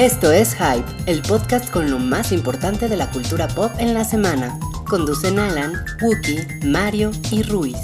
Esto 0.00 0.32
es 0.32 0.54
Hype, 0.54 0.86
el 1.04 1.20
podcast 1.20 1.70
con 1.70 1.90
lo 1.90 1.98
más 1.98 2.32
importante 2.32 2.88
de 2.88 2.96
la 2.96 3.10
cultura 3.10 3.46
pop 3.48 3.70
en 3.76 3.92
la 3.92 4.02
semana. 4.02 4.58
Conducen 4.88 5.38
Alan, 5.38 5.74
Wookie, 6.00 6.46
Mario 6.64 7.10
y 7.30 7.42
Ruiz. 7.42 7.76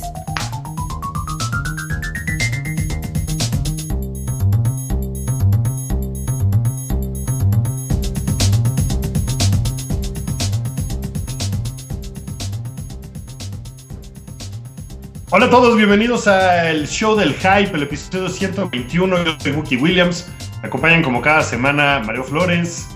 Hola 15.28 15.45
a 15.45 15.51
todos, 15.51 15.77
bienvenidos 15.77 16.27
al 16.27 16.89
show 16.89 17.14
del 17.14 17.34
hype, 17.34 17.73
el 17.75 17.83
episodio 17.83 18.30
121. 18.30 19.23
Yo 19.23 19.37
soy 19.39 19.53
Wookie 19.53 19.77
Williams. 19.77 20.27
Me 20.66 20.69
acompañan 20.69 21.01
como 21.05 21.23
cada 21.23 21.43
semana 21.45 22.02
Mario 22.05 22.25
Flores. 22.25 22.88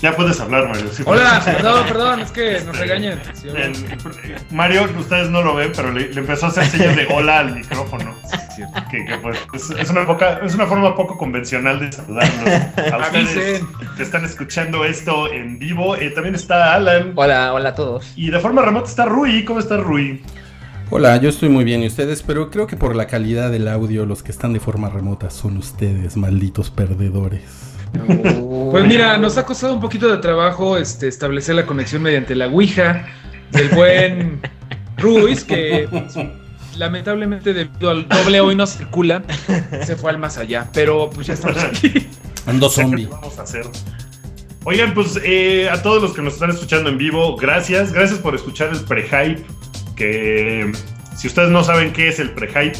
Ya 0.00 0.14
puedes 0.14 0.38
hablar, 0.38 0.68
Mario. 0.68 0.90
Sí, 0.92 1.02
Hola, 1.06 1.40
perdón, 1.42 1.86
perdón, 1.88 2.20
es 2.20 2.30
que 2.30 2.60
nos 2.60 2.76
regañan. 2.78 3.18
Sí, 3.32 3.48
El- 3.48 3.56
el- 3.56 3.74
Mario, 4.50 4.86
ustedes 4.98 5.30
no 5.30 5.40
lo 5.40 5.54
ven, 5.54 5.72
pero 5.74 5.92
le, 5.92 6.12
le 6.12 6.20
empezó 6.20 6.44
a 6.44 6.48
hacer 6.50 6.66
señas 6.66 6.94
de 6.96 7.06
hola 7.10 7.38
al 7.38 7.54
micrófono. 7.56 8.14
Que, 8.90 9.02
que, 9.06 9.16
pues, 9.16 9.38
es, 9.54 9.70
es 9.70 9.88
una 9.88 10.04
poca- 10.06 10.40
es 10.44 10.54
una 10.54 10.66
forma 10.66 10.94
poco 10.94 11.16
convencional 11.16 11.80
de 11.80 11.90
saludarnos. 11.90 12.92
A 12.92 12.98
ustedes 13.06 13.62
que 13.96 14.02
están 14.02 14.26
escuchando 14.26 14.84
esto 14.84 15.32
en 15.32 15.58
vivo. 15.58 15.96
Eh, 15.96 16.10
también 16.10 16.34
está 16.34 16.74
Alan. 16.74 17.12
Hola, 17.16 17.54
hola 17.54 17.70
a 17.70 17.74
todos. 17.74 18.12
Y 18.14 18.28
de 18.30 18.38
forma 18.40 18.60
remota 18.60 18.90
está 18.90 19.06
Rui. 19.06 19.42
¿Cómo 19.46 19.58
está 19.60 19.78
Rui? 19.78 20.22
Hola, 20.92 21.16
yo 21.18 21.28
estoy 21.28 21.48
muy 21.48 21.62
bien 21.62 21.84
y 21.84 21.86
ustedes, 21.86 22.24
pero 22.24 22.50
creo 22.50 22.66
que 22.66 22.76
por 22.76 22.96
la 22.96 23.06
calidad 23.06 23.52
del 23.52 23.68
audio 23.68 24.06
los 24.06 24.24
que 24.24 24.32
están 24.32 24.52
de 24.52 24.58
forma 24.58 24.90
remota 24.90 25.30
son 25.30 25.56
ustedes, 25.56 26.16
malditos 26.16 26.70
perdedores. 26.70 27.42
Pues 28.70 28.86
mira, 28.86 29.18
nos 29.18 29.36
ha 29.36 29.44
costado 29.44 29.74
un 29.74 29.80
poquito 29.80 30.08
de 30.08 30.18
trabajo 30.18 30.76
este, 30.76 31.08
establecer 31.08 31.56
la 31.56 31.66
conexión 31.66 32.02
mediante 32.02 32.36
la 32.36 32.46
Ouija 32.46 33.04
del 33.50 33.68
buen 33.70 34.40
Ruiz, 34.96 35.42
que 35.42 35.88
pues, 35.90 36.14
lamentablemente 36.76 37.52
debido 37.52 37.90
al 37.90 38.08
doble 38.08 38.40
hoy 38.40 38.54
no 38.54 38.64
circula, 38.68 39.24
se 39.84 39.96
fue 39.96 40.10
al 40.10 40.18
más 40.18 40.38
allá. 40.38 40.68
Pero 40.72 41.10
pues 41.10 41.26
ya 41.26 41.34
estamos 41.34 41.58
aquí. 41.64 41.92
Ando 42.46 42.68
qué 42.68 42.74
zombie. 42.74 43.06
vamos 43.06 43.36
a 43.40 43.42
hacer. 43.42 43.66
Oigan, 44.62 44.94
pues 44.94 45.18
eh, 45.24 45.68
a 45.68 45.82
todos 45.82 46.00
los 46.00 46.12
que 46.12 46.22
nos 46.22 46.34
están 46.34 46.50
escuchando 46.50 46.90
en 46.90 46.98
vivo, 46.98 47.36
gracias. 47.36 47.92
Gracias 47.92 48.20
por 48.20 48.36
escuchar 48.36 48.70
el 48.70 48.80
pre-hype. 48.80 49.44
Que 50.00 50.72
si 51.14 51.26
ustedes 51.26 51.50
no 51.50 51.62
saben 51.62 51.92
qué 51.92 52.08
es 52.08 52.18
el 52.20 52.30
pre-hype, 52.30 52.78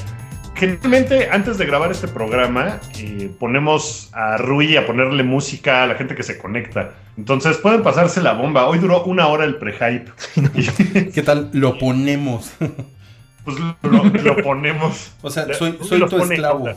generalmente 0.54 1.28
antes 1.30 1.58
de 1.58 1.66
grabar 1.66 1.90
este 1.90 2.08
programa 2.08 2.80
eh, 2.98 3.30
ponemos 3.38 4.08
a 4.14 4.38
Rui 4.38 4.78
a 4.78 4.86
ponerle 4.86 5.22
música 5.22 5.82
a 5.82 5.86
la 5.86 5.96
gente 5.96 6.14
que 6.14 6.22
se 6.22 6.38
conecta. 6.38 6.92
Entonces 7.18 7.58
pueden 7.58 7.82
pasarse 7.82 8.22
la 8.22 8.32
bomba. 8.32 8.66
Hoy 8.66 8.78
duró 8.78 9.04
una 9.04 9.26
hora 9.26 9.44
el 9.44 9.56
pre-hype. 9.56 10.10
¿Qué 11.12 11.22
tal? 11.22 11.50
Lo 11.52 11.76
ponemos. 11.76 12.52
pues 13.44 13.58
lo, 13.82 14.02
lo 14.02 14.36
ponemos. 14.38 15.12
O 15.20 15.28
sea, 15.28 15.52
soy, 15.52 15.72
Rui 15.72 15.86
soy 15.86 16.08
tu 16.08 16.22
esclavo. 16.22 16.70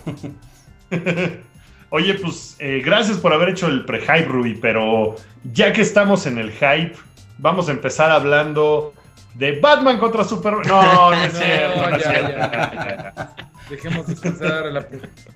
Oye, 1.90 2.16
pues 2.16 2.58
eh, 2.60 2.82
gracias 2.84 3.18
por 3.18 3.32
haber 3.32 3.48
hecho 3.48 3.68
el 3.68 3.86
pre-hype, 3.86 4.26
Ruby, 4.26 4.56
pero 4.62 5.16
ya 5.54 5.72
que 5.72 5.82
estamos 5.82 6.26
en 6.26 6.38
el 6.38 6.52
hype, 6.52 6.96
vamos 7.38 7.70
a 7.70 7.72
empezar 7.72 8.12
hablando 8.12 8.94
de 9.36 9.60
Batman 9.60 9.98
contra 9.98 10.24
Superman. 10.24 10.64
No, 10.68 11.12
no 11.12 11.24
es 11.24 11.34
No, 11.34 11.40
cierto, 11.40 11.90
no 11.90 11.96
es 11.96 12.04
ya, 12.04 12.10
cierto. 12.12 12.32
ya. 12.38 13.36
Dejemos 13.70 14.08
descansar 14.08 14.52
a 14.68 14.72
la. 14.72 14.88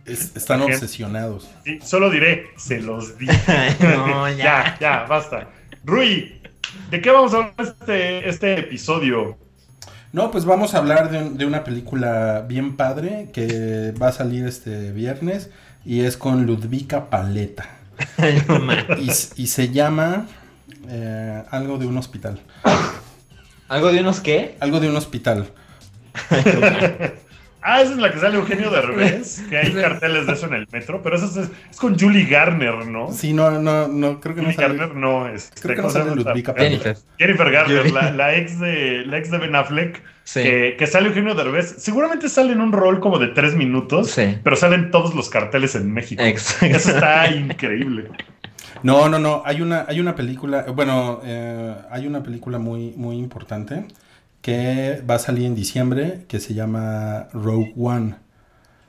Es- 0.06 0.36
están 0.36 0.62
obsesionados. 0.62 1.50
Sí, 1.64 1.80
solo 1.84 2.10
diré, 2.10 2.48
se 2.58 2.80
los 2.82 3.18
di. 3.18 3.26
no, 3.80 4.30
ya, 4.32 4.78
ya, 4.80 5.06
basta. 5.06 5.48
Rui, 5.86 6.42
¿de 6.92 7.02
qué 7.02 7.10
vamos 7.12 7.34
a 7.34 7.38
hablar 7.38 7.54
este, 7.60 8.28
este 8.30 8.60
episodio? 8.60 9.38
No, 10.14 10.32
pues 10.32 10.46
vamos 10.46 10.74
a 10.74 10.80
hablar 10.80 11.10
de, 11.12 11.18
un- 11.20 11.38
de 11.38 11.46
una 11.46 11.64
película 11.64 12.44
bien 12.48 12.76
padre 12.76 13.30
que 13.34 13.94
va 14.02 14.10
a 14.10 14.12
salir 14.12 14.46
este 14.46 14.92
viernes 14.92 15.50
y 15.86 16.02
es 16.02 16.18
con 16.18 16.46
Ludvika 16.46 17.10
Paleta. 17.10 17.70
No. 18.48 18.72
Y, 19.00 19.10
y 19.36 19.48
se 19.48 19.70
llama 19.70 20.28
eh, 20.90 21.44
algo 21.50 21.78
de 21.78 21.86
un 21.88 21.98
hospital. 21.98 22.40
¿Algo 23.70 23.92
de 23.92 24.00
unos 24.02 24.20
qué? 24.20 24.56
Algo 24.60 24.80
de 24.80 24.90
un 24.90 24.96
hospital. 24.96 25.48
Ah, 27.70 27.82
esa 27.82 27.92
es 27.92 27.98
la 27.98 28.14
que 28.14 28.20
sale 28.20 28.38
Eugenio 28.38 28.70
de 28.70 28.80
revés, 28.82 29.44
que 29.50 29.58
hay 29.58 29.74
carteles 29.74 30.26
de 30.26 30.32
eso 30.34 30.46
en 30.46 30.54
el 30.54 30.68
metro, 30.72 31.02
pero 31.04 31.18
esa 31.18 31.26
es, 31.26 31.50
es 31.70 31.78
con 31.78 32.00
Julie 32.00 32.26
Garner, 32.26 32.86
¿no? 32.88 33.12
Sí, 33.12 33.34
no, 33.34 33.52
no, 33.60 33.90
no, 33.90 34.22
creo 34.22 34.36
que 34.36 34.42
no 34.42 34.52
Julie 34.52 34.56
sale. 34.56 34.78
Garner 34.78 34.96
no, 34.96 35.28
es. 35.28 35.52
Creo 35.62 35.76
que 35.76 35.82
no 35.82 35.90
sale 35.90 36.16
Ludvika 36.16 36.54
Jennifer. 36.56 36.96
Jennifer 37.18 37.52
Garner, 37.52 37.92
la, 37.92 38.12
la 38.12 38.36
ex 38.36 38.58
de 38.60 39.04
la 39.06 39.18
ex 39.18 39.32
de 39.32 39.38
Ben 39.40 39.54
Affleck, 39.56 40.02
Sí. 40.24 40.44
que, 40.44 40.76
que 40.78 40.88
sale 40.88 41.08
Eugenio 41.10 41.36
Derbez. 41.36 41.76
Seguramente 41.80 42.30
sale 42.30 42.54
en 42.54 42.62
un 42.62 42.72
rol 42.72 43.02
como 43.02 43.20
de 43.20 43.28
tres 43.30 43.54
minutos, 43.56 44.12
Sí. 44.12 44.38
pero 44.44 44.56
salen 44.56 44.90
todos 44.90 45.14
los 45.14 45.30
carteles 45.30 45.76
en 45.76 45.92
México. 45.92 46.24
Exacto. 46.24 46.66
Eso 46.78 46.92
está 46.92 47.28
increíble. 47.32 48.10
No, 48.84 49.10
no, 49.10 49.20
no. 49.20 49.42
Hay 49.46 49.62
una, 49.62 49.86
hay 49.88 50.00
una 50.00 50.16
película, 50.16 50.66
bueno, 50.74 51.22
eh, 51.24 51.76
hay 51.90 52.08
una 52.08 52.24
película 52.24 52.58
muy, 52.60 52.94
muy 52.96 53.18
importante 53.18 53.86
que 54.42 55.02
va 55.10 55.16
a 55.16 55.20
salir 55.20 55.46
en 55.46 55.56
diciembre 55.56 56.26
que 56.28 56.40
se 56.40 56.54
llama 56.54 57.28
Rogue 57.34 57.74
One. 57.78 58.16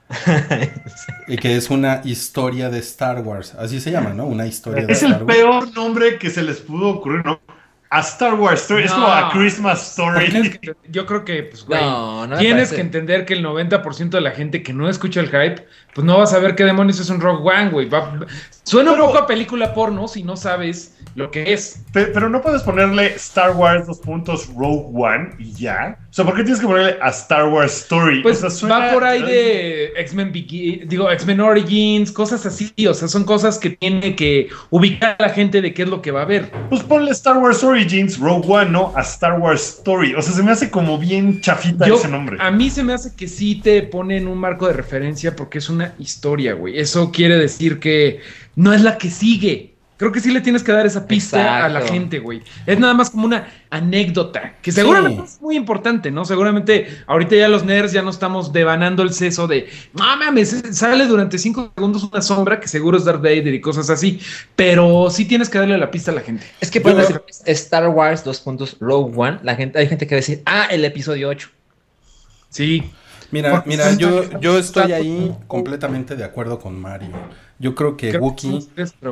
Y 1.29 1.37
que 1.37 1.57
es 1.57 1.69
una 1.71 2.01
historia 2.05 2.71
de 2.71 2.79
Star 2.79 3.21
Wars. 3.23 3.55
Así 3.55 3.81
se 3.81 3.91
llama, 3.91 4.11
¿no? 4.11 4.25
Una 4.27 4.47
historia 4.47 4.87
de 4.87 4.93
Es 4.93 5.03
Star 5.03 5.21
el 5.21 5.25
Wars. 5.27 5.37
peor 5.37 5.75
nombre 5.75 6.19
que 6.19 6.31
se 6.31 6.43
les 6.43 6.61
pudo 6.61 6.89
ocurrir, 6.89 7.25
¿no? 7.25 7.41
A 7.91 8.01
Star 8.01 8.35
Wars 8.35 8.63
Story. 8.63 8.85
Es 8.85 8.93
como 8.93 9.07
a 9.07 9.31
Christmas 9.31 9.91
Story. 9.91 10.59
que- 10.61 10.75
Yo 10.91 11.07
creo 11.07 11.25
que, 11.25 11.43
pues, 11.45 11.65
güey. 11.65 11.81
No, 11.81 12.27
no 12.27 12.37
Tienes 12.37 12.69
parece. 12.69 12.77
que 12.77 12.81
entender 12.83 13.25
que 13.27 13.35
el 13.35 13.45
90% 13.45 14.11
de 14.11 14.21
la 14.21 14.31
gente 14.33 14.63
que 14.63 14.73
no 14.75 14.89
escucha 14.89 15.21
el 15.21 15.27
hype, 15.29 15.67
pues 15.95 16.05
no 16.07 16.19
va 16.19 16.25
a 16.25 16.27
saber 16.27 16.55
qué 16.55 16.65
demonios 16.65 17.01
es 17.01 17.09
un 17.11 17.21
Rock 17.21 17.45
One, 17.45 17.71
güey. 17.71 17.89
Va- 17.89 18.19
Suena 18.69 18.93
Pero- 18.93 19.05
un 19.05 19.11
poco 19.13 19.23
a 19.25 19.27
película 19.27 19.73
porno 19.75 20.09
si 20.09 20.23
no 20.23 20.37
sabes 20.37 20.95
lo 21.15 21.31
que 21.31 21.53
es. 21.53 21.81
Pe- 21.93 22.07
Pero 22.07 22.29
no 22.29 22.43
puedes 22.43 22.63
ponerle 22.63 23.07
Star 23.17 23.53
Wars 23.57 23.87
dos 23.87 23.99
puntos 23.99 24.47
Rogue 24.55 24.87
One 24.95 25.31
y 25.39 25.53
ya. 25.53 25.99
O 26.11 26.13
sea, 26.13 26.25
¿por 26.25 26.35
qué 26.37 26.43
tienes 26.43 26.61
que 26.61 26.67
ponerle 26.67 26.97
a 27.01 27.09
Star 27.09 27.47
Wars 27.49 27.77
Story? 27.83 28.23
Pues 28.23 28.39
O 28.39 28.41
sea, 28.43 28.51
suena- 28.51 28.79
va 28.79 28.93
por 28.93 29.05
ahí 29.05 29.23
de 29.23 29.93
X-Men 29.97 30.33
digo, 30.33 31.11
X-Men 31.11 31.41
Origins, 31.41 32.13
cosas 32.13 32.45
así. 32.47 32.73
O 32.87 32.95
sea, 32.95 33.09
son 33.09 33.25
cosas 33.25 33.59
que 33.59 33.71
tiene 33.71 34.15
que 34.15 34.49
ubicar 34.71 35.17
a 35.19 35.23
la 35.25 35.31
gente 35.31 35.61
de 35.63 35.73
qué 35.75 35.83
es 35.83 35.89
lo 35.89 36.03
que 36.03 36.11
va 36.11 36.23
a 36.23 36.27
ver. 36.27 36.51
Pues 36.69 36.83
ponle 36.83 37.11
Star 37.13 37.39
Wars 37.39 37.65
Origins, 37.65 38.19
Rogue 38.19 38.47
One, 38.47 38.71
¿no? 38.71 38.93
A 38.95 39.01
Star 39.01 39.41
Wars 39.41 39.79
Story. 39.79 40.15
O 40.15 40.23
sea, 40.23 40.35
se 40.35 40.43
me 40.43 40.53
hace 40.53 40.71
como 40.71 40.99
bien 40.99 41.41
chafita 41.41 41.87
Yo- 41.89 41.97
ese 41.97 42.09
nombre. 42.09 42.37
A 42.41 42.51
mí 42.51 42.71
se 42.71 42.83
me 42.85 42.93
hace 42.93 43.17
que 43.17 43.27
sí 43.29 43.57
te 43.61 43.83
ponen 43.83 44.29
un 44.29 44.39
marco 44.39 44.67
de 44.67 44.75
referencia 44.75 45.35
porque 45.35 45.59
es 45.59 45.69
una 45.69 45.95
historia, 45.99 46.53
güey. 46.53 46.79
Eso 46.79 47.11
quiere 47.11 47.37
decir 47.39 47.81
que 47.81 48.21
no 48.59 48.73
es 48.73 48.83
la 48.83 48.99
que 48.99 49.09
sigue. 49.11 49.75
Creo 49.97 50.13
que 50.13 50.21
sí 50.21 50.31
le 50.31 50.41
tienes 50.41 50.63
que 50.63 50.71
dar 50.71 50.87
esa 50.87 51.09
pista 51.09 51.65
a 51.65 51.69
la 51.69 51.81
gente, 51.81 52.21
güey. 52.21 52.41
Es 52.67 52.79
nada 52.79 52.95
más 52.95 53.11
como 53.11 53.25
una 53.27 53.49
anécdota, 53.69 54.55
que 54.63 54.71
seguramente 54.71 55.25
es 55.25 55.41
muy 55.41 55.57
importante, 55.57 56.13
¿no? 56.13 56.25
Seguramente 56.25 56.87
ahorita 57.09 57.35
ya 57.35 57.49
los 57.49 57.65
nerds 57.65 57.91
ya 57.93 58.03
no 58.03 58.11
estamos 58.11 58.53
devanando 58.53 59.03
el 59.03 59.13
seso 59.13 59.49
de, 59.49 59.69
no 59.95 60.05
mames, 60.17 60.63
sale 60.71 61.07
durante 61.07 61.37
cinco 61.37 61.73
segundos 61.75 62.05
una 62.05 62.23
sombra 62.23 62.61
que 62.61 62.69
seguro 62.69 62.97
es 62.97 63.05
Darth 63.05 63.23
Vader 63.23 63.53
y 63.53 63.61
cosas 63.61 63.91
así. 63.91 64.21
Pero 64.55 65.11
sí 65.11 65.25
tienes 65.25 65.49
que 65.49 65.59
darle 65.59 65.77
la 65.79 65.91
pista 65.91 66.13
a 66.13 66.15
la 66.15 66.21
gente. 66.21 66.45
Es 66.61 66.71
que 66.71 66.81
Yo- 66.81 66.95
decir 66.95 67.21
Star 67.47 67.89
Wars, 67.89 68.23
dos 68.23 68.41
puntos, 68.41 68.77
Rogue 68.79 69.13
One. 69.17 69.39
La 69.43 69.57
gente, 69.57 69.81
hay 69.81 69.89
gente 69.89 70.07
que 70.07 70.15
va 70.15 70.19
a 70.19 70.23
decir, 70.23 70.43
ah, 70.47 70.69
el 70.71 70.85
episodio 70.85 71.29
8. 71.29 71.49
Sí. 72.51 72.85
Mira, 73.31 73.63
mira, 73.67 73.91
está- 73.91 74.01
yo, 74.01 74.41
yo 74.41 74.59
estoy 74.59 74.93
ahí 74.93 75.35
completamente 75.49 76.15
de 76.17 76.25
acuerdo 76.25 76.59
con 76.61 76.81
Mario. 76.81 77.11
Yo 77.59 77.75
creo 77.75 77.97
que 77.97 78.11
Creo 78.11 78.21
que 78.21 78.25
Wookiee 78.25 78.69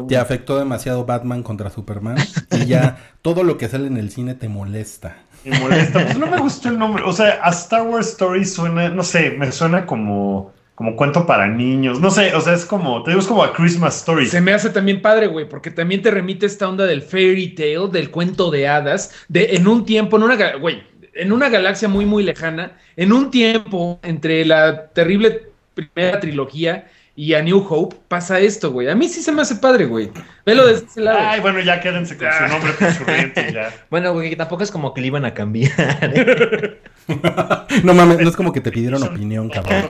te 0.09 0.17
afectó 0.17 0.59
demasiado 0.59 1.05
Batman 1.05 1.43
contra 1.43 1.71
Superman 1.71 2.17
y 2.53 2.67
ya 2.67 2.99
todo 3.23 3.43
lo 3.43 3.59
que 3.59 3.69
sale 3.69 3.89
en 3.89 3.97
el 3.97 4.11
cine 4.11 4.35
te 4.35 4.49
molesta. 4.49 5.19
Me 5.45 5.59
molesta. 5.59 6.01
Pues 6.05 6.19
no 6.19 6.27
me 6.27 6.39
gustó 6.39 6.69
el 6.69 6.79
nombre. 6.79 7.03
O 7.05 7.13
sea, 7.13 7.41
a 7.43 7.51
Star 7.51 7.83
Wars 7.83 8.09
Story 8.11 8.45
suena, 8.45 8.89
no 8.89 9.03
sé, 9.03 9.31
me 9.31 9.51
suena 9.51 9.85
como, 9.85 10.53
como 10.75 10.95
cuento 10.95 11.27
para 11.27 11.49
niños. 11.49 12.01
No 12.01 12.11
sé, 12.11 12.35
o 12.35 12.41
sea, 12.41 12.55
es 12.55 12.65
como, 12.65 13.03
te 13.03 13.11
digo, 13.11 13.21
es 13.21 13.27
como 13.27 13.43
a 13.43 13.53
Christmas 13.53 13.99
Story. 13.99 14.27
Se 14.27 14.41
me 14.41 14.53
hace 14.53 14.71
también 14.71 15.03
padre, 15.03 15.27
güey, 15.27 15.49
porque 15.49 15.71
también 15.71 16.03
te 16.03 16.11
remite 16.11 16.47
esta 16.47 16.69
onda 16.69 16.87
del 16.87 17.03
fairy 17.03 17.55
tale, 17.55 17.89
del 17.91 18.11
cuento 18.11 18.51
de 18.51 18.69
hadas, 18.69 19.13
de 19.29 19.57
en 19.57 19.67
un 19.67 19.85
tiempo, 19.85 20.17
en 20.17 20.23
una, 20.23 20.57
güey, 20.57 20.83
en 21.15 21.33
una 21.33 21.49
galaxia 21.49 21.89
muy, 21.89 22.07
muy 22.07 22.23
lejana, 22.23 22.79
en 22.97 23.13
un 23.13 23.31
tiempo 23.31 23.99
entre 24.03 24.45
la 24.45 24.89
terrible 24.89 25.51
primera 25.75 26.21
trilogía 26.21 26.87
y 27.17 27.35
a 27.35 27.43
New 27.43 27.67
Hope, 27.69 27.97
pasa 28.09 28.39
esto, 28.39 28.71
güey. 28.71 28.89
A 28.89 28.95
mí 28.95 29.09
sí 29.09 29.23
se 29.23 29.33
me 29.33 29.43
hace 29.43 29.57
padre, 29.57 29.87
güey. 29.87 30.13
Velo 30.47 30.65
desde 30.65 30.87
ese 30.87 31.01
lado. 31.01 31.19
Ay, 31.21 31.41
bueno, 31.41 31.59
ya 31.59 31.81
quédense 31.81 32.17
con 32.17 32.29
su 32.33 32.47
nombre 32.47 32.73
por 32.75 32.93
su 32.93 33.05
rente 33.05 33.47
y 33.51 33.53
ya. 33.53 33.75
Bueno, 33.91 34.13
güey, 34.13 34.31
que 34.31 34.37
tampoco 34.37 34.63
es 34.63 34.71
como 34.71 34.95
que 34.95 35.01
le 35.01 35.09
iban 35.09 35.25
a 35.25 35.35
cambiar. 35.35 35.73
¿eh? 36.03 36.81
No 37.85 37.95
mames, 37.95 38.19
no 38.19 38.29
es 38.29 38.37
como 38.37 38.53
que 38.53 38.61
te 38.61 38.73
pidieron 38.73 39.03
opinión, 39.03 39.49
cabrón. 39.49 39.89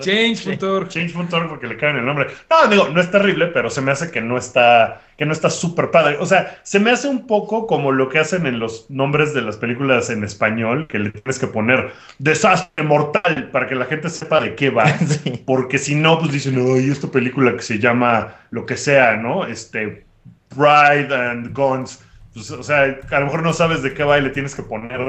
Change.org. 0.00 0.88
Change.org 0.88 1.48
porque 1.48 1.66
le 1.66 1.76
caen 1.76 1.96
el 1.96 2.06
nombre. 2.06 2.26
No, 2.50 2.68
digo, 2.68 2.88
no 2.88 3.00
es 3.00 3.10
terrible, 3.10 3.48
pero 3.48 3.70
se 3.70 3.80
me 3.80 3.92
hace 3.92 4.10
que 4.10 4.20
no 4.20 4.36
está, 4.36 5.02
que 5.16 5.26
no 5.26 5.32
está 5.32 5.50
súper 5.50 5.90
padre. 5.90 6.16
O 6.18 6.26
sea, 6.26 6.58
se 6.62 6.80
me 6.80 6.90
hace 6.90 7.08
un 7.08 7.26
poco 7.26 7.66
como 7.66 7.92
lo 7.92 8.08
que 8.08 8.18
hacen 8.18 8.46
en 8.46 8.58
los 8.58 8.90
nombres 8.90 9.32
de 9.34 9.42
las 9.42 9.56
películas 9.56 10.10
en 10.10 10.24
español, 10.24 10.88
que 10.88 10.98
le 10.98 11.10
tienes 11.10 11.38
que 11.38 11.46
poner 11.46 11.92
desastre 12.18 12.84
mortal 12.84 13.50
para 13.52 13.68
que 13.68 13.76
la 13.76 13.84
gente 13.84 14.10
sepa 14.10 14.40
de 14.40 14.54
qué 14.54 14.70
va. 14.70 14.86
Sí. 15.04 15.42
Porque 15.46 15.78
si 15.78 15.94
no, 15.94 16.18
pues 16.18 16.32
dicen, 16.32 16.56
ay, 16.56 16.90
esta 16.90 17.08
película 17.08 17.52
que 17.52 17.62
se 17.62 17.78
llama 17.78 18.34
lo 18.54 18.64
que 18.66 18.76
sea, 18.76 19.16
¿no? 19.16 19.46
Este, 19.46 20.04
Bride 20.54 21.14
and 21.14 21.52
Guns. 21.52 22.00
Pues, 22.32 22.50
o 22.50 22.62
sea, 22.62 22.98
a 23.10 23.18
lo 23.20 23.26
mejor 23.26 23.42
no 23.42 23.52
sabes 23.52 23.82
de 23.82 23.92
qué 23.94 24.04
va 24.04 24.18
y 24.18 24.22
le 24.22 24.30
tienes 24.30 24.54
que 24.54 24.62
poner. 24.62 25.00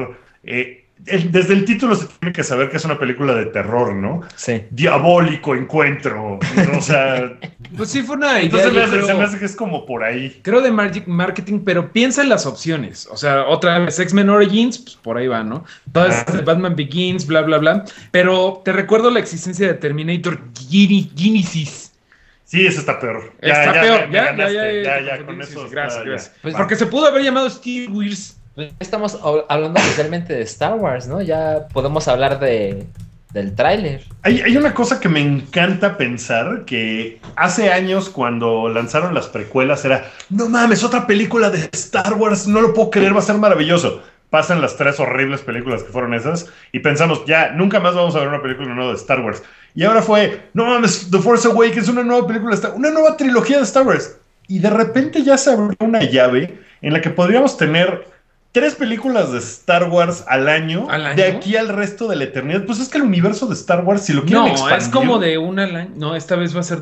eh, 0.44 0.82
el- 1.08 1.30
desde 1.32 1.54
el 1.54 1.66
título 1.66 1.94
se 1.94 2.06
tiene 2.08 2.32
que 2.32 2.44
saber 2.44 2.70
que 2.70 2.78
es 2.78 2.86
una 2.86 2.98
película 2.98 3.34
de 3.36 3.48
terror, 3.48 3.94
¿no? 3.94 4.22
Sí. 4.36 4.64
Diabólico 4.72 5.54
encuentro. 5.54 6.40
¿no? 6.72 6.78
O 6.78 6.82
sea, 6.82 7.34
Pues 7.76 7.90
sí, 7.90 8.02
fue 8.04 8.16
una 8.16 8.42
idea. 8.42 8.44
entonces 8.46 8.72
me 8.74 8.80
hace, 8.82 8.92
creo, 8.92 9.06
se 9.08 9.14
me 9.16 9.24
hace 9.24 9.40
que 9.40 9.46
es 9.46 9.56
como 9.58 9.86
por 9.86 10.04
ahí. 10.06 10.40
creo 10.44 10.62
de 10.62 10.72
marketing, 10.72 11.60
pero 11.66 11.92
piensa 11.92 12.22
en 12.22 12.30
las 12.30 12.46
opciones. 12.46 13.08
O 13.12 13.18
sea, 13.18 13.46
otra 13.46 13.80
vez, 13.80 14.00
X-Men 14.00 14.30
Origins, 14.30 14.78
pues 14.80 14.96
por 14.96 15.18
ahí 15.18 15.28
va, 15.28 15.44
¿no? 15.44 15.66
Todas 15.92 16.24
Ah. 16.30 16.42
Batman 16.46 16.76
Begins, 16.78 17.26
bla, 17.28 17.42
bla, 17.42 17.58
bla. 17.58 17.84
Pero 18.12 18.62
te 18.64 18.72
recuerdo 18.72 19.10
la 19.12 19.20
existencia 19.20 19.68
de 19.68 19.74
Terminator 19.74 20.40
Gene- 20.70 21.10
Genesis. 21.16 21.85
Sí, 22.56 22.66
eso 22.68 22.80
está 22.80 23.00
peor. 23.00 23.34
Está 23.42 23.66
ya, 23.66 23.82
peor, 23.82 24.10
ya, 24.12 24.36
ya, 24.36 24.50
ya, 24.50 24.72
ya, 24.72 24.82
ya, 25.02 25.18
ya, 25.18 25.26
con 25.26 25.42
eso. 25.42 25.68
gracias, 25.70 26.04
ya. 26.04 26.10
gracias. 26.10 26.36
Pues. 26.42 26.56
Porque 26.56 26.76
se 26.78 26.86
pudo 26.86 27.08
haber 27.08 27.22
llamado 27.22 27.50
Steve 27.50 27.88
Weirs. 27.92 28.38
Pues 28.56 28.72
Estamos 28.80 29.22
hab- 29.22 29.46
hablando 29.50 29.80
oficialmente 29.82 30.34
de 30.34 30.42
Star 30.44 30.76
Wars, 30.76 31.08
¿no? 31.08 31.22
Ya 31.22 31.68
podemos 31.74 32.08
hablar 32.08 32.40
de, 32.40 32.86
del 33.34 33.54
tráiler. 33.54 34.04
Hay, 34.22 34.40
hay 34.40 34.56
una 34.56 34.74
cosa 34.74 35.02
que 35.02 35.10
me 35.10 35.20
encanta 35.20 35.98
pensar, 35.98 36.64
que 36.64 37.20
hace 37.36 37.74
años 37.74 38.08
cuando 38.08 38.70
lanzaron 38.70 39.14
las 39.14 39.28
precuelas 39.28 39.84
era, 39.84 40.10
no 40.30 40.48
mames, 40.48 40.86
otra 40.86 41.06
película 41.06 41.50
de 41.50 41.68
Star 41.74 42.14
Wars, 42.14 42.48
no 42.48 42.62
lo 42.62 42.74
puedo 42.74 42.90
creer, 42.92 43.14
va 43.14 43.20
a 43.20 43.24
ser 43.24 43.36
maravilloso. 43.36 44.02
Pasan 44.30 44.62
las 44.62 44.76
tres 44.78 45.00
horribles 45.00 45.42
películas 45.42 45.84
que 45.84 45.92
fueron 45.92 46.14
esas 46.14 46.48
y 46.72 46.80
pensamos, 46.80 47.26
ya, 47.26 47.52
nunca 47.52 47.80
más 47.80 47.96
vamos 47.96 48.16
a 48.16 48.20
ver 48.20 48.28
una 48.28 48.42
película 48.42 48.74
nueva 48.74 48.92
de 48.92 48.98
Star 48.98 49.22
Wars. 49.22 49.44
Y 49.76 49.84
ahora 49.84 50.02
fue, 50.02 50.42
no 50.54 50.66
mames, 50.66 51.10
The 51.12 51.20
Force 51.20 51.48
Awakens, 51.48 51.90
una 51.90 52.04
nueva 52.04 52.28
película, 52.28 52.58
una 52.76 52.92
nueva 52.92 53.18
trilogía 53.18 53.58
de 53.58 53.64
Star 53.64 53.86
Wars. 53.86 54.18
Y 54.48 54.60
de 54.60 54.70
repente 54.70 55.24
ya 55.24 55.38
se 55.38 55.52
abrió 55.52 55.76
una 55.80 56.04
llave 56.04 56.60
en 56.82 56.94
la 56.94 57.02
que 57.02 57.10
podríamos 57.10 57.58
tener 57.58 58.08
tres 58.56 58.74
películas 58.74 59.34
de 59.34 59.40
Star 59.40 59.90
Wars 59.90 60.24
al 60.28 60.48
año, 60.48 60.88
¿Al 60.90 61.06
año? 61.06 61.16
de 61.16 61.28
aquí 61.28 61.58
al 61.58 61.68
resto 61.68 62.08
de 62.08 62.16
la 62.16 62.24
eternidad. 62.24 62.64
Pues 62.66 62.80
es 62.80 62.88
que 62.88 62.98
el 62.98 63.04
universo 63.04 63.48
de 63.48 63.54
Star 63.54 63.84
Wars, 63.84 64.04
si 64.04 64.14
lo 64.14 64.24
quieren 64.24 64.44
No, 64.46 64.48
expandir, 64.48 64.78
es 64.80 64.88
como 64.88 65.20
de 65.20 65.38
una 65.38 65.66
al 65.66 65.76
año. 65.76 65.92
No, 65.98 66.16
esta 66.16 66.38
vez 66.38 66.56
va 66.56 66.62
a 66.62 66.64
ser. 66.64 66.80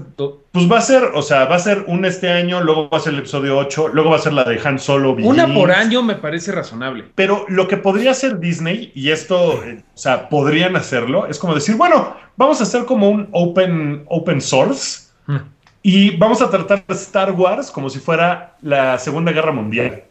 Pues 0.52 0.72
va 0.72 0.78
a 0.78 0.82
ser, 0.82 1.04
o 1.16 1.24
sea, 1.24 1.46
va 1.46 1.56
a 1.56 1.60
ser 1.60 1.86
un 1.88 2.06
este 2.06 2.30
año, 2.30 2.62
luego 2.62 2.90
va 2.92 3.00
a 3.00 3.02
ser 3.02 3.14
el 3.14 3.20
episodio 3.20 3.58
8, 3.58 3.88
luego 3.90 4.12
va 4.12 4.18
a 4.18 4.20
ser 4.20 4.34
la 4.34 4.44
de 4.44 4.62
Han 4.64 4.78
Solo. 4.78 5.14
Una 5.14 5.52
por 5.52 5.72
año 5.72 6.04
me 6.04 6.14
parece 6.16 6.52
razonable. 6.52 7.06
Pero 7.16 7.46
lo 7.50 7.68
que 7.68 7.78
podría 7.78 8.12
hacer 8.12 8.40
Disney, 8.40 8.92
y 8.94 9.10
esto, 9.10 9.64
eh, 9.64 9.84
o 9.94 9.98
sea, 9.98 10.30
podrían 10.30 10.76
hacerlo, 10.76 11.26
es 11.28 11.40
como 11.40 11.56
decir, 11.56 11.76
bueno, 11.76 12.16
vamos 12.38 12.60
a 12.60 12.64
hacer 12.64 12.86
como 12.86 13.10
un 13.10 13.30
open, 13.32 14.06
open 14.08 14.40
source 14.42 15.12
Hmm. 15.26 15.38
y 15.82 16.16
vamos 16.18 16.42
a 16.42 16.50
tratar 16.50 16.84
Star 16.90 17.32
Wars 17.32 17.72
como 17.72 17.90
si 17.90 17.98
fuera 18.00 18.58
la 18.62 19.00
Segunda 19.00 19.32
Guerra 19.32 19.52
Mundial. 19.52 20.04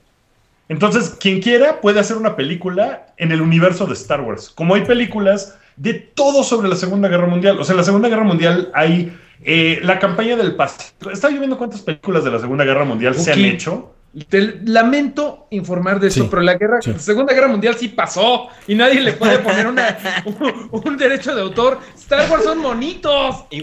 Entonces, 0.69 1.17
quien 1.20 1.41
quiera 1.41 1.81
puede 1.81 2.00
hacer 2.00 2.17
una 2.17 2.37
película 2.37 3.06
en 3.17 3.32
el 3.32 3.43
universo 3.43 3.87
de 3.87 3.94
Star 3.94 4.20
Wars. 4.20 4.50
Como 4.50 4.75
hay 4.75 4.85
películas 4.85 5.59
de 5.76 5.94
todo 5.94 6.44
sobre 6.44 6.69
la 6.69 6.76
Segunda 6.76 7.09
Guerra 7.09 7.26
Mundial. 7.26 7.59
O 7.59 7.64
sea, 7.64 7.73
en 7.73 7.79
la 7.79 7.85
Segunda 7.85 8.09
Guerra 8.09 8.25
Mundial 8.25 8.70
hay 8.75 9.17
eh, 9.44 9.81
la 9.82 9.99
campaña 9.99 10.37
del 10.37 10.55
Pacífico. 10.55 11.11
Estaba 11.11 11.32
yo 11.32 11.41
viendo 11.41 11.59
cuántas 11.59 11.82
películas 11.82 12.25
de 12.25 12.31
la 12.31 12.38
Segunda 12.38 12.64
Guerra 12.64 12.85
Mundial 12.85 13.14
se 13.14 13.32
han 13.32 13.41
hecho. 13.44 13.94
Te 14.29 14.61
lamento 14.67 15.47
informar 15.50 15.99
de 15.99 16.09
eso, 16.09 16.25
Sí, 16.25 16.29
pero 16.31 16.43
la 16.43 16.55
guerra, 16.59 16.82
sí. 16.82 16.93
la 16.93 16.99
Segunda 16.99 17.32
Guerra 17.32 17.49
Mundial 17.49 17.76
sí 17.79 17.88
pasó 17.88 18.49
y 18.69 18.75
nadie 18.75 19.00
le 19.00 19.14
puede 19.14 19.38
poner 19.38 19.67
una, 19.67 19.97
un, 20.26 20.82
un 20.85 20.97
derecho 20.99 21.35
de 21.35 21.41
autor. 21.41 21.79
Star 21.97 22.31
Wars 22.31 22.44
son 22.44 22.59
monitos. 22.59 23.44
Y. 23.50 23.62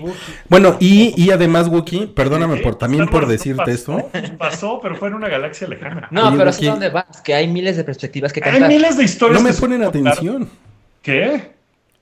Bueno, 0.49 0.75
y, 0.79 1.13
y 1.21 1.29
además, 1.29 1.67
Wookie, 1.67 2.07
perdóname 2.07 2.55
¿Eh? 2.57 2.61
por 2.63 2.75
también 2.79 3.07
por 3.07 3.27
decirte 3.27 3.57
pasó, 3.63 3.71
esto. 3.71 4.09
Pasó, 4.39 4.79
pero 4.81 4.95
fue 4.95 5.09
en 5.09 5.13
una 5.13 5.27
galaxia 5.29 5.67
lejana. 5.67 6.07
No, 6.09 6.29
Oye, 6.29 6.37
pero 6.39 6.49
Wookiee. 6.49 6.67
¿a 6.67 6.71
dónde 6.71 6.89
vas? 6.89 7.21
Que 7.23 7.35
hay 7.35 7.47
miles 7.47 7.77
de 7.77 7.83
perspectivas 7.83 8.33
que 8.33 8.41
Hay 8.43 8.51
cantar. 8.53 8.69
miles 8.69 8.97
de 8.97 9.03
historias. 9.03 9.39
No 9.43 9.47
me 9.47 9.53
ponen 9.53 9.83
atención. 9.83 10.49
¿Qué? 11.03 11.51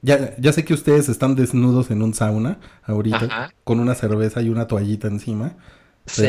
Ya, 0.02 0.36
ya 0.38 0.54
sé 0.54 0.64
que 0.64 0.74
ustedes 0.74 1.10
están 1.10 1.36
desnudos 1.36 1.92
en 1.92 2.02
un 2.02 2.14
sauna 2.14 2.60
ahorita, 2.86 3.18
Ajá. 3.26 3.54
con 3.66 3.82
una 3.82 3.94
cerveza 3.94 4.42
y 4.42 4.48
una 4.48 4.68
toallita 4.68 5.08
encima. 5.08 5.54
Sí. 6.06 6.28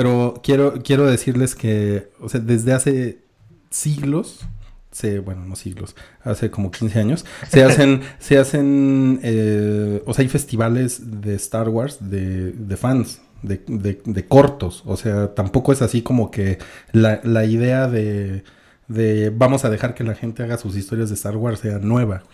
Pero, 0.00 0.40
quiero, 0.42 0.74
quiero 0.82 1.06
decirles 1.06 1.54
que, 1.54 2.08
o 2.20 2.28
sea, 2.28 2.40
desde 2.40 2.72
hace 2.72 3.18
siglos, 3.70 4.40
se, 4.90 5.18
bueno, 5.20 5.44
no 5.44 5.56
siglos, 5.56 5.94
hace 6.24 6.50
como 6.50 6.70
15 6.70 6.98
años, 6.98 7.26
se 7.48 7.62
hacen, 7.64 8.02
se 8.18 8.38
hacen, 8.38 9.20
eh, 9.22 10.02
o 10.06 10.14
sea, 10.14 10.22
hay 10.22 10.28
festivales 10.28 11.20
de 11.20 11.34
Star 11.34 11.68
Wars 11.68 11.98
de, 12.00 12.52
de 12.52 12.76
fans, 12.76 13.20
de, 13.42 13.60
de- 13.66 14.00
de 14.04 14.26
cortos. 14.28 14.82
O 14.86 14.96
sea, 14.96 15.34
tampoco 15.34 15.72
es 15.72 15.82
así 15.82 16.02
como 16.02 16.30
que 16.30 16.58
la, 16.92 17.20
la 17.24 17.44
idea 17.44 17.86
de, 17.88 18.44
de 18.88 19.30
vamos 19.30 19.64
a 19.64 19.70
dejar 19.70 19.94
que 19.94 20.04
la 20.04 20.14
gente 20.14 20.42
haga 20.42 20.58
sus 20.58 20.76
historias 20.76 21.10
de 21.10 21.14
Star 21.16 21.36
Wars 21.36 21.60
sea 21.60 21.78
nueva. 21.78 22.24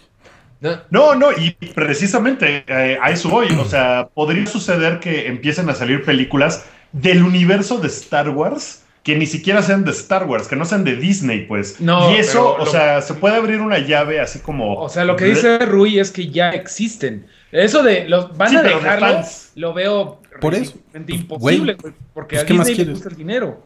No, 0.60 0.70
No, 0.90 1.14
no, 1.14 1.32
y 1.32 1.50
precisamente 1.74 2.64
eh, 2.66 2.98
a 3.02 3.10
eso 3.10 3.28
voy. 3.28 3.48
O 3.58 3.64
sea, 3.64 4.08
podría 4.14 4.46
suceder 4.46 5.00
que 5.00 5.26
empiecen 5.28 5.68
a 5.68 5.74
salir 5.74 6.02
películas 6.04 6.64
del 7.00 7.22
universo 7.22 7.78
de 7.78 7.88
Star 7.88 8.28
Wars 8.31 8.82
que 9.02 9.14
ni 9.16 9.26
siquiera 9.26 9.62
sean 9.62 9.84
de 9.84 9.93
Star 9.93 10.25
Wars, 10.26 10.48
que 10.48 10.56
no 10.56 10.64
sean 10.64 10.82
de 10.82 10.96
Disney, 10.96 11.46
pues. 11.46 11.81
No, 11.81 12.10
y 12.12 12.16
eso, 12.16 12.54
o 12.54 12.58
lo- 12.58 12.66
sea, 12.66 13.00
se 13.02 13.14
puede 13.14 13.37
abrir 13.37 13.60
una 13.60 13.78
llave 13.78 14.19
así 14.20 14.40
como. 14.40 14.75
O 14.81 14.88
sea, 14.88 15.04
lo 15.04 15.14
que 15.14 15.26
dice 15.26 15.58
Rui 15.60 16.00
es 16.00 16.11
que 16.11 16.28
ya 16.28 16.50
existen. 16.50 17.26
Eso 17.52 17.85
de 17.85 18.09
los 18.09 18.37
van 18.37 18.50
Sí, 18.50 18.56
a 18.56 18.62
de 18.62 18.70
dejarlo, 18.70 19.20
lo 19.54 19.73
veo 19.75 20.20
Por 20.40 20.54
eso. 20.56 20.75
realmente 20.92 21.14
imposible, 21.14 21.75
güey, 21.75 21.92
güey, 21.92 21.94
porque 22.12 22.35
pues, 22.35 22.42
a 22.42 22.47
¿qué 22.47 22.54
más 22.54 22.66
Disney 22.66 22.87
le 22.87 22.92
gusta 22.94 23.09
el 23.09 23.14
dinero. 23.16 23.62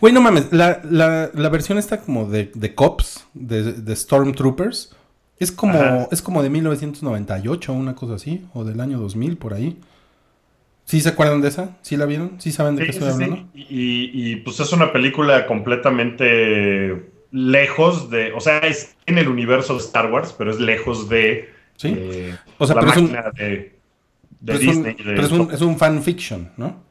Güey, 0.00 0.14
no 0.14 0.20
mames, 0.22 0.52
la, 0.52 0.80
la, 0.88 1.30
la 1.34 1.48
versión 1.50 1.76
está 1.76 2.00
como 2.00 2.24
de, 2.30 2.50
de 2.54 2.74
Cops, 2.74 3.26
de, 3.34 3.72
de 3.74 3.94
Stormtroopers. 3.96 4.94
Es 5.38 5.52
como, 5.52 5.74
Ajá. 5.74 6.08
es 6.10 6.22
como 6.22 6.42
de 6.42 6.48
1998, 6.50 7.72
una 7.72 7.94
cosa 7.94 8.14
así, 8.14 8.46
o 8.54 8.64
del 8.64 8.80
año 8.80 8.98
2000, 8.98 9.36
por 9.36 9.52
ahí. 9.54 9.76
¿Sí 10.88 11.02
se 11.02 11.10
acuerdan 11.10 11.42
de 11.42 11.48
esa? 11.48 11.76
¿Sí 11.82 11.98
la 11.98 12.06
vieron? 12.06 12.36
¿Sí 12.40 12.50
saben 12.50 12.74
de 12.76 12.82
Sí, 12.82 12.86
qué 12.86 12.92
sí, 12.94 12.98
estoy 13.00 13.12
sí. 13.18 13.22
hablando? 13.24 13.48
Y, 13.54 13.60
y- 13.62 14.10
y, 14.32 14.36
pues 14.36 14.58
es 14.58 14.72
una 14.72 14.90
película 14.90 15.44
completamente 15.46 17.10
lejos 17.30 18.08
de. 18.08 18.32
O 18.32 18.40
sea, 18.40 18.60
es 18.60 18.96
en 19.04 19.18
el 19.18 19.28
universo 19.28 19.74
de 19.74 19.80
Star 19.80 20.10
Wars, 20.10 20.34
pero 20.36 20.50
es 20.50 20.58
lejos 20.58 21.08
de. 21.10 21.50
Sí. 21.76 21.94
eh, 21.94 22.34
O 22.56 22.66
sea, 22.66 22.74
la 22.76 22.80
pero 22.80 22.92
es 22.92 22.98
un- 22.98 23.12
máquina 23.12 23.30
de, 23.32 23.46
de 23.46 23.72
Pero 24.46 24.58
es 24.58 24.64
un, 24.64 24.68
Disney. 24.84 24.94
de- 24.94 25.04
pero 25.04 25.22
es 25.26 25.32
un, 25.32 25.50
es 25.52 25.60
un 25.60 25.78
fanfiction, 25.78 26.50
¿no? 26.56 26.82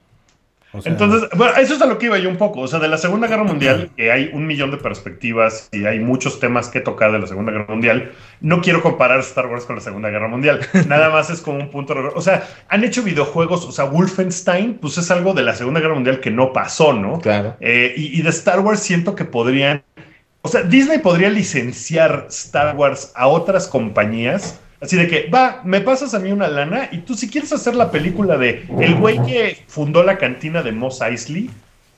O 0.77 0.81
sea, 0.81 0.91
Entonces, 0.91 1.29
bueno, 1.35 1.53
eso 1.57 1.75
es 1.75 1.81
a 1.81 1.85
lo 1.85 1.97
que 1.97 2.07
iba 2.07 2.17
yo 2.17 2.29
un 2.29 2.37
poco. 2.37 2.61
O 2.61 2.67
sea, 2.67 2.79
de 2.79 2.87
la 2.87 2.97
Segunda 2.97 3.27
Guerra 3.27 3.43
Mundial, 3.43 3.89
que 3.95 4.11
hay 4.11 4.29
un 4.33 4.45
millón 4.45 4.71
de 4.71 4.77
perspectivas 4.77 5.69
y 5.71 5.85
hay 5.85 5.99
muchos 5.99 6.39
temas 6.39 6.69
que 6.69 6.79
tocar 6.79 7.11
de 7.11 7.19
la 7.19 7.27
Segunda 7.27 7.51
Guerra 7.51 7.67
Mundial, 7.69 8.11
no 8.41 8.61
quiero 8.61 8.81
comparar 8.81 9.19
Star 9.19 9.47
Wars 9.47 9.65
con 9.65 9.75
la 9.75 9.81
Segunda 9.81 10.09
Guerra 10.09 10.27
Mundial. 10.27 10.59
Nada 10.87 11.09
más 11.09 11.29
es 11.29 11.41
como 11.41 11.59
un 11.59 11.69
punto. 11.69 11.95
O 12.15 12.21
sea, 12.21 12.47
han 12.69 12.83
hecho 12.83 13.03
videojuegos, 13.03 13.65
o 13.65 13.71
sea, 13.71 13.85
Wolfenstein, 13.85 14.75
pues 14.75 14.97
es 14.97 15.09
algo 15.11 15.33
de 15.33 15.43
la 15.43 15.55
Segunda 15.55 15.79
Guerra 15.79 15.95
Mundial 15.95 16.19
que 16.19 16.31
no 16.31 16.53
pasó, 16.53 16.93
¿no? 16.93 17.19
claro. 17.19 17.55
Eh, 17.59 17.93
y, 17.97 18.19
y 18.19 18.21
de 18.21 18.29
Star 18.29 18.59
Wars 18.59 18.79
siento 18.79 19.15
que 19.15 19.25
podrían. 19.25 19.83
O 20.41 20.49
sea, 20.49 20.61
Disney 20.61 20.99
podría 20.99 21.29
licenciar 21.29 22.27
Star 22.29 22.75
Wars 22.75 23.11
a 23.15 23.27
otras 23.27 23.67
compañías. 23.67 24.59
Así 24.79 24.95
de 24.95 25.07
que, 25.07 25.27
va, 25.29 25.61
me 25.63 25.81
pasas 25.81 26.13
a 26.13 26.19
mí 26.19 26.31
una 26.31 26.47
lana 26.47 26.89
y 26.91 26.99
tú 26.99 27.15
si 27.15 27.29
quieres 27.29 27.51
hacer 27.51 27.75
la 27.75 27.89
película 27.89 28.37
de 28.37 28.65
el 28.79 28.95
güey 28.95 29.21
que 29.25 29.57
fundó 29.67 30.03
la 30.03 30.17
cantina 30.17 30.61
de 30.61 30.71
Moss 30.71 31.01
Eisley, 31.01 31.49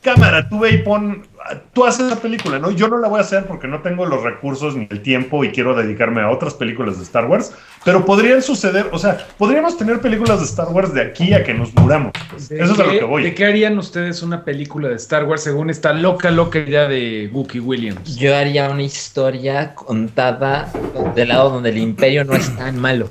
cámara, 0.01 0.47
tú 0.47 0.59
ve 0.59 0.71
y 0.71 0.77
pon, 0.79 1.27
tú 1.73 1.85
haces 1.85 2.05
la 2.09 2.15
película, 2.15 2.57
¿no? 2.57 2.71
Yo 2.71 2.87
no 2.87 2.97
la 2.97 3.07
voy 3.09 3.17
a 3.17 3.21
hacer 3.21 3.45
porque 3.45 3.67
no 3.67 3.81
tengo 3.81 4.05
los 4.05 4.23
recursos 4.23 4.75
ni 4.75 4.87
el 4.89 5.01
tiempo 5.01 5.43
y 5.43 5.49
quiero 5.49 5.75
dedicarme 5.75 6.21
a 6.21 6.29
otras 6.29 6.53
películas 6.53 6.97
de 6.97 7.03
Star 7.03 7.25
Wars, 7.25 7.53
pero 7.83 8.05
podrían 8.05 8.41
suceder, 8.41 8.87
o 8.91 8.97
sea, 8.99 9.17
podríamos 9.37 9.77
tener 9.77 9.99
películas 9.99 10.39
de 10.39 10.45
Star 10.45 10.67
Wars 10.69 10.93
de 10.93 11.01
aquí 11.01 11.33
a 11.33 11.43
que 11.43 11.53
nos 11.53 11.73
muramos. 11.75 12.13
¿De 12.49 12.61
Eso 12.63 12.73
es 12.73 12.79
a 12.79 12.83
lo 12.83 12.91
qué- 12.91 12.99
que 12.99 13.05
voy. 13.05 13.23
¿De 13.23 13.33
qué 13.35 13.45
harían 13.45 13.77
ustedes 13.77 14.23
una 14.23 14.43
película 14.45 14.87
de 14.87 14.95
Star 14.95 15.25
Wars 15.25 15.43
según 15.43 15.69
esta 15.69 15.91
loca, 15.93 16.31
loca 16.31 16.59
idea 16.59 16.87
de 16.87 17.29
Wookie 17.33 17.59
Williams? 17.59 18.15
Yo 18.15 18.35
haría 18.35 18.69
una 18.69 18.83
historia 18.83 19.75
contada 19.75 20.71
del 21.15 21.27
lado 21.29 21.49
donde 21.49 21.69
el 21.69 21.77
imperio 21.77 22.23
no 22.23 22.33
es 22.33 22.55
tan 22.55 22.77
malo. 22.79 23.09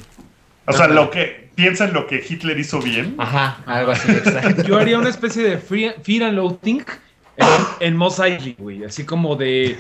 O 0.67 0.73
sea, 0.73 0.87
lo 0.89 1.11
que. 1.11 1.48
Piensa 1.59 1.87
en 1.87 1.93
lo 1.93 2.07
que 2.07 2.25
Hitler 2.27 2.57
hizo 2.57 2.81
bien. 2.81 3.17
Ajá, 3.19 3.59
algo 3.67 3.91
así, 3.91 4.13
exacto. 4.13 4.63
Yo 4.63 4.79
haría 4.79 4.97
una 4.97 5.09
especie 5.11 5.43
de 5.43 5.59
free- 5.59 5.93
Fear 6.05 6.29
and 6.29 6.37
Loathing 6.37 6.85
en, 7.37 7.47
en 7.81 7.97
Moss 7.97 8.21
Eisley, 8.21 8.55
güey. 8.57 8.85
Así 8.85 9.05
como 9.05 9.35
de. 9.35 9.77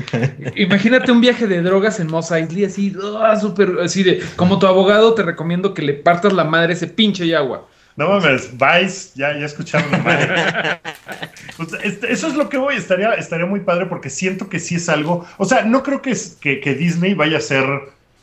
Imagínate 0.56 1.12
un 1.12 1.20
viaje 1.20 1.46
de 1.46 1.62
drogas 1.62 2.00
en 2.00 2.08
Moss 2.08 2.32
Eisley, 2.32 2.64
así, 2.64 2.94
ah, 3.20 3.38
súper. 3.40 3.76
Así 3.80 4.02
de. 4.02 4.20
Como 4.34 4.58
tu 4.58 4.66
abogado, 4.66 5.14
te 5.14 5.22
recomiendo 5.22 5.72
que 5.72 5.82
le 5.82 5.94
partas 5.94 6.32
la 6.32 6.42
madre 6.42 6.72
a 6.72 6.76
ese 6.76 6.88
pinche 6.88 7.28
Yagua. 7.28 7.68
No 7.96 8.08
mames, 8.08 8.50
Vice, 8.52 9.10
ya, 9.14 9.36
ya 9.38 9.46
escucharon 9.46 9.90
la 9.92 9.98
madre. 9.98 10.80
Pues, 11.56 11.68
este, 11.82 12.12
eso 12.12 12.26
es 12.28 12.34
lo 12.34 12.48
que 12.48 12.56
voy, 12.56 12.74
estaría, 12.76 13.12
estaría 13.14 13.46
muy 13.46 13.60
padre 13.60 13.86
porque 13.86 14.08
siento 14.10 14.48
que 14.48 14.58
sí 14.60 14.76
es 14.76 14.88
algo. 14.88 15.26
O 15.36 15.44
sea, 15.44 15.62
no 15.62 15.82
creo 15.84 16.00
que, 16.02 16.10
es- 16.10 16.36
que, 16.40 16.60
que 16.60 16.74
Disney 16.74 17.14
vaya 17.14 17.38
a 17.38 17.40
ser 17.40 17.64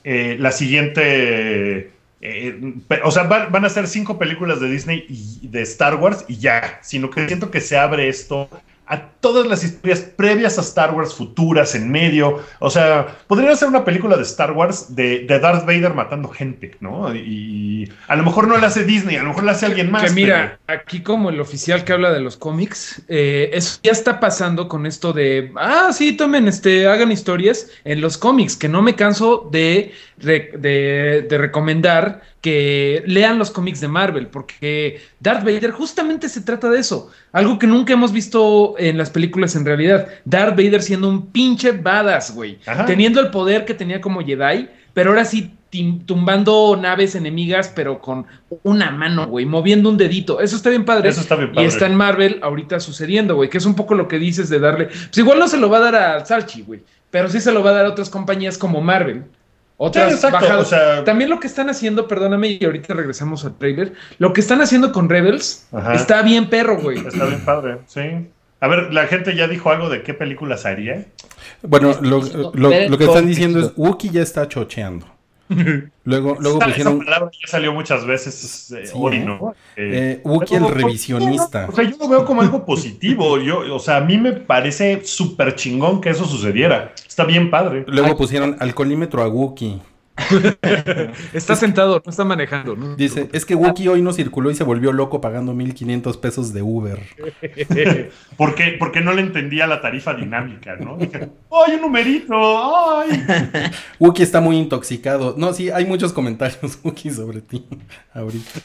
eh, 0.03 0.35
la 0.39 0.51
siguiente. 0.51 1.91
Eh, 2.21 2.73
o 3.03 3.11
sea, 3.11 3.23
van, 3.23 3.51
van 3.51 3.65
a 3.65 3.69
ser 3.69 3.87
cinco 3.87 4.17
películas 4.17 4.59
de 4.59 4.69
Disney 4.69 5.05
y 5.09 5.47
de 5.47 5.61
Star 5.61 5.95
Wars 5.95 6.25
y 6.27 6.37
ya. 6.37 6.79
Sino 6.81 7.09
que 7.09 7.27
siento 7.27 7.51
que 7.51 7.61
se 7.61 7.77
abre 7.77 8.09
esto 8.09 8.49
a 8.87 9.01
todas 9.19 9.47
las 9.47 9.63
historias 9.63 10.01
previas 10.01 10.59
a 10.59 10.61
Star 10.61 10.93
Wars, 10.93 11.15
futuras, 11.15 11.73
en 11.73 11.89
medio. 11.89 12.39
O 12.59 12.69
sea, 12.69 13.17
podría 13.25 13.55
ser 13.55 13.67
una 13.69 13.83
película 13.83 14.15
de 14.15 14.21
Star 14.21 14.51
Wars 14.51 14.95
de, 14.95 15.21
de 15.21 15.39
Darth 15.39 15.65
Vader 15.65 15.95
matando 15.95 16.29
gente, 16.29 16.75
¿no? 16.81 17.13
Y 17.15 17.91
a 18.07 18.15
lo 18.15 18.21
mejor 18.21 18.47
no 18.47 18.57
la 18.57 18.67
hace 18.67 18.83
Disney, 18.83 19.15
a 19.15 19.23
lo 19.23 19.29
mejor 19.29 19.43
la 19.43 19.53
hace 19.53 19.65
alguien 19.65 19.89
más. 19.89 20.03
Que 20.03 20.09
pero- 20.09 20.15
mira, 20.15 20.59
aquí 20.67 21.01
como 21.01 21.31
el 21.31 21.39
oficial 21.39 21.83
que 21.83 21.93
habla 21.93 22.11
de 22.11 22.19
los 22.19 22.37
cómics, 22.37 23.01
eh, 23.07 23.49
eso 23.53 23.79
ya 23.81 23.91
está 23.91 24.19
pasando 24.19 24.67
con 24.67 24.85
esto 24.85 25.13
de, 25.13 25.51
ah, 25.55 25.89
sí, 25.91 26.13
tomen, 26.13 26.47
este, 26.47 26.87
hagan 26.87 27.11
historias 27.11 27.67
en 27.85 28.01
los 28.01 28.19
cómics, 28.19 28.55
que 28.55 28.69
no 28.69 28.83
me 28.83 28.93
canso 28.93 29.49
de, 29.51 29.93
de, 30.17 31.25
de 31.29 31.37
recomendar 31.37 32.21
que 32.41 33.03
lean 33.07 33.37
los 33.39 33.51
cómics 33.51 33.81
de 33.81 33.87
Marvel, 33.87 34.27
porque 34.27 35.01
Darth 35.19 35.43
Vader 35.43 35.71
justamente 35.71 36.29
se 36.29 36.41
trata 36.41 36.69
de 36.69 36.79
eso, 36.79 37.11
algo 37.31 37.57
que 37.59 37.67
nunca 37.67 37.93
hemos 37.93 38.11
visto 38.11 38.75
en 38.77 38.97
las 38.97 39.09
películas 39.09 39.55
en 39.55 39.65
realidad, 39.65 40.07
Darth 40.25 40.55
Vader 40.55 40.81
siendo 40.81 41.09
un 41.09 41.27
pinche 41.31 41.71
badass, 41.71 42.33
güey, 42.33 42.59
Ajá. 42.65 42.85
teniendo 42.85 43.19
el 43.19 43.31
poder 43.31 43.65
que 43.65 43.73
tenía 43.73 43.99
como 43.99 44.21
Jedi, 44.23 44.69
pero 44.93 45.09
ahora 45.09 45.25
sí 45.25 45.51
tumbando 46.05 46.77
naves 46.81 47.15
enemigas, 47.15 47.71
pero 47.75 47.99
con 47.99 48.25
una 48.63 48.91
mano, 48.91 49.27
güey, 49.27 49.45
moviendo 49.45 49.89
un 49.89 49.97
dedito. 49.97 50.39
Eso 50.39 50.55
está 50.55 50.69
bien 50.69 50.85
padre. 50.85 51.09
Eso 51.09 51.21
está 51.21 51.35
bien 51.35 51.49
Y 51.51 51.55
padre. 51.55 51.67
está 51.67 51.85
en 51.87 51.95
Marvel 51.95 52.39
ahorita 52.41 52.79
sucediendo, 52.79 53.35
güey, 53.35 53.49
que 53.49 53.57
es 53.57 53.65
un 53.65 53.75
poco 53.75 53.95
lo 53.95 54.07
que 54.07 54.17
dices 54.19 54.47
de 54.49 54.59
darle. 54.59 54.85
Pues 54.85 55.17
igual 55.17 55.39
no 55.39 55.47
se 55.49 55.57
lo 55.57 55.69
va 55.69 55.77
a 55.77 55.91
dar 55.91 55.95
a 55.95 56.25
Salchi, 56.25 56.61
güey, 56.61 56.81
pero 57.11 57.27
sí 57.29 57.41
se 57.41 57.51
lo 57.51 57.61
va 57.63 57.71
a 57.71 57.73
dar 57.73 57.85
a 57.87 57.89
otras 57.89 58.09
compañías 58.09 58.57
como 58.57 58.79
Marvel. 58.81 59.23
Otras 59.77 60.19
Sí, 60.21 60.27
bajadas. 60.31 60.61
o 60.61 60.65
sea- 60.65 61.03
También 61.03 61.29
lo 61.29 61.39
que 61.39 61.47
están 61.47 61.69
haciendo, 61.69 62.07
perdóname, 62.07 62.57
y 62.59 62.63
ahorita 62.65 62.93
regresamos 62.93 63.43
al 63.45 63.57
trailer. 63.57 63.93
Lo 64.19 64.31
que 64.33 64.39
están 64.41 64.61
haciendo 64.61 64.91
con 64.91 65.09
Rebels 65.09 65.67
Ajá. 65.73 65.93
está 65.95 66.21
bien 66.21 66.49
perro, 66.49 66.77
güey. 66.77 66.99
Está 67.05 67.25
bien 67.25 67.43
padre, 67.43 67.79
sí. 67.87 68.29
A 68.61 68.67
ver, 68.69 68.93
la 68.93 69.05
gente 69.07 69.35
ya 69.35 69.47
dijo 69.49 69.69
algo 69.71 69.89
de 69.89 70.01
qué 70.01 70.13
películas 70.13 70.65
haría. 70.65 71.05
Bueno, 71.61 71.93
lo, 72.01 72.21
lo- 72.53 72.53
lo 72.89 72.97
que 72.97 73.03
están 73.03 73.27
diciendo 73.27 73.59
es 73.59 73.71
Wookie 73.75 74.09
ya 74.11 74.21
está 74.21 74.47
chocheando. 74.47 75.07
Luego, 75.47 76.37
luego 76.39 76.57
esa, 76.57 76.67
pusieron 76.67 76.95
esa 76.95 77.05
palabra 77.05 77.31
ya 77.31 77.47
salió 77.47 77.73
muchas 77.73 78.05
veces 78.05 78.71
eh, 78.71 78.85
Sí, 78.87 78.91
hoy. 78.95 79.19
¿no? 79.19 79.53
Eh, 79.75 80.17
eh, 80.17 80.21
Wookie 80.23 80.55
el 80.55 80.69
revisionista. 80.69 81.67
O 81.69 81.71
sea, 81.71 81.83
yo 81.83 81.97
lo 81.97 82.07
veo 82.07 82.25
como 82.25 82.41
algo 82.41 82.65
positivo. 82.65 83.39
Yo, 83.39 83.75
o 83.75 83.79
sea, 83.79 83.97
a 83.97 84.01
mí 84.01 84.17
me 84.17 84.33
parece 84.33 85.03
súper 85.05 85.55
chingón 85.55 86.01
que 86.01 86.09
eso 86.09 86.25
sucediera. 86.25 86.93
Está 87.07 87.25
bien 87.25 87.49
padre. 87.49 87.85
Luego 87.87 88.17
pusieron 88.17 88.55
alcoholímetro 88.59 89.21
a 89.21 89.27
Wookie. 89.27 89.81
Está 91.33 91.55
sentado, 91.55 92.01
no 92.03 92.09
está 92.09 92.23
manejando. 92.23 92.75
¿no? 92.75 92.95
Dice, 92.95 93.29
es 93.33 93.45
que 93.45 93.55
Wookie 93.55 93.87
hoy 93.87 94.01
no 94.01 94.13
circuló 94.13 94.49
y 94.49 94.55
se 94.55 94.63
volvió 94.63 94.93
loco 94.93 95.19
pagando 95.19 95.53
1500 95.53 96.17
pesos 96.17 96.53
de 96.53 96.61
Uber. 96.61 96.99
Porque, 98.37 98.75
porque 98.79 99.01
no 99.01 99.13
le 99.13 99.21
entendía 99.21 99.67
la 99.67 99.81
tarifa 99.81 100.13
dinámica, 100.13 100.75
¿no? 100.75 100.97
Dije, 100.97 101.29
¡ay, 101.51 101.75
un 101.75 101.81
numerito! 101.81 102.35
¡Ay! 102.35 103.23
Wookie 103.99 104.23
está 104.23 104.41
muy 104.41 104.57
intoxicado. 104.57 105.35
No, 105.37 105.53
sí, 105.53 105.69
hay 105.69 105.85
muchos 105.85 106.13
comentarios, 106.13 106.79
Wookie, 106.83 107.11
sobre 107.11 107.41
ti 107.41 107.65
ahorita. 108.13 108.59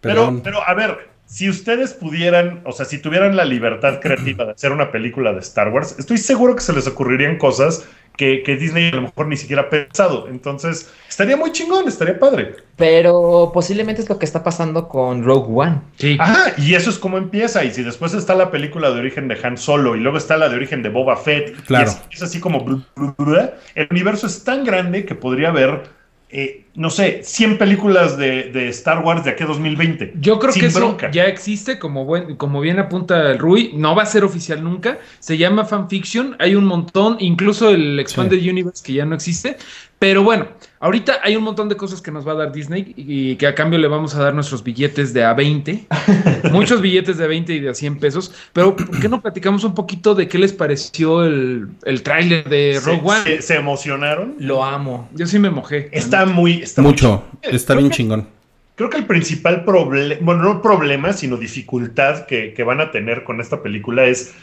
Pero, 0.00 0.40
pero, 0.42 0.66
a 0.66 0.74
ver, 0.74 1.10
si 1.26 1.48
ustedes 1.48 1.92
pudieran, 1.92 2.62
o 2.64 2.72
sea, 2.72 2.86
si 2.86 2.98
tuvieran 2.98 3.36
la 3.36 3.44
libertad 3.44 4.00
creativa 4.00 4.44
de 4.44 4.52
hacer 4.52 4.72
una 4.72 4.92
película 4.92 5.32
de 5.32 5.40
Star 5.40 5.68
Wars, 5.68 5.96
estoy 5.98 6.18
seguro 6.18 6.54
que 6.54 6.62
se 6.62 6.72
les 6.72 6.86
ocurrirían 6.86 7.36
cosas 7.36 7.86
que, 8.16 8.42
que 8.42 8.56
Disney 8.56 8.88
a 8.88 8.96
lo 8.96 9.02
mejor 9.02 9.26
ni 9.28 9.36
siquiera 9.36 9.62
ha 9.62 9.70
pensado. 9.70 10.28
Entonces, 10.28 10.92
estaría 11.08 11.36
muy 11.36 11.52
chingón, 11.52 11.86
estaría 11.88 12.18
padre. 12.18 12.56
Pero 12.76 13.50
posiblemente 13.54 14.02
es 14.02 14.08
lo 14.08 14.18
que 14.18 14.26
está 14.26 14.42
pasando 14.44 14.88
con 14.88 15.24
Rogue 15.24 15.48
One. 15.54 15.80
Sí. 15.96 16.16
Ajá, 16.20 16.52
y 16.58 16.74
eso 16.74 16.90
es 16.90 16.98
como 16.98 17.16
empieza. 17.18 17.64
Y 17.64 17.70
si 17.72 17.82
después 17.82 18.12
está 18.14 18.34
la 18.34 18.50
película 18.50 18.90
de 18.90 18.98
origen 19.00 19.28
de 19.28 19.38
Han 19.42 19.56
Solo 19.56 19.96
y 19.96 20.00
luego 20.00 20.18
está 20.18 20.36
la 20.36 20.48
de 20.48 20.56
origen 20.56 20.82
de 20.82 20.90
Boba 20.90 21.16
Fett, 21.16 21.56
Claro. 21.66 21.90
y 21.90 22.14
es, 22.14 22.16
es 22.18 22.22
así 22.22 22.40
como. 22.40 22.60
blu, 22.64 22.82
blu, 22.94 23.14
blu, 23.16 23.36
el 23.74 23.88
universo 23.90 24.26
es 24.26 24.44
tan 24.44 24.64
grande 24.64 25.04
que 25.04 25.14
podría 25.14 25.48
haber, 25.48 25.82
eh, 26.30 26.65
no 26.76 26.90
sé, 26.90 27.20
100 27.22 27.58
películas 27.58 28.16
de, 28.18 28.44
de 28.52 28.68
Star 28.68 29.04
Wars 29.04 29.24
de 29.24 29.30
aquí 29.30 29.42
a 29.42 29.46
2020. 29.46 30.12
Yo 30.20 30.38
creo 30.38 30.52
que 30.60 30.66
eso 30.66 30.78
ya 31.12 31.26
existe, 31.26 31.78
como, 31.78 32.04
buen, 32.04 32.36
como 32.36 32.60
bien 32.60 32.78
apunta 32.78 33.30
el 33.32 33.38
Rui, 33.38 33.72
no 33.74 33.94
va 33.94 34.02
a 34.02 34.06
ser 34.06 34.24
oficial 34.24 34.62
nunca, 34.62 34.98
se 35.18 35.38
llama 35.38 35.64
fanfiction, 35.64 36.36
hay 36.38 36.54
un 36.54 36.64
montón, 36.66 37.16
incluso 37.20 37.70
el 37.70 37.98
Expanded 37.98 38.38
Universe 38.48 38.82
que 38.84 38.92
ya 38.92 39.04
no 39.04 39.14
existe, 39.14 39.56
pero 39.98 40.22
bueno, 40.22 40.48
ahorita 40.80 41.20
hay 41.22 41.36
un 41.36 41.42
montón 41.44 41.70
de 41.70 41.76
cosas 41.76 42.02
que 42.02 42.10
nos 42.10 42.28
va 42.28 42.32
a 42.32 42.34
dar 42.34 42.52
Disney 42.52 42.92
y 42.98 43.36
que 43.36 43.46
a 43.46 43.54
cambio 43.54 43.78
le 43.78 43.88
vamos 43.88 44.14
a 44.14 44.22
dar 44.22 44.34
nuestros 44.34 44.62
billetes 44.62 45.14
de 45.14 45.24
a 45.24 45.32
20, 45.32 45.86
muchos 46.52 46.82
billetes 46.82 47.16
de 47.16 47.24
a 47.24 47.26
20 47.28 47.54
y 47.54 47.60
de 47.60 47.70
a 47.70 47.74
100 47.74 47.98
pesos, 47.98 48.32
pero 48.52 48.76
¿por 48.76 49.00
qué 49.00 49.08
no 49.08 49.22
platicamos 49.22 49.64
un 49.64 49.74
poquito 49.74 50.14
de 50.14 50.28
qué 50.28 50.36
les 50.38 50.52
pareció 50.52 51.24
el, 51.24 51.68
el 51.84 52.02
tráiler 52.02 52.46
de 52.48 52.78
Rogue 52.84 53.00
One? 53.04 53.22
se- 53.22 53.40
se 53.42 53.54
emocionaron. 53.56 54.34
Lo 54.38 54.62
amo. 54.64 55.08
Yo 55.14 55.26
sí 55.26 55.38
me 55.38 55.48
mojé. 55.48 55.88
Está 55.92 56.26
muy. 56.26 56.65
Está 56.66 56.82
Mucho. 56.82 57.24
chingón. 57.42 57.54
Está 57.54 57.74
bien 57.74 57.90
chingón. 57.90 58.28
Creo 58.74 58.90
que 58.90 58.98
el 58.98 59.06
principal 59.06 59.64
problema, 59.64 60.20
bueno, 60.20 60.42
no 60.42 60.60
problema, 60.60 61.12
sino 61.14 61.36
dificultad 61.36 62.26
que, 62.26 62.52
que 62.52 62.62
van 62.62 62.80
a 62.80 62.90
tener 62.90 63.24
con 63.24 63.40
esta 63.40 63.62
película 63.62 64.04
es 64.04 64.34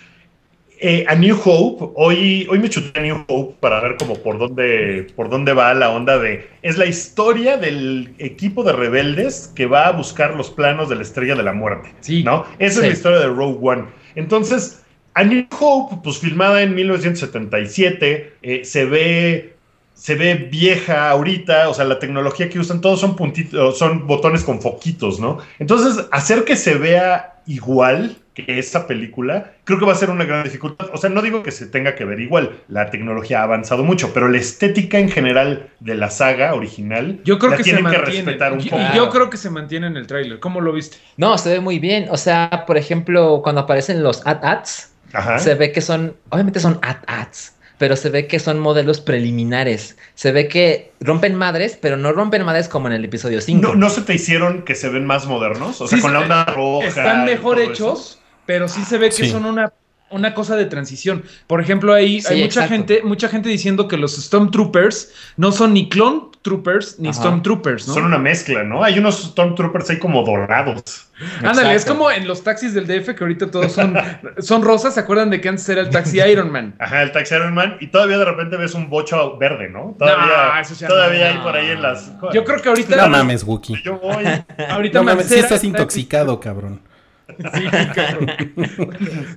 eh, 0.80 1.06
a 1.08 1.16
New 1.16 1.38
Hope. 1.46 1.92
Hoy, 1.96 2.48
hoy 2.50 2.60
me 2.60 2.68
chuté 2.70 3.00
a 3.00 3.04
New 3.04 3.26
Hope 3.28 3.58
para 3.60 3.80
ver 3.82 3.96
como 3.98 4.16
por 4.24 4.40
dónde, 4.40 5.08
por 5.16 5.30
dónde 5.30 5.54
va 5.54 5.74
la 5.76 5.92
onda 5.92 6.18
de. 6.18 6.48
Es 6.64 6.78
la 6.78 6.86
historia 6.88 7.58
del 7.58 8.16
equipo 8.18 8.64
de 8.64 8.74
rebeldes 8.74 9.52
que 9.56 9.66
va 9.68 9.88
a 9.88 9.92
buscar 9.92 10.34
los 10.36 10.50
planos 10.50 10.90
de 10.90 10.96
la 10.96 11.04
estrella 11.04 11.36
de 11.36 11.44
la 11.44 11.54
muerte. 11.54 11.94
Sí. 12.00 12.24
¿No? 12.24 12.46
Esa 12.58 12.80
Sí. 12.80 12.86
es 12.86 12.88
la 12.88 12.94
historia 12.94 13.20
de 13.20 13.28
Rogue 13.28 13.60
One. 13.62 13.84
Entonces, 14.16 14.82
a 15.14 15.24
New 15.24 15.46
Hope, 15.60 15.98
pues 16.04 16.18
filmada 16.18 16.64
en 16.64 16.74
1977, 16.74 18.34
eh, 18.42 18.66
se 18.66 18.86
ve 18.86 19.53
se 19.94 20.16
ve 20.16 20.36
vieja 20.36 21.10
ahorita, 21.10 21.70
o 21.70 21.74
sea, 21.74 21.86
la 21.86 22.00
tecnología 22.00 22.50
que 22.50 22.60
usan 22.60 22.82
todos 22.82 23.00
son 23.00 23.16
puntitos, 23.16 23.78
son 23.78 24.08
botones 24.08 24.44
con 24.44 24.62
foquitos, 24.62 25.20
¿no? 25.20 25.38
Entonces, 25.60 26.08
hacer 26.12 26.44
que 26.44 26.56
se 26.56 26.76
vea 26.76 27.36
igual 27.46 28.18
que 28.34 28.58
esa 28.58 28.88
película, 28.88 29.52
creo 29.64 29.78
que 29.78 29.86
va 29.86 29.92
a 29.92 29.96
ser 29.96 30.10
una 30.10 30.26
gran 30.26 30.44
dificultad. 30.44 30.88
O 30.92 30.98
sea, 30.98 31.10
no 31.12 31.22
digo 31.22 31.44
que 31.44 31.52
se 31.52 31.68
tenga 31.68 31.94
que 31.94 32.04
ver 32.04 32.20
igual, 32.20 32.58
la 32.68 32.90
tecnología 32.90 33.42
ha 33.42 33.44
avanzado 33.44 33.84
mucho, 33.84 34.12
pero 34.12 34.28
la 34.28 34.38
estética 34.40 34.98
en 34.98 35.10
general 35.10 35.70
de 35.80 35.94
la 35.94 36.10
saga 36.10 36.56
original, 36.56 37.20
Yo 37.24 37.38
creo 37.38 37.52
la 37.52 37.58
que 37.58 37.64
se 37.64 37.70
tienen 37.70 37.86
que 37.92 37.98
mantiene. 37.98 38.26
respetar 38.26 38.54
un 38.54 38.64
poco. 38.64 38.82
y 38.82 38.96
yo 38.96 39.10
creo 39.10 39.30
que 39.30 39.38
se 39.38 39.52
mantiene 39.52 39.86
en 39.88 39.98
el 39.98 40.08
tráiler. 40.08 40.40
¿Cómo 40.40 40.62
lo 40.62 40.74
viste? 40.74 40.98
No, 41.18 41.38
se 41.38 41.50
ve 41.50 41.60
muy 41.60 41.78
bien. 41.78 42.08
O 42.10 42.18
sea, 42.18 42.64
por 42.66 42.78
ejemplo, 42.78 43.42
cuando 43.44 43.62
aparecen 43.62 44.02
los 44.02 44.26
ad-ads, 44.26 44.92
Ajá. 45.14 45.38
se 45.38 45.54
ve 45.54 45.72
que 45.72 45.82
son, 45.82 46.16
obviamente 46.30 46.60
son 46.60 46.80
ad-ads, 46.82 47.56
pero 47.78 47.96
se 47.96 48.10
ve 48.10 48.28
que 48.28 48.40
son 48.40 48.60
modelos 48.60 49.02
preliminares. 49.02 49.98
Se 50.16 50.32
ve 50.32 50.48
que 50.48 50.92
rompen 51.00 51.36
madres, 51.36 51.78
pero 51.82 51.98
no 51.98 52.12
rompen 52.12 52.44
madres 52.46 52.68
como 52.68 52.88
en 52.88 52.94
el 52.94 53.06
episodio 53.06 53.42
5. 53.42 53.62
¿No, 53.62 53.76
¿No 53.76 53.90
se 53.90 54.02
te 54.02 54.14
hicieron 54.14 54.64
que 54.64 54.76
se 54.76 54.90
ven 54.90 55.06
más 55.06 55.26
modernos? 55.26 55.82
O 55.82 55.88
sea, 55.88 55.98
Sí, 55.98 56.02
con 56.02 56.14
la 56.14 56.20
onda 56.22 56.46
roja. 56.46 56.88
Están 56.88 57.26
mejor 57.26 57.60
eso. 57.60 57.72
hechos, 57.72 58.20
pero 58.46 58.68
sí 58.68 58.84
se 58.86 58.98
ve 58.98 59.08
que 59.10 59.16
Sí. 59.26 59.30
son 59.30 59.46
una, 59.46 59.74
una 60.12 60.34
cosa 60.34 60.56
de 60.56 60.66
transición. 60.66 61.24
Por 61.48 61.60
ejemplo, 61.62 61.94
ahí 61.94 62.22
Sí, 62.22 62.28
hay 62.34 62.42
mucha 62.44 62.66
exacto. 62.66 62.70
gente, 62.70 63.02
mucha 63.04 63.28
gente 63.30 63.50
diciendo 63.50 63.88
que 63.88 63.98
los 63.98 64.16
Stormtroopers 64.16 65.12
no 65.38 65.52
son 65.52 65.74
ni 65.74 65.90
Clone 65.90 66.22
Troopers 66.44 67.00
ni 67.00 67.08
Ajá. 67.10 67.20
Stormtroopers, 67.20 67.88
¿no? 67.88 67.94
Son 67.94 68.04
una 68.04 68.18
mezcla, 68.20 68.64
¿no? 68.64 68.84
Hay 68.84 69.00
unos 69.00 69.24
Stormtroopers 69.24 69.90
ahí 69.90 69.98
como 69.98 70.24
dorados. 70.24 71.08
Ándale, 71.42 71.74
es 71.74 71.86
como 71.86 72.12
en 72.12 72.28
los 72.28 72.44
taxis 72.44 72.74
del 72.74 72.86
DF 72.86 73.16
que 73.16 73.24
ahorita 73.24 73.50
todos 73.50 73.72
son, 73.72 73.96
son 74.40 74.62
rosas. 74.62 74.94
¿Se 74.94 75.00
acuerdan 75.00 75.30
de 75.30 75.40
que 75.40 75.48
antes 75.50 75.68
era 75.70 75.82
el 75.82 75.90
taxi 75.90 76.20
Iron 76.30 76.52
Man? 76.52 76.76
Ajá, 76.80 77.02
el 77.02 77.12
Taxi 77.14 77.34
Iron 77.36 77.54
Man. 77.54 77.78
Y 77.80 77.88
todavía 77.88 78.18
de 78.18 78.26
repente 78.26 78.58
ves 78.58 78.74
un 78.74 78.90
bocho 78.90 79.38
verde, 79.38 79.70
¿no? 79.70 79.96
Todavía, 79.98 80.26
No, 80.56 80.60
eso 80.60 80.76
ya 80.76 80.88
todavía 80.88 81.30
no. 81.34 81.38
hay 81.40 81.44
por 81.46 81.56
ahí 81.56 81.70
en 81.72 81.82
las. 81.82 82.12
Yo 82.34 82.44
creo 82.44 82.62
que 82.62 82.70
ahorita. 82.70 82.96
No 82.98 83.10
mames, 83.10 83.44
Wookie. 83.44 83.82
Yo 83.82 83.98
voy. 84.00 84.26
ahorita 84.70 85.00
Ah, 85.00 85.02
No 85.02 85.04
mames, 85.04 85.28
sí 85.28 85.36
estás 85.36 85.52
está- 85.54 85.66
intoxicado, 85.66 86.40
cabrón. 86.40 86.82
Sí, 87.28 87.64
cabrón. 87.96 88.32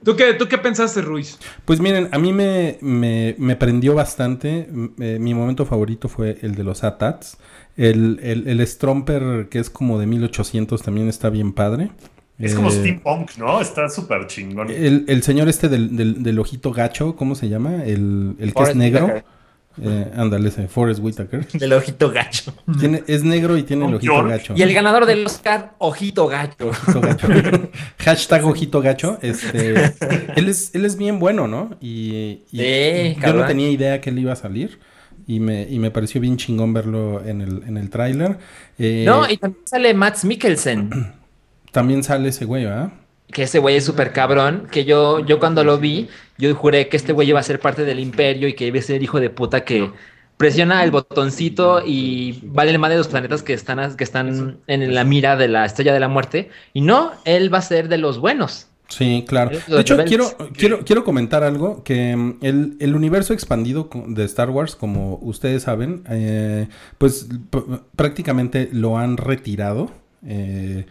¿Tú 0.04 0.16
qué, 0.16 0.34
¿Tú 0.34 0.48
qué 0.48 0.58
pensaste, 0.58 1.02
Ruiz? 1.02 1.38
Pues 1.64 1.80
miren, 1.80 2.08
a 2.12 2.18
mí 2.18 2.32
me, 2.32 2.78
me, 2.80 3.34
me 3.38 3.56
prendió 3.56 3.94
bastante. 3.94 4.68
Eh, 5.00 5.18
mi 5.20 5.34
momento 5.34 5.64
favorito 5.66 6.08
fue 6.08 6.38
el 6.42 6.54
de 6.54 6.64
los 6.64 6.84
ATATs. 6.84 7.38
El, 7.76 8.18
el, 8.22 8.48
el 8.48 8.66
Stromper, 8.66 9.48
que 9.48 9.58
es 9.58 9.70
como 9.70 9.98
de 9.98 10.06
1800, 10.06 10.82
también 10.82 11.08
está 11.08 11.30
bien 11.30 11.52
padre. 11.52 11.90
Es 12.38 12.54
como 12.54 12.68
Eh, 12.68 12.72
steampunk, 12.72 13.36
¿no? 13.38 13.60
Está 13.60 13.88
súper 13.88 14.26
chingón. 14.26 14.70
El, 14.70 15.04
el 15.08 15.22
señor 15.22 15.48
este 15.48 15.68
del, 15.68 15.96
del, 15.96 16.22
del 16.22 16.38
ojito 16.38 16.70
gacho, 16.72 17.16
¿cómo 17.16 17.34
se 17.34 17.48
llama? 17.48 17.84
El, 17.84 18.36
el 18.38 18.52
que 18.52 18.62
es 18.62 18.76
negro. 18.76 19.22
Eh, 19.82 20.10
ándale, 20.16 20.48
ese, 20.48 20.68
Forrest 20.68 21.00
Whitaker. 21.02 21.46
El 21.60 21.72
ojito 21.72 22.10
gacho. 22.10 22.54
Tiene, 22.78 23.02
es 23.06 23.24
negro 23.24 23.56
y 23.58 23.62
tiene 23.62 23.86
el 23.86 23.94
ojito 23.94 24.12
George. 24.12 24.30
gacho. 24.30 24.54
Y 24.56 24.62
el 24.62 24.72
ganador 24.72 25.04
del 25.06 25.26
Oscar, 25.26 25.74
ojito 25.78 26.26
gacho. 26.28 26.68
Ojito 26.68 27.00
gacho. 27.00 27.28
Hashtag 27.98 28.44
ojito 28.46 28.80
gacho. 28.80 29.18
Este, 29.22 29.92
él, 30.36 30.48
es, 30.48 30.74
él 30.74 30.84
es 30.84 30.96
bien 30.96 31.18
bueno, 31.18 31.46
¿no? 31.46 31.76
Y, 31.80 32.44
y 32.50 32.58
Sí, 32.58 33.16
yo 33.20 33.34
no 33.34 33.44
tenía 33.46 33.68
idea 33.70 34.00
que 34.00 34.10
él 34.10 34.18
iba 34.18 34.32
a 34.32 34.36
salir. 34.36 34.78
Y 35.26 35.40
me, 35.40 35.62
y 35.68 35.78
me 35.80 35.90
pareció 35.90 36.20
bien 36.20 36.36
chingón 36.36 36.72
verlo 36.72 37.22
en 37.24 37.40
el, 37.40 37.62
en 37.66 37.76
el 37.76 37.90
tráiler. 37.90 38.38
Eh, 38.78 39.04
No, 39.06 39.28
y 39.28 39.36
también 39.36 39.66
sale 39.66 39.92
Max 39.92 40.24
Mikkelsen. 40.24 40.90
También 41.72 42.02
sale 42.02 42.30
ese 42.30 42.46
güey, 42.46 42.64
¿verdad? 42.64 42.92
Que 43.32 43.42
ese 43.44 43.58
güey 43.58 43.76
es 43.76 43.84
súper 43.84 44.12
cabrón. 44.12 44.68
Que 44.70 44.84
yo, 44.84 45.20
yo 45.20 45.38
cuando 45.38 45.64
lo 45.64 45.78
vi, 45.78 46.08
yo 46.38 46.54
juré 46.54 46.88
que 46.88 46.96
este 46.96 47.12
güey 47.12 47.28
iba 47.28 47.40
a 47.40 47.42
ser 47.42 47.60
parte 47.60 47.84
del 47.84 48.00
imperio 48.00 48.48
y 48.48 48.54
que 48.54 48.66
iba 48.66 48.78
a 48.78 48.82
ser 48.82 49.02
hijo 49.02 49.20
de 49.20 49.30
puta 49.30 49.64
que 49.64 49.92
presiona 50.36 50.84
el 50.84 50.90
botoncito 50.90 51.82
y 51.84 52.40
vale 52.44 52.76
más 52.78 52.90
de 52.90 52.98
los 52.98 53.08
planetas 53.08 53.42
que 53.42 53.54
están, 53.54 53.96
que 53.96 54.04
están 54.04 54.60
en 54.66 54.94
la 54.94 55.04
mira 55.04 55.36
de 55.36 55.48
la 55.48 55.64
estrella 55.64 55.92
de 55.94 56.00
la 56.00 56.08
muerte. 56.08 56.50
Y 56.74 56.82
no, 56.82 57.12
él 57.24 57.52
va 57.52 57.58
a 57.58 57.62
ser 57.62 57.88
de 57.88 57.98
los 57.98 58.18
buenos. 58.18 58.68
Sí, 58.88 59.24
claro. 59.26 59.50
De 59.66 59.80
hecho, 59.80 60.04
quiero, 60.04 60.36
quiero, 60.56 60.84
quiero 60.84 61.02
comentar 61.02 61.42
algo, 61.42 61.82
que 61.82 62.14
mm, 62.14 62.38
el, 62.42 62.76
el 62.78 62.94
universo 62.94 63.32
expandido 63.34 63.88
de 64.06 64.24
Star 64.24 64.50
Wars, 64.50 64.76
como 64.76 65.18
ustedes 65.22 65.64
saben, 65.64 66.04
eh, 66.08 66.68
pues 66.98 67.28
prácticamente 67.96 68.68
lo 68.72 68.96
han 68.98 69.16
retirado. 69.16 69.90
eh, 70.24 70.86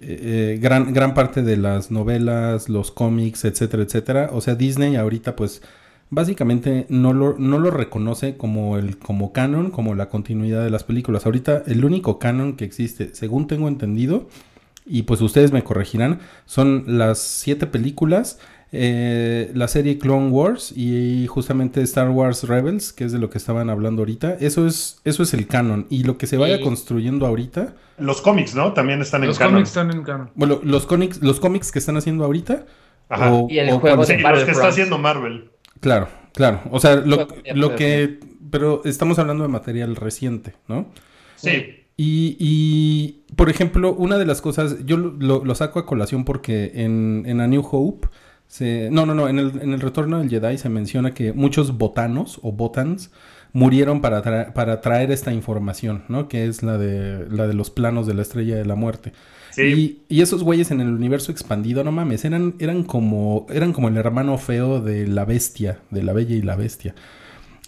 eh, 0.00 0.58
gran, 0.60 0.92
gran 0.92 1.14
parte 1.14 1.42
de 1.42 1.56
las 1.56 1.90
novelas, 1.90 2.68
los 2.68 2.90
cómics, 2.90 3.44
etcétera, 3.44 3.82
etcétera. 3.82 4.30
O 4.32 4.40
sea, 4.40 4.54
Disney 4.54 4.96
ahorita 4.96 5.36
pues 5.36 5.62
básicamente 6.10 6.86
no 6.88 7.12
lo, 7.12 7.36
no 7.38 7.58
lo 7.58 7.70
reconoce 7.70 8.36
como 8.36 8.78
el 8.78 8.98
como 8.98 9.32
canon, 9.32 9.70
como 9.70 9.94
la 9.94 10.08
continuidad 10.08 10.62
de 10.62 10.70
las 10.70 10.84
películas. 10.84 11.26
Ahorita 11.26 11.62
el 11.66 11.84
único 11.84 12.18
canon 12.18 12.56
que 12.56 12.64
existe, 12.64 13.14
según 13.14 13.46
tengo 13.46 13.68
entendido, 13.68 14.28
y 14.86 15.02
pues 15.02 15.20
ustedes 15.20 15.50
me 15.52 15.64
corregirán, 15.64 16.20
son 16.44 16.84
las 16.86 17.18
siete 17.18 17.66
películas, 17.66 18.38
eh, 18.72 19.50
la 19.54 19.68
serie 19.68 19.98
Clone 19.98 20.28
Wars 20.30 20.72
y 20.76 21.26
justamente 21.28 21.80
Star 21.82 22.10
Wars 22.10 22.44
Rebels, 22.44 22.92
que 22.92 23.04
es 23.04 23.12
de 23.12 23.18
lo 23.18 23.30
que 23.30 23.38
estaban 23.38 23.70
hablando 23.70 24.02
ahorita. 24.02 24.36
Eso 24.40 24.66
es, 24.66 25.00
eso 25.04 25.22
es 25.22 25.32
el 25.34 25.46
canon. 25.46 25.86
Y 25.90 26.04
lo 26.04 26.18
que 26.18 26.26
se 26.26 26.36
vaya 26.36 26.56
Y- 26.56 26.62
construyendo 26.62 27.26
ahorita, 27.26 27.74
Los 27.98 28.20
cómics, 28.20 28.54
¿no? 28.54 28.72
También 28.74 29.00
están 29.00 29.22
en 29.22 29.28
Los 29.28 29.38
canon. 29.38 29.54
cómics 29.54 29.68
están 29.70 29.90
en 29.90 30.02
canon. 30.02 30.30
bueno, 30.34 30.60
los 30.62 30.84
cómics, 30.86 31.22
los 31.22 31.40
cómics 31.40 31.72
que 31.72 31.78
están 31.78 31.96
haciendo 31.96 32.24
ahorita. 32.24 32.66
Ajá. 33.08 33.32
o- 33.32 33.46
Y 33.48 33.58
el 33.58 33.68
o 33.68 33.78
juego 33.78 33.96
cuando- 33.98 34.04
Sí, 34.04 34.16
de 34.16 34.22
los 34.22 34.44
que 34.44 34.50
está 34.50 34.68
haciendo 34.68 34.98
Marvel. 34.98 35.50
Claro, 35.80 36.08
claro. 36.34 36.60
O 36.72 36.80
sea, 36.80 36.96
lo, 36.96 37.28
lo 37.54 37.74
que... 37.76 38.18
Pero 38.50 38.82
estamos 38.84 39.18
hablando 39.18 39.42
de 39.44 39.48
material 39.48 39.96
reciente, 39.96 40.54
¿no? 40.68 40.86
Sí. 41.36 41.84
Y, 41.96 42.36
y, 42.38 43.24
por 43.36 43.48
ejemplo, 43.48 43.92
una 43.94 44.18
de 44.18 44.26
las 44.26 44.40
cosas, 44.40 44.84
yo 44.84 44.96
lo, 44.96 45.12
lo- 45.18 45.44
lo 45.44 45.54
saco 45.54 45.78
a 45.78 45.86
colación 45.86 46.24
porque 46.24 46.72
en, 46.74 47.22
en 47.26 47.40
A 47.40 47.46
New 47.46 47.66
Hope, 47.70 48.08
se, 48.48 48.88
no, 48.90 49.06
no, 49.06 49.14
no, 49.14 49.28
en 49.28 49.38
el, 49.38 49.60
en 49.60 49.72
el 49.72 49.80
Retorno 49.80 50.18
del 50.18 50.28
Jedi 50.30 50.58
se 50.58 50.68
menciona 50.68 51.14
que 51.14 51.32
muchos 51.32 51.76
botanos 51.78 52.38
o 52.42 52.52
botans 52.52 53.10
murieron 53.52 54.00
para, 54.00 54.22
tra- 54.22 54.52
para 54.52 54.80
traer 54.80 55.10
esta 55.10 55.32
información, 55.32 56.04
¿no? 56.08 56.28
Que 56.28 56.46
es 56.46 56.62
la 56.62 56.76
de, 56.78 57.26
la 57.30 57.46
de 57.46 57.54
los 57.54 57.70
planos 57.70 58.06
de 58.06 58.14
la 58.14 58.22
Estrella 58.22 58.56
de 58.56 58.66
la 58.66 58.74
Muerte. 58.74 59.12
Sí. 59.50 59.62
Y, 60.08 60.16
y 60.16 60.20
esos 60.20 60.42
güeyes 60.42 60.70
en 60.70 60.80
el 60.82 60.88
universo 60.88 61.32
expandido, 61.32 61.82
no 61.82 61.90
mames, 61.90 62.24
eran, 62.26 62.54
eran, 62.58 62.82
como, 62.82 63.46
eran 63.48 63.72
como 63.72 63.88
el 63.88 63.96
hermano 63.96 64.36
feo 64.36 64.80
de 64.80 65.06
la 65.06 65.24
bestia, 65.24 65.78
de 65.90 66.02
la 66.02 66.12
Bella 66.12 66.34
y 66.36 66.42
la 66.42 66.56
Bestia. 66.56 66.94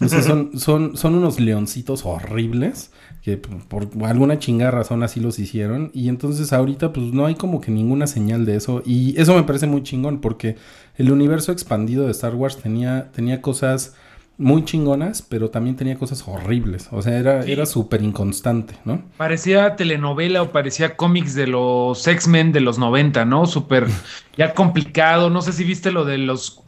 O 0.01 0.07
sea, 0.07 0.21
son, 0.23 0.57
son, 0.59 0.95
son 0.95 1.15
unos 1.15 1.39
leoncitos 1.39 2.05
horribles 2.05 2.91
que 3.37 3.37
por 3.67 3.87
alguna 4.03 4.39
chingada 4.39 4.71
razón 4.71 5.03
así 5.03 5.19
los 5.19 5.39
hicieron. 5.39 5.91
Y 5.93 6.09
entonces 6.09 6.53
ahorita 6.53 6.93
pues 6.93 7.07
no 7.13 7.25
hay 7.25 7.35
como 7.35 7.61
que 7.61 7.71
ninguna 7.71 8.07
señal 8.07 8.45
de 8.45 8.55
eso. 8.55 8.81
Y 8.85 9.19
eso 9.19 9.35
me 9.35 9.43
parece 9.43 9.67
muy 9.67 9.83
chingón 9.83 10.21
porque 10.21 10.55
el 10.97 11.11
universo 11.11 11.51
expandido 11.51 12.05
de 12.05 12.11
Star 12.11 12.35
Wars 12.35 12.57
tenía, 12.57 13.09
tenía 13.11 13.41
cosas 13.41 13.95
muy 14.37 14.63
chingonas, 14.63 15.21
pero 15.21 15.49
también 15.49 15.75
tenía 15.75 15.97
cosas 15.97 16.23
horribles. 16.25 16.87
O 16.91 17.01
sea, 17.01 17.17
era, 17.19 17.43
Sí. 17.43 17.51
era 17.51 17.65
súper 17.65 18.01
inconstante, 18.01 18.73
¿no? 18.85 19.03
Parecía 19.17 19.75
telenovela 19.75 20.41
o 20.41 20.51
parecía 20.51 20.95
cómics 20.95 21.35
de 21.35 21.47
los 21.47 22.07
X-Men 22.07 22.53
de 22.53 22.61
los 22.61 22.79
90, 22.79 23.25
¿no? 23.25 23.45
Súper 23.45 23.87
ya 24.37 24.53
complicado. 24.53 25.29
No 25.29 25.41
sé 25.41 25.51
si 25.51 25.65
viste 25.65 25.91
lo 25.91 26.05
de 26.05 26.17
los 26.19 26.61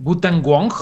Gutan 0.00 0.42
Wong. 0.42 0.72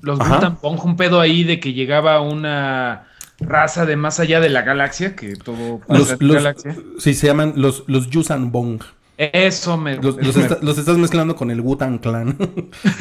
Los. 0.00 0.18
Gutan 0.18 0.56
Wong, 0.62 0.82
un 0.84 0.96
pedo 0.96 1.20
ahí 1.20 1.44
de 1.44 1.60
que 1.60 1.74
llegaba 1.74 2.20
una 2.22 3.06
raza 3.40 3.86
de 3.86 3.96
más 3.96 4.20
allá 4.20 4.40
de 4.40 4.48
la 4.50 4.62
galaxia, 4.62 5.14
que 5.16 5.36
todo 5.36 5.84
pasa 5.86 5.98
Los, 5.98 6.12
en 6.12 6.18
la 6.20 6.26
los, 6.26 6.34
galaxia. 6.34 6.82
sí, 6.98 7.14
se 7.14 7.26
llaman 7.28 7.54
los, 7.56 7.84
los 7.86 8.10
Yusan 8.10 8.50
Bong. 8.52 8.82
Eso 9.16 9.76
me... 9.76 9.96
Los, 9.96 10.16
los 10.22 10.62
los 10.62 10.78
estás 10.78 10.96
mezclando 10.96 11.34
con 11.34 11.50
el 11.50 11.60
Wutan 11.60 11.98
Clan. 11.98 12.36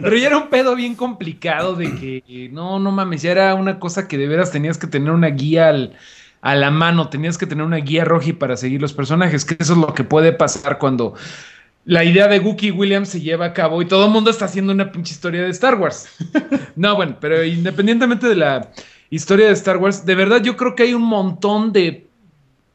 Pero 0.00 0.16
ya 0.16 0.26
era 0.26 0.38
un 0.38 0.48
pedo 0.50 0.74
bien 0.74 0.96
complicado 0.96 1.76
de 1.76 1.94
que 1.94 2.48
no, 2.52 2.78
no 2.80 2.90
mames, 2.90 3.22
ya 3.22 3.30
era 3.32 3.54
una 3.54 3.78
cosa 3.78 4.08
que 4.08 4.18
de 4.18 4.26
veras 4.26 4.50
tenías 4.50 4.76
que 4.78 4.88
tener 4.88 5.12
una 5.12 5.28
guía 5.28 5.68
al- 5.68 5.94
a 6.42 6.54
la 6.56 6.70
mano, 6.70 7.08
tenías 7.10 7.38
que 7.38 7.46
tener 7.46 7.64
una 7.64 7.76
guía 7.78 8.04
roji 8.04 8.32
para 8.32 8.56
seguir 8.56 8.80
los 8.80 8.92
personajes, 8.92 9.44
que 9.44 9.56
eso 9.58 9.72
es 9.72 9.78
lo 9.78 9.94
que 9.94 10.04
puede 10.04 10.32
pasar 10.32 10.78
cuando 10.78 11.14
la 11.84 12.04
idea 12.04 12.28
de 12.28 12.40
Wookiee 12.40 12.72
Williams 12.72 13.08
se 13.10 13.20
lleva 13.20 13.46
a 13.46 13.52
cabo 13.52 13.82
y 13.82 13.86
todo 13.86 14.06
el 14.06 14.12
mundo 14.12 14.30
está 14.30 14.46
haciendo 14.46 14.72
una 14.72 14.90
pinche 14.92 15.12
historia 15.14 15.42
de 15.42 15.50
Star 15.50 15.76
Wars. 15.76 16.08
no, 16.76 16.96
bueno, 16.96 17.16
pero 17.20 17.44
independientemente 17.44 18.28
de 18.28 18.36
la 18.36 18.70
historia 19.10 19.46
de 19.46 19.52
Star 19.52 19.76
Wars, 19.78 20.04
de 20.06 20.14
verdad 20.14 20.42
yo 20.42 20.56
creo 20.56 20.74
que 20.74 20.84
hay 20.84 20.94
un 20.94 21.02
montón 21.02 21.72
de 21.72 22.06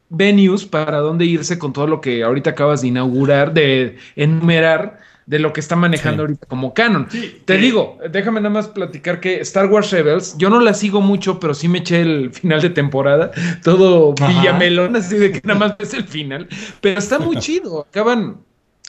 venues 0.08 0.64
para 0.66 0.98
dónde 0.98 1.24
irse 1.24 1.58
con 1.58 1.72
todo 1.72 1.86
lo 1.86 2.00
que 2.00 2.22
ahorita 2.22 2.50
acabas 2.50 2.82
de 2.82 2.88
inaugurar, 2.88 3.54
de 3.54 3.96
enumerar 4.16 5.00
de 5.24 5.38
lo 5.38 5.52
que 5.52 5.60
está 5.60 5.76
manejando 5.76 6.16
Sí. 6.16 6.20
ahorita 6.22 6.46
como 6.46 6.74
canon. 6.74 7.06
Sí, 7.08 7.40
Te 7.44 7.54
sí. 7.56 7.62
digo, 7.62 7.96
déjame 8.10 8.40
nada 8.40 8.52
más 8.52 8.68
platicar 8.68 9.20
que 9.20 9.40
Star 9.40 9.66
Wars 9.66 9.90
Rebels, 9.90 10.36
yo 10.36 10.50
no 10.50 10.60
la 10.60 10.74
sigo 10.74 11.00
mucho, 11.00 11.38
pero 11.40 11.54
sí 11.54 11.68
me 11.68 11.78
eché 11.78 12.00
el 12.02 12.32
final 12.32 12.60
de 12.60 12.70
temporada, 12.70 13.30
todo 13.62 14.14
Ajá. 14.20 14.28
villamelón, 14.28 14.96
así 14.96 15.16
de 15.16 15.30
que 15.32 15.40
nada 15.44 15.58
más 15.60 15.78
ves 15.78 15.94
el 15.94 16.04
final, 16.04 16.48
pero 16.80 16.98
está 16.98 17.18
muy 17.20 17.36
chido. 17.38 17.86
Acaban, 17.88 18.38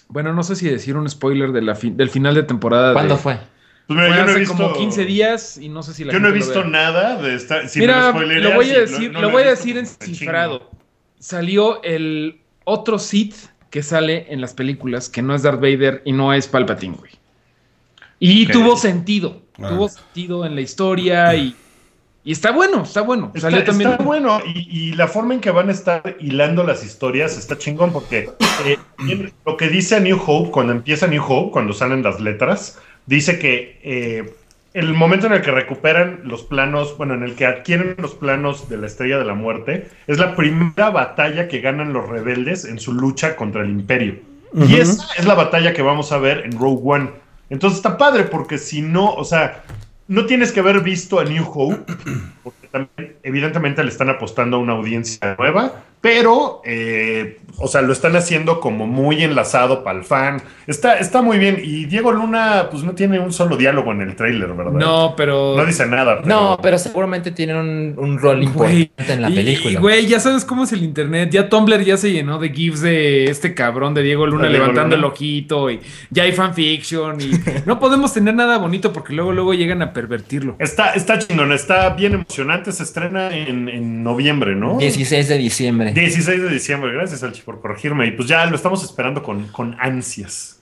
bueno, 0.09 0.33
no 0.33 0.43
sé 0.43 0.55
si 0.55 0.67
decir 0.67 0.97
un 0.97 1.07
spoiler 1.07 1.51
de 1.51 1.61
la 1.61 1.75
fi- 1.75 1.91
del 1.91 2.09
final 2.09 2.33
de 2.35 2.43
temporada. 2.43 2.87
de- 2.89 2.93
¿Cuándo 2.93 3.15
fue? 3.17 3.37
Pues 3.93 3.95
mira, 3.95 4.07
Fue 4.07 4.15
yo 4.17 4.23
no 4.23 4.27
he 4.27 4.31
hace 4.31 4.39
visto, 4.39 4.55
como 4.57 4.73
15 4.73 5.05
días 5.05 5.57
y 5.57 5.69
no 5.69 5.83
sé 5.83 5.93
si 5.93 6.03
la 6.03 6.13
Yo 6.13 6.19
no 6.19 6.27
he 6.29 6.31
visto 6.31 6.63
nada 6.63 7.21
de 7.21 7.35
esta. 7.35 7.67
si 7.67 7.79
Mira, 7.79 8.11
lo 8.11 8.53
voy 8.53 8.69
a 8.71 8.79
decir, 8.81 9.11
no 9.11 9.21
lo 9.21 9.29
voy 9.31 9.43
a 9.43 9.49
decir 9.51 9.77
en 9.77 9.85
cifrado. 9.87 10.69
Salió 11.19 11.81
el 11.83 12.41
otro 12.65 12.99
Sith 12.99 13.35
que 13.69 13.81
sale 13.83 14.27
en 14.29 14.39
las 14.41 14.53
películas, 14.53 15.09
que 15.09 15.21
no 15.21 15.33
es 15.35 15.43
Darth 15.43 15.59
Vader 15.61 16.01
y 16.05 16.11
no 16.11 16.33
es 16.33 16.47
Palpatine, 16.47 16.95
güey. 16.97 17.11
Y 18.19 18.45
tuvo 18.47 18.77
sentido, 18.77 19.41
Ah. 19.61 19.69
tuvo 19.69 19.87
sentido 19.89 20.45
en 20.45 20.55
la 20.55 20.61
historia 20.61 21.35
y, 21.35 21.55
y 22.23 22.31
está 22.31 22.51
bueno, 22.51 22.83
está 22.83 23.01
bueno. 23.01 23.27
Está, 23.35 23.49
Salió 23.51 23.63
también. 23.63 23.91
está 23.91 24.03
bueno 24.03 24.41
y, 24.45 24.67
y 24.89 24.93
la 24.93 25.07
forma 25.07 25.33
en 25.35 25.41
que 25.41 25.51
van 25.51 25.69
a 25.69 25.71
estar 25.73 26.17
hilando 26.19 26.63
las 26.63 26.83
historias 26.83 27.37
está 27.37 27.57
chingón 27.57 27.91
porque 27.93 28.29
eh, 28.65 28.77
lo 29.45 29.57
que 29.57 29.67
dice 29.69 29.95
a 29.95 29.99
New 29.99 30.19
Hope, 30.25 30.51
cuando 30.51 30.71
empieza 30.73 31.05
New 31.07 31.23
Hope, 31.27 31.51
cuando 31.51 31.73
salen 31.73 32.01
las 32.01 32.19
letras, 32.19 32.79
dice 33.05 33.39
que 33.39 33.79
eh, 33.83 34.33
el 34.73 34.93
momento 34.93 35.27
en 35.27 35.33
el 35.33 35.41
que 35.41 35.51
recuperan 35.51 36.21
los 36.23 36.43
planos, 36.43 36.97
bueno, 36.97 37.13
en 37.13 37.23
el 37.23 37.35
que 37.35 37.45
adquieren 37.45 37.95
los 37.99 38.15
planos 38.15 38.69
de 38.69 38.77
la 38.77 38.87
Estrella 38.87 39.19
de 39.19 39.25
la 39.25 39.35
Muerte, 39.35 39.87
es 40.07 40.17
la 40.17 40.35
primera 40.35 40.89
batalla 40.89 41.47
que 41.47 41.61
ganan 41.61 41.93
los 41.93 42.09
rebeldes 42.09 42.65
en 42.65 42.79
su 42.79 42.93
lucha 42.93 43.35
contra 43.35 43.61
el 43.61 43.69
Imperio. 43.69 44.15
Y 44.55 44.75
esa 44.75 45.07
es 45.17 45.25
la 45.25 45.33
batalla 45.33 45.73
que 45.73 45.81
vamos 45.81 46.11
a 46.11 46.17
ver 46.17 46.43
en 46.45 46.57
Rogue 46.59 46.81
One. 46.83 47.09
Entonces 47.49 47.77
está 47.77 47.97
padre 47.97 48.23
porque 48.23 48.57
si 48.57 48.81
no, 48.81 49.13
o 49.13 49.23
sea, 49.23 49.63
no 50.07 50.25
tienes 50.25 50.51
que 50.51 50.59
haber 50.59 50.81
visto 50.81 51.19
a 51.19 51.23
New 51.23 51.45
Hope, 51.51 51.93
porque 52.43 52.67
también 52.67 53.15
evidentemente 53.23 53.83
le 53.83 53.89
están 53.89 54.09
apostando 54.09 54.57
a 54.57 54.59
una 54.59 54.73
audiencia 54.73 55.35
nueva, 55.37 55.83
pero 56.03 56.61
eh, 56.65 57.39
o 57.59 57.67
sea, 57.69 57.81
lo 57.81 57.93
están 57.93 58.13
haciendo 58.17 58.59
como 58.59 58.85
muy 58.87 59.23
enlazado 59.23 59.85
para 59.85 59.97
el 59.99 60.03
fan. 60.03 60.41
Está, 60.67 60.97
está 60.99 61.21
muy 61.21 61.37
bien. 61.37 61.61
Y 61.63 61.85
Diego 61.85 62.11
Luna, 62.11 62.67
pues 62.69 62.83
no 62.83 62.91
tiene 62.91 63.19
un 63.21 63.31
solo 63.31 63.55
diálogo 63.55 63.93
en 63.93 64.01
el 64.01 64.13
tráiler, 64.17 64.51
¿verdad? 64.53 64.73
No, 64.73 65.13
pero. 65.15 65.55
No 65.55 65.65
dice 65.65 65.85
nada. 65.85 66.17
Pero... 66.21 66.27
No, 66.27 66.59
pero 66.61 66.77
seguramente 66.77 67.31
tiene 67.31 67.57
un, 67.57 67.95
un 67.97 68.19
rol 68.19 68.43
importante 68.43 68.91
en 69.13 69.21
la 69.21 69.29
y- 69.29 69.35
película. 69.35 69.71
y, 69.71 69.75
güey, 69.77 70.05
ya 70.07 70.19
sabes 70.19 70.43
cómo 70.43 70.65
es 70.65 70.73
el 70.73 70.83
internet. 70.83 71.29
Ya 71.31 71.47
Tumblr 71.47 71.81
ya 71.85 71.95
se 71.95 72.11
llenó 72.11 72.37
de 72.37 72.49
GIFs 72.49 72.81
de 72.81 73.25
este 73.25 73.53
cabrón 73.53 73.93
de 73.93 74.03
Diego 74.03 74.27
Luna 74.27 74.49
Diego 74.49 74.63
levantando 74.65 74.97
Luna. 74.97 75.07
el 75.07 75.13
ojito. 75.13 75.71
Y 75.71 75.79
ya 76.09 76.23
hay 76.23 76.33
fanfiction. 76.33 77.21
Y 77.21 77.31
no 77.65 77.79
podemos 77.79 78.13
tener 78.13 78.33
nada 78.35 78.57
bonito 78.57 78.91
porque 78.91 79.13
luego, 79.13 79.31
luego 79.31 79.53
llegan 79.53 79.81
a 79.81 79.93
pervertirlo. 79.93 80.57
Está, 80.59 80.95
está 80.95 81.17
chingón, 81.17 81.53
está 81.53 81.91
bien 81.91 82.13
emocionante. 82.15 82.73
Se 82.73 82.83
estrena 82.83 83.33
en, 83.33 83.69
en 83.69 84.03
noviembre, 84.03 84.53
¿no? 84.53 84.79
16 84.79 85.29
de 85.29 85.37
diciembre. 85.37 85.92
16 85.93 86.41
de 86.41 86.49
diciembre. 86.49 86.91
Gracias, 86.93 87.23
Alchi, 87.23 87.41
por 87.41 87.61
corregirme. 87.61 88.07
Y 88.07 88.11
pues 88.11 88.27
ya 88.27 88.45
lo 88.45 88.55
estamos 88.55 88.83
esperando 88.83 89.23
con, 89.23 89.47
con 89.47 89.75
ansias. 89.79 90.59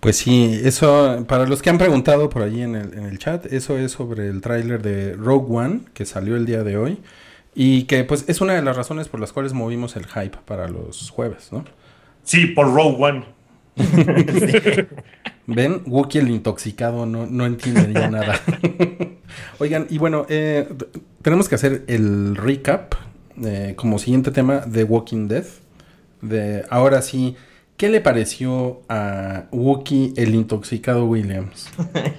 Pues 0.00 0.18
sí, 0.18 0.60
eso, 0.62 1.24
para 1.26 1.46
los 1.46 1.62
que 1.62 1.70
han 1.70 1.78
preguntado 1.78 2.28
por 2.28 2.42
allí 2.42 2.60
en 2.60 2.74
el, 2.74 2.92
en 2.92 3.04
el 3.04 3.18
chat, 3.18 3.46
eso 3.46 3.78
es 3.78 3.92
sobre 3.92 4.28
el 4.28 4.42
tráiler 4.42 4.82
de 4.82 5.14
Rogue 5.14 5.46
One, 5.48 5.80
que 5.94 6.04
salió 6.04 6.36
el 6.36 6.44
día 6.44 6.62
de 6.62 6.76
hoy, 6.76 6.98
y 7.54 7.84
que 7.84 8.04
pues 8.04 8.26
es 8.28 8.42
una 8.42 8.52
de 8.52 8.60
las 8.60 8.76
razones 8.76 9.08
por 9.08 9.18
las 9.18 9.32
cuales 9.32 9.54
movimos 9.54 9.96
el 9.96 10.04
hype 10.06 10.36
para 10.44 10.68
los 10.68 11.08
jueves, 11.08 11.48
¿no? 11.52 11.64
Sí, 12.22 12.48
por 12.48 12.74
Rogue 12.74 12.96
One. 13.02 13.24
Ven, 15.46 15.82
Wookiee 15.86 16.20
el 16.20 16.30
intoxicado 16.30 17.06
no, 17.06 17.26
no 17.26 17.46
entiende 17.46 17.92
ya 17.92 18.10
nada. 18.10 18.40
Oigan, 19.58 19.86
y 19.88 19.96
bueno, 19.96 20.26
eh, 20.28 20.68
tenemos 21.22 21.48
que 21.48 21.54
hacer 21.54 21.84
el 21.86 22.36
recap 22.36 22.94
eh, 23.42 23.74
como 23.76 23.98
siguiente 23.98 24.30
tema 24.30 24.60
de 24.60 24.84
Walking 24.84 25.28
Dead. 25.28 25.44
De 26.20 26.64
ahora 26.70 27.02
sí, 27.02 27.36
¿qué 27.76 27.88
le 27.88 28.00
pareció 28.00 28.82
a 28.88 29.44
Wookiee 29.50 30.12
el 30.16 30.34
intoxicado 30.34 31.06
Williams? 31.06 31.68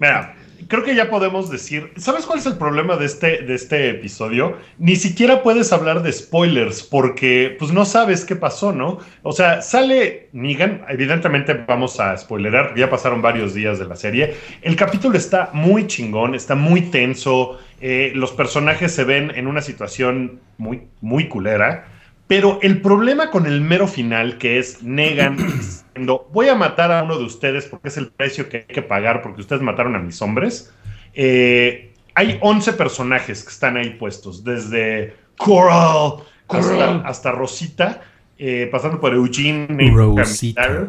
Mira, 0.00 0.34
creo 0.68 0.84
que 0.84 0.94
ya 0.94 1.10
podemos 1.10 1.50
decir. 1.50 1.92
¿Sabes 1.96 2.26
cuál 2.26 2.38
es 2.38 2.46
el 2.46 2.56
problema 2.56 2.96
de 2.96 3.06
este, 3.06 3.42
de 3.42 3.54
este 3.54 3.90
episodio? 3.90 4.56
Ni 4.78 4.96
siquiera 4.96 5.42
puedes 5.42 5.72
hablar 5.72 6.02
de 6.02 6.12
spoilers 6.12 6.82
porque, 6.82 7.56
pues, 7.58 7.72
no 7.72 7.84
sabes 7.84 8.24
qué 8.24 8.36
pasó, 8.36 8.72
¿no? 8.72 8.98
O 9.22 9.32
sea, 9.32 9.62
sale 9.62 10.28
Negan. 10.32 10.84
Evidentemente, 10.88 11.54
vamos 11.54 12.00
a 12.00 12.16
spoilerar. 12.16 12.74
Ya 12.76 12.90
pasaron 12.90 13.22
varios 13.22 13.54
días 13.54 13.78
de 13.78 13.86
la 13.86 13.96
serie. 13.96 14.34
El 14.62 14.76
capítulo 14.76 15.16
está 15.16 15.50
muy 15.52 15.86
chingón, 15.86 16.34
está 16.34 16.54
muy 16.54 16.82
tenso. 16.82 17.58
eh, 17.80 18.12
los 18.14 18.32
personajes 18.32 18.92
se 18.92 19.04
ven 19.04 19.32
en 19.34 19.46
una 19.46 19.60
situación 19.60 20.40
muy, 20.58 20.82
muy 21.00 21.28
culera. 21.28 21.86
Pero 22.26 22.58
el 22.62 22.80
problema 22.80 23.30
con 23.30 23.46
el 23.46 23.60
mero 23.60 23.86
final, 23.86 24.38
que 24.38 24.58
es 24.58 24.82
Negan 24.82 25.36
diciendo, 25.58 26.28
voy 26.32 26.48
a 26.48 26.54
matar 26.54 26.90
a 26.90 27.02
uno 27.02 27.18
de 27.18 27.24
ustedes 27.24 27.66
porque 27.66 27.88
es 27.88 27.96
el 27.96 28.08
precio 28.08 28.48
que 28.48 28.58
hay 28.58 28.74
que 28.74 28.82
pagar 28.82 29.22
porque 29.22 29.42
ustedes 29.42 29.62
mataron 29.62 29.94
a 29.94 29.98
mis 29.98 30.20
hombres, 30.22 30.72
eh, 31.12 31.92
hay 32.14 32.38
11 32.40 32.72
personajes 32.74 33.42
que 33.42 33.50
están 33.50 33.76
ahí 33.76 33.90
puestos, 33.90 34.44
desde 34.44 35.14
Coral 35.36 36.24
hasta, 36.48 36.96
hasta 37.06 37.32
Rosita, 37.32 38.02
eh, 38.38 38.68
pasando 38.70 39.00
por 39.00 39.12
Eugene. 39.14 39.90
Rosita. 39.92 40.88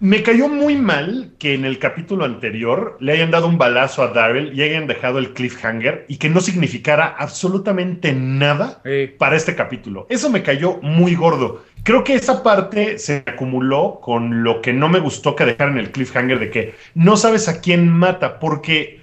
Me 0.00 0.22
cayó 0.22 0.48
muy 0.48 0.76
mal 0.76 1.32
que 1.40 1.54
en 1.54 1.64
el 1.64 1.80
capítulo 1.80 2.24
anterior 2.24 2.96
le 3.00 3.14
hayan 3.14 3.32
dado 3.32 3.48
un 3.48 3.58
balazo 3.58 4.04
a 4.04 4.12
Daryl 4.12 4.56
y 4.56 4.62
hayan 4.62 4.86
dejado 4.86 5.18
el 5.18 5.32
cliffhanger 5.32 6.04
y 6.06 6.18
que 6.18 6.28
no 6.28 6.40
significara 6.40 7.16
absolutamente 7.18 8.12
nada 8.12 8.80
para 9.18 9.34
este 9.34 9.56
capítulo. 9.56 10.06
Eso 10.08 10.30
me 10.30 10.44
cayó 10.44 10.78
muy 10.82 11.16
gordo. 11.16 11.64
Creo 11.82 12.04
que 12.04 12.14
esa 12.14 12.44
parte 12.44 13.00
se 13.00 13.24
acumuló 13.26 13.98
con 14.00 14.44
lo 14.44 14.62
que 14.62 14.72
no 14.72 14.88
me 14.88 15.00
gustó 15.00 15.34
que 15.34 15.46
dejaran 15.46 15.78
el 15.78 15.90
cliffhanger 15.90 16.38
de 16.38 16.50
que 16.50 16.74
no 16.94 17.16
sabes 17.16 17.48
a 17.48 17.60
quién 17.60 17.88
mata, 17.88 18.38
porque 18.38 19.00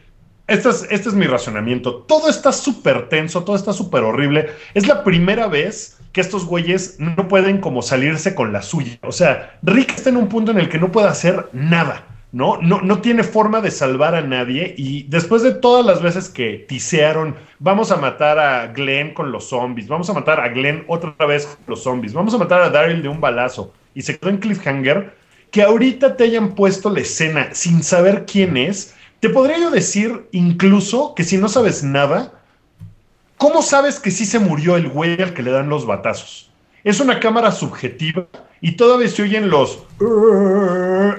este 0.48 0.70
es, 0.70 0.88
este 0.90 1.10
es 1.10 1.16
mi 1.16 1.26
razonamiento. 1.26 2.04
Todo 2.08 2.30
está 2.30 2.52
súper 2.52 3.10
tenso, 3.10 3.44
todo 3.44 3.56
está 3.56 3.74
súper 3.74 4.04
horrible. 4.04 4.50
Es 4.74 4.88
la 4.88 5.04
primera 5.04 5.48
vez 5.48 5.98
que 6.12 6.22
estos 6.22 6.46
güeyes 6.46 6.98
no 7.00 7.28
pueden 7.28 7.60
como 7.60 7.82
salirse 7.82 8.36
con 8.36 8.54
la 8.54 8.62
suya. 8.62 9.00
O 9.04 9.12
sea, 9.12 9.58
Rick 9.64 9.96
está 9.96 10.10
en 10.10 10.18
un 10.18 10.30
punto 10.30 10.52
en 10.52 10.60
el 10.60 10.70
que 10.70 10.80
no 10.80 10.92
puede 10.92 11.08
hacer 11.08 11.50
nada. 11.52 12.06
¿no? 12.36 12.58
No, 12.62 12.82
no 12.82 13.00
tiene 13.00 13.24
forma 13.24 13.62
de 13.62 13.72
salvar 13.72 14.14
a 14.14 14.22
nadie 14.22 14.76
y 14.78 15.04
después 15.04 15.42
de 15.42 15.54
todas 15.54 15.86
las 15.86 16.02
veces 16.02 16.28
que 16.28 16.66
tisearon, 16.68 17.36
vamos 17.60 17.92
a 17.92 17.96
matar 17.96 18.40
a 18.40 18.68
Glenn 18.68 19.14
con 19.14 19.32
los 19.32 19.48
zombies, 19.48 19.88
vamos 19.88 20.10
a 20.10 20.14
matar 20.14 20.42
a 20.42 20.50
Glenn 20.50 20.84
otra 20.88 21.14
vez 21.26 21.46
con 21.46 21.64
los 21.68 21.84
zombies, 21.84 22.14
vamos 22.14 22.34
a 22.34 22.38
matar 22.38 22.62
a 22.62 22.70
Daryl 22.70 23.02
de 23.02 23.08
un 23.08 23.22
balazo 23.22 23.74
y 23.94 24.02
se 24.02 24.20
quedó 24.20 24.32
en 24.32 24.40
cliffhanger, 24.40 25.14
que 25.50 25.64
ahorita 25.64 26.18
te 26.18 26.26
hayan 26.26 26.56
puesto 26.56 26.90
la 26.90 27.00
escena 27.00 27.50
sin 27.54 27.82
saber 27.84 28.26
quién 28.26 28.58
es, 28.58 28.94
te 29.26 29.32
podría 29.32 29.58
yo 29.58 29.72
decir 29.72 30.28
incluso 30.34 31.16
que 31.16 31.24
si 31.24 31.40
no 31.40 31.50
sabes 31.50 31.82
nada, 31.82 32.32
¿cómo 33.38 33.64
sabes 33.64 34.00
que 34.00 34.12
sí 34.12 34.24
se 34.24 34.38
murió 34.38 34.78
el 34.78 34.88
güey 34.88 35.20
al 35.20 35.34
que 35.34 35.42
le 35.42 35.50
dan 35.50 35.68
los 35.68 35.88
batazos? 35.88 36.52
Es 36.84 37.00
una 37.00 37.20
cámara 37.20 37.52
subjetiva 37.52 38.28
y 38.62 38.74
todavía 38.74 39.08
se 39.08 39.24
oyen 39.24 39.50
los 39.50 39.80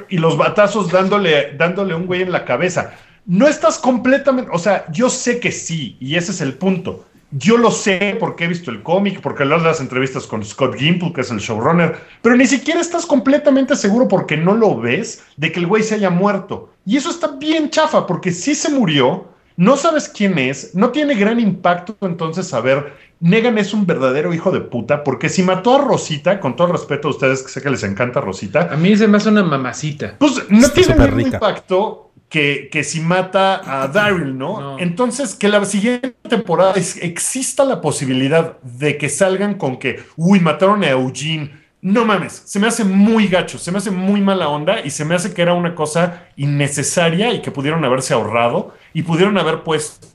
y 0.09 0.19
los 0.19 0.37
batazos 0.37 0.93
dándole, 0.93 1.57
dándole 1.57 1.97
un 1.97 2.07
güey 2.07 2.23
en 2.23 2.31
la 2.31 2.45
cabeza. 2.45 2.93
No 3.25 3.49
estás 3.49 3.77
completamente, 3.77 4.53
o 4.55 4.59
sea, 4.61 4.87
yo 4.93 5.11
sé 5.11 5.41
que 5.41 5.51
sí, 5.51 5.97
y 5.99 6.15
ese 6.15 6.31
es 6.31 6.41
el 6.41 6.55
punto. 6.55 7.07
Yo 7.33 7.57
lo 7.59 7.71
sé 7.71 8.17
porque 8.21 8.45
he 8.45 8.49
visto 8.49 8.71
el 8.71 8.83
cómic, 8.83 9.21
porque 9.21 9.43
he 9.43 9.47
las 9.47 9.81
entrevistas 9.81 10.27
con 10.27 10.45
Scott 10.45 10.77
Gimple, 10.77 11.13
que 11.13 11.23
es 11.23 11.31
el 11.31 11.39
showrunner, 11.39 11.97
pero 12.23 12.37
ni 12.37 12.47
siquiera 12.47 12.81
estás 12.81 13.05
completamente 13.05 13.75
seguro 13.75 14.07
porque 14.07 14.37
no 14.37 14.55
lo 14.55 14.79
ves 14.79 15.25
de 15.37 15.51
que 15.51 15.61
el 15.61 15.67
güey 15.67 15.83
se 15.83 15.97
haya 15.97 16.11
muerto. 16.11 16.71
Y 16.85 16.97
eso 16.97 17.11
está 17.11 17.29
bien 17.33 17.71
chafa, 17.71 18.07
porque 18.07 18.31
sí 18.31 18.55
se 18.55 18.71
murió, 18.71 19.27
no 19.57 19.77
sabes 19.77 20.09
quién 20.09 20.39
es, 20.39 20.75
no 20.75 20.91
tiene 20.91 21.15
gran 21.15 21.41
impacto 21.41 21.97
entonces 22.03 22.47
saber, 22.47 22.93
Negan 23.19 23.59
es 23.59 23.73
un 23.73 23.87
verdadero 23.87 24.35
hijo 24.35 24.51
de 24.53 24.61
puta, 24.61 25.03
porque 25.03 25.29
si 25.29 25.43
mató 25.43 25.77
a 25.77 25.85
Rosita, 25.85 26.39
con 26.39 26.55
todo 26.55 26.69
respeto 26.73 27.09
a 27.09 27.11
ustedes 27.13 27.43
que 27.43 27.49
sé 27.49 27.63
que 27.63 27.71
les 27.71 27.83
encanta 27.83 28.21
Rosita, 28.21 28.69
a 28.73 28.77
mí 28.77 28.97
se 28.97 29.09
me 29.09 29.17
hace 29.17 29.31
una 29.31 29.43
mamacita. 29.43 30.17
pues 30.19 30.45
no 30.51 30.59
Está 30.59 30.73
tiene 30.75 31.07
rica. 31.09 31.37
impacto 31.37 32.06
que, 32.29 32.69
que 32.73 32.83
si 32.85 33.01
mata 33.01 33.83
a 33.83 33.89
Daryl, 33.89 34.37
¿no? 34.37 34.61
No. 34.61 34.79
Entonces, 34.79 35.35
que 35.35 35.49
la 35.49 35.65
siguiente 35.65 36.15
temporada 36.29 36.73
es- 36.75 36.97
exista 37.03 37.65
la 37.65 37.81
posibilidad 37.81 38.59
de 38.63 38.99
que 38.99 39.09
salgan 39.09 39.55
con 39.55 39.77
que, 39.79 40.01
uy, 40.17 40.41
mataron 40.41 40.83
a 40.85 40.91
Eugene. 40.91 41.53
No 41.83 42.05
mames, 42.05 42.43
se 42.47 42.59
me 42.59 42.67
hace 42.67 42.85
muy 42.85 43.29
gacho, 43.29 43.59
se 43.59 43.71
me 43.71 43.79
hace 43.79 43.93
muy 43.93 44.21
mala 44.21 44.49
onda 44.49 44.81
y 44.85 44.91
se 44.91 45.05
me 45.05 45.15
hace 45.15 45.33
que 45.33 45.43
era 45.43 45.55
una 45.55 45.75
cosa 45.77 46.25
innecesaria 46.37 47.33
y 47.33 47.43
que 47.43 47.53
pudieron 47.53 47.85
haberse 47.85 48.13
ahorrado 48.15 48.75
y 48.93 49.03
pudieron 49.03 49.39
haber 49.39 49.63
puesto 49.63 50.09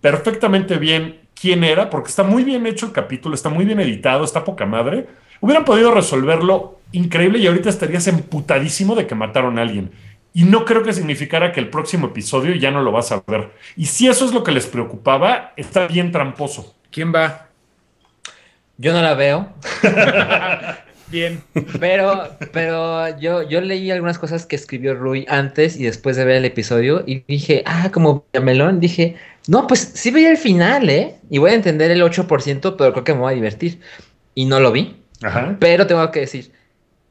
perfectamente 0.00 0.76
bien 0.78 1.20
quién 1.40 1.62
era, 1.64 1.90
porque 1.90 2.08
está 2.08 2.22
muy 2.22 2.42
bien 2.44 2.66
hecho 2.66 2.86
el 2.86 2.92
capítulo, 2.92 3.34
está 3.34 3.48
muy 3.48 3.64
bien 3.64 3.80
editado, 3.80 4.24
está 4.24 4.44
poca 4.44 4.66
madre. 4.66 5.06
Hubieran 5.40 5.64
podido 5.64 5.92
resolverlo 5.92 6.78
increíble 6.92 7.38
y 7.38 7.46
ahorita 7.46 7.68
estarías 7.68 8.06
emputadísimo 8.08 8.94
de 8.94 9.06
que 9.06 9.14
mataron 9.14 9.58
a 9.58 9.62
alguien. 9.62 9.90
Y 10.36 10.44
no 10.44 10.64
creo 10.64 10.82
que 10.82 10.92
significara 10.92 11.52
que 11.52 11.60
el 11.60 11.70
próximo 11.70 12.08
episodio 12.08 12.54
ya 12.56 12.70
no 12.72 12.82
lo 12.82 12.90
vas 12.90 13.12
a 13.12 13.22
ver. 13.26 13.52
Y 13.76 13.86
si 13.86 14.08
eso 14.08 14.24
es 14.24 14.32
lo 14.32 14.42
que 14.42 14.50
les 14.52 14.66
preocupaba, 14.66 15.52
está 15.56 15.86
bien 15.86 16.10
tramposo. 16.10 16.74
¿Quién 16.90 17.14
va? 17.14 17.46
Yo 18.76 18.92
no 18.92 19.00
la 19.00 19.14
veo, 19.14 19.48
Bien. 21.08 21.40
pero, 21.78 22.28
pero 22.52 23.16
yo, 23.20 23.42
yo 23.48 23.60
leí 23.60 23.90
algunas 23.92 24.18
cosas 24.18 24.46
que 24.46 24.56
escribió 24.56 24.94
Rui 24.96 25.24
antes 25.28 25.76
y 25.78 25.84
después 25.84 26.16
de 26.16 26.24
ver 26.24 26.36
el 26.36 26.44
episodio 26.44 27.04
y 27.06 27.22
dije, 27.28 27.62
ah, 27.66 27.90
como 27.92 28.24
melón, 28.42 28.80
dije, 28.80 29.14
no, 29.46 29.68
pues 29.68 29.92
sí 29.94 30.10
veía 30.10 30.30
el 30.30 30.38
final, 30.38 30.90
¿eh? 30.90 31.14
Y 31.30 31.38
voy 31.38 31.52
a 31.52 31.54
entender 31.54 31.92
el 31.92 32.02
8%, 32.02 32.74
pero 32.76 32.92
creo 32.92 33.04
que 33.04 33.14
me 33.14 33.20
voy 33.20 33.32
a 33.32 33.36
divertir. 33.36 33.80
Y 34.34 34.46
no 34.46 34.58
lo 34.58 34.72
vi, 34.72 34.96
Ajá. 35.22 35.56
pero 35.60 35.86
tengo 35.86 36.10
que 36.10 36.20
decir, 36.20 36.50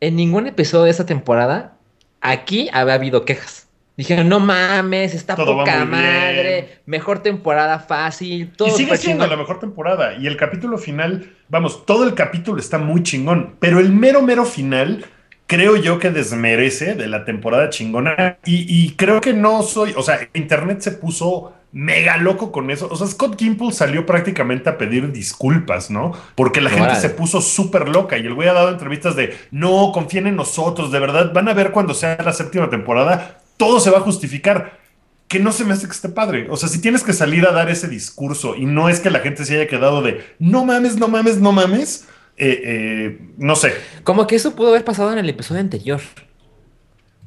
en 0.02 0.18
ningún 0.18 0.48
episodio 0.48 0.84
de 0.86 0.92
esta 0.92 1.06
temporada, 1.06 1.78
aquí 2.24 2.70
había 2.74 2.96
habido 2.96 3.26
quejas. 3.26 3.70
Dijeron, 3.96 4.28
no 4.30 4.40
mames, 4.40 5.14
está 5.14 5.36
Todo 5.36 5.56
poca 5.58 5.86
muy 5.86 5.86
bien". 5.86 5.90
madre, 5.92 6.82
mejor 6.88 7.22
temporada 7.22 7.80
fácil, 7.80 8.52
todo 8.56 8.70
y 8.70 8.72
sigue 8.72 8.98
siendo 8.98 9.26
chingón". 9.26 9.30
la 9.30 9.38
mejor 9.38 9.60
temporada. 9.60 10.16
Y 10.18 10.26
el 10.28 10.38
capítulo 10.38 10.78
final, 10.80 11.32
vamos, 11.50 11.86
todo 11.86 12.04
el 12.06 12.16
capítulo 12.16 12.60
está 12.60 12.80
muy 12.80 13.04
chingón. 13.04 13.56
Pero 13.60 13.80
el 13.80 13.92
mero, 13.92 14.24
mero 14.24 14.46
final, 14.46 15.06
creo 15.46 15.76
yo 15.78 16.00
que 16.00 16.10
desmerece 16.10 16.96
de 16.96 17.08
la 17.08 17.26
temporada 17.26 17.70
chingona. 17.70 18.40
Y, 18.46 18.66
y 18.68 18.96
creo 18.96 19.22
que 19.22 19.34
no 19.34 19.62
soy, 19.62 19.94
o 19.96 20.02
sea, 20.02 20.28
Internet 20.34 20.82
se 20.82 20.92
puso 20.94 21.54
mega 21.74 22.18
loco 22.18 22.52
con 22.52 22.72
eso. 22.72 22.88
O 22.90 22.96
sea, 22.96 23.08
Scott 23.08 23.38
Gimple 23.38 23.74
salió 23.74 24.06
prácticamente 24.06 24.70
a 24.70 24.78
pedir 24.78 25.12
disculpas, 25.12 25.90
¿no? 25.90 26.14
Porque 26.36 26.62
la 26.62 26.70
gente 26.70 26.96
se 26.96 27.10
puso 27.10 27.42
súper 27.42 27.90
loca 27.90 28.18
y 28.18 28.26
el 28.26 28.36
güey 28.36 28.48
ha 28.48 28.54
dado 28.54 28.70
entrevistas 28.70 29.16
de, 29.16 29.36
no, 29.52 29.92
confíen 29.92 30.28
en 30.28 30.36
nosotros, 30.36 30.92
de 30.92 31.00
verdad, 31.00 31.34
van 31.34 31.50
a 31.50 31.54
ver 31.54 31.72
cuando 31.72 31.94
sea 31.94 32.18
la 32.24 32.32
séptima 32.32 32.70
temporada, 32.70 33.42
todo 33.58 33.80
se 33.80 33.90
va 33.90 33.98
a 33.98 34.02
justificar 34.02 34.80
que 35.28 35.40
no 35.40 35.52
se 35.52 35.66
me 35.66 35.74
hace 35.74 35.88
que 35.88 35.94
esté 35.94 36.10
padre. 36.10 36.48
O 36.52 36.58
sea, 36.58 36.70
si 36.70 36.80
tienes 36.80 37.04
que 37.04 37.12
salir 37.12 37.48
a 37.48 37.52
dar 37.52 37.70
ese 37.72 37.88
discurso 37.88 38.56
y 38.56 38.66
no 38.66 38.88
es 38.88 39.00
que 39.00 39.10
la 39.10 39.20
gente 39.20 39.44
se 39.44 39.56
haya 39.56 39.68
quedado 39.68 40.04
de 40.04 40.24
no 40.38 40.64
mames, 40.66 40.98
no 40.98 41.08
mames, 41.08 41.40
no 41.40 41.52
mames, 41.52 42.08
eh, 42.38 42.62
eh, 42.64 43.30
no 43.38 43.56
sé. 43.56 43.74
Como 44.04 44.28
que 44.28 44.36
eso 44.36 44.56
pudo 44.56 44.70
haber 44.70 44.86
pasado 44.86 45.12
en 45.12 45.18
el 45.18 45.28
episodio 45.28 45.62
anterior. 45.62 46.02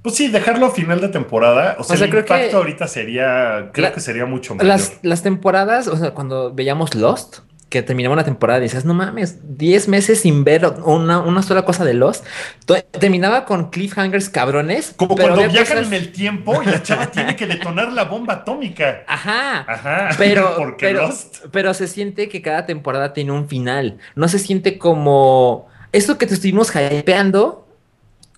Pues 0.06 0.14
sí, 0.18 0.28
dejarlo 0.28 0.66
a 0.66 0.70
final 0.70 1.00
de 1.00 1.08
temporada. 1.08 1.74
O 1.80 1.82
sea, 1.82 1.94
O 1.94 1.96
sea, 1.96 2.04
el 2.04 2.10
creo 2.12 2.22
impacto 2.22 2.48
que- 2.50 2.54
ahorita 2.56 2.86
sería, 2.86 3.70
creo 3.72 3.88
La- 3.88 3.92
que 3.92 3.98
sería 3.98 4.24
mucho 4.24 4.54
mayor. 4.54 4.68
Las, 4.68 5.00
las 5.02 5.24
temporadas, 5.24 5.88
o 5.88 5.96
sea, 5.96 6.12
cuando 6.12 6.54
veíamos 6.54 6.94
Lost, 6.94 7.38
que 7.70 7.82
terminaba 7.82 8.12
una 8.12 8.22
temporada, 8.22 8.60
dices, 8.60 8.84
no 8.84 8.94
mames, 8.94 9.58
10 9.58 9.88
meses 9.88 10.20
sin 10.20 10.44
ver 10.44 10.64
una, 10.84 11.18
una 11.18 11.42
sola 11.42 11.62
cosa 11.64 11.84
de 11.84 11.94
Lost. 11.94 12.24
Terminaba 13.00 13.44
con 13.46 13.70
cliffhangers 13.70 14.28
cabrones. 14.28 14.94
Como 14.96 15.16
pero 15.16 15.34
cuando 15.34 15.52
viajan 15.52 15.78
cosas- 15.78 15.86
en 15.88 15.94
el 15.94 16.12
tiempo 16.12 16.62
y 16.62 16.66
la 16.66 16.80
chava 16.84 17.06
tiene 17.10 17.34
que 17.34 17.48
detonar 17.48 17.92
la 17.92 18.04
bomba 18.04 18.34
atómica. 18.34 19.02
Ajá. 19.08 19.64
Ajá. 19.68 20.10
Pero, 20.18 20.54
porque 20.56 20.86
pero, 20.86 21.08
Lost. 21.08 21.46
pero 21.50 21.74
se 21.74 21.88
siente 21.88 22.28
que 22.28 22.42
cada 22.42 22.64
temporada 22.64 23.12
tiene 23.12 23.32
un 23.32 23.48
final. 23.48 23.98
No 24.14 24.28
se 24.28 24.38
siente 24.38 24.78
como 24.78 25.66
esto 25.90 26.16
que 26.16 26.26
te 26.28 26.34
estuvimos 26.34 26.70
hypeando. 26.72 27.65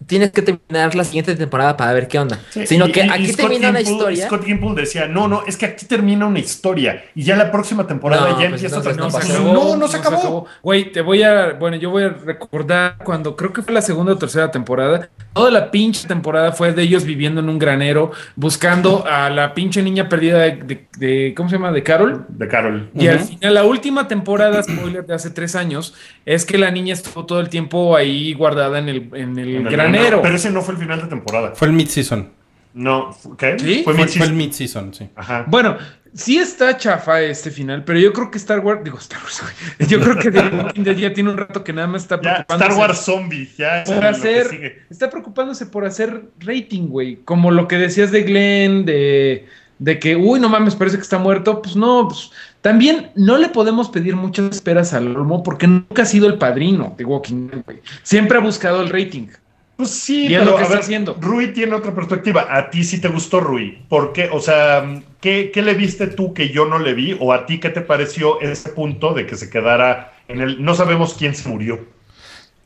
Tienes 0.07 0.31
que 0.31 0.43
terminar 0.43 0.95
la 0.95 1.05
siguiente 1.05 1.35
temporada 1.35 1.77
para 1.77 1.93
ver 1.93 2.07
qué 2.09 2.19
onda. 2.19 2.39
Sí, 2.51 2.67
Sino 2.67 2.87
y- 2.87 2.93
que 2.93 3.03
aquí 3.03 3.27
Scott 3.33 3.49
termina 3.49 3.71
una 3.71 3.81
historia. 3.81 4.27
Scott 4.27 4.45
Gimple 4.45 4.75
decía, 4.75 5.07
no, 5.09 5.27
no, 5.29 5.43
es 5.47 5.57
que 5.57 5.67
aquí 5.67 5.87
termina 5.87 6.27
una 6.27 6.39
historia 6.39 7.05
y 7.15 7.25
ya 7.25 7.37
la 7.37 7.51
próxima 7.51 7.87
temporada 7.87 8.31
No, 8.31 8.41
ya 8.41 8.49
pues 8.49 8.63
empieza 8.63 8.77
no, 8.77 8.81
otra 8.81 8.93
no 8.95 9.05
No, 9.05 9.11
se 9.11 9.17
acabó. 9.33 9.53
No, 9.53 9.77
no 9.77 9.89
se 9.89 9.97
acabó. 9.97 10.47
Güey, 10.63 10.93
te 10.93 11.01
voy 11.01 11.23
a. 11.23 11.53
Bueno, 11.55 11.77
yo 11.77 11.91
voy 11.91 12.05
a 12.05 12.09
recordar 12.11 12.97
cuando 13.05 13.35
creo 13.37 13.53
que 13.53 13.63
fue 13.63 13.75
la 13.75 13.83
segunda 13.83 14.13
o 14.13 14.19
tercera 14.19 14.51
temporada. 14.51 15.09
Toda 15.35 15.51
la 15.51 15.71
pinche 15.71 16.07
temporada 16.09 16.53
fue 16.53 16.73
de 16.73 16.83
ellos 16.83 17.05
viviendo 17.05 17.41
en 17.41 17.49
un 17.49 17.59
granero, 17.59 18.13
buscando 18.37 19.05
a 19.07 19.31
la 19.31 19.53
pinche 19.55 19.83
niña 19.83 20.09
perdida 20.09 20.39
de. 20.39 20.53
de- 20.53 20.89
de- 20.99 21.35
¿Cómo 21.37 21.49
se 21.49 21.57
llama? 21.57 21.71
De 21.73 21.83
Carol. 21.83 22.25
De 22.29 22.49
Carol. 22.49 22.89
Y 22.95 23.07
al 23.09 23.21
final, 23.21 23.55
la 23.55 23.65
última 23.65 24.09
temporada, 24.09 24.63
spoiler 24.63 25.07
de 25.07 25.15
hace 25.15 25.31
tres 25.31 25.55
años, 25.55 25.95
es 26.25 26.45
que 26.45 26.59
la 26.59 26.71
niña 26.71 26.95
estuvo 26.95 27.25
todo 27.27 27.41
el 27.41 27.49
tiempo 27.49 27.97
ahí 27.97 28.33
guardada 28.35 28.79
en 28.79 28.89
el, 28.89 28.97
en 29.15 29.39
el 29.39 29.49
En 29.57 29.67
el 29.67 29.73
granero. 29.73 29.88
Pero 29.92 30.37
ese 30.37 30.51
no 30.51 30.62
fue 30.62 30.74
el 30.74 30.81
final 30.81 31.01
de 31.03 31.07
temporada. 31.09 31.53
Fue 31.55 31.68
el 31.68 31.74
mid-season. 31.74 32.31
No, 32.74 33.16
¿qué? 33.38 33.57
¿Sí? 33.59 33.83
Fue 33.85 33.94
Fue, 33.94 34.05
mid 34.05 34.12
fue 34.12 34.27
el 34.27 34.35
mid-season, 34.35 34.94
sí. 34.94 35.09
Ajá. 35.16 35.44
Bueno, 35.48 35.77
sí 36.14 36.38
está 36.38 36.77
chafa 36.77 37.20
este 37.22 37.51
final, 37.51 37.83
pero 37.85 37.98
yo 37.98 38.12
creo 38.12 38.31
que 38.31 38.38
Star 38.38 38.61
Wars, 38.61 38.83
digo 38.85 38.98
Star 38.98 39.20
Wars, 39.22 39.42
yo 39.88 40.01
creo 40.01 40.16
que 40.16 40.31
The 40.31 40.40
Walking 40.40 40.83
Dead 40.83 40.96
ya 40.96 41.12
tiene 41.12 41.31
un 41.31 41.38
rato 41.38 41.64
que 41.64 41.72
nada 41.72 41.87
más 41.88 42.03
está 42.03 42.16
Ya, 42.16 42.44
preocupándose 42.46 42.70
Star 42.70 42.88
Wars 42.88 42.98
Zombie, 43.05 43.51
ya. 43.57 43.85
por 43.85 44.05
hacer, 44.05 44.85
está 44.90 45.11
preocupándose 45.11 45.66
por 45.66 45.85
hacer 45.87 46.24
rating, 46.40 46.88
güey, 46.88 47.16
como 47.24 47.51
lo 47.51 47.66
que 47.68 47.77
decías 47.79 48.11
de 48.12 48.22
Glenn, 48.22 48.85
de, 48.85 49.46
de 49.79 49.98
que, 49.98 50.14
uy, 50.16 50.38
no 50.38 50.48
mames, 50.48 50.77
parece 50.77 50.96
que 50.98 51.03
está 51.03 51.18
muerto, 51.18 51.62
pues 51.62 51.74
no, 51.74 52.07
pues 52.09 52.31
también 52.61 53.11
no 53.16 53.38
le 53.38 53.48
podemos 53.48 53.88
pedir 53.88 54.14
muchas 54.14 54.51
esperas 54.55 54.92
al 54.92 55.16
Olmo 55.16 55.42
porque 55.42 55.66
nunca 55.66 56.03
ha 56.03 56.07
sido 56.07 56.27
el 56.27 56.38
padrino 56.38 56.94
de 56.96 57.05
Walking 57.05 57.48
Dead, 57.48 57.62
güey, 57.64 57.81
siempre 58.03 58.38
ha 58.38 58.40
buscado 58.40 58.83
el 58.83 58.90
rating. 58.90 59.29
Pues 59.79 59.91
sí, 59.91 60.27
Y 60.27 60.35
es 60.35 60.41
pero 60.41 60.51
lo 60.51 60.57
que 60.57 60.62
a 60.62 60.64
está 60.64 60.75
ver, 60.75 60.81
haciendo. 60.81 61.14
Rui 61.21 61.53
tiene 61.53 61.75
otra 61.75 61.95
perspectiva. 61.95 62.49
¿A 62.51 62.69
ti 62.69 62.83
sí 62.83 63.01
te 63.01 63.09
gustó 63.09 63.38
Rui? 63.41 63.85
¿Por 63.88 64.12
qué? 64.12 64.29
O 64.33 64.41
sea, 64.41 65.03
¿qué, 65.21 65.53
qué 65.55 65.62
le 65.62 65.75
viste 65.75 66.09
tú 66.09 66.35
que 66.35 66.49
yo 66.51 66.67
no 66.67 66.81
le 66.81 66.95
vi? 66.95 67.17
¿O 67.21 67.33
a 67.33 67.47
ti 67.47 67.61
qué 67.61 67.71
te 67.71 67.81
pareció 67.83 68.41
ese 68.41 68.71
punto 68.71 69.14
de 69.14 69.27
que 69.27 69.37
se 69.37 69.49
quedara 69.51 70.14
en 70.27 70.41
el... 70.41 70.64
No 70.64 70.75
sabemos 70.75 71.14
quién 71.14 71.35
se 71.37 71.49
murió. 71.49 71.87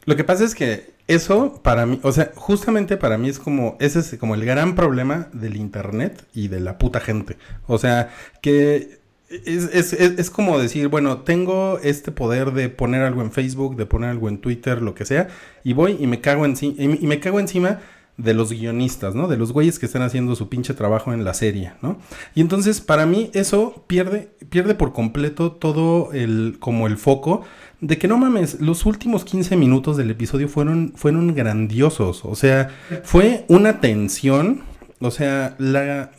Lo 0.05 0.17
que 0.17 0.25
pasa 0.25 0.45
es 0.45 0.55
que 0.55 0.95
eso 1.07 1.61
para 1.63 1.87
mí, 1.87 2.01
o 2.03 2.13
sea, 2.13 2.33
justamente 2.35 2.97
para 2.97 3.19
mí 3.19 3.29
es 3.29 3.39
como, 3.39 3.77
ese 3.81 4.01
es 4.01 4.17
como 4.19 4.35
el 4.35 4.45
gran 4.45 4.75
problema 4.75 5.29
del 5.33 5.57
internet 5.57 6.27
y 6.33 6.49
de 6.49 6.61
la 6.61 6.79
puta 6.79 7.01
gente. 7.01 7.37
O 7.67 7.79
sea, 7.79 8.11
que 8.41 9.02
es, 9.45 9.73
es- 9.73 9.93
es- 9.93 10.31
como 10.31 10.59
decir, 10.59 10.89
bueno, 10.89 11.19
tengo 11.19 11.79
este 11.83 12.13
poder 12.13 12.53
de 12.53 12.69
poner 12.69 13.03
algo 13.03 13.23
en 13.23 13.33
Facebook, 13.33 13.77
de 13.77 13.87
poner 13.87 14.11
algo 14.11 14.29
en 14.29 14.39
Twitter, 14.39 14.83
lo 14.83 14.95
que 14.95 15.05
sea, 15.05 15.29
y 15.65 15.73
voy 15.73 15.97
y 16.01 16.07
me 16.07 16.21
cago 16.21 16.45
encima, 16.45 16.75
y 16.79 17.07
me 17.07 17.21
cago 17.21 17.41
encima 17.41 17.81
de 18.19 18.35
los 18.35 18.53
guionistas, 18.53 19.15
¿no? 19.15 19.27
De 19.27 19.39
los 19.39 19.53
güeyes 19.53 19.79
que 19.79 19.87
están 19.87 20.03
haciendo 20.03 20.37
su 20.37 20.49
pinche 20.51 20.75
trabajo 20.75 21.15
en 21.15 21.25
la 21.25 21.33
serie, 21.33 21.73
¿no? 21.81 21.99
Y 22.35 22.43
entonces, 22.43 22.81
para 22.83 23.07
mí, 23.07 23.31
eso 23.33 23.85
pierde, 23.87 24.29
pierde 24.51 24.75
por 24.75 24.93
completo 24.93 25.53
todo 25.53 26.13
el, 26.13 26.57
como 26.61 26.87
el 26.87 26.99
foco 26.99 27.43
de 27.81 27.97
que 27.99 28.09
no 28.09 28.19
mames, 28.19 28.61
los 28.61 28.85
últimos 28.87 29.25
15 29.25 29.57
minutos 29.57 29.97
del 29.97 30.11
episodio 30.11 30.49
fueron, 30.49 30.93
fueron 30.95 31.35
grandiosos. 31.35 32.25
O 32.25 32.35
sea, 32.37 32.69
fue 33.03 33.45
una 33.49 33.81
tensión, 33.81 34.61
o 35.01 35.11
sea, 35.11 35.57
la 35.59 36.13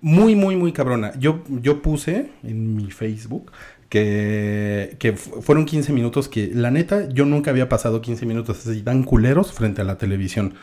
muy, 0.00 0.34
muy, 0.34 0.56
muy 0.56 0.72
cabrona. 0.72 1.12
Yo, 1.18 1.42
yo 1.48 1.82
puse 1.82 2.30
en 2.44 2.76
mi 2.76 2.90
Facebook 2.90 3.50
que, 3.88 4.96
que 4.98 5.12
fu- 5.14 5.40
fueron 5.42 5.64
15 5.64 5.92
minutos 5.92 6.28
que, 6.28 6.50
la 6.54 6.70
neta, 6.70 7.08
yo 7.08 7.24
nunca 7.24 7.50
había 7.50 7.68
pasado 7.68 8.00
15 8.00 8.26
minutos 8.26 8.66
así 8.66 8.82
tan 8.82 9.02
culeros 9.02 9.52
frente 9.52 9.80
a 9.80 9.84
la 9.84 9.98
televisión. 9.98 10.54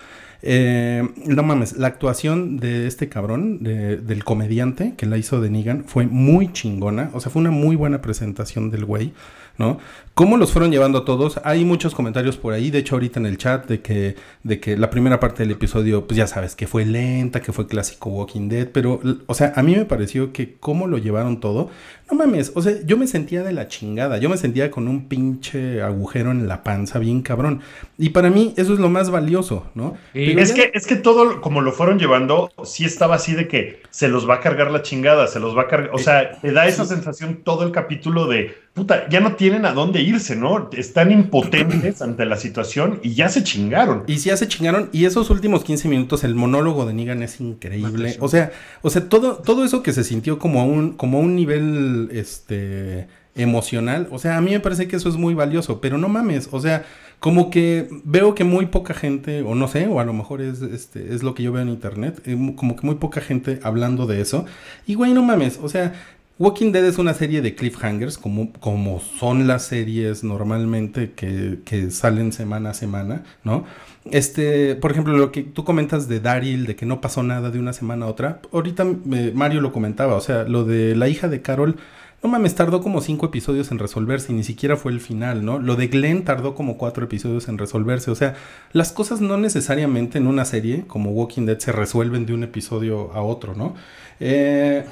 Eh, 0.41 1.01
no 1.25 1.41
mames, 1.43 1.73
la 1.77 1.87
actuación 1.87 2.57
de 2.57 2.85
este 2.87 3.09
cabrón, 3.09 3.63
de- 3.63 3.97
del 3.97 4.23
comediante 4.23 4.93
que 4.95 5.05
la 5.07 5.17
hizo 5.17 5.41
de 5.41 5.49
Negan, 5.49 5.85
fue 5.85 6.05
muy 6.05 6.51
chingona. 6.53 7.09
O 7.13 7.19
sea, 7.19 7.31
fue 7.31 7.39
una 7.41 7.51
muy 7.51 7.75
buena 7.75 8.01
presentación 8.01 8.69
del 8.69 8.85
güey, 8.85 9.13
¿no? 9.57 9.79
¿Cómo 10.13 10.37
los 10.37 10.53
fueron 10.53 10.71
llevando 10.71 10.99
a 10.99 11.05
todos? 11.05 11.41
Hay 11.43 11.65
muchos 11.65 11.93
comentarios 11.93 12.37
por 12.37 12.53
ahí, 12.53 12.71
de 12.71 12.79
hecho 12.79 12.95
ahorita 12.95 13.19
en 13.19 13.25
el 13.25 13.37
chat, 13.37 13.67
de 13.67 13.81
que, 13.81 14.15
de 14.43 14.59
que 14.61 14.77
la 14.77 14.89
primera 14.89 15.19
parte 15.19 15.43
del 15.43 15.51
episodio, 15.51 16.07
pues 16.07 16.17
ya 16.17 16.25
sabes, 16.25 16.55
que 16.55 16.67
fue 16.67 16.85
lenta, 16.85 17.41
que 17.41 17.51
fue 17.51 17.67
clásico 17.67 18.09
Walking 18.09 18.47
Dead, 18.47 18.69
pero, 18.71 19.01
o 19.27 19.33
sea, 19.33 19.51
a 19.57 19.61
mí 19.63 19.75
me 19.75 19.83
pareció 19.83 20.31
que 20.31 20.55
cómo 20.57 20.87
lo 20.87 20.97
llevaron 20.99 21.41
todo, 21.41 21.69
no 22.09 22.17
mames, 22.17 22.53
o 22.55 22.61
sea, 22.61 22.73
yo 22.85 22.95
me 22.95 23.07
sentía 23.07 23.43
de 23.43 23.51
la 23.51 23.67
chingada, 23.67 24.17
yo 24.17 24.29
me 24.29 24.37
sentía 24.37 24.71
con 24.71 24.87
un 24.87 25.09
pinche 25.09 25.81
agujero 25.81 26.31
en 26.31 26.47
la 26.47 26.63
panza 26.63 26.97
bien 26.99 27.21
cabrón. 27.21 27.59
Y 27.97 28.09
para 28.11 28.29
mí 28.29 28.53
eso 28.55 28.71
es 28.73 28.79
lo 28.79 28.87
más 28.89 29.09
valioso, 29.09 29.65
¿no? 29.75 29.97
Pero 30.13 30.39
Es 30.39 30.55
ya- 30.55 30.71
que, 30.71 30.77
es 30.77 30.87
que 30.87 30.95
todo 30.95 31.41
como 31.41 31.59
lo 31.61 31.73
fueron 31.73 31.99
llevando, 31.99 32.51
sí 32.63 32.85
estaba 32.85 33.15
así 33.15 33.33
de 33.33 33.49
que 33.49 33.81
se 33.89 34.07
los 34.07 34.29
va 34.29 34.35
a 34.35 34.39
cargar 34.39 34.71
la 34.71 34.81
chingada, 34.81 35.27
se 35.27 35.41
los 35.41 35.57
va 35.57 35.63
a 35.63 35.67
cargar. 35.67 35.89
O 35.93 35.97
sea, 35.97 36.39
te 36.39 36.51
da 36.53 36.67
esa 36.67 36.85
sensación 36.85 37.41
todo 37.43 37.63
el 37.65 37.71
capítulo 37.71 38.27
de 38.27 38.53
puta, 38.75 39.07
ya 39.09 39.21
no 39.21 39.35
tienen 39.35 39.65
a 39.65 39.71
dónde 39.71 40.01
irse, 40.01 40.35
¿no? 40.35 40.69
Están 40.73 41.09
impotentes 41.09 42.01
ante 42.01 42.25
la 42.25 42.35
situación 42.35 42.99
y 43.01 43.13
ya 43.13 43.29
se 43.29 43.41
chingaron. 43.41 44.03
Y 44.05 44.17
ya 44.17 44.35
se 44.35 44.49
chingaron. 44.49 44.89
Y 44.91 45.05
esos 45.05 45.29
últimos 45.29 45.63
15 45.63 45.87
minutos, 45.87 46.25
el 46.25 46.35
monólogo 46.35 46.85
de 46.85 46.93
Negan 46.93 47.23
es 47.23 47.39
increíble. 47.39 48.17
O 48.19 48.27
sea, 48.27 48.51
o 48.81 48.89
sea, 48.89 49.07
todo, 49.07 49.37
todo 49.37 49.63
eso 49.63 49.81
que 49.81 49.93
se 49.93 50.03
sintió 50.03 50.37
como 50.37 50.59
a 50.59 50.65
un, 50.65 50.91
como 50.91 51.19
a 51.19 51.21
un 51.21 51.37
nivel 51.37 52.09
este 52.11 53.07
emocional. 53.33 54.09
O 54.11 54.19
sea, 54.19 54.37
a 54.37 54.41
mí 54.41 54.51
me 54.51 54.59
parece 54.59 54.89
que 54.89 54.97
eso 54.97 55.07
es 55.07 55.15
muy 55.15 55.33
valioso. 55.33 55.79
Pero 55.79 55.97
no 55.97 56.09
mames. 56.09 56.49
O 56.51 56.59
sea, 56.59 56.85
como 57.19 57.49
que 57.49 57.87
veo 58.03 58.35
que 58.35 58.43
muy 58.43 58.65
poca 58.65 58.93
gente, 58.93 59.41
o 59.41 59.55
no 59.55 59.67
sé, 59.67 59.87
o 59.87 59.99
a 59.99 60.05
lo 60.05 60.13
mejor 60.13 60.41
es, 60.41 60.61
este, 60.61 61.13
es 61.13 61.23
lo 61.23 61.33
que 61.33 61.43
yo 61.43 61.51
veo 61.51 61.61
en 61.61 61.69
internet, 61.69 62.21
eh, 62.25 62.37
como 62.55 62.75
que 62.75 62.85
muy 62.85 62.95
poca 62.95 63.21
gente 63.21 63.59
hablando 63.63 64.05
de 64.05 64.21
eso. 64.21 64.45
Y 64.85 64.95
güey, 64.95 65.13
no 65.13 65.23
mames. 65.23 65.59
O 65.63 65.69
sea, 65.69 65.93
Walking 66.37 66.73
Dead 66.73 66.83
es 66.83 66.97
una 66.97 67.13
serie 67.13 67.41
de 67.41 67.55
cliffhangers, 67.55 68.17
como, 68.17 68.51
como 68.53 68.99
son 68.99 69.47
las 69.47 69.63
series 69.67 70.21
normalmente 70.23 71.13
que, 71.13 71.59
que 71.63 71.91
salen 71.91 72.33
semana 72.33 72.71
a 72.71 72.73
semana, 72.73 73.23
¿no? 73.45 73.63
Este, 74.11 74.75
por 74.75 74.91
ejemplo, 74.91 75.15
lo 75.15 75.31
que 75.31 75.43
tú 75.43 75.63
comentas 75.63 76.09
de 76.09 76.19
Daryl, 76.19 76.65
de 76.65 76.75
que 76.75 76.85
no 76.85 76.99
pasó 76.99 77.23
nada 77.23 77.51
de 77.51 77.59
una 77.59 77.71
semana 77.71 78.05
a 78.05 78.09
otra, 78.09 78.41
ahorita 78.51 78.85
eh, 79.13 79.31
Mario 79.33 79.61
lo 79.61 79.71
comentaba, 79.71 80.15
o 80.15 80.21
sea, 80.21 80.43
lo 80.43 80.65
de 80.65 80.93
la 80.97 81.07
hija 81.07 81.29
de 81.29 81.41
Carol, 81.41 81.77
no 82.21 82.29
mames, 82.29 82.53
tardó 82.53 82.81
como 82.81 82.99
cinco 82.99 83.27
episodios 83.27 83.71
en 83.71 83.79
resolverse 83.79 84.33
y 84.33 84.35
ni 84.35 84.43
siquiera 84.43 84.75
fue 84.75 84.91
el 84.91 84.99
final, 84.99 85.45
¿no? 85.45 85.59
Lo 85.59 85.77
de 85.77 85.87
Glenn 85.87 86.25
tardó 86.25 86.53
como 86.53 86.77
cuatro 86.77 87.05
episodios 87.05 87.47
en 87.47 87.57
resolverse, 87.57 88.11
o 88.11 88.15
sea, 88.15 88.35
las 88.73 88.91
cosas 88.91 89.21
no 89.21 89.37
necesariamente 89.37 90.17
en 90.17 90.27
una 90.27 90.43
serie 90.43 90.83
como 90.85 91.11
Walking 91.11 91.45
Dead 91.45 91.59
se 91.59 91.71
resuelven 91.71 92.25
de 92.25 92.33
un 92.33 92.43
episodio 92.43 93.13
a 93.13 93.21
otro, 93.21 93.55
¿no? 93.55 93.75
Eh, 94.19 94.85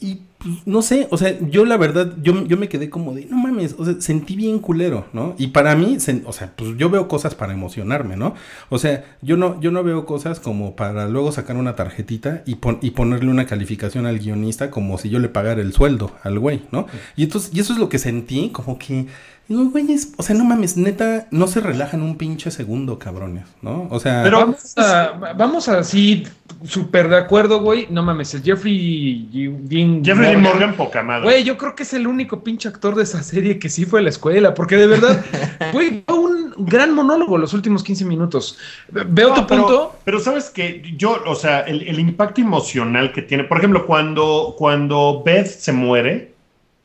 y 0.00 0.20
pues, 0.42 0.66
no 0.66 0.82
sé, 0.82 1.06
o 1.10 1.16
sea, 1.16 1.38
yo 1.50 1.64
la 1.64 1.76
verdad, 1.76 2.14
yo, 2.22 2.44
yo 2.46 2.56
me 2.56 2.68
quedé 2.68 2.90
como 2.90 3.14
de, 3.14 3.26
no 3.26 3.36
mames, 3.36 3.76
o 3.78 3.84
sea, 3.84 4.00
sentí 4.00 4.34
bien 4.36 4.58
culero, 4.58 5.06
¿no? 5.12 5.34
Y 5.38 5.48
para 5.48 5.74
mí, 5.76 5.96
o 6.26 6.32
sea, 6.32 6.52
pues 6.56 6.76
yo 6.76 6.90
veo 6.90 7.06
cosas 7.08 7.34
para 7.34 7.52
emocionarme, 7.52 8.16
¿no? 8.16 8.34
O 8.68 8.78
sea, 8.78 9.04
yo 9.22 9.36
no, 9.36 9.60
yo 9.60 9.70
no 9.70 9.84
veo 9.84 10.04
cosas 10.06 10.40
como 10.40 10.74
para 10.76 11.08
luego 11.08 11.32
sacar 11.32 11.56
una 11.56 11.76
tarjetita 11.76 12.42
y, 12.46 12.56
pon- 12.56 12.78
y 12.82 12.90
ponerle 12.90 13.30
una 13.30 13.46
calificación 13.46 14.06
al 14.06 14.18
guionista 14.18 14.70
como 14.70 14.98
si 14.98 15.10
yo 15.10 15.18
le 15.18 15.28
pagara 15.28 15.60
el 15.62 15.72
sueldo 15.72 16.12
al 16.22 16.38
güey, 16.38 16.62
¿no? 16.72 16.86
Y 17.16 17.24
entonces, 17.24 17.50
y 17.54 17.60
eso 17.60 17.72
es 17.72 17.78
lo 17.78 17.88
que 17.88 17.98
sentí, 17.98 18.50
como 18.50 18.78
que, 18.78 19.06
digo, 19.48 19.64
güeyes, 19.70 20.12
o 20.16 20.22
sea, 20.22 20.34
no 20.36 20.44
mames, 20.44 20.76
neta, 20.76 21.26
no 21.30 21.46
se 21.46 21.60
relajan 21.60 22.02
un 22.02 22.16
pinche 22.16 22.50
segundo, 22.50 22.98
cabrones, 22.98 23.44
¿no? 23.60 23.86
O 23.90 24.00
sea, 24.00 24.22
Pero- 24.22 24.38
vamos 24.38 24.74
a, 24.76 25.34
vamos 25.36 25.68
a 25.68 25.84
sí, 25.84 26.24
súper 26.64 27.08
de 27.08 27.16
acuerdo, 27.16 27.60
güey. 27.60 27.86
No 27.90 28.02
mames, 28.02 28.34
el 28.34 28.42
Jeffrey 28.42 29.28
Dean 29.64 30.04
Jeffrey 30.04 30.36
Morgan, 30.36 30.42
Morgan, 30.42 30.74
poca 30.76 31.02
madre. 31.02 31.24
Güey, 31.24 31.44
yo 31.44 31.56
creo 31.58 31.74
que 31.74 31.82
es 31.82 31.92
el 31.92 32.06
único 32.06 32.42
pinche 32.42 32.68
actor 32.68 32.94
de 32.94 33.02
esa 33.02 33.22
serie 33.22 33.58
que 33.58 33.68
sí 33.68 33.84
fue 33.84 34.00
a 34.00 34.02
la 34.02 34.08
escuela, 34.10 34.54
porque 34.54 34.76
de 34.76 34.86
verdad, 34.86 35.24
güey, 35.72 36.02
fue 36.06 36.18
un 36.18 36.54
gran 36.58 36.94
monólogo 36.94 37.38
los 37.38 37.52
últimos 37.54 37.82
15 37.82 38.04
minutos. 38.04 38.58
Veo 38.90 39.30
No, 39.30 39.34
tu 39.34 39.46
pero, 39.46 39.62
punto. 39.62 39.96
Pero 40.04 40.20
sabes 40.20 40.50
que 40.50 40.94
yo, 40.96 41.22
o 41.26 41.34
sea, 41.34 41.60
el, 41.60 41.82
el 41.82 41.98
impacto 41.98 42.40
emocional 42.40 43.12
que 43.12 43.22
tiene, 43.22 43.44
por 43.44 43.58
ejemplo, 43.58 43.86
cuando, 43.86 44.54
cuando 44.56 45.22
Beth 45.24 45.46
se 45.46 45.72
muere, 45.72 46.31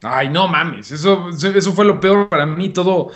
Ay, 0.03 0.29
no 0.29 0.47
mames, 0.47 0.91
eso, 0.91 1.29
eso 1.29 1.73
fue 1.73 1.85
lo 1.85 1.99
peor 1.99 2.29
para 2.29 2.45
mí, 2.45 2.69
todo, 2.69 3.11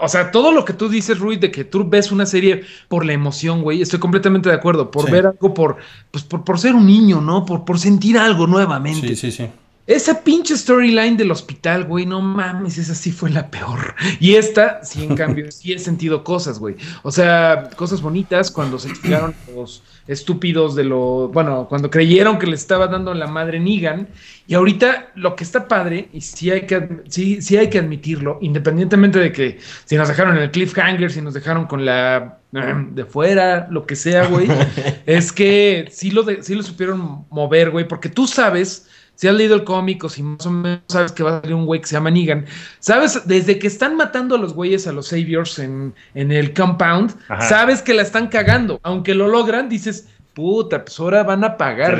o 0.00 0.08
sea, 0.08 0.30
todo 0.30 0.52
lo 0.52 0.64
que 0.64 0.74
tú 0.74 0.88
dices, 0.88 1.18
Rui, 1.18 1.36
de 1.36 1.50
que 1.50 1.64
tú 1.64 1.88
ves 1.88 2.12
una 2.12 2.26
serie 2.26 2.64
por 2.88 3.06
la 3.06 3.12
emoción, 3.12 3.62
güey, 3.62 3.80
estoy 3.80 3.98
completamente 3.98 4.48
de 4.48 4.54
acuerdo. 4.54 4.90
Por 4.90 5.10
ver 5.10 5.26
algo, 5.26 5.54
por, 5.54 5.78
pues, 6.10 6.24
por, 6.24 6.44
por, 6.44 6.58
ser 6.58 6.74
un 6.74 6.86
niño, 6.86 7.20
¿no? 7.20 7.46
Por, 7.46 7.64
por 7.64 7.78
sentir 7.78 8.18
algo 8.18 8.46
nuevamente. 8.46 9.08
Sí, 9.08 9.16
sí, 9.16 9.32
sí. 9.32 9.48
Esa 9.86 10.22
pinche 10.22 10.56
storyline 10.56 11.16
del 11.16 11.32
hospital, 11.32 11.84
güey, 11.84 12.06
no 12.06 12.20
mames, 12.20 12.78
esa 12.78 12.94
sí 12.94 13.10
fue 13.10 13.30
la 13.30 13.50
peor. 13.50 13.94
Y 14.20 14.34
esta, 14.34 14.84
sí, 14.84 15.02
en 15.02 15.16
cambio, 15.16 15.50
sí 15.50 15.72
he 15.72 15.78
sentido 15.78 16.22
cosas, 16.22 16.60
güey. 16.60 16.76
O 17.02 17.10
sea, 17.10 17.68
cosas 17.74 18.00
bonitas 18.00 18.52
cuando 18.52 18.78
se 18.78 18.90
explicaron 18.90 19.34
los 19.54 19.82
estúpidos 20.06 20.76
de 20.76 20.84
lo. 20.84 21.28
Bueno, 21.28 21.66
cuando 21.68 21.90
creyeron 21.90 22.38
que 22.38 22.46
le 22.46 22.54
estaba 22.54 22.86
dando 22.86 23.12
la 23.12 23.26
madre 23.26 23.58
Negan. 23.58 24.08
Y 24.46 24.54
ahorita 24.54 25.12
lo 25.16 25.34
que 25.34 25.44
está 25.44 25.66
padre, 25.66 26.08
y 26.12 26.20
sí 26.20 26.50
hay 26.50 26.66
que, 26.66 27.02
sí, 27.08 27.42
sí 27.42 27.56
hay 27.56 27.68
que 27.68 27.78
admitirlo, 27.78 28.38
independientemente 28.40 29.18
de 29.18 29.32
que 29.32 29.58
si 29.84 29.96
nos 29.96 30.08
dejaron 30.08 30.36
en 30.36 30.42
el 30.42 30.50
cliffhanger, 30.50 31.10
si 31.10 31.22
nos 31.22 31.34
dejaron 31.34 31.66
con 31.66 31.84
la 31.84 32.38
de 32.52 33.04
fuera, 33.06 33.66
lo 33.70 33.86
que 33.86 33.96
sea, 33.96 34.26
güey, 34.26 34.46
es 35.06 35.32
que 35.32 35.88
sí 35.90 36.10
lo, 36.10 36.24
sí 36.42 36.54
lo 36.54 36.62
supieron 36.62 37.24
mover, 37.30 37.70
güey, 37.70 37.88
porque 37.88 38.10
tú 38.10 38.26
sabes 38.26 38.88
si 39.14 39.28
has 39.28 39.34
leído 39.34 39.54
el 39.54 39.64
cómic 39.64 40.02
o 40.04 40.08
si 40.08 40.22
más 40.22 40.44
o 40.46 40.50
menos 40.50 40.80
sabes 40.88 41.12
que 41.12 41.22
va 41.22 41.38
a 41.38 41.40
salir 41.40 41.54
un 41.54 41.66
güey 41.66 41.80
que 41.80 41.86
se 41.86 41.94
llama 41.94 42.10
Negan, 42.10 42.46
sabes, 42.80 43.26
desde 43.26 43.58
que 43.58 43.66
están 43.66 43.96
matando 43.96 44.34
a 44.34 44.38
los 44.38 44.54
güeyes, 44.54 44.86
a 44.86 44.92
los 44.92 45.08
Saviors 45.08 45.58
en, 45.58 45.94
en 46.14 46.32
el 46.32 46.54
compound, 46.54 47.14
sabes 47.40 47.82
que 47.82 47.94
la 47.94 48.02
están 48.02 48.28
cagando. 48.28 48.80
Aunque 48.82 49.14
lo 49.14 49.28
logran, 49.28 49.68
dices, 49.68 50.08
puta, 50.34 50.84
pues 50.84 50.98
ahora 50.98 51.22
van 51.22 51.44
a 51.44 51.56
pagar. 51.56 51.96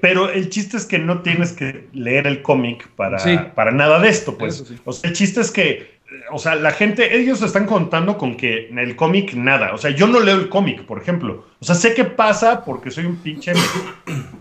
Pero 0.00 0.30
el 0.30 0.48
chiste 0.48 0.76
es 0.76 0.86
que 0.86 0.98
no 0.98 1.22
tienes 1.22 1.52
que 1.52 1.88
leer 1.92 2.26
el 2.26 2.42
cómic 2.42 2.88
para, 2.96 3.18
para 3.54 3.70
nada 3.70 4.00
de 4.00 4.08
esto, 4.08 4.36
pues. 4.36 4.64
O 4.84 4.92
sea, 4.92 5.10
el 5.10 5.16
chiste 5.16 5.40
es 5.40 5.50
que 5.50 5.97
o 6.30 6.38
sea, 6.38 6.54
la 6.54 6.70
gente, 6.70 7.16
ellos 7.18 7.42
están 7.42 7.66
contando 7.66 8.16
con 8.16 8.36
que 8.36 8.68
en 8.68 8.78
el 8.78 8.96
cómic 8.96 9.34
nada. 9.34 9.74
O 9.74 9.78
sea, 9.78 9.90
yo 9.90 10.06
no 10.06 10.20
leo 10.20 10.36
el 10.36 10.48
cómic, 10.48 10.84
por 10.84 11.00
ejemplo. 11.00 11.46
O 11.60 11.64
sea, 11.64 11.74
sé 11.74 11.94
qué 11.94 12.04
pasa 12.04 12.64
porque 12.64 12.90
soy 12.90 13.04
un 13.04 13.16
pinche, 13.16 13.52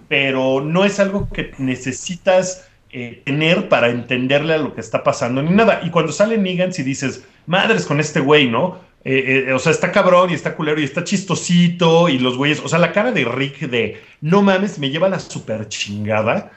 pero 0.08 0.62
no 0.62 0.86
es 0.86 0.99
algo 0.99 1.30
que 1.30 1.51
necesitas 1.58 2.69
eh, 2.91 3.21
tener 3.25 3.67
para 3.67 3.89
entenderle 3.89 4.53
a 4.53 4.58
lo 4.60 4.73
que 4.73 4.82
está 4.82 5.03
pasando 5.03 5.41
ni 5.43 5.51
nada. 5.51 5.82
Y 5.84 5.89
cuando 5.89 6.12
sale 6.13 6.38
Negan, 6.38 6.71
si 6.71 6.84
dices, 6.84 7.25
madres 7.45 7.86
con 7.86 7.99
este 7.99 8.21
güey, 8.21 8.49
¿no? 8.49 8.80
Eh, 9.03 9.45
eh, 9.47 9.53
o 9.53 9.60
sea, 9.60 9.71
está 9.71 9.91
cabrón 9.91 10.30
y 10.30 10.34
está 10.34 10.56
culero 10.56 10.82
y 10.82 10.84
está 10.84 11.03
chistosito 11.03 12.10
y 12.10 12.17
los 12.17 12.38
güeyes, 12.38 12.60
o 12.60 12.67
sea, 12.67 12.80
la 12.80 12.91
cara 12.91 13.12
de 13.12 13.23
Rick 13.23 13.60
de, 13.69 14.01
no 14.19 14.41
mames, 14.41 14.80
me 14.80 14.89
lleva 14.89 15.08
la 15.08 15.19
super 15.19 15.67
chingada. 15.67 16.51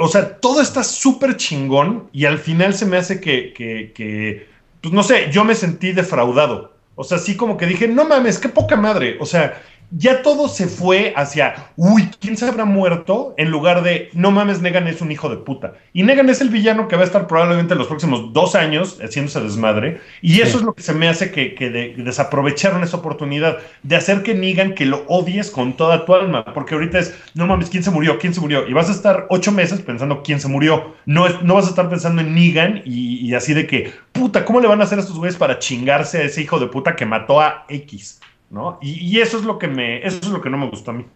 O 0.00 0.08
sea, 0.08 0.38
todo 0.38 0.60
está 0.60 0.82
súper 0.82 1.36
chingón 1.36 2.08
y 2.12 2.24
al 2.24 2.38
final 2.38 2.74
se 2.74 2.86
me 2.86 2.96
hace 2.96 3.20
que, 3.20 3.52
que 3.54 4.46
pues 4.80 4.92
no 4.92 5.02
sé, 5.02 5.30
yo 5.30 5.44
me 5.44 5.54
sentí 5.54 5.92
defraudado. 5.92 6.72
O 6.94 7.04
sea, 7.04 7.18
sí 7.18 7.36
como 7.36 7.56
que 7.56 7.66
dije, 7.66 7.86
no 7.86 8.04
mames, 8.04 8.38
qué 8.38 8.48
poca 8.48 8.76
madre. 8.76 9.18
O 9.20 9.26
sea, 9.26 9.62
ya 9.90 10.22
todo 10.22 10.48
se 10.48 10.66
fue 10.66 11.14
hacia, 11.16 11.70
uy, 11.76 12.10
¿quién 12.20 12.36
se 12.36 12.46
habrá 12.46 12.66
muerto? 12.66 13.34
En 13.38 13.50
lugar 13.50 13.82
de, 13.82 14.10
no 14.12 14.30
mames, 14.30 14.60
Negan 14.60 14.86
es 14.86 15.00
un 15.00 15.10
hijo 15.10 15.30
de 15.30 15.38
puta. 15.38 15.74
Y 15.94 16.02
Negan 16.02 16.28
es 16.28 16.42
el 16.42 16.50
villano 16.50 16.88
que 16.88 16.96
va 16.96 17.02
a 17.02 17.06
estar 17.06 17.26
probablemente 17.26 17.74
los 17.74 17.86
próximos 17.86 18.32
dos 18.32 18.54
años 18.54 18.98
haciéndose 19.02 19.40
desmadre. 19.40 20.00
Y 20.20 20.40
eso 20.40 20.58
es 20.58 20.64
lo 20.64 20.74
que 20.74 20.82
se 20.82 20.92
me 20.92 21.08
hace 21.08 21.30
que, 21.30 21.94
desaprovecharon 21.96 22.82
esa 22.82 22.98
oportunidad 22.98 23.58
de 23.82 23.96
hacer 23.96 24.22
que 24.22 24.34
Negan 24.34 24.74
que 24.74 24.84
lo 24.84 25.04
odies 25.06 25.50
con 25.50 25.74
toda 25.74 26.04
tu 26.04 26.14
alma. 26.14 26.44
Porque 26.44 26.74
ahorita 26.74 26.98
es, 26.98 27.14
no 27.34 27.46
mames, 27.46 27.70
¿quién 27.70 27.82
se 27.82 27.90
murió? 27.90 28.18
¿Quién 28.18 28.34
se 28.34 28.40
murió? 28.40 28.68
Y 28.68 28.74
vas 28.74 28.90
a 28.90 28.92
estar 28.92 29.26
ocho 29.30 29.52
meses 29.52 29.80
pensando 29.80 30.22
quién 30.22 30.38
se 30.38 30.48
murió. 30.48 30.94
No, 31.06 31.26
es, 31.26 31.40
no 31.42 31.54
vas 31.54 31.66
a 31.66 31.70
estar 31.70 31.88
pensando 31.88 32.20
en 32.20 32.34
Negan 32.34 32.82
y, 32.84 33.26
y 33.26 33.34
así 33.34 33.54
de 33.54 33.66
que, 33.66 33.92
puta, 34.12 34.44
¿cómo 34.44 34.60
le 34.60 34.68
van 34.68 34.82
a 34.82 34.84
hacer 34.84 34.98
a 34.98 35.02
estos 35.02 35.16
güeyes 35.16 35.36
para 35.36 35.58
chingarse 35.58 36.18
a 36.18 36.22
ese 36.24 36.42
hijo 36.42 36.58
de 36.58 36.66
puta 36.66 36.94
que 36.94 37.06
mató 37.06 37.40
a 37.40 37.64
X? 37.68 38.20
¿No? 38.50 38.78
Y, 38.80 39.20
eso 39.20 39.38
es 39.38 39.44
lo 39.44 39.58
que 39.58 39.68
me, 39.68 40.06
eso 40.06 40.18
es 40.22 40.28
lo 40.28 40.40
que 40.40 40.50
no 40.50 40.58
me 40.58 40.68
gustó 40.68 40.90
a 40.90 40.94
mí. 40.94 41.06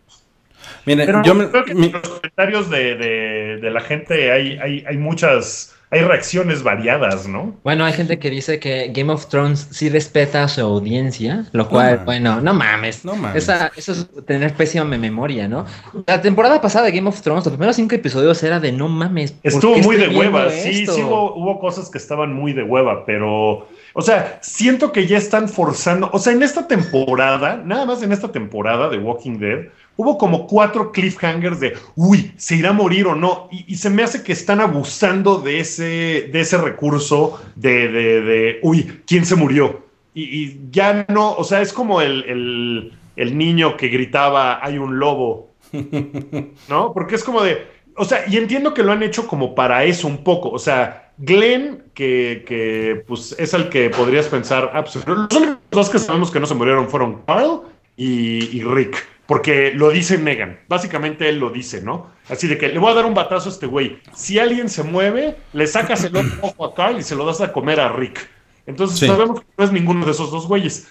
Pero 0.84 1.22
yo 1.22 1.50
creo 1.50 1.64
que 1.64 1.72
en 1.72 1.92
los 1.92 2.08
comentarios 2.08 2.70
de, 2.70 3.58
la 3.62 3.80
gente 3.80 4.32
hay, 4.32 4.58
hay, 4.58 4.84
hay, 4.86 4.96
muchas, 4.96 5.74
hay 5.90 6.00
reacciones 6.00 6.62
variadas, 6.62 7.28
¿no? 7.28 7.56
Bueno, 7.62 7.84
hay 7.84 7.92
gente 7.92 8.18
que 8.18 8.30
dice 8.30 8.58
que 8.58 8.90
Game 8.92 9.12
of 9.12 9.26
Thrones 9.26 9.68
sí 9.70 9.88
respeta 9.88 10.44
a 10.44 10.48
su 10.48 10.60
audiencia, 10.60 11.46
lo 11.52 11.68
cual, 11.68 12.02
bueno, 12.04 12.40
no 12.40 12.54
mames. 12.54 13.04
No 13.04 13.14
mames. 13.14 13.44
Esa, 13.44 13.70
eso 13.76 13.92
es 13.92 14.08
tener 14.24 14.54
pésima 14.54 14.84
memoria, 14.84 15.48
¿no? 15.48 15.66
La 16.06 16.20
temporada 16.20 16.60
pasada 16.60 16.86
de 16.86 16.92
Game 16.92 17.08
of 17.08 17.20
Thrones, 17.22 17.44
los 17.44 17.52
primeros 17.52 17.76
cinco 17.76 17.94
episodios 17.94 18.42
era 18.42 18.58
de 18.58 18.72
no 18.72 18.88
mames. 18.88 19.36
Estuvo 19.42 19.76
muy 19.78 19.96
de 19.96 20.08
hueva, 20.08 20.50
sí, 20.50 20.86
sí 20.86 21.02
hubo, 21.02 21.34
hubo 21.34 21.58
cosas 21.60 21.90
que 21.90 21.98
estaban 21.98 22.32
muy 22.32 22.52
de 22.52 22.62
hueva, 22.62 23.04
pero 23.04 23.68
o 23.94 24.02
sea, 24.02 24.38
siento 24.42 24.92
que 24.92 25.06
ya 25.06 25.18
están 25.18 25.48
forzando. 25.48 26.10
O 26.12 26.18
sea, 26.18 26.32
en 26.32 26.42
esta 26.42 26.66
temporada, 26.66 27.56
nada 27.64 27.84
más 27.84 28.02
en 28.02 28.12
esta 28.12 28.32
temporada 28.32 28.88
de 28.88 28.98
Walking 28.98 29.38
Dead, 29.38 29.68
hubo 29.96 30.16
como 30.16 30.46
cuatro 30.46 30.92
cliffhangers 30.92 31.60
de, 31.60 31.76
uy, 31.94 32.32
se 32.36 32.56
irá 32.56 32.70
a 32.70 32.74
morir 32.74 33.06
o 33.06 33.14
no. 33.14 33.48
Y, 33.50 33.76
se 33.76 33.90
me 33.90 34.02
hace 34.02 34.22
que 34.22 34.32
están 34.32 34.60
abusando 34.60 35.38
de 35.38 35.60
ese, 35.60 36.30
de 36.32 36.40
ese 36.40 36.56
recurso 36.58 37.40
de, 37.54 37.88
de, 37.88 38.60
uy, 38.62 39.02
¿quién 39.06 39.26
se 39.26 39.36
murió? 39.36 39.86
Y, 40.14 40.70
ya 40.70 41.04
no, 41.08 41.34
o 41.34 41.44
sea, 41.44 41.60
es 41.60 41.72
como 41.72 42.00
el, 42.00 42.24
el, 42.24 42.92
el 43.16 43.36
niño 43.36 43.76
que 43.76 43.88
gritaba, 43.88 44.64
hay 44.64 44.78
un 44.78 44.98
lobo. 44.98 45.50
¿No? 46.68 46.92
Porque 46.92 47.14
es 47.14 47.24
como 47.24 47.42
de, 47.42 47.66
o 47.96 48.04
sea, 48.04 48.24
y 48.28 48.36
entiendo 48.36 48.74
que 48.74 48.82
lo 48.82 48.92
han 48.92 49.02
hecho 49.02 49.26
como 49.26 49.54
para 49.54 49.84
eso 49.84 50.06
un 50.08 50.24
poco. 50.24 50.50
O 50.50 50.58
sea, 50.58 51.11
Glenn, 51.18 51.84
que, 51.94 52.44
que 52.46 53.04
pues 53.06 53.34
es 53.38 53.54
el 53.54 53.68
que 53.68 53.90
podrías 53.90 54.26
pensar, 54.26 54.70
ah, 54.74 54.82
pues, 54.82 54.96
los 55.06 55.34
únicos 55.34 55.58
dos 55.70 55.90
que 55.90 55.98
sabemos 55.98 56.30
que 56.30 56.40
no 56.40 56.46
se 56.46 56.54
murieron 56.54 56.88
fueron 56.88 57.22
Carl 57.26 57.62
y, 57.96 58.62
Rick. 58.62 58.96
Porque 59.26 59.72
lo 59.72 59.90
dice 59.90 60.18
Negan. 60.18 60.58
Básicamente 60.68 61.28
él 61.28 61.38
lo 61.38 61.50
dice, 61.50 61.80
¿no? 61.80 62.10
Así 62.28 62.48
de 62.48 62.58
que 62.58 62.68
le 62.68 62.78
voy 62.78 62.90
a 62.90 62.94
dar 62.94 63.06
un 63.06 63.14
batazo 63.14 63.48
a 63.48 63.52
este 63.52 63.66
güey. 63.66 63.98
Si 64.14 64.38
alguien 64.38 64.68
se 64.68 64.82
mueve, 64.82 65.36
le 65.52 65.66
sacas 65.66 66.04
el 66.04 66.16
ojo 66.42 66.64
a 66.64 66.74
Carl 66.74 66.98
y 66.98 67.02
se 67.02 67.14
lo 67.14 67.24
das 67.24 67.40
a 67.40 67.52
comer 67.52 67.80
a 67.80 67.92
Rick. 67.92 68.28
Entonces 68.66 68.98
sabemos 68.98 69.40
que 69.40 69.46
no 69.56 69.64
es 69.64 69.72
ninguno 69.72 70.04
de 70.04 70.10
esos 70.10 70.30
dos 70.30 70.46
güeyes. 70.46 70.88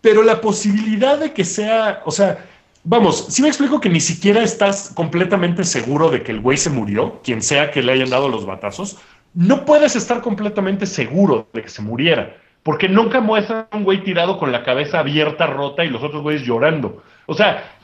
Pero 0.00 0.22
la 0.22 0.40
posibilidad 0.40 1.18
de 1.18 1.32
que 1.32 1.44
sea, 1.44 2.02
o 2.04 2.10
sea, 2.10 2.44
Vamos, 2.88 3.26
si 3.30 3.42
me 3.42 3.48
explico 3.48 3.80
que 3.80 3.88
ni 3.88 3.98
siquiera 3.98 4.44
estás 4.44 4.92
completamente 4.94 5.64
seguro 5.64 6.08
de 6.08 6.22
que 6.22 6.30
el 6.30 6.40
güey 6.40 6.56
se 6.56 6.70
murió, 6.70 7.20
quien 7.24 7.42
sea 7.42 7.72
que 7.72 7.82
le 7.82 7.90
hayan 7.90 8.10
dado 8.10 8.28
los 8.28 8.46
batazos, 8.46 8.98
no 9.36 9.66
puedes 9.66 9.94
estar 9.96 10.22
completamente 10.22 10.86
seguro 10.86 11.46
de 11.52 11.62
que 11.62 11.68
se 11.68 11.82
muriera, 11.82 12.38
porque 12.62 12.88
nunca 12.88 13.20
muestra 13.20 13.68
un 13.72 13.84
güey 13.84 14.02
tirado 14.02 14.38
con 14.38 14.50
la 14.50 14.64
cabeza 14.64 15.00
abierta, 15.00 15.46
rota 15.46 15.84
y 15.84 15.90
los 15.90 16.02
otros 16.02 16.22
güeyes 16.22 16.42
llorando. 16.42 17.02
O 17.26 17.34
sea, 17.34 17.75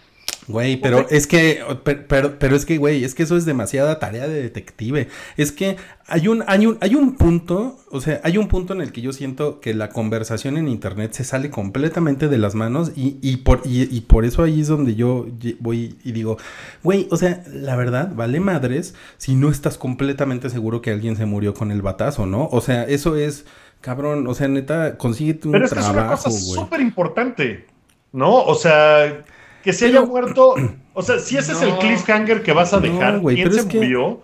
Güey, 0.49 0.77
pero 0.81 1.07
es 1.09 1.29
que, 1.29 1.63
pero, 1.85 2.39
pero, 2.39 2.57
es 2.57 2.67
que, 2.67 2.77
güey, 2.77 3.05
es 3.05 3.15
que 3.15 3.23
eso 3.23 3.37
es 3.37 3.45
demasiada 3.45 4.01
tarea 4.01 4.27
de 4.27 4.43
detective. 4.43 5.07
Es 5.37 5.53
que 5.53 5.77
hay 6.09 6.27
un, 6.27 6.43
hay 6.49 6.67
un, 6.67 6.79
hay 6.81 6.97
un 6.97 7.15
punto, 7.15 7.79
o 7.93 8.01
sea, 8.01 8.21
hay 8.25 8.39
un 8.39 8.49
punto 8.49 8.73
en 8.73 8.81
el 8.81 8.91
que 8.91 9.03
yo 9.03 9.13
siento 9.13 9.61
que 9.61 9.73
la 9.73 9.91
conversación 9.91 10.57
en 10.57 10.67
internet 10.67 11.13
se 11.13 11.23
sale 11.23 11.49
completamente 11.49 12.27
de 12.27 12.39
las 12.39 12.57
manos 12.57 12.91
y, 12.97 13.19
y 13.23 13.39
por, 13.39 13.61
y, 13.65 14.01
por 14.01 14.25
eso 14.25 14.43
ahí 14.43 14.63
es 14.63 14.67
donde 14.67 14.97
yo 14.97 15.27
voy 15.61 15.97
y 16.03 16.11
digo, 16.11 16.39
güey, 16.83 17.07
o 17.13 17.17
sea, 17.17 17.45
la 17.47 17.77
verdad, 17.77 18.11
vale 18.13 18.41
madres 18.41 18.97
si 19.19 19.37
no 19.37 19.49
estás 19.49 19.79
completamente 19.79 20.51
seguro 20.51 20.83
que 20.83 20.91
alguien 20.91 21.15
se 21.15 21.25
murió 21.25 21.55
con 21.55 21.71
el 21.71 21.83
batazo, 21.83 22.27
¿no? 22.27 22.49
O 22.51 22.61
sea, 22.61 22.83
eso 22.83 23.15
es, 23.15 23.45
cabrón, 23.81 24.27
o 24.27 24.35
sea, 24.35 24.49
neta, 24.49 24.99
consíguete 24.99 25.47
un 25.47 25.53
pero 25.53 25.67
es 25.67 25.71
trabajo, 25.71 26.29
es 26.29 26.51
súper 26.51 26.81
importante, 26.81 27.67
¿no? 28.11 28.43
O 28.43 28.57
sea 28.57 29.25
que 29.63 29.73
se 29.73 29.87
haya 29.87 30.03
muerto. 30.03 30.55
O 30.95 31.03
sea, 31.03 31.19
si 31.19 31.37
ese 31.37 31.53
es 31.53 31.63
el 31.63 31.77
cliffhanger 31.79 32.43
que 32.43 32.53
vas 32.53 32.73
a 32.73 32.81
dejar, 32.81 33.23
no, 33.23 33.29
¿quién 33.29 33.53
se 33.53 33.63
murió? 33.65 34.21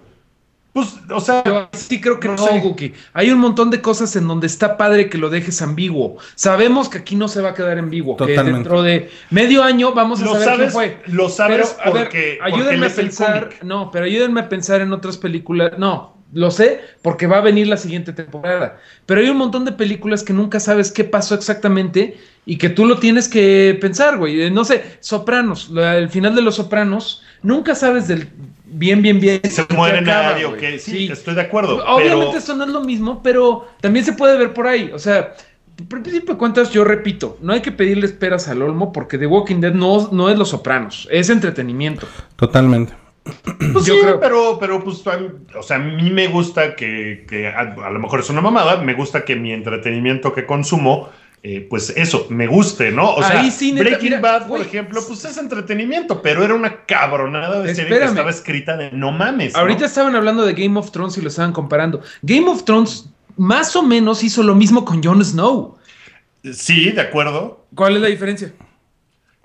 Pues, 0.73 0.97
o 1.11 1.21
sea. 1.21 1.71
sí 1.73 2.01
creo 2.01 2.21
que 2.21 2.29
no, 2.29 2.61
Guki. 2.61 2.93
Hay 3.13 3.31
un 3.31 3.39
montón 3.39 3.71
de 3.71 3.81
cosas 3.81 4.15
en 4.17 4.29
donde 4.29 4.47
está 4.47 4.77
padre 4.77 5.09
que 5.09 5.19
lo 5.19 5.31
dejes 5.31 5.63
ambiguo. 5.63 6.19
Sabemos 6.35 6.89
que 6.89 6.99
aquí 6.99 7.17
no 7.17 7.27
se 7.29 7.41
va 7.41 7.51
a 7.51 7.55
quedar 7.55 7.79
ambiguo. 7.79 8.17
Que 8.17 8.41
dentro 8.41 8.83
de 8.83 9.11
medio 9.31 9.65
año 9.65 9.93
vamos 9.93 10.23
a 10.23 10.27
saber 10.27 10.45
sabes, 10.45 10.59
quién 10.59 10.71
fue. 10.71 11.03
Lo 11.07 11.29
sabes 11.29 11.77
porque. 11.85 12.39
ayúdenme 12.43 12.87
a 12.87 12.91
pensar. 12.91 13.51
No, 13.63 13.91
pero 13.91 14.05
ayúdenme 14.05 14.41
a 14.41 14.49
pensar 14.49 14.81
en 14.81 14.93
otras 14.93 15.17
películas. 15.17 15.73
No, 15.79 16.18
lo 16.33 16.51
sé 16.51 16.81
porque 17.03 17.27
va 17.27 17.39
a 17.39 17.43
venir 17.43 17.67
la 17.67 17.77
siguiente 17.77 18.13
temporada. 18.13 18.79
Pero 19.07 19.21
hay 19.21 19.29
un 19.29 19.39
montón 19.39 19.65
de 19.65 19.73
películas 19.73 20.23
que 20.23 20.33
nunca 20.33 20.61
sabes 20.61 20.93
qué 20.93 21.05
pasó 21.05 21.35
exactamente 21.35 22.19
y 22.45 22.59
que 22.59 22.69
tú 22.69 22.87
lo 22.87 22.99
tienes 22.99 23.29
que 23.29 23.77
pensar, 23.81 24.19
güey. 24.19 24.43
Eh, 24.43 24.51
no 24.51 24.65
sé, 24.65 24.99
Sopranos, 25.01 25.71
el 25.77 26.09
final 26.09 26.35
de 26.35 26.43
Los 26.43 26.57
Sopranos, 26.57 27.23
nunca 27.43 27.75
sabes 27.75 28.09
del 28.09 28.29
bien, 28.65 29.03
bien, 29.03 29.21
bien. 29.21 29.41
Se 29.51 29.67
muere 29.75 30.01
nadie, 30.03 30.45
ok, 30.45 30.63
sí, 30.79 31.09
estoy 31.11 31.35
de 31.35 31.43
acuerdo. 31.43 31.85
Obviamente 31.87 32.39
eso 32.39 32.55
no 32.55 32.65
es 32.65 32.71
lo 32.71 32.83
mismo, 32.83 33.23
pero 33.23 33.69
también 33.81 34.05
se 34.05 34.13
puede 34.13 34.37
ver 34.37 34.53
por 34.53 34.67
ahí. 34.67 34.91
O 34.93 34.99
sea, 34.99 35.35
por 35.89 36.03
principio 36.03 36.35
de 36.35 36.39
cuentas, 36.39 36.71
yo 36.71 36.85
repito, 36.85 37.39
no 37.41 37.53
hay 37.53 37.61
que 37.61 37.73
pedirle 37.73 38.07
esperas 38.07 38.49
al 38.49 38.63
Olmo 38.63 38.93
porque 38.93 39.17
The 39.17 39.27
Walking 39.27 39.61
Dead 39.61 39.75
no, 39.75 40.09
no 40.13 40.29
es 40.29 40.37
Los 40.37 40.51
Sopranos, 40.51 41.09
es 41.11 41.31
entretenimiento. 41.31 42.07
Totalmente. 42.37 42.95
Pues 43.73 43.87
Yo 43.87 43.95
sí, 43.95 44.01
creo- 44.01 44.21
pero, 44.21 44.59
pero 44.59 44.83
pues, 44.85 45.03
o 45.07 45.63
sea, 45.63 45.77
a 45.77 45.79
mí 45.79 46.11
me 46.11 46.29
gusta 46.29 46.75
que, 46.75 47.27
que 47.29 47.49
a, 47.49 47.61
a 47.61 47.91
lo 47.91 47.99
mejor 47.99 48.21
es 48.21 48.31
una 48.31 48.41
mamada, 48.41 48.77
me 48.83 48.95
gusta 48.95 49.25
que 49.25 49.37
mi 49.37 49.53
entretenimiento 49.53 50.33
que 50.33 50.47
consumo, 50.47 51.09
eh, 51.43 51.67
pues 51.69 51.91
eso, 51.97 52.27
me 52.31 52.47
guste, 52.47 52.91
¿no? 52.91 53.15
O 53.15 53.23
sea, 53.23 53.49
sí, 53.51 53.73
Breaking 53.73 54.11
mira, 54.11 54.21
Bad, 54.21 54.49
por 54.49 54.61
ejemplo, 54.61 55.01
pues 55.07 55.25
es 55.25 55.39
entretenimiento, 55.39 56.21
pero 56.21 56.43
era 56.43 56.55
una 56.55 56.85
cabronada 56.85 57.63
de 57.63 57.75
serie 57.75 57.99
que 57.99 58.05
estaba 58.05 58.31
escrita 58.31 58.77
de 58.77 58.91
no 58.91 59.13
mames. 59.13 59.55
¿no? 59.55 59.61
Ahorita 59.61 59.85
estaban 59.87 60.17
hablando 60.17 60.45
de 60.45 60.55
Game 60.55 60.79
of 60.79 60.91
Thrones 60.91 61.17
y 61.17 61.21
lo 61.21 61.29
estaban 61.29 61.53
comparando. 61.53 62.03
Game 62.23 62.49
of 62.49 62.65
Thrones 62.65 63.11
más 63.37 63.77
o 63.77 63.83
menos 63.83 64.25
hizo 64.25 64.43
lo 64.43 64.55
mismo 64.55 64.85
con 64.85 65.03
Jon 65.03 65.25
Snow. 65.25 65.79
Sí, 66.53 66.91
de 66.91 67.01
acuerdo. 67.01 67.67
¿Cuál 67.75 67.97
es 67.97 68.03
la 68.03 68.09
diferencia? 68.09 68.53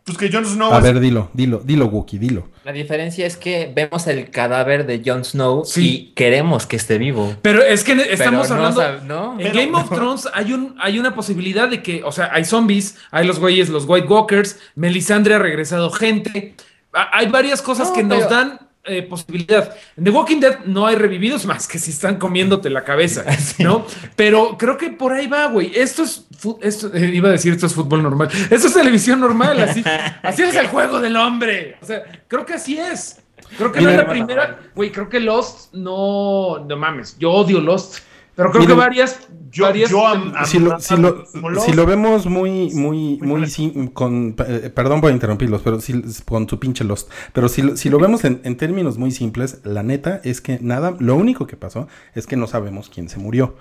Pues 0.06 0.18
que 0.18 0.30
Jon 0.30 0.46
Snow 0.46 0.74
A 0.74 0.80
es- 0.80 0.84
ver, 0.84 1.00
dilo, 1.00 1.30
dilo, 1.34 1.62
dilo, 1.64 1.86
Wookie, 1.86 2.18
dilo. 2.18 2.50
La 2.66 2.74
diferencia 2.74 3.26
es 3.26 3.38
que 3.38 3.72
vemos 3.74 4.06
el 4.08 4.30
cadáver 4.32 4.86
de 4.86 5.02
Jon 5.06 5.24
Snow 5.24 5.64
Sí. 5.66 5.88
y 6.10 6.14
queremos 6.14 6.66
que 6.68 6.76
esté 6.76 6.98
vivo. 6.98 7.34
Pero 7.42 7.64
es 7.64 7.86
que 7.86 7.94
estamos 8.12 8.48
Pero 8.50 8.60
no 8.62 8.68
hablando. 8.68 9.06
¿no? 9.06 9.32
En 9.40 9.52
Pero- 9.52 9.54
Game 9.60 9.78
of 9.78 9.90
Thrones 9.90 10.28
hay, 10.34 10.52
un, 10.52 10.76
hay 10.82 11.00
una 11.00 11.16
posibilidad 11.16 11.70
de 11.70 11.82
que, 11.82 12.04
o 12.04 12.12
sea, 12.12 12.30
hay 12.34 12.44
zombies, 12.44 12.98
hay 13.12 13.26
los 13.26 13.40
güeyes, 13.40 13.70
los 13.70 13.86
White 13.88 14.08
Walkers, 14.08 14.60
Melisandre 14.76 15.36
ha 15.36 15.40
regresado 15.40 15.90
gente. 15.90 16.56
Ha- 16.92 17.18
Hay 17.18 17.28
varias 17.28 17.62
cosas 17.62 17.88
No, 17.90 17.94
que 17.96 18.04
nos 18.04 18.18
pero- 18.26 18.30
dan 18.30 18.60
eh, 18.86 19.02
posibilidad. 19.04 19.76
En 19.96 20.04
The 20.04 20.10
Walking 20.10 20.40
Dead 20.40 20.66
no 20.66 20.86
hay 20.86 20.96
revividos 20.96 21.46
más 21.46 21.68
que 21.68 21.80
si 21.80 21.92
están 21.92 22.18
comiéndote 22.18 22.70
la 22.70 22.84
cabeza, 22.84 23.24
¿no? 23.60 23.86
Pero 24.16 24.58
creo 24.58 24.78
que 24.78 24.90
por 24.90 25.14
ahí 25.14 25.28
va, 25.28 25.48
güey. 25.48 25.72
Esto 25.74 26.04
es, 26.04 26.28
esto, 26.62 26.94
eh, 26.94 27.12
iba 27.14 27.30
a 27.30 27.32
decir, 27.32 27.54
esto 27.54 27.68
es 27.68 27.74
fútbol 27.74 28.04
normal. 28.04 28.30
Esto 28.50 28.68
es 28.68 28.74
televisión 28.74 29.20
normal, 29.20 29.60
así, 29.62 29.84
así 30.24 30.44
es 30.44 30.56
el 30.56 30.68
juego 30.68 31.00
del 31.00 31.16
hombre. 31.16 31.78
O 31.82 31.86
sea, 31.86 32.04
creo 32.28 32.46
que 32.46 32.56
así 32.56 32.78
es. 32.78 33.20
Creo 33.58 33.72
que 33.72 33.82
no 33.82 33.90
es 33.90 33.98
la 33.98 34.08
primera, 34.08 34.60
güey, 34.74 34.92
creo 34.92 35.10
que 35.10 35.20
Lost 35.20 35.74
no, 35.74 36.60
no 36.68 36.76
mames, 36.76 37.18
yo 37.20 37.32
odio 37.32 37.62
Lost, 37.62 38.00
pero 38.36 38.50
creo 38.52 38.62
Miren, 38.62 38.76
que 38.76 38.80
varias, 38.82 39.20
Yo, 39.52 39.66
varias 39.66 39.90
yo 39.92 40.08
am- 40.08 40.34
am- 40.36 40.46
Si 40.46 40.60
lo, 40.60 40.80
si 40.80 40.98
lo, 40.98 41.26
si 41.60 41.74
lo 41.74 41.86
vemos 41.86 42.26
muy, 42.26 42.72
muy, 42.74 43.20
muy, 43.22 43.48
sim- 43.48 43.88
con, 43.90 44.36
eh, 44.48 44.72
perdón 44.74 45.02
por 45.02 45.12
interrumpirlos, 45.12 45.62
pero 45.62 45.80
si, 45.80 46.02
con 46.26 46.50
su 46.50 46.60
pinche 46.60 46.84
Lost, 46.84 47.10
pero 47.34 47.48
si, 47.50 47.62
lo- 47.62 47.78
si 47.78 47.90
lo 47.90 48.00
vemos 48.00 48.24
en, 48.26 48.42
en 48.44 48.58
términos 48.58 48.98
muy 48.98 49.12
simples, 49.12 49.60
la 49.64 49.84
neta 49.84 50.22
es 50.24 50.42
que 50.42 50.58
nada, 50.62 50.96
lo 51.00 51.16
único 51.16 51.46
que 51.46 51.56
pasó 51.58 51.88
es 52.16 52.26
que 52.26 52.36
no 52.36 52.48
sabemos 52.48 52.90
quién 52.90 53.10
se 53.10 53.20
murió, 53.20 53.56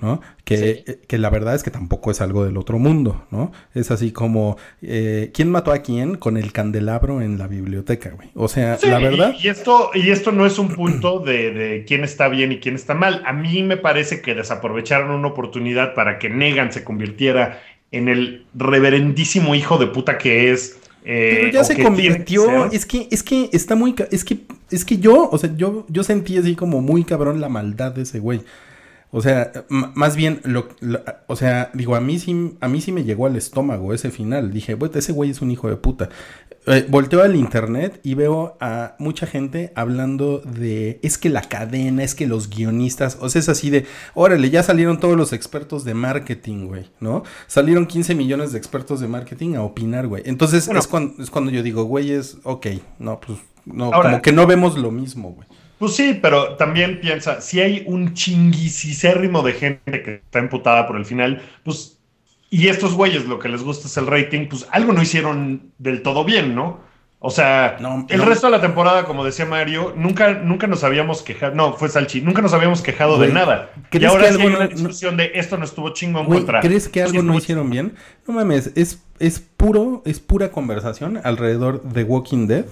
¿no? 0.00 0.20
Que, 0.44 0.82
Sí. 0.86 0.94
que 1.06 1.18
la 1.18 1.30
verdad 1.30 1.54
es 1.54 1.62
que 1.62 1.70
tampoco 1.70 2.10
es 2.10 2.20
algo 2.20 2.44
del 2.44 2.56
otro 2.56 2.78
mundo, 2.78 3.26
¿no? 3.30 3.52
Es 3.74 3.90
así 3.90 4.12
como, 4.12 4.56
eh, 4.82 5.30
¿quién 5.34 5.50
mató 5.50 5.72
a 5.72 5.78
quién 5.78 6.16
con 6.16 6.36
el 6.36 6.52
candelabro 6.52 7.20
en 7.22 7.38
la 7.38 7.46
biblioteca, 7.48 8.10
güey? 8.10 8.30
O 8.34 8.48
sea, 8.48 8.76
Sí, 8.78 8.88
la 8.88 8.98
verdad... 8.98 9.34
Y, 9.38 9.46
y 9.46 9.48
esto, 9.48 9.90
y 9.94 10.10
esto 10.10 10.32
no 10.32 10.46
es 10.46 10.58
un 10.58 10.68
punto 10.74 11.20
de, 11.20 11.52
de 11.52 11.84
quién 11.84 12.04
está 12.04 12.28
bien 12.28 12.52
y 12.52 12.58
quién 12.60 12.74
está 12.76 12.94
mal. 12.94 13.22
A 13.26 13.32
mí 13.32 13.62
me 13.62 13.76
parece 13.76 14.20
que 14.22 14.34
desaprovecharon 14.34 15.10
una 15.10 15.28
oportunidad 15.28 15.94
para 15.94 16.18
que 16.18 16.30
Negan 16.30 16.72
se 16.72 16.84
convirtiera 16.84 17.60
en 17.90 18.08
el 18.08 18.46
reverendísimo 18.54 19.54
hijo 19.54 19.78
de 19.78 19.86
puta 19.88 20.18
que 20.18 20.50
es. 20.52 20.78
eh, 21.04 21.36
Pero 21.40 21.52
ya 21.52 21.64
se 21.64 21.76
que 21.76 21.82
convirtió, 21.82 22.70
es 22.70 22.84
que, 22.86 23.08
es 23.10 23.22
que 23.22 23.48
está 23.52 23.74
muy, 23.74 23.94
es 24.10 24.24
que, 24.24 24.40
es 24.70 24.84
que 24.84 24.98
yo, 24.98 25.28
o 25.30 25.38
sea, 25.38 25.50
yo, 25.56 25.86
yo 25.88 26.02
sentí 26.04 26.36
así 26.36 26.54
como 26.54 26.80
muy 26.82 27.04
cabrón 27.04 27.40
la 27.40 27.48
maldad 27.48 27.92
de 27.92 28.02
ese 28.02 28.18
güey. 28.18 28.42
O 29.10 29.22
sea, 29.22 29.52
más 29.70 30.16
bien, 30.16 30.40
lo, 30.44 30.68
lo- 30.80 31.00
o 31.28 31.34
sea, 31.36 31.70
digo, 31.72 31.96
a 31.96 32.00
mí 32.00 32.18
sí, 32.18 32.56
a 32.60 32.68
mí 32.68 32.80
sí 32.82 32.92
me 32.92 33.04
llegó 33.04 33.26
al 33.26 33.36
estómago 33.36 33.94
ese 33.94 34.10
final. 34.10 34.52
Dije, 34.52 34.74
"Güey, 34.74 34.90
ese 34.94 35.12
güey 35.12 35.30
es 35.30 35.40
un 35.40 35.50
hijo 35.50 35.68
de 35.70 35.76
puta. 35.76 36.10
Eh, 36.66 36.84
volteo 36.90 37.22
al 37.22 37.34
internet 37.34 37.98
y 38.02 38.12
veo 38.12 38.58
a 38.60 38.94
mucha 38.98 39.26
gente 39.26 39.72
hablando 39.74 40.40
de, 40.40 41.00
es 41.02 41.16
que 41.16 41.30
la 41.30 41.40
cadena, 41.40 42.04
es 42.04 42.14
que 42.14 42.26
los 42.26 42.50
guionistas, 42.50 43.16
o 43.22 43.30
sea, 43.30 43.40
es 43.40 43.48
así 43.48 43.70
de, 43.70 43.86
órale, 44.12 44.50
ya 44.50 44.62
salieron 44.62 45.00
todos 45.00 45.16
los 45.16 45.32
expertos 45.32 45.84
de 45.84 45.94
marketing, 45.94 46.66
güey, 46.66 46.90
¿no? 47.00 47.22
Salieron 47.46 47.86
15 47.86 48.14
millones 48.14 48.52
de 48.52 48.58
expertos 48.58 49.00
de 49.00 49.08
marketing 49.08 49.54
a 49.54 49.62
opinar, 49.62 50.06
güey. 50.08 50.22
Entonces 50.26 50.66
Bueno. 50.66 50.80
es, 50.80 50.86
cuando, 50.86 51.22
es 51.22 51.30
cuando 51.30 51.50
yo 51.50 51.62
digo, 51.62 51.84
güey, 51.84 52.10
es, 52.10 52.36
ok, 52.42 52.66
no, 52.98 53.18
pues, 53.20 53.38
no, 53.64 53.86
Ahora- 53.86 54.10
como 54.10 54.22
que 54.22 54.32
no 54.32 54.46
vemos 54.46 54.76
lo 54.76 54.90
mismo, 54.90 55.30
güey. 55.32 55.48
Pues 55.78 55.94
sí, 55.94 56.18
pero 56.20 56.56
también 56.56 57.00
piensa, 57.00 57.40
si 57.40 57.60
hay 57.60 57.84
un 57.86 58.14
chinguisicérrimo 58.14 59.42
de 59.42 59.52
gente 59.52 60.02
que 60.02 60.14
está 60.24 60.38
emputada 60.40 60.86
por 60.86 60.96
el 60.96 61.04
final, 61.04 61.42
pues, 61.64 61.98
y 62.50 62.68
estos 62.68 62.94
güeyes 62.94 63.26
lo 63.26 63.38
que 63.38 63.48
les 63.48 63.62
gusta 63.62 63.86
es 63.86 63.96
el 63.96 64.06
rating, 64.06 64.48
pues 64.48 64.66
algo 64.70 64.92
no 64.92 65.02
hicieron 65.02 65.70
del 65.78 66.02
todo 66.02 66.24
bien, 66.24 66.54
¿no? 66.54 66.80
O 67.20 67.30
sea, 67.30 67.76
No, 67.80 68.06
el 68.08 68.18
no. 68.18 68.24
resto 68.26 68.46
de 68.46 68.52
la 68.52 68.60
temporada, 68.60 69.04
como 69.04 69.24
decía 69.24 69.44
Mario, 69.44 69.92
nunca, 69.96 70.34
nunca 70.34 70.68
nos 70.68 70.84
habíamos 70.84 71.22
quejado, 71.22 71.52
no, 71.54 71.72
fue 71.74 71.88
Salchi, 71.88 72.20
nunca 72.20 72.42
nos 72.42 72.52
habíamos 72.54 72.80
quejado 72.80 73.16
Güey, 73.16 73.28
de 73.28 73.34
nada. 73.34 73.70
¿crees 73.90 74.02
Y 74.04 74.06
ahora 74.06 74.22
que 74.28 74.28
sí 74.28 74.34
algo 74.36 74.48
hay 74.48 74.54
una 74.54 74.64
no- 74.64 74.70
discusión 74.70 75.16
de 75.16 75.32
esto 75.34 75.56
no 75.58 75.64
estuvo 75.64 75.90
chingón 75.90 76.26
Güey, 76.26 76.38
contra... 76.40 76.60
¿crees 76.60 76.88
que 76.88 77.02
algo 77.02 77.22
no 77.22 77.34
hicieron 77.36 77.70
bien? 77.70 77.94
No 78.26 78.34
mames, 78.34 78.70
es, 78.76 79.02
es 79.18 79.40
puro, 79.40 80.02
es 80.06 80.20
pura 80.20 80.50
conversación 80.52 81.20
alrededor 81.24 81.82
de 81.82 82.04
Walking 82.04 82.46
Dead. 82.46 82.66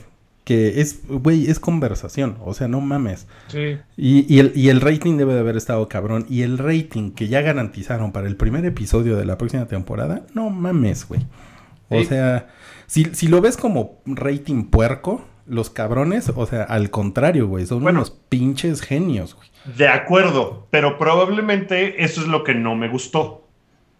Que 0.47 0.81
es, 0.81 1.01
güey, 1.09 1.51
es 1.51 1.59
conversación. 1.59 2.37
O 2.41 2.55
sea, 2.55 2.69
no 2.69 2.81
mames. 2.81 3.27
Sí. 3.49 3.79
Y, 3.97 4.33
y 4.33 4.39
el, 4.39 4.53
y 4.55 4.69
el 4.69 4.81
rating 4.81 5.17
debe 5.17 5.35
de 5.35 5.41
haber 5.41 5.57
estado 5.57 5.89
cabrón. 5.89 6.25
Y 6.29 6.43
el 6.43 6.57
rating 6.59 7.11
que 7.11 7.27
ya 7.27 7.41
garantizaron 7.43 8.13
para 8.13 8.29
el 8.29 8.37
primer 8.37 8.65
episodio 8.65 9.17
de 9.17 9.25
la 9.25 9.37
próxima 9.39 9.67
temporada, 9.67 10.25
no 10.35 10.49
mames, 10.51 11.09
güey. 11.09 11.21
O 11.89 11.99
Sí. 11.99 12.07
sea, 12.07 12.47
si, 12.87 13.07
si 13.07 13.27
lo 13.27 13.41
ves 13.41 13.57
como 13.57 14.01
rating 14.07 14.65
puerco, 14.67 15.25
los 15.49 15.69
cabrones, 15.69 16.29
o 16.35 16.47
sea, 16.47 16.63
al 16.63 16.91
contrario, 16.91 17.49
güey, 17.49 17.67
son 17.67 17.83
Bueno. 17.83 17.99
unos 18.01 18.11
pinches 18.11 18.83
genios, 18.83 19.35
güey. 19.35 19.49
De 19.77 19.89
acuerdo, 19.89 20.69
pero 20.71 20.97
probablemente 20.97 22.05
eso 22.05 22.21
es 22.21 22.29
lo 22.29 22.45
que 22.45 22.55
no 22.55 22.77
me 22.77 22.89
gustó. 22.89 23.46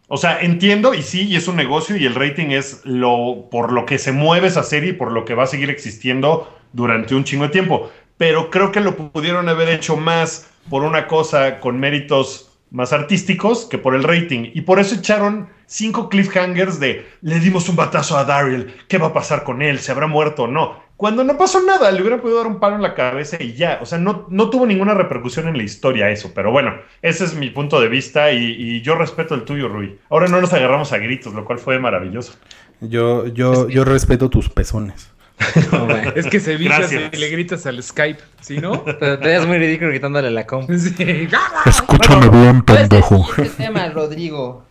O 0.09 0.17
sea, 0.17 0.41
entiendo 0.41 0.95
y 0.95 1.03
sí, 1.03 1.27
y 1.27 1.37
es 1.37 1.49
un 1.49 1.57
negocio 1.57 1.97
y 1.97 2.07
el 2.07 2.15
rating 2.15 2.51
es 2.51 2.81
lo 2.85 3.49
por 3.51 3.73
lo 3.73 3.87
que 3.87 3.99
se 3.99 4.13
mueve 4.13 4.47
esa 4.47 4.63
serie 4.63 4.91
y 4.91 4.93
por 4.93 5.11
lo 5.11 5.25
que 5.25 5.35
va 5.35 5.45
a 5.45 5.49
seguir 5.49 5.69
existiendo 5.69 6.49
durante 6.73 7.15
un 7.15 7.25
chingo 7.25 7.45
de 7.45 7.51
tiempo. 7.51 7.91
Pero 8.17 8.51
creo 8.51 8.71
que 8.71 8.81
lo 8.81 8.97
pudieron 8.97 9.49
haber 9.49 9.69
hecho 9.69 9.97
más 9.97 10.49
por 10.71 10.85
una 10.85 11.07
cosa 11.09 11.59
con 11.59 11.81
méritos 11.81 12.46
más 12.71 12.93
artísticos 12.93 13.67
que 13.67 13.79
por 13.79 13.95
el 13.95 14.03
rating. 14.03 14.51
Y 14.55 14.63
por 14.63 14.79
eso 14.79 14.95
echaron 14.97 15.49
cinco 15.67 16.09
cliffhangers 16.09 16.81
de 16.81 17.07
le 17.23 17.41
dimos 17.41 17.69
un 17.69 17.77
batazo 17.77 18.17
a 18.17 18.25
Daryl, 18.25 18.75
¿qué 18.89 18.99
va 18.99 19.09
a 19.09 19.13
pasar 19.13 19.45
con 19.45 19.63
él? 19.63 19.79
¿Se 19.79 19.93
habrá 19.93 20.07
muerto 20.07 20.45
o 20.45 20.49
no? 20.49 20.85
Cuando 20.97 21.25
no 21.25 21.37
pasó 21.37 21.61
nada, 21.63 21.91
le 21.91 22.01
hubiera 22.01 22.23
podido 22.23 22.39
dar 22.39 22.47
un 22.47 22.59
palo 22.59 22.77
en 22.77 22.83
la 22.83 22.95
cabeza 22.95 23.37
y 23.39 23.53
ya. 23.53 23.81
O 23.83 23.87
sea, 23.87 23.99
no, 23.99 24.27
no 24.31 24.49
tuvo 24.49 24.67
ninguna 24.67 24.95
repercusión 24.95 25.47
en 25.47 25.59
la 25.59 25.63
historia 25.63 26.09
eso. 26.09 26.33
Pero 26.35 26.51
bueno, 26.51 26.75
ese 27.03 27.25
es 27.25 27.35
mi 27.35 27.51
punto 27.51 27.81
de 27.81 27.89
vista 27.89 28.33
y, 28.33 28.39
y 28.39 28.81
yo 28.81 28.95
respeto 28.95 29.35
el 29.35 29.43
tuyo, 29.43 29.69
Rui. 29.69 29.99
Ahora 30.09 30.29
no 30.29 30.41
nos 30.41 30.55
agarramos 30.55 30.93
a 30.93 30.99
gritos, 30.99 31.35
lo 31.35 31.45
cual 31.45 31.59
fue 31.59 31.79
maravilloso. 31.79 32.35
Yo, 32.81 33.27
yo, 33.27 33.69
yo 33.69 33.85
respeto 33.85 34.31
tus 34.31 34.49
pezones. 34.49 35.11
No. 35.73 35.91
Es 36.15 36.27
que 36.27 36.41
se 36.41 36.57
vicias 36.57 36.93
y 36.93 37.17
le 37.17 37.29
gritas 37.29 37.67
al 37.67 37.83
Skype, 37.83 38.21
¿sí 38.41 38.59
no? 38.59 38.85
Pero 38.85 39.19
te 39.19 39.29
ves 39.29 39.47
muy 39.47 39.59
ridículo 39.59 39.91
gritándole 39.91 40.29
a 40.29 40.31
la 40.31 40.47
comp. 40.47 40.71
Sí. 40.71 40.95
Escúchame 41.67 42.29
bien, 42.29 42.63
pendejo. 42.63 43.27
¿Cuál 43.35 43.47
es 43.47 43.53
el 43.53 43.67
tema, 43.67 43.89
Rodrigo? 43.89 44.65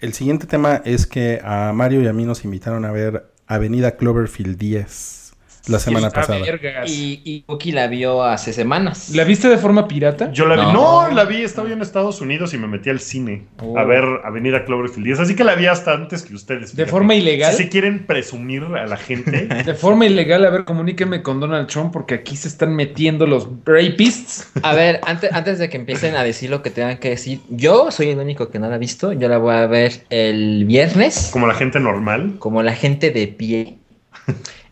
El 0.00 0.12
siguiente 0.12 0.46
tema 0.46 0.82
es 0.84 1.06
que 1.06 1.40
a 1.42 1.72
Mario 1.72 2.02
y 2.02 2.06
a 2.06 2.12
mí 2.12 2.24
nos 2.24 2.44
invitaron 2.44 2.84
a 2.84 2.92
ver 2.92 3.30
Avenida 3.46 3.96
Cloverfield 3.96 4.56
10 4.56 5.17
la 5.68 5.78
semana 5.78 6.10
pasada. 6.10 6.38
vergas. 6.40 6.90
Y, 6.90 7.20
y 7.24 7.42
Cookie 7.42 7.72
la 7.72 7.86
vio 7.86 8.22
hace 8.24 8.52
semanas. 8.52 9.10
¿La 9.14 9.24
viste 9.24 9.48
de 9.48 9.58
forma 9.58 9.86
pirata? 9.88 10.32
Yo 10.32 10.46
la 10.46 10.54
vi. 10.56 10.62
No. 10.72 11.08
No, 11.08 11.14
la 11.14 11.24
vi, 11.24 11.42
estaba 11.42 11.68
yo 11.68 11.74
en 11.74 11.82
Estados 11.82 12.20
Unidos 12.20 12.54
y 12.54 12.58
me 12.58 12.66
metí 12.66 12.90
al 12.90 13.00
cine 13.00 13.46
Oh. 13.60 13.76
a 13.78 13.84
ver 13.84 14.04
Avenida 14.24 14.64
Cloverfield 14.64 15.04
10. 15.04 15.20
Así 15.20 15.34
que 15.36 15.44
la 15.44 15.54
vi 15.54 15.66
hasta 15.66 15.92
antes 15.92 16.22
que 16.22 16.34
ustedes. 16.34 16.74
¿De 16.76 16.86
forma 16.86 17.14
ilegal? 17.14 17.52
Si 17.52 17.64
se 17.64 17.68
quieren 17.68 18.06
presumir 18.06 18.62
a 18.64 18.86
la 18.86 18.96
gente. 18.96 19.46
De 19.64 19.74
forma 19.74 20.06
ilegal, 20.06 20.44
a 20.44 20.50
ver, 20.50 20.64
comuníquenme 20.64 21.22
con 21.22 21.40
Donald 21.40 21.66
Trump 21.68 21.92
porque 21.92 22.14
aquí 22.14 22.36
se 22.36 22.48
están 22.48 22.74
metiendo 22.74 23.26
los 23.26 23.48
rapists. 23.64 24.50
A 24.62 24.74
ver, 24.74 25.00
antes, 25.06 25.32
antes 25.32 25.58
de 25.58 25.68
que 25.68 25.76
empiecen 25.76 26.14
a 26.16 26.22
decir 26.24 26.50
lo 26.50 26.62
que 26.62 26.70
tengan 26.70 26.98
que 26.98 27.10
decir, 27.10 27.40
yo 27.50 27.90
soy 27.90 28.10
el 28.10 28.18
único 28.18 28.50
que 28.50 28.58
no 28.58 28.68
la 28.68 28.76
ha 28.76 28.78
visto. 28.78 29.12
Yo 29.12 29.28
la 29.28 29.38
voy 29.38 29.54
a 29.54 29.66
ver 29.66 29.92
el 30.10 30.64
viernes, 30.64 31.30
como 31.32 31.46
la 31.46 31.54
gente 31.54 31.80
normal. 31.80 32.36
como 32.38 32.62
la 32.62 32.74
gente 32.74 33.10
de 33.10 33.26
pie. 33.28 33.78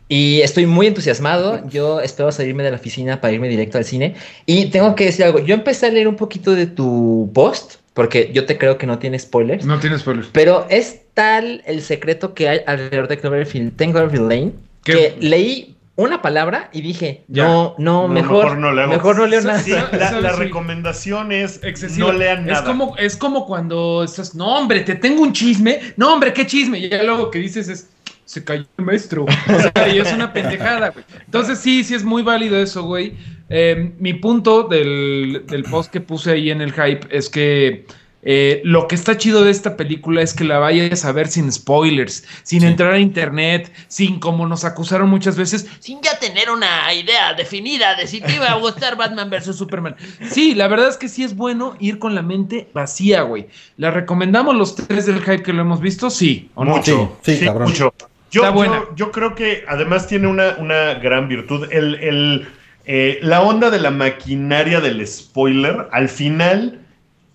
Y 0.09 0.41
estoy 0.43 0.67
muy 0.67 0.87
entusiasmado. 0.87 1.69
Yo 1.69 2.01
espero 2.01 2.31
salirme 2.31 2.63
de 2.63 2.71
la 2.71 2.77
oficina 2.77 3.21
para 3.21 3.33
irme 3.35 3.49
directo 3.49 3.79
al 3.79 3.85
cine. 3.85 4.15
Y 4.47 4.67
tengo 4.67 4.95
que 4.95 5.07
decir 5.07 5.25
algo. 5.25 5.41
Yo 5.41 5.55
empecé 5.55 5.87
a 5.87 5.91
leer 5.91 6.07
un 6.07 6.15
poquito 6.17 6.55
de 6.55 6.67
tu 6.67 7.31
post, 7.35 7.75
porque 7.93 8.31
yo 8.33 8.47
te 8.47 8.57
creo 8.57 8.79
que 8.79 8.87
no 8.87 8.99
tiene 8.99 9.19
spoilers. 9.19 9.65
No 9.65 9.81
tienes 9.81 10.03
spoilers. 10.03 10.29
Pero 10.33 10.67
es 10.71 11.01
tal 11.15 11.63
el 11.67 11.83
secreto 11.83 12.35
que 12.35 12.49
hay 12.49 12.61
alrededor 12.67 13.09
de 13.09 13.19
Cloverfield, 13.19 13.75
Cloverfield 13.77 14.29
Lane, 14.31 14.53
¿Qué? 14.85 14.93
que 14.93 15.17
leí 15.19 15.73
una 15.97 16.21
palabra 16.23 16.69
y 16.73 16.83
dije, 16.83 17.25
Ya. 17.27 17.45
no, 17.45 17.75
no, 17.79 18.03
No, 18.03 18.09
mejor, 18.09 18.45
mejor 18.45 18.59
no 18.59 18.73
leo. 18.73 18.87
mejor 18.87 19.17
no 19.17 19.27
leo 19.27 19.41
nada. 19.41 19.59
Sí, 19.61 19.71
la, 19.71 20.21
la 20.21 20.35
Sí. 20.35 20.39
recomendación 20.39 21.33
es 21.33 21.59
Excesivo. 21.65 22.13
no 22.13 22.19
lean 22.19 22.45
nada. 22.47 22.61
Es 22.61 22.65
como, 22.67 22.97
es 22.99 23.17
como 23.17 23.47
cuando 23.47 24.05
estás, 24.05 24.35
no 24.35 24.47
hombre, 24.59 24.81
te 24.81 24.95
tengo 24.95 25.23
un 25.23 25.33
chisme, 25.33 25.81
no 25.97 26.13
hombre, 26.13 26.33
qué 26.35 26.47
chisme. 26.47 26.79
Y 26.79 26.91
ya 26.91 27.03
luego 27.03 27.31
que 27.31 27.39
dices 27.39 27.69
es, 27.71 27.89
se 28.27 28.45
cayó 28.45 28.67
el 28.77 28.85
maestro. 28.85 29.25
O 29.25 29.61
sea, 29.61 29.89
y 29.89 29.99
es 29.99 30.13
una 30.13 30.33
pendejada, 30.33 30.91
güey. 30.91 31.05
Entonces 31.25 31.59
sí, 31.59 31.83
sí 31.85 31.95
es 31.95 32.05
muy 32.05 32.23
válido 32.23 32.59
eso, 32.59 32.83
güey. 32.83 33.15
Eh, 33.49 33.93
mi 33.99 34.13
punto 34.15 34.65
del, 34.65 35.45
del 35.47 35.63
post 35.63 35.91
que 35.91 36.01
puse 36.03 36.33
ahí 36.33 36.51
en 36.51 36.61
el 36.61 36.73
hype 36.73 37.07
es 37.11 37.31
que 37.31 37.87
eh, 38.29 38.61
lo 38.65 38.89
que 38.89 38.97
está 38.97 39.17
chido 39.17 39.45
de 39.45 39.53
esta 39.53 39.77
película 39.77 40.21
es 40.21 40.35
que 40.35 40.43
la 40.43 40.59
vayas 40.59 41.05
a 41.05 41.13
ver 41.13 41.29
sin 41.29 41.53
spoilers, 41.53 42.25
sin 42.43 42.65
entrar 42.65 42.93
a 42.95 42.99
internet, 42.99 43.73
sin 43.87 44.19
como 44.19 44.49
nos 44.49 44.65
acusaron 44.65 45.09
muchas 45.09 45.37
veces, 45.37 45.69
sin 45.79 46.01
ya 46.03 46.19
tener 46.19 46.51
una 46.51 46.93
idea 46.93 47.35
definida 47.35 47.95
de 47.95 48.09
si 48.09 48.21
te 48.21 48.35
iba 48.35 48.47
a 48.47 48.57
gustar 48.57 48.97
Batman 48.97 49.31
vs 49.31 49.55
Superman. 49.55 49.95
Sí, 50.29 50.57
la 50.57 50.67
verdad 50.67 50.89
es 50.89 50.97
que 50.97 51.09
sí 51.09 51.23
es 51.23 51.37
bueno 51.37 51.77
ir 51.79 52.01
con 52.01 52.17
la 52.17 52.23
mente 52.23 52.69
vacía, 52.75 53.23
güey. 53.23 53.47
¿La 53.77 53.93
recomendamos 53.93 54.57
los 54.57 54.75
tres 54.75 55.07
del 55.07 55.21
hype 55.21 55.45
que 55.45 55.53
lo 55.53 55.61
hemos 55.61 55.81
visto? 55.81 56.11
Sí, 56.11 56.51
¿o 56.57 56.65
no? 56.65 56.79
Mucho, 56.79 57.17
Sí, 57.23 57.35
sí, 57.35 57.39
sí, 57.39 57.45
cabrón. 57.45 57.69
mucho. 57.69 57.95
Yo, 58.37 58.43
Está 58.43 58.51
buena. 58.51 58.77
yo- 58.91 58.95
yo 58.97 59.13
creo 59.13 59.35
que 59.35 59.65
además 59.67 60.07
tiene 60.07 60.27
una, 60.27 60.57
una 60.59 60.95
gran 60.95 61.29
virtud. 61.29 61.69
El, 61.73 61.95
el, 61.97 62.49
eh, 62.85 63.19
la 63.23 63.41
onda 63.43 63.71
de 63.71 63.81
la 63.81 63.91
maquinaria 63.91 64.81
del 64.81 65.07
spoiler, 65.07 65.89
al 65.93 66.09
final, 66.09 66.81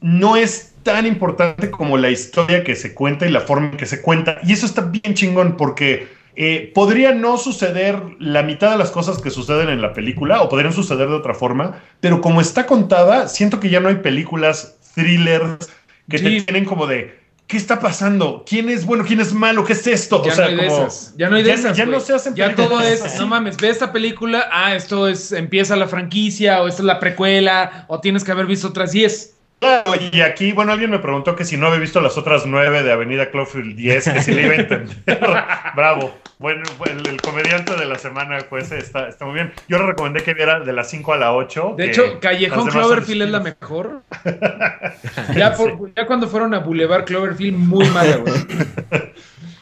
no 0.02 0.36
es 0.38 0.74
tan 0.84 1.06
importante 1.06 1.70
como 1.72 1.97
la 1.97 2.10
historia 2.10 2.64
que 2.64 2.76
se 2.76 2.93
cuenta 2.93 3.26
y 3.28 3.32
la 3.32 3.41
forma 3.41 3.68
en 3.72 3.78
que 3.78 3.86
se 3.86 4.02
cuenta. 4.02 4.39
Y 4.43 4.54
eso 4.54 4.66
está 4.66 4.82
bien 4.82 5.14
chingón 5.14 5.58
porque 5.58 6.08
eh, 6.36 6.72
podría 6.74 7.14
no 7.14 7.38
suceder 7.38 8.02
la 8.20 8.41
mitad 8.41 8.72
de 8.72 8.78
las 8.78 8.89
cosas 8.91 9.20
que 9.22 9.30
suceden 9.30 9.70
en 9.70 9.82
la 9.82 9.93
película 9.93 10.41
o 10.41 10.49
podrían 10.49 10.74
suceder 10.74 11.08
de 11.10 11.16
otra 11.16 11.34
forma, 11.34 11.82
pero 11.99 12.22
como 12.22 12.41
está 12.41 12.66
contada, 12.66 13.28
siento 13.28 13.60
que 13.60 13.70
ya 13.70 13.80
no 13.80 13.89
hay 13.89 13.95
películas 13.95 14.78
thrillers 14.95 15.70
que 16.10 16.18
Sí. 16.18 16.24
te 16.24 16.41
tienen 16.43 16.66
como 16.66 16.88
de... 16.88 17.20
¿Qué 17.52 17.58
está 17.58 17.82
pasando? 17.82 18.45
¿Quién 18.47 18.70
es 18.70 18.86
bueno? 18.86 19.04
¿Quién 19.06 19.20
es 19.20 19.34
malo? 19.34 19.66
¿Qué 19.66 19.74
es 19.74 19.86
esto? 19.86 20.24
Ya 20.24 20.32
o 20.32 20.36
sea, 20.36 20.45
no 20.45 20.52
hay 20.52 20.56
de 20.56 20.68
como- 20.68 20.88
esas. 20.88 21.14
Ya 21.18 21.30
no 21.30 21.36
hay 21.36 21.43
de 21.43 21.49
ya- 21.49 21.56
esas. 21.56 21.76
ya 21.78 21.86
no 21.86 21.99
se 21.99 22.14
hacen 22.14 22.34
Ya 22.34 22.56
todo 22.56 22.80
es, 22.80 23.02
así. 23.02 23.20
no 23.20 23.28
mames, 23.28 23.58
ve 23.58 23.68
esta 23.68 23.91
película, 23.91 24.47
ah, 24.54 24.74
esto 24.74 25.10
es, 25.10 25.34
empieza 25.34 25.76
la 25.76 25.89
franquicia, 25.89 26.62
o 26.62 26.70
esta 26.70 26.82
es 26.82 26.86
la 26.86 26.97
precuela, 27.02 27.84
o 27.89 27.99
tienes 27.99 28.24
que 28.24 28.32
haber 28.32 28.45
visto 28.45 28.70
otras 28.70 28.93
10. 28.93 29.36
Claro, 29.62 29.93
y 30.12 30.22
aquí, 30.22 30.53
bueno, 30.53 30.72
alguien 30.72 30.89
me 30.89 30.97
preguntó 30.97 31.36
que 31.36 31.45
si 31.45 31.55
no 31.55 31.68
había 31.68 31.78
visto 31.80 32.01
las 32.01 32.18
otras 32.18 32.47
nueve 32.47 32.82
de 32.82 32.91
Avenida 32.91 33.30
Cloverfield 33.30 33.76
10, 33.76 34.09
que 34.09 34.22
si 34.24 34.34
le 34.34 34.41
iba 34.47 34.53
a 34.53 34.57
entender. 34.57 34.97
Bravo. 35.76 36.18
Bueno, 36.39 36.64
el, 36.89 37.07
el 37.07 37.22
comediante 37.22 37.76
de 37.76 37.86
la 37.86 37.99
semana, 37.99 38.39
pues, 38.49 38.72
está, 38.72 39.07
está 39.07 39.26
muy 39.26 39.36
bien. 39.36 39.53
Yo 39.68 39.78
le 39.78 39.86
recomendé 39.86 40.24
que 40.24 40.34
viera 40.34 40.59
de 40.62 40.74
las 40.74 40.89
5 40.89 41.14
a 41.14 41.18
la 41.18 41.34
8. 41.36 41.76
De 41.78 41.86
hecho, 41.86 42.20
Callejón 42.20 42.68
Cloverfield 42.70 43.22
es 43.22 43.30
la 43.30 43.39
mejor. 43.39 44.01
ya, 45.36 45.53
por- 45.53 45.93
ya 45.95 46.07
cuando 46.07 46.28
fueron 46.28 46.55
a 46.55 46.59
Boulevard 46.59 47.05
Cloverfield, 47.05 47.55
muy 47.57 47.88
mala, 47.89 48.18
güey. 48.18 48.34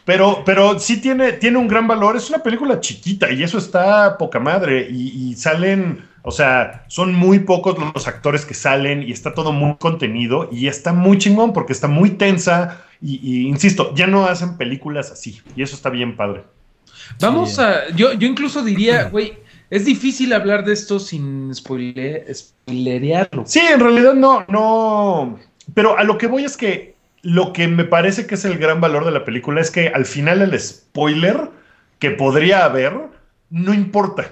Pero, 0.06 0.41
pero 0.43 0.80
sí 0.80 1.00
tiene, 1.02 1.34
tiene 1.34 1.60
un 1.60 1.68
gran 1.68 1.88
valor. 1.88 2.16
Es 2.18 2.30
una 2.30 2.39
película 2.41 2.80
chiquita 2.80 3.30
y 3.32 3.43
eso 3.43 3.60
está 3.60 4.18
poca 4.18 4.39
madre. 4.39 4.88
Y, 4.89 5.30
y 5.30 5.36
salen, 5.36 6.04
o 6.30 6.32
sea, 6.32 6.86
son 6.88 7.14
muy 7.14 7.40
pocos 7.40 7.76
los 7.94 8.08
actores 8.08 8.46
que 8.46 8.54
salen 8.54 9.04
y 9.04 9.12
está 9.12 9.34
todo 9.34 9.52
muy 9.52 9.76
contenido 9.76 10.48
y 10.52 10.68
está 10.68 10.94
muy 10.94 11.18
chingón 11.18 11.52
porque 11.52 11.74
está 11.74 11.88
muy 11.88 12.12
tensa. 12.12 12.82
Y, 13.02 13.20
y, 13.22 13.48
insisto, 13.48 13.94
ya 13.96 14.08
no 14.08 14.26
hacen 14.26 14.56
películas 14.58 15.12
así 15.12 15.42
y 15.56 15.64
eso 15.64 15.76
está 15.76 15.90
bien 15.90 16.16
padre. 16.16 16.44
Vamos 17.20 17.56
Sí. 17.56 17.62
a. 17.62 17.90
Yo, 17.96 18.14
yo 18.14 18.28
incluso 18.28 18.64
diría, 18.64 19.06
güey, 19.10 19.34
es 19.70 19.86
difícil 19.86 20.32
hablar 20.34 20.64
de 20.66 20.74
esto 20.74 21.00
sin 21.00 21.50
spoile- 21.54 22.24
spoilerearlo. 22.34 23.44
Sí, 23.46 23.60
en 23.60 23.80
realidad 23.80 24.14
no, 24.14 24.46
no. 24.48 25.40
Pero 25.74 25.98
a 25.98 26.04
lo 26.04 26.18
que 26.18 26.28
voy 26.28 26.44
es 26.46 26.58
que 26.58 26.96
lo 27.22 27.52
que 27.54 27.68
me 27.68 27.84
parece 27.84 28.26
que 28.28 28.36
es 28.36 28.46
el 28.46 28.58
gran 28.58 28.80
valor 28.82 29.04
de 29.06 29.12
la 29.12 29.26
película 29.26 29.60
es 29.62 29.72
que 29.72 29.90
al 29.90 30.06
final 30.06 30.42
el 30.42 30.58
spoiler 30.60 31.50
que 32.00 32.12
podría 32.12 32.64
haber 32.66 32.94
no 33.50 33.74
importa. 33.74 34.32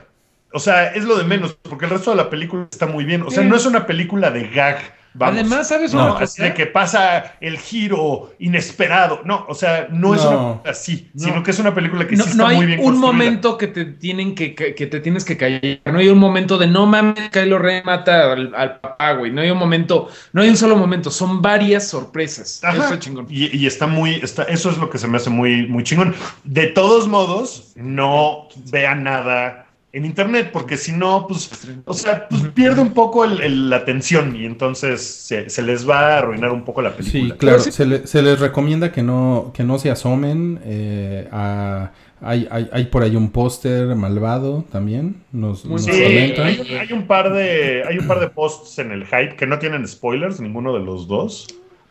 O 0.54 0.60
sea, 0.60 0.88
es 0.94 1.04
lo 1.04 1.18
de 1.18 1.24
menos, 1.26 1.54
porque 1.62 1.86
el 1.86 1.92
resto 1.92 2.12
de 2.12 2.18
la 2.18 2.30
película 2.30 2.68
está 2.72 2.86
muy 2.88 3.04
bien. 3.06 3.22
O 3.24 3.32
sea, 3.32 3.44
Sí. 3.44 3.50
no 3.50 3.56
es 3.56 3.66
una 3.66 3.86
película 3.86 4.32
de 4.32 4.48
gag. 4.48 4.98
Vamos. 5.20 5.34
Además, 5.40 5.68
¿sabes 5.68 5.96
no, 5.96 6.04
una 6.04 6.12
cosa? 6.14 6.24
así 6.26 6.44
de 6.44 6.54
que 6.54 6.68
pasa 6.68 7.38
el 7.42 7.58
giro 7.58 8.34
inesperado. 8.38 9.22
No, 9.26 9.46
o 9.50 9.56
sea, 9.56 9.88
no, 9.92 10.14
es 10.14 10.24
No. 10.24 10.60
una 10.64 10.70
así, 10.72 11.10
No. 11.16 11.24
sino 11.26 11.44
que 11.44 11.50
es 11.52 11.58
una 11.58 11.74
película 11.74 12.06
que 12.08 12.16
no, 12.16 12.24
sí 12.24 12.30
está 12.32 12.44
no 12.44 12.48
hay 12.50 12.58
muy 12.58 12.66
bien 12.68 12.80
un 12.80 12.86
construida. 12.86 13.12
momento 13.14 13.58
que 13.58 13.66
te 13.68 13.86
tienen 13.86 14.36
que, 14.36 14.54
que, 14.54 14.76
que 14.76 14.86
te 14.86 15.00
tienes 15.00 15.26
que 15.26 15.36
callar. 15.36 15.62
No 15.86 15.98
hay 15.98 16.10
un 16.10 16.20
momento 16.20 16.60
de 16.60 16.68
no 16.68 16.86
mames, 16.86 17.30
Kylo 17.32 17.58
Ren 17.58 17.84
mata 17.84 18.32
al, 18.34 18.54
al 18.54 18.80
papá, 18.80 19.14
güey. 19.14 19.32
No 19.32 19.42
hay 19.42 19.50
un 19.50 19.58
momento, 19.58 20.08
no 20.34 20.44
hay 20.44 20.50
un 20.50 20.58
solo 20.58 20.76
momento, 20.76 21.10
son 21.10 21.42
varias 21.42 21.88
sorpresas. 21.88 22.64
Ajá. 22.64 22.74
Eso 22.76 22.84
está 22.84 23.00
chingón. 23.00 23.26
Y, 23.28 23.58
y 23.58 23.66
está 23.66 23.88
muy, 23.88 24.16
está, 24.16 24.44
eso 24.44 24.70
es 24.70 24.78
lo 24.78 24.88
que 24.90 25.00
se 25.00 25.08
me 25.08 25.18
hace 25.18 25.32
muy, 25.32 25.66
muy 25.68 25.84
chingón. 25.84 26.14
De 26.44 26.68
todos 26.68 27.08
modos, 27.08 27.72
no 27.76 28.50
vean 28.70 29.04
nada 29.04 29.67
en 29.94 30.06
internet, 30.06 30.50
porque 30.52 30.78
si 30.78 30.92
no, 30.92 31.26
pues, 31.28 31.50
o 31.86 31.94
sea, 31.94 32.28
pues 32.28 32.44
pierde 32.54 32.82
un 32.82 32.94
poco 32.94 33.24
el- 33.26 33.42
el- 33.42 33.70
la 33.70 33.78
atención 33.78 34.36
y 34.36 34.46
entonces 34.46 35.02
se, 35.02 35.50
se 35.50 35.62
les 35.64 35.90
va 35.90 36.16
a 36.16 36.18
arruinar 36.20 36.52
un 36.52 36.64
poco 36.66 36.82
la 36.82 36.92
Sí, 36.92 37.12
película. 37.12 37.38
claro. 37.38 37.60
Sí- 37.60 37.72
Se, 37.72 37.86
le- 37.86 38.06
se 38.06 38.22
les 38.22 38.40
recomienda 38.40 38.92
que 38.92 39.02
no, 39.02 39.52
que 39.56 39.64
no 39.64 39.80
se 39.80 39.90
asomen. 39.90 40.60
eh, 40.64 41.28
a- 41.32 41.92
hay, 42.22 42.48
hay, 42.52 42.68
hay 42.72 42.86
por 42.86 43.04
ahí 43.04 43.16
un 43.16 43.30
póster 43.32 43.96
malvado 43.96 44.66
también. 44.72 45.24
Nos, 45.32 45.64
nos 45.66 45.86
Sí, 45.86 45.92
bien. 45.92 46.04
comentan. 46.36 46.46
hay, 46.48 46.60
un- 46.60 46.78
hay 46.78 46.94
un 46.94 47.08
par 47.08 47.32
de, 47.34 47.84
hay 47.88 47.98
un 48.00 48.08
par 48.08 48.20
de 48.20 48.28
posts 48.28 48.80
en 48.80 48.92
el 48.92 49.06
hype 49.06 49.36
que 49.36 49.48
no 49.48 49.58
tienen 49.58 49.88
spoilers, 49.88 50.40
ninguno 50.42 50.74
de 50.74 50.80
los 50.84 51.08
dos. 51.08 51.48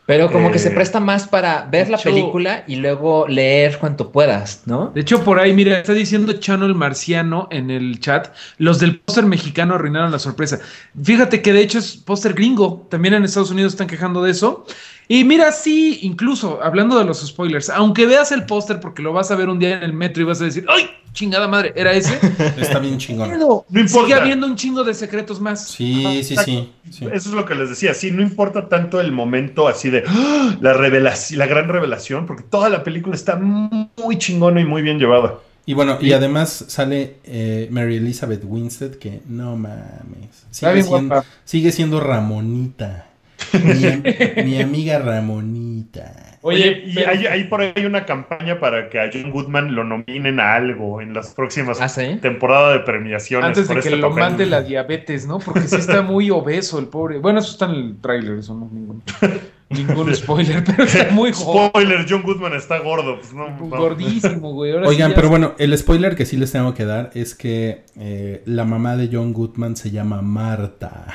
Pero 0.07 0.31
como 0.31 0.49
que 0.51 0.57
Eh, 0.57 0.59
se 0.61 0.71
presta 0.71 0.99
más 1.01 1.27
para 1.27 1.67
ver 1.69 1.89
la 1.89 1.97
hecho- 1.97 2.05
película 2.09 2.63
y 2.65 2.77
luego 2.77 3.27
leer 3.27 3.77
cuanto 3.77 4.09
puedas, 4.11 4.61
¿no? 4.65 4.89
De 4.95 5.01
hecho, 5.01 5.21
por 5.23 5.37
ahí, 5.37 5.53
mira, 5.53 5.77
está 5.79 5.93
diciendo 5.93 6.31
Channel 6.33 6.73
Marciano 6.73 7.47
en 7.51 7.69
el 7.69 7.99
chat. 7.99 8.29
Los 8.57 8.79
del 8.79 8.99
póster 9.01 9.25
mexicano 9.25 9.75
arruinaron 9.75 10.09
la 10.11 10.19
sorpresa. 10.19 10.59
Fíjate 11.03 11.41
que 11.41 11.51
de 11.51 11.59
hecho 11.61 11.77
es 11.79 11.97
póster 11.97 12.33
gringo. 12.33 12.87
También 12.89 13.15
en 13.15 13.25
Estados 13.25 13.51
Unidos 13.51 13.73
están 13.73 13.87
quejando 13.87 14.23
de 14.23 14.31
eso. 14.31 14.65
Y 15.09 15.23
mira, 15.23 15.51
sí, 15.51 15.99
incluso 16.01 16.59
hablando 16.61 16.97
de 16.99 17.05
los 17.05 17.25
spoilers, 17.25 17.69
aunque 17.69 18.05
veas 18.05 18.31
el 18.31 18.45
póster 18.45 18.79
porque 18.79 19.01
lo 19.01 19.13
vas 19.13 19.31
a 19.31 19.35
ver 19.35 19.47
un 19.47 19.57
día 19.57 19.77
en 19.77 19.83
el 19.83 19.93
metro 19.93 20.21
y 20.23 20.25
vas 20.25 20.41
a 20.41 20.45
decir, 20.45 20.65
¡ay! 20.67 20.89
Chingada 21.13 21.47
madre, 21.47 21.73
¿era 21.75 21.93
ese? 21.93 22.19
Está 22.57 22.77
bien 22.77 22.97
chingón. 22.99 23.31
No 23.39 23.65
Sigue 23.69 23.81
importa. 23.81 24.17
habiendo 24.17 24.45
un 24.45 24.55
chingo 24.55 24.83
de 24.83 24.93
secretos 24.93 25.39
más. 25.41 25.67
Sí, 25.67 26.23
sí, 26.23 26.35
sí. 26.45 26.69
sí. 26.91 27.05
Eso 27.05 27.29
es 27.29 27.35
lo 27.35 27.43
que 27.45 27.55
les 27.55 27.69
decía. 27.69 27.93
Sí, 27.95 28.11
no 28.11 28.21
importa 28.21 28.69
tanto 28.69 29.01
el 29.01 29.11
momento 29.11 29.67
así 29.67 29.89
de 29.89 30.03
¡ah! 30.05 30.55
la 30.61 30.73
revelación, 30.73 31.39
la 31.39 31.47
gran 31.47 31.69
revelación, 31.69 32.27
porque 32.27 32.43
toda 32.43 32.69
la 32.69 32.83
película 32.83 33.15
está 33.15 33.35
muy 33.35 34.17
chingona 34.19 34.61
y 34.61 34.65
muy 34.65 34.83
bien 34.83 34.99
llevada. 34.99 35.39
Y 35.65 35.73
bueno, 35.73 35.97
y 35.99 36.13
además 36.13 36.65
sale 36.67 37.15
eh, 37.23 37.67
Mary 37.71 37.97
Elizabeth 37.97 38.43
Winstead, 38.45 38.91
que 38.91 39.21
no 39.27 39.57
mames. 39.57 40.45
Sigue 40.51 40.83
siendo, 40.83 41.23
sigue 41.45 41.71
siendo 41.71 41.99
Ramonita. 41.99 43.06
Mi, 43.53 44.43
mi 44.43 44.61
amiga 44.61 44.99
Ramonita. 44.99 46.37
Oye, 46.41 46.83
y 46.85 46.95
pero- 46.95 47.09
hay, 47.11 47.25
hay 47.25 47.43
por 47.45 47.61
ahí 47.61 47.85
una 47.85 48.05
campaña 48.05 48.59
para 48.59 48.89
que 48.89 48.99
a 48.99 49.09
John 49.11 49.31
Goodman 49.31 49.75
lo 49.75 49.83
nominen 49.83 50.39
a 50.39 50.55
algo 50.55 51.01
en 51.01 51.13
las 51.13 51.33
próximas 51.33 51.79
¿Ah, 51.81 51.89
sí? 51.89 52.17
temporadas 52.21 52.73
de 52.73 52.79
premiaciones. 52.85 53.47
Antes 53.47 53.67
de 53.67 53.73
por 53.73 53.83
que 53.83 53.89
este 53.89 53.99
lo 53.99 54.09
papel. 54.09 54.23
mande 54.23 54.45
la 54.45 54.61
diabetes, 54.61 55.27
¿no? 55.27 55.39
Porque 55.39 55.61
sí 55.61 55.75
está 55.75 56.01
muy 56.01 56.29
obeso 56.31 56.79
el 56.79 56.87
pobre. 56.87 57.19
Bueno, 57.19 57.39
eso 57.39 57.51
está 57.51 57.65
en 57.65 57.71
el 57.71 57.97
tráiler, 58.01 58.37
eso 58.39 58.53
no 58.53 58.65
es 58.67 58.71
ningún, 58.71 59.03
ningún 59.69 60.13
spoiler, 60.15 60.63
pero 60.63 60.83
está 60.83 61.07
muy 61.11 61.31
gordo. 61.31 61.67
Spoiler, 61.69 62.05
John 62.09 62.21
Goodman 62.23 62.53
está 62.53 62.79
gordo. 62.79 63.17
Pues 63.17 63.33
no, 63.33 63.49
no. 63.49 63.67
Gordísimo, 63.67 64.53
güey. 64.53 64.71
Ahora 64.73 64.87
Oigan, 64.87 65.13
pero 65.13 65.29
bueno, 65.29 65.53
el 65.57 65.77
spoiler 65.77 66.15
que 66.15 66.25
sí 66.25 66.37
les 66.37 66.51
tengo 66.51 66.73
que 66.73 66.85
dar 66.85 67.11
es 67.13 67.35
que 67.35 67.83
eh, 67.99 68.41
la 68.45 68.65
mamá 68.65 68.95
de 68.95 69.09
John 69.11 69.33
Goodman 69.33 69.75
se 69.75 69.91
llama 69.91 70.21
Marta. 70.21 71.05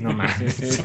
No 0.00 0.12
mames. 0.12 0.84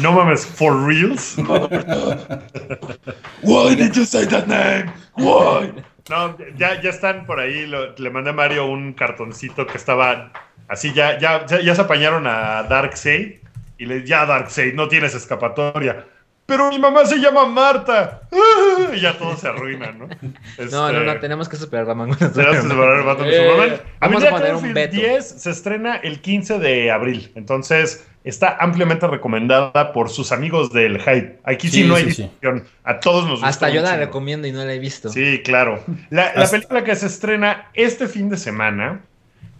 No 0.00 0.12
mames, 0.12 0.44
for 0.46 0.86
reals. 0.86 1.36
Why 3.42 3.74
did 3.74 3.94
you 3.96 4.04
say 4.04 4.26
that 4.26 4.46
name? 4.46 4.92
Why? 5.16 5.72
No, 6.08 6.36
ya, 6.56 6.80
ya 6.82 6.90
están 6.90 7.26
por 7.26 7.38
ahí. 7.40 7.66
lo- 7.66 7.94
le 7.96 8.10
mandé 8.10 8.30
a 8.30 8.32
Mario 8.32 8.66
un 8.66 8.92
cartoncito 8.94 9.66
que 9.66 9.76
estaba 9.78 10.32
así. 10.68 10.92
Ya, 10.92 11.18
ya, 11.18 11.46
ya, 11.46 11.60
ya 11.60 11.74
se 11.74 11.80
apañaron 11.82 12.26
a 12.26 12.64
Darkseid. 12.64 13.40
Y 13.80 13.86
le 13.86 14.04
ya 14.04 14.26
Darkseid, 14.26 14.74
no 14.74 14.88
tienes 14.88 15.14
escapatoria. 15.14 16.04
Pero 16.46 16.68
mi 16.68 16.78
mamá 16.78 17.06
se 17.06 17.16
llama 17.18 17.46
Marta. 17.46 18.22
Y 18.94 19.00
ya 19.00 19.16
todo 19.16 19.36
se 19.36 19.46
arruina, 19.48 19.92
¿no? 19.98 20.06
No, 20.06 20.12
no, 20.12 20.88
Este, 20.88 21.04
no, 21.04 21.20
tenemos 21.20 21.48
que 21.48 21.56
superar 21.56 21.86
Batman. 21.86 22.10
Tenemos 22.18 22.56
que 22.56 22.68
separar 22.68 22.98
el 22.98 23.04
Batman 23.04 23.28
de 23.28 23.36
Eh, 23.36 23.50
Superman. 23.50 23.80
vamos 24.00 24.24
a 24.24 24.30
poner 24.30 24.54
un 24.56 24.74
veto. 24.74 24.96
10 24.96 25.24
se 25.26 25.50
estrena 25.50 25.96
el 25.96 26.20
15 26.20 26.58
de 26.58 26.90
abril. 26.90 27.30
Entonces, 27.36 28.06
está 28.24 28.56
ampliamente 28.60 29.06
recomendada 29.06 29.92
por 29.92 30.10
sus 30.10 30.32
amigos 30.32 30.72
del 30.72 30.98
hype. 31.00 31.38
Aquí 31.44 31.68
sí, 31.68 31.82
Sí, 31.82 31.88
no 31.88 31.94
hay 31.94 32.04
sí, 32.04 32.10
sí. 32.12 32.22
discusión. 32.24 32.64
A 32.84 32.98
todos 33.00 33.22
nos 33.24 33.32
gusta. 33.34 33.46
Hasta 33.48 33.70
yo 33.70 33.80
la 33.82 33.96
recomiendo 33.96 34.46
y 34.48 34.52
no 34.52 34.64
la 34.64 34.74
he 34.74 34.78
visto. 34.78 35.08
Sí, 35.08 35.40
claro. 35.44 35.82
La, 36.10 36.34
la 36.34 36.50
película 36.50 36.82
que 36.84 36.96
se 36.96 37.06
estrena 37.06 37.70
este 37.74 38.08
fin 38.08 38.28
de 38.28 38.36
semana 38.36 39.02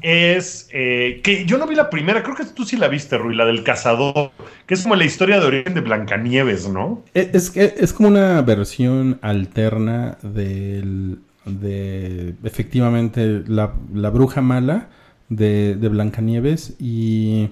es 0.03 0.69
eh, 0.73 1.21
que 1.23 1.45
yo 1.47 1.59
no 1.59 1.67
vi 1.67 1.75
la 1.75 1.91
primera, 1.91 2.23
creo 2.23 2.37
que 2.37 2.45
tú 2.45 2.65
sí 2.65 2.77
la 2.77 2.89
viste, 2.89 3.19
Rui, 3.19 3.35
la 3.35 3.45
del 3.45 3.63
cazador, 3.63 4.31
que 4.67 4.75
es 4.75 4.83
como 4.83 4.97
la 4.97 5.05
historia 5.05 5.41
de 5.41 5.47
origen 5.47 5.75
de 5.75 5.81
Blancanieves, 5.81 6.69
¿no? 6.69 7.05
Es, 7.15 7.55
es, 7.57 7.57
es 7.57 7.93
como 7.93 8.09
una 8.09 8.41
versión 8.43 9.19
alterna 9.23 10.19
del, 10.23 11.19
de 11.45 12.35
efectivamente 12.45 13.43
la, 13.47 13.75
la 13.95 14.11
bruja 14.11 14.41
mala 14.41 14.89
de, 15.29 15.77
de 15.77 15.89
Blancanieves 15.89 16.75
y, 16.79 17.51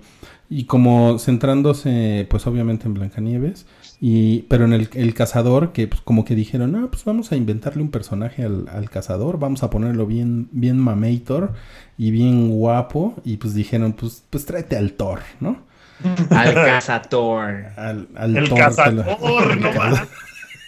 y 0.51 0.65
como 0.65 1.19
centrándose 1.19 2.27
pues 2.29 2.47
obviamente 2.47 2.87
en 2.87 2.95
Blancanieves 2.95 3.67
y 4.01 4.43
pero 4.43 4.65
en 4.65 4.73
el, 4.73 4.89
el 4.95 5.13
cazador 5.15 5.73
que 5.73 5.89
pues, 5.89 6.01
como 6.03 6.25
que 6.25 6.35
dijeron 6.37 6.77
ah 6.77 6.87
pues 6.91 7.05
vamos 7.05 7.33
a 7.33 7.37
inventarle 7.37 7.83
un 7.83 7.91
personaje 7.91 8.45
al, 8.45 8.69
al 8.69 8.89
cazador 8.91 9.39
vamos 9.41 9.63
a 9.65 9.71
ponerlo 9.71 10.07
bien 10.07 10.49
bien 10.53 10.79
mamator 10.79 11.55
y 11.97 12.11
bien 12.13 12.49
guapo 12.51 13.17
y 13.25 13.39
pues 13.39 13.55
dijeron 13.55 13.93
pues 13.95 14.23
pues 14.31 14.45
tráete 14.47 14.77
al 14.77 14.93
Thor 14.93 15.21
no 15.41 15.67
Al 16.31 16.55
cazador. 16.55 17.67
al, 17.77 18.09
al 18.15 18.37
El 18.37 18.49
Thor 18.49 18.59
lo- 18.59 18.65
cazador, 18.65 19.57
no 19.61 19.73
más. 19.73 20.03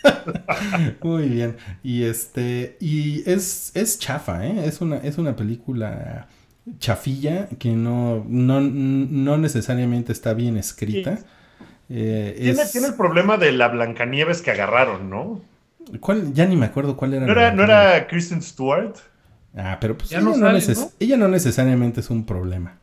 Muy 1.03 1.29
bien. 1.29 1.57
Y 1.83 2.03
este. 2.05 2.77
Y 2.81 3.23
es, 3.31 3.71
es 3.75 3.99
chafa, 3.99 4.47
¿eh? 4.47 4.67
Es 4.67 4.81
una, 4.81 4.97
es 4.97 5.19
una 5.19 5.37
película 5.37 6.27
chafilla 6.79 7.49
que 7.59 7.71
no, 7.73 8.25
no, 8.29 8.61
no 8.61 9.37
necesariamente 9.39 10.13
está 10.13 10.35
bien 10.35 10.57
escrita. 10.57 11.19
Eh, 11.91 12.37
Tiene, 12.39 12.63
es- 12.63 12.73
tiene 12.73 12.87
el 12.89 12.95
problema 12.95 13.37
de 13.37 13.53
la 13.53 13.69
Blancanieves 13.69 14.43
que 14.43 14.53
agarraron, 14.53 15.11
¿no? 15.11 15.41
¿cuál? 16.01 16.33
Ya 16.33 16.47
ni 16.47 16.57
me 16.57 16.67
acuerdo 16.67 16.97
cuál 16.97 17.15
era. 17.15 17.27
¿No 17.27 17.33
era, 17.33 17.53
¿no 17.53 17.65
era 17.65 18.07
Kristen 18.07 18.41
Stewart? 18.43 18.95
Ah, 19.57 19.79
pero 19.81 19.99
pues 19.99 20.13
ella 20.13 20.21
no 20.21 20.31
no, 20.31 20.37
sale, 20.47 20.59
neces- 20.59 20.79
¿no? 20.79 20.91
ella 21.01 21.17
no 21.17 21.29
necesariamente 21.29 22.01
es 22.01 22.11
un 22.11 22.25
problema. 22.25 22.77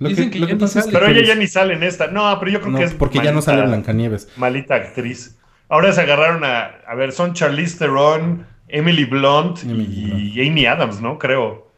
Lo 0.00 0.08
Dicen 0.08 0.30
que 0.30 0.40
ni 0.40 0.54
pasa 0.56 0.80
es 0.80 0.86
sale. 0.86 0.98
Pero 0.98 1.06
ella 1.10 1.18
eres- 1.18 1.28
ya 1.28 1.34
ni 1.36 1.46
sale 1.46 1.74
en 1.74 1.82
esta. 1.84 2.08
No, 2.08 2.36
pero 2.40 2.50
yo 2.50 2.60
creo 2.60 2.72
no, 2.72 2.78
que 2.78 2.84
es. 2.84 2.94
porque 2.94 3.20
ya 3.22 3.32
no 3.32 3.42
sale 3.42 3.62
Blancanieves. 3.62 4.28
Malita 4.36 4.74
actriz. 4.74 5.36
Ahora 5.68 5.92
se 5.92 6.00
agarraron 6.00 6.42
a. 6.42 6.64
A 6.88 6.94
ver, 6.96 7.12
son 7.12 7.34
Charlize 7.34 7.78
Theron, 7.78 8.44
Emily 8.66 9.04
Blunt 9.04 9.62
Emily 9.62 10.32
y 10.34 10.48
Amy 10.48 10.66
Adams, 10.66 11.00
¿no? 11.00 11.18
Creo. 11.18 11.70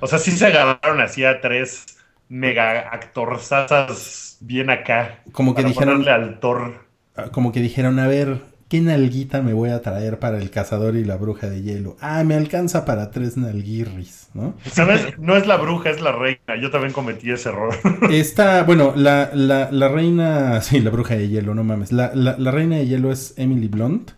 O 0.00 0.06
sea, 0.06 0.18
sí 0.18 0.32
se 0.32 0.46
agarraron 0.46 1.00
así 1.00 1.24
a 1.24 1.40
tres 1.40 1.86
mega 2.28 2.88
actorzazas 2.92 4.38
bien 4.40 4.70
acá. 4.70 5.20
Como 5.32 5.54
que 5.54 5.62
dijeron- 5.64 6.08
al 6.08 6.40
Thor. 6.40 6.86
Ah, 7.16 7.30
Como 7.32 7.52
que 7.52 7.60
dijeron, 7.60 7.98
a 7.98 8.06
ver, 8.06 8.42
¿qué 8.68 8.80
nalguita 8.80 9.42
me 9.42 9.52
voy 9.52 9.70
a 9.70 9.82
traer 9.82 10.18
para 10.20 10.38
el 10.38 10.50
cazador 10.50 10.94
y 10.96 11.04
la 11.04 11.16
bruja 11.16 11.48
de 11.48 11.62
hielo? 11.62 11.96
Ah, 12.00 12.22
me 12.24 12.34
alcanza 12.36 12.84
para 12.84 13.10
tres 13.10 13.36
nalguirris, 13.36 14.28
¿no? 14.34 14.54
¿Sabes? 14.70 15.18
No 15.18 15.36
es 15.36 15.46
la 15.46 15.56
bruja, 15.56 15.90
es 15.90 16.00
la 16.00 16.12
reina. 16.12 16.56
Yo 16.60 16.70
también 16.70 16.92
cometí 16.92 17.30
ese 17.30 17.48
error. 17.48 17.74
Está, 18.10 18.62
bueno, 18.62 18.92
la, 18.96 19.30
la, 19.34 19.70
la 19.72 19.88
reina, 19.88 20.60
sí, 20.62 20.80
la 20.80 20.90
bruja 20.90 21.14
de 21.16 21.28
hielo, 21.28 21.54
no 21.54 21.64
mames. 21.64 21.90
La, 21.92 22.12
la, 22.14 22.36
la 22.38 22.50
reina 22.52 22.76
de 22.76 22.86
hielo 22.86 23.10
es 23.10 23.34
Emily 23.36 23.66
Blunt, 23.68 24.12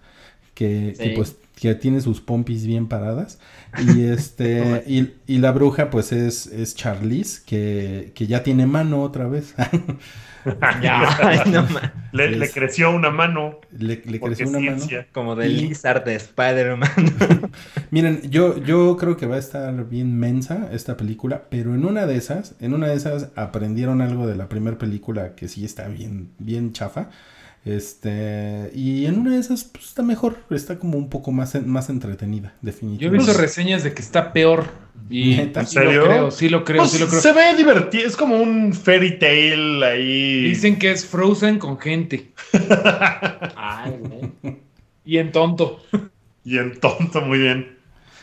que, 0.54 0.94
Sí. 0.96 1.04
que, 1.04 1.10
pues 1.10 1.36
que 1.60 1.74
tiene 1.74 2.00
sus 2.00 2.20
pompis 2.20 2.66
bien 2.66 2.88
paradas. 2.88 3.38
Y 3.78 4.02
este, 4.06 4.82
y, 4.86 5.12
y 5.26 5.38
la 5.38 5.52
bruja, 5.52 5.90
pues 5.90 6.12
es, 6.12 6.46
es 6.46 6.74
Charlize, 6.74 7.42
que, 7.46 8.12
que 8.14 8.26
ya 8.26 8.42
tiene 8.42 8.66
mano 8.66 9.02
otra 9.02 9.28
vez. 9.28 9.54
Ya, 10.80 11.06
ay, 11.22 11.40
no 11.52 11.64
ma- 11.64 11.92
Le, 12.12 12.48
creció 12.50 12.90
una 12.92 13.10
mano. 13.10 13.58
le, 13.72 14.00
creció 14.00 14.48
una 14.48 14.58
mano. 14.58 14.82
Como 15.12 15.36
del 15.36 15.52
Y- 15.52 15.68
Lizard 15.68 16.02
de 16.02 16.14
Spider-Man. 16.14 16.88
Miren, 17.90 18.22
yo, 18.30 18.56
yo 18.56 18.96
creo 18.96 19.18
que 19.18 19.26
va 19.26 19.36
a 19.36 19.38
estar 19.38 19.86
bien 19.88 20.18
mensa 20.18 20.70
esta 20.72 20.96
película, 20.96 21.44
pero 21.50 21.74
en 21.74 21.84
una 21.84 22.06
de 22.06 22.16
esas, 22.16 22.54
en 22.58 22.72
una 22.72 22.88
de 22.88 22.94
esas 22.96 23.28
aprendieron 23.36 24.00
algo 24.00 24.26
de 24.26 24.36
la 24.36 24.48
primera 24.48 24.78
película 24.78 25.34
que 25.34 25.46
sí 25.46 25.64
está 25.64 25.88
bien, 25.88 26.30
bien 26.38 26.72
chafa. 26.72 27.10
Este, 27.64 28.70
y 28.74 29.04
en 29.06 29.18
una 29.18 29.32
de 29.32 29.38
esas 29.38 29.64
pues, 29.64 29.84
está 29.86 30.02
mejor, 30.02 30.36
está 30.50 30.78
como 30.78 30.96
un 30.96 31.10
poco 31.10 31.30
más, 31.30 31.54
en- 31.54 31.68
más 31.68 31.90
entretenida, 31.90 32.54
Yo 32.62 32.68
he 32.68 32.72
definitivamente. 32.72 33.26
visto 33.26 33.40
reseñas 33.40 33.84
de 33.84 33.92
que 33.92 34.00
está 34.02 34.32
peor. 34.32 34.64
Y 35.10 35.34
¿En 35.40 35.66
serio? 35.66 36.00
lo 36.02 36.06
creo, 36.06 36.30
sí 36.30 36.48
lo 36.48 36.64
creo, 36.64 36.78
Pues, 36.78 36.92
sí 36.92 36.98
lo 37.00 37.08
creo. 37.08 37.20
se 37.20 37.32
ve 37.32 37.54
divertido. 37.56 38.06
Es 38.06 38.16
como 38.16 38.36
un 38.36 38.72
fairy 38.72 39.18
tale 39.18 39.84
ahí. 39.84 40.44
Dicen 40.44 40.78
que 40.78 40.90
es 40.92 41.04
Frozen 41.04 41.58
con 41.58 41.78
gente. 41.78 42.30
Ay, 43.56 43.92
güey. 43.98 44.56
Y 45.04 45.18
en 45.18 45.32
tonto. 45.32 45.82
Y 46.44 46.58
en 46.58 46.78
tonto, 46.78 47.20
muy 47.22 47.38
bien. 47.38 47.76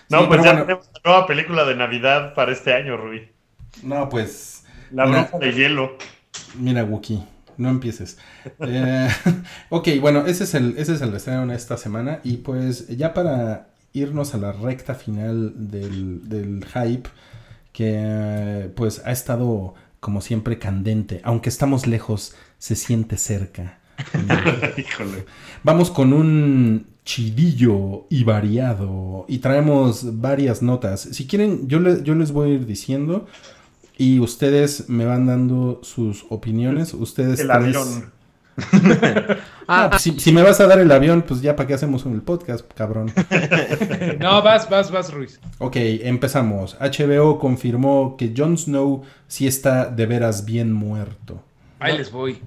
No, 0.10 0.22
Sí, 0.22 0.26
pues 0.30 0.44
ya 0.44 0.52
bueno. 0.54 0.66
tenemos 0.66 0.90
una 0.90 1.02
nueva 1.04 1.28
película 1.28 1.66
de 1.66 1.76
Navidad 1.76 2.34
para 2.34 2.54
este 2.54 2.74
año, 2.74 2.96
Rubí. 2.96 3.28
No, 3.84 4.08
pues, 4.08 4.64
La 4.92 5.06
bruja 5.06 5.38
de 5.40 5.52
hielo. 5.54 5.98
mira, 6.58 6.84
Wookie, 6.86 7.22
no 7.58 7.70
empieces. 7.70 8.18
Eh, 8.60 9.08
ok, 9.70 9.88
bueno, 10.02 10.26
ese 10.26 10.44
es 10.46 10.54
el, 10.54 10.76
ese 10.78 10.94
es 10.96 11.02
el 11.02 11.14
estreno 11.14 11.46
de 11.48 11.56
esta 11.56 11.78
semana. 11.78 12.20
Y 12.24 12.38
pues, 12.38 12.88
ya 12.96 13.14
para 13.14 13.70
irnos 13.94 14.34
a 14.34 14.38
la 14.38 14.52
recta 14.52 14.94
final 14.96 15.54
del, 15.70 16.28
del 16.30 16.66
hype, 16.66 17.10
que 17.74 17.94
eh, 17.96 18.72
pues 18.76 19.02
ha 19.06 19.12
estado 19.12 19.76
como 20.00 20.22
siempre 20.22 20.60
candente, 20.60 21.22
aunque 21.24 21.50
estamos 21.50 21.88
lejos, 21.88 22.36
se 22.60 22.76
siente 22.76 23.18
cerca. 23.18 23.80
Híjole. 24.78 25.26
Vamos 25.64 25.90
con 25.92 26.14
un 26.14 26.86
chidillo 27.04 28.06
y 28.10 28.24
variado 28.24 29.26
y 29.28 29.40
traemos 29.40 30.20
varias 30.20 30.62
notas. 30.62 31.02
Si 31.02 31.26
quieren, 31.26 31.68
yo, 31.68 31.80
le- 31.80 32.04
yo 32.04 32.14
les 32.16 32.32
voy 32.32 32.52
a 32.52 32.54
ir 32.56 32.66
diciendo 32.66 33.26
y 33.98 34.20
ustedes 34.20 34.90
me 34.90 35.06
van 35.06 35.26
dando 35.28 35.80
sus 35.84 36.26
opiniones. 36.30 36.94
Ustedes 36.94 37.40
El 37.40 37.48
tres- 37.48 37.56
avión. 37.76 38.12
Ah, 39.70 39.88
pues, 39.90 40.02
si, 40.02 40.18
si 40.20 40.32
me 40.32 40.42
vas 40.42 40.62
a 40.62 40.66
dar 40.68 40.80
el 40.80 40.90
avión, 40.92 41.24
pues 41.28 41.42
ya 41.42 41.56
para 41.58 41.68
qué 41.68 41.74
hacemos 41.74 42.06
el 42.06 42.22
podcast, 42.22 42.66
cabrón. 42.74 43.12
No, 44.20 44.42
vas, 44.42 44.70
vas, 44.70 44.90
vas, 44.92 45.12
Ruiz. 45.14 45.40
Ok, 45.60 45.76
empezamos. 45.76 46.78
HBO 46.80 47.38
confirmó 47.38 48.16
que 48.18 48.34
Jon 48.36 48.58
Snow 48.58 49.04
sí 49.28 49.46
está 49.46 49.86
de 49.88 50.06
veras 50.06 50.46
bien 50.46 50.72
muerto. 50.72 51.44
Ahí 51.80 51.98
les 51.98 52.12
voy. 52.12 52.40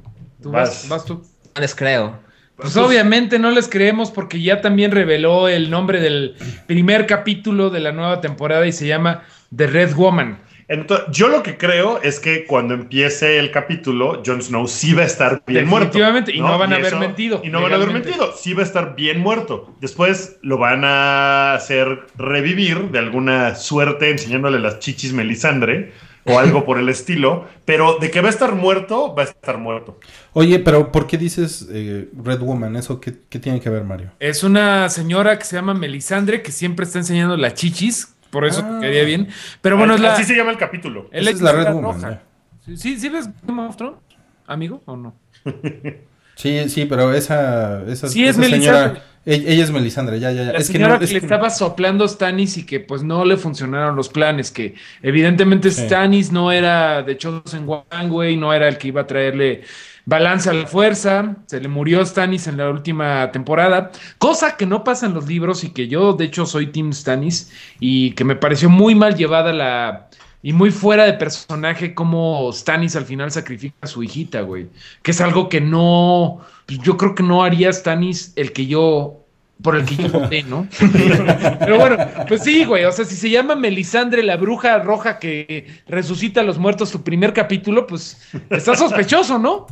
¿Tú 0.42 0.50
Vas. 0.50 0.70
vas, 0.70 0.88
vas 0.88 1.04
tú. 1.04 1.22
No 1.54 1.60
les 1.60 1.74
creo. 1.74 2.18
Pues 2.56 2.76
obviamente 2.76 3.38
no 3.38 3.50
les 3.50 3.68
creemos 3.68 4.10
porque 4.10 4.40
ya 4.42 4.60
también 4.62 4.90
reveló 4.90 5.48
el 5.48 5.70
nombre 5.70 6.00
del 6.00 6.36
primer 6.66 7.06
capítulo 7.06 7.70
de 7.70 7.80
la 7.80 7.92
nueva 7.92 8.20
temporada 8.20 8.66
y 8.66 8.72
se 8.72 8.86
llama 8.86 9.22
The 9.54 9.66
Red 9.66 9.94
Woman. 9.94 10.38
Entonces, 10.70 11.08
yo 11.10 11.26
lo 11.26 11.42
que 11.42 11.58
creo 11.58 12.00
es 12.00 12.20
que 12.20 12.46
cuando 12.46 12.74
empiece 12.74 13.40
el 13.40 13.50
capítulo, 13.50 14.22
Jon 14.24 14.40
Snow 14.40 14.68
sí 14.68 14.94
va 14.94 15.02
a 15.02 15.06
estar 15.06 15.42
bien 15.44 15.66
muerto. 15.66 15.98
Definitivamente, 15.98 16.32
y 16.32 16.40
no 16.40 16.56
van 16.56 16.72
a 16.72 16.76
haber 16.76 16.94
mentido, 16.94 17.40
Y 17.42 17.48
no 17.48 17.60
van 17.60 17.72
a 17.72 17.74
haber 17.74 17.90
mentido, 17.90 18.32
sí 18.36 18.54
va 18.54 18.62
a 18.62 18.66
estar 18.66 18.94
bien 18.94 19.18
muerto. 19.18 19.74
Después 19.80 20.38
lo 20.42 20.58
van 20.58 20.84
a 20.84 21.54
hacer 21.54 22.06
revivir 22.16 22.92
de 22.92 23.00
alguna 23.00 23.56
suerte 23.56 24.10
enseñándole 24.10 24.60
las 24.60 24.78
chichis 24.78 25.12
Melisandre 25.12 25.92
o 26.24 26.38
algo 26.38 26.64
por 26.64 26.78
el 26.78 26.88
estilo. 26.88 27.48
Pero 27.64 27.98
de 28.00 28.12
que 28.12 28.20
va 28.20 28.28
a 28.28 28.30
estar 28.30 28.54
muerto, 28.54 29.12
va 29.12 29.22
a 29.24 29.26
estar 29.26 29.58
muerto. 29.58 29.98
Oye, 30.34 30.60
pero 30.60 30.92
¿por 30.92 31.08
qué 31.08 31.18
dices 31.18 31.66
eh, 31.72 32.08
Red 32.16 32.38
Woman? 32.38 32.76
¿Eso 32.76 33.00
qué, 33.00 33.14
qué 33.28 33.40
tiene 33.40 33.58
que 33.58 33.70
ver, 33.70 33.82
Mario? 33.82 34.12
Es 34.20 34.44
una 34.44 34.88
señora 34.88 35.36
que 35.36 35.44
se 35.44 35.56
llama 35.56 35.74
Melisandre 35.74 36.42
que 36.42 36.52
siempre 36.52 36.86
está 36.86 37.00
enseñando 37.00 37.36
las 37.36 37.54
chichis, 37.54 38.14
por 38.30 38.44
eso 38.46 38.62
Ah. 38.64 38.78
quedaría 38.80 39.04
bien. 39.04 39.28
Pero 39.60 39.76
bueno, 39.76 39.94
es 39.94 40.00
la. 40.00 40.14
Así 40.14 40.24
se 40.24 40.34
llama 40.36 40.50
el 40.52 40.58
capítulo. 40.58 41.08
es 41.12 41.22
Esa 41.22 41.30
es 41.30 41.40
la 41.42 41.52
Red 41.52 41.72
Woman. 41.72 42.20
Sí, 42.64 42.76
sí, 42.76 42.98
¿sí 43.00 43.08
ves 43.08 43.28
Game 43.42 43.62
of 43.66 43.76
Thrones, 43.76 43.98
amigo, 44.46 44.82
o 44.86 44.96
no? 44.96 45.14
Sí, 46.36 46.68
sí, 46.70 46.86
pero 46.86 47.12
esa, 47.12 47.82
esa, 47.86 48.08
Sí, 48.08 48.24
es 48.24 48.30
esa 48.38 48.42
señora, 48.48 48.78
Melisandre. 48.78 49.02
ella, 49.26 49.50
ella 49.50 49.64
es 49.64 49.70
Melisandre, 49.70 50.20
ya, 50.20 50.32
ya, 50.32 50.44
ya. 50.44 50.52
La 50.52 50.58
es 50.58 50.68
que 50.68 50.72
señora 50.72 50.94
no, 50.94 50.98
que, 50.98 51.04
es 51.04 51.12
le 51.12 51.20
que- 51.20 51.26
estaba 51.26 51.50
soplando 51.50 52.08
Stannis 52.08 52.56
y 52.56 52.64
que 52.64 52.80
pues 52.80 53.02
no 53.02 53.26
le 53.26 53.36
funcionaron 53.36 53.94
los 53.94 54.08
planes, 54.08 54.50
que 54.50 54.74
evidentemente 55.02 55.70
Sí. 55.70 55.82
Stannis 55.82 56.32
no 56.32 56.50
era 56.50 57.02
de 57.02 57.18
Chosen 57.18 57.66
One, 57.68 58.08
güey, 58.08 58.36
no 58.38 58.54
era 58.54 58.68
el 58.68 58.78
que 58.78 58.88
iba 58.88 59.02
a 59.02 59.06
traerle 59.06 59.64
balance 60.06 60.48
a 60.48 60.52
la 60.52 60.66
fuerza, 60.66 61.36
se 61.46 61.60
le 61.60 61.68
murió 61.68 62.04
Stannis 62.04 62.46
en 62.46 62.56
la 62.56 62.70
última 62.70 63.30
temporada, 63.32 63.90
cosa 64.18 64.56
que 64.56 64.66
no 64.66 64.84
pasa 64.84 65.06
en 65.06 65.14
los 65.14 65.26
libros 65.26 65.64
y 65.64 65.70
que 65.70 65.88
yo 65.88 66.14
de 66.14 66.26
hecho 66.26 66.46
soy 66.46 66.68
Team 66.68 66.92
Stannis 66.92 67.52
y 67.78 68.12
que 68.12 68.24
me 68.24 68.36
pareció 68.36 68.68
muy 68.68 68.94
mal 68.94 69.16
llevada 69.16 69.52
la... 69.52 70.08
Y 70.42 70.54
muy 70.54 70.70
fuera 70.70 71.04
de 71.04 71.12
personaje 71.12 71.94
como 71.94 72.50
Stannis 72.50 72.96
al 72.96 73.04
final 73.04 73.30
sacrifica 73.30 73.76
a 73.82 73.86
su 73.86 74.02
hijita, 74.02 74.40
güey. 74.40 74.68
Que 75.02 75.10
es 75.10 75.20
algo 75.20 75.50
que 75.50 75.60
no... 75.60 76.40
pues, 76.64 76.78
Yo 76.78 76.96
creo 76.96 77.14
que 77.14 77.22
no 77.22 77.44
haría 77.44 77.70
Stannis 77.70 78.32
el 78.36 78.52
que 78.52 78.64
yo 78.64 79.20
por 79.62 79.76
el 79.76 79.84
que 79.84 79.96
yo 79.96 80.08
voté, 80.08 80.42
¿no? 80.42 80.66
Pero 81.60 81.78
bueno, 81.78 81.96
pues 82.28 82.42
sí, 82.42 82.64
güey. 82.64 82.84
O 82.84 82.92
sea, 82.92 83.04
si 83.04 83.16
se 83.16 83.30
llama 83.30 83.54
Melisandre, 83.54 84.22
la 84.22 84.36
bruja 84.36 84.78
roja 84.78 85.18
que 85.18 85.66
resucita 85.86 86.40
a 86.40 86.44
los 86.44 86.58
muertos, 86.58 86.88
su 86.88 87.02
primer 87.02 87.32
capítulo, 87.32 87.86
pues 87.86 88.20
está 88.48 88.74
sospechoso, 88.76 89.38
¿no? 89.38 89.66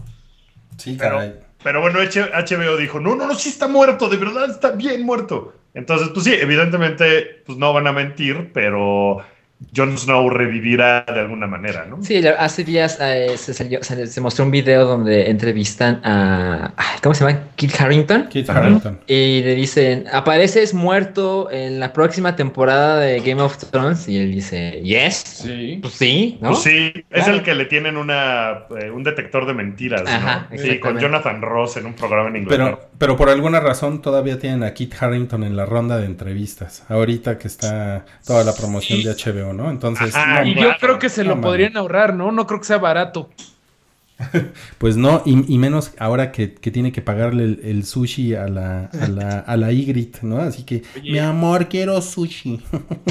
Sí, 0.78 0.96
Pero, 0.98 1.16
caray. 1.16 1.34
pero 1.62 1.80
bueno, 1.80 1.98
HBO 2.00 2.76
dijo, 2.76 3.00
no, 3.00 3.16
no, 3.16 3.26
no, 3.26 3.34
sí 3.34 3.48
está 3.50 3.68
muerto, 3.68 4.08
de 4.08 4.16
verdad 4.16 4.50
está 4.50 4.72
bien 4.72 5.02
muerto. 5.04 5.54
Entonces, 5.74 6.08
pues 6.10 6.24
sí, 6.24 6.34
evidentemente, 6.34 7.42
pues 7.46 7.58
no 7.58 7.72
van 7.72 7.86
a 7.86 7.92
mentir, 7.92 8.50
pero 8.52 9.18
Jon 9.76 9.98
Snow 9.98 10.30
revivirá 10.30 11.04
de 11.06 11.18
alguna 11.20 11.46
manera, 11.48 11.84
¿no? 11.84 12.02
Sí, 12.02 12.24
hace 12.26 12.62
días 12.64 12.98
eh, 13.00 13.34
se, 13.36 13.52
salió- 13.54 13.82
se, 13.82 14.06
se 14.06 14.20
mostró 14.20 14.44
un 14.44 14.50
video 14.52 14.84
donde 14.86 15.30
entrevistan 15.30 16.00
a. 16.04 16.72
¿cómo 17.02 17.14
se 17.14 17.24
llama? 17.24 17.40
Kit 17.56 17.72
Harrington. 17.80 18.28
Kit 18.28 18.48
Harington. 18.48 19.00
Y 19.08 19.42
le 19.42 19.54
dicen, 19.56 20.04
apareces 20.12 20.74
muerto 20.74 21.50
en 21.50 21.80
la 21.80 21.92
próxima 21.92 22.36
temporada 22.36 23.00
de 23.00 23.20
Game 23.20 23.42
of 23.42 23.56
Thrones. 23.70 24.08
Y 24.08 24.18
él 24.18 24.32
dice, 24.32 24.80
yes. 24.82 25.14
Sí. 25.16 25.78
Pues 25.82 25.94
sí, 25.94 26.38
¿no? 26.40 26.50
Pues 26.50 26.62
sí, 26.62 26.92
es 27.10 27.24
Claro. 27.24 27.34
el 27.34 27.42
que 27.42 27.54
le 27.54 27.64
tienen 27.64 27.96
una, 27.96 28.64
eh, 28.80 28.90
un 28.90 29.02
detector 29.02 29.46
de 29.46 29.54
mentiras, 29.54 30.02
¿no? 30.04 30.10
Ajá, 30.10 30.46
sí, 30.50 30.54
exactamente. 30.54 30.80
con 30.80 30.98
Jonathan 31.00 31.42
Ross 31.42 31.76
en 31.78 31.86
un 31.86 31.94
programa 31.94 32.28
en 32.28 32.36
inglés. 32.36 32.56
Pero, 32.58 32.80
pero 32.96 33.16
por 33.16 33.28
alguna 33.28 33.58
razón 33.60 34.02
todavía 34.02 34.38
tienen 34.38 34.62
a 34.62 34.72
Kit 34.74 34.94
Harrington 35.00 35.42
en 35.42 35.56
la 35.56 35.66
ronda 35.66 35.98
de 35.98 36.06
entrevistas. 36.06 36.84
Ahorita 36.88 37.38
que 37.38 37.48
está 37.48 38.04
toda 38.26 38.44
la 38.44 38.54
promoción 38.54 39.00
Sí. 39.00 39.04
de 39.04 39.14
HBO, 39.14 39.47
¿no? 39.52 39.70
Entonces, 39.70 40.14
Ajá, 40.14 40.42
no, 40.44 40.46
Y 40.46 40.54
yo 40.54 40.70
creo 40.80 40.98
que 40.98 41.08
se 41.08 41.22
No, 41.22 41.24
lo 41.24 41.36
man. 41.36 41.42
podrían 41.42 41.76
ahorrar, 41.76 42.14
¿no? 42.14 42.32
No 42.32 42.46
creo 42.46 42.60
que 42.60 42.66
sea 42.66 42.78
barato. 42.78 43.30
pues 44.78 44.96
no, 44.96 45.22
y, 45.24 45.52
y 45.52 45.58
menos 45.58 45.92
ahora 45.98 46.32
que, 46.32 46.52
que 46.54 46.72
tiene 46.72 46.90
que 46.90 47.02
pagarle 47.02 47.44
el, 47.44 47.60
el 47.62 47.84
sushi 47.84 48.34
a 48.34 48.48
la, 48.48 48.86
a 48.86 49.08
la, 49.08 49.38
a 49.40 49.56
la 49.56 49.70
Ygritte, 49.72 50.22
¿no? 50.24 50.38
Así 50.40 50.64
que, 50.64 50.82
Oye. 50.96 51.12
mi 51.12 51.18
amor, 51.20 51.68
quiero 51.68 52.00
sushi. 52.02 52.60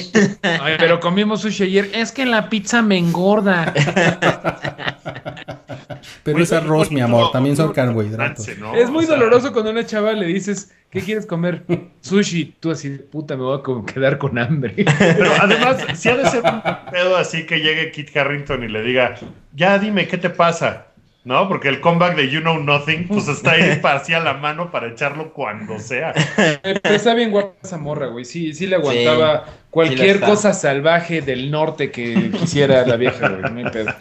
Ay, 0.43 0.75
pero 0.77 0.99
comimos 0.99 1.41
sushi 1.41 1.63
ayer. 1.63 1.89
Es 1.93 2.11
que 2.11 2.25
la 2.25 2.49
pizza 2.49 2.81
me 2.81 2.97
engorda. 2.97 3.73
Pero 6.23 6.39
es 6.39 6.51
arroz, 6.53 6.91
mi 6.91 7.01
amor, 7.01 7.31
también 7.31 7.55
son 7.55 7.73
carbohidratos. 7.73 8.47
Es 8.47 8.89
muy 8.89 9.03
O 9.03 9.07
sea, 9.07 9.15
doloroso 9.15 9.51
cuando 9.51 9.69
a 9.69 9.73
una 9.73 9.85
chava 9.85 10.13
le 10.13 10.25
dices, 10.25 10.71
¿qué 10.89 11.01
quieres 11.01 11.25
comer? 11.25 11.63
Sushi. 12.01 12.55
Tú 12.59 12.71
así, 12.71 12.89
puta, 12.89 13.35
me 13.35 13.43
voy 13.43 13.59
a 13.59 13.93
quedar 13.93 14.17
con 14.17 14.37
hambre. 14.37 14.73
Pero 14.99 15.31
además, 15.39 15.77
si 15.95 16.09
ha 16.09 16.17
de 16.17 16.29
ser 16.29 16.43
un 16.43 16.61
pedo 16.91 17.17
así 17.17 17.45
que 17.45 17.59
llegue 17.59 17.91
Kit 17.91 18.15
Harrington 18.15 18.63
y 18.63 18.67
le 18.67 18.81
diga, 18.83 19.15
ya 19.53 19.77
dime, 19.79 20.07
¿qué 20.07 20.17
te 20.17 20.29
pasa? 20.29 20.87
¿No? 21.27 21.49
Porque 21.49 21.67
el 21.67 21.81
comeback 21.81 22.15
de 22.15 22.29
You 22.29 22.39
Know 22.39 22.57
Nothing, 22.63 23.09
pues 23.09 23.27
está 23.27 23.51
ahí 23.51 23.79
para 23.81 23.99
así 23.99 24.13
a 24.13 24.21
la 24.21 24.35
mano 24.35 24.71
para 24.71 24.87
echarlo 24.87 25.33
cuando 25.33 25.77
sea. 25.77 26.11
Está 26.83 27.13
bien 27.15 27.31
guapa 27.31 27.51
esa 27.61 27.77
morra, 27.77 28.07
güey. 28.07 28.23
Sí, 28.23 28.53
sí 28.53 28.65
le 28.65 28.77
aguantaba 28.77 29.43
cualquier 29.69 30.19
Sí 30.19 30.23
cosa 30.23 30.53
salvaje 30.53 31.21
del 31.21 31.51
norte 31.51 31.91
que 31.91 32.31
quisiera 32.31 32.87
la 32.87 32.95
vieja, 32.95 33.27
güey. 33.27 33.41
No 33.41 33.59
hay 33.59 33.73
pedo. 33.73 33.93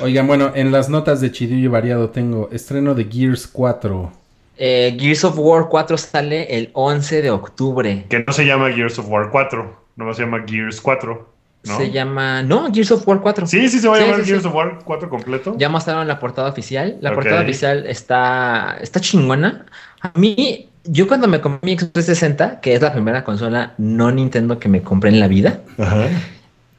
Oigan, 0.00 0.26
bueno, 0.26 0.52
en 0.54 0.70
las 0.70 0.88
notas 0.88 1.20
de 1.20 1.32
Chidillo 1.32 1.64
y 1.64 1.68
Variado 1.68 2.10
tengo 2.10 2.48
estreno 2.52 2.94
de 2.94 3.04
Gears 3.04 3.46
4. 3.46 4.12
Eh, 4.56 4.96
Gears 4.98 5.24
of 5.24 5.38
War 5.38 5.68
4 5.68 5.98
sale 5.98 6.56
el 6.56 6.70
11 6.74 7.22
de 7.22 7.30
octubre. 7.30 8.04
Que 8.08 8.22
no 8.24 8.32
se 8.32 8.44
llama 8.44 8.70
Gears 8.70 8.98
of 8.98 9.08
War 9.08 9.30
4, 9.30 9.76
no 9.96 10.14
se 10.14 10.22
llama 10.22 10.44
Gears 10.46 10.80
4, 10.80 11.28
¿no? 11.64 11.76
Se 11.76 11.90
llama... 11.90 12.42
No, 12.42 12.72
Gears 12.72 12.92
of 12.92 13.08
War 13.08 13.20
4. 13.20 13.46
Sí, 13.46 13.68
sí 13.68 13.78
se 13.78 13.88
va 13.88 13.96
a 13.96 13.98
Sí, 13.98 14.04
llamar 14.04 14.20
sí, 14.20 14.26
Gears 14.26 14.42
sí. 14.42 14.48
of 14.48 14.54
War 14.54 14.78
4 14.84 15.08
completo. 15.10 15.54
Ya 15.58 15.68
mostraron 15.68 16.06
la 16.06 16.18
portada 16.18 16.48
oficial. 16.50 16.98
La 17.00 17.14
portada 17.14 17.42
oficial 17.42 17.86
está, 17.86 18.76
está 18.80 19.00
chingona. 19.00 19.66
A 20.02 20.12
mí, 20.18 20.68
yo 20.84 21.08
cuando 21.08 21.26
me 21.28 21.40
compré 21.40 21.70
mi 21.70 21.78
Xbox 21.78 21.92
360, 21.92 22.60
que 22.60 22.74
es 22.74 22.82
la 22.82 22.92
primera 22.92 23.24
consola 23.24 23.74
no 23.78 24.10
Nintendo 24.12 24.58
que 24.58 24.68
me 24.68 24.82
compré 24.82 25.10
en 25.10 25.20
la 25.20 25.28
vida, 25.28 25.60
Ajá. 25.78 26.06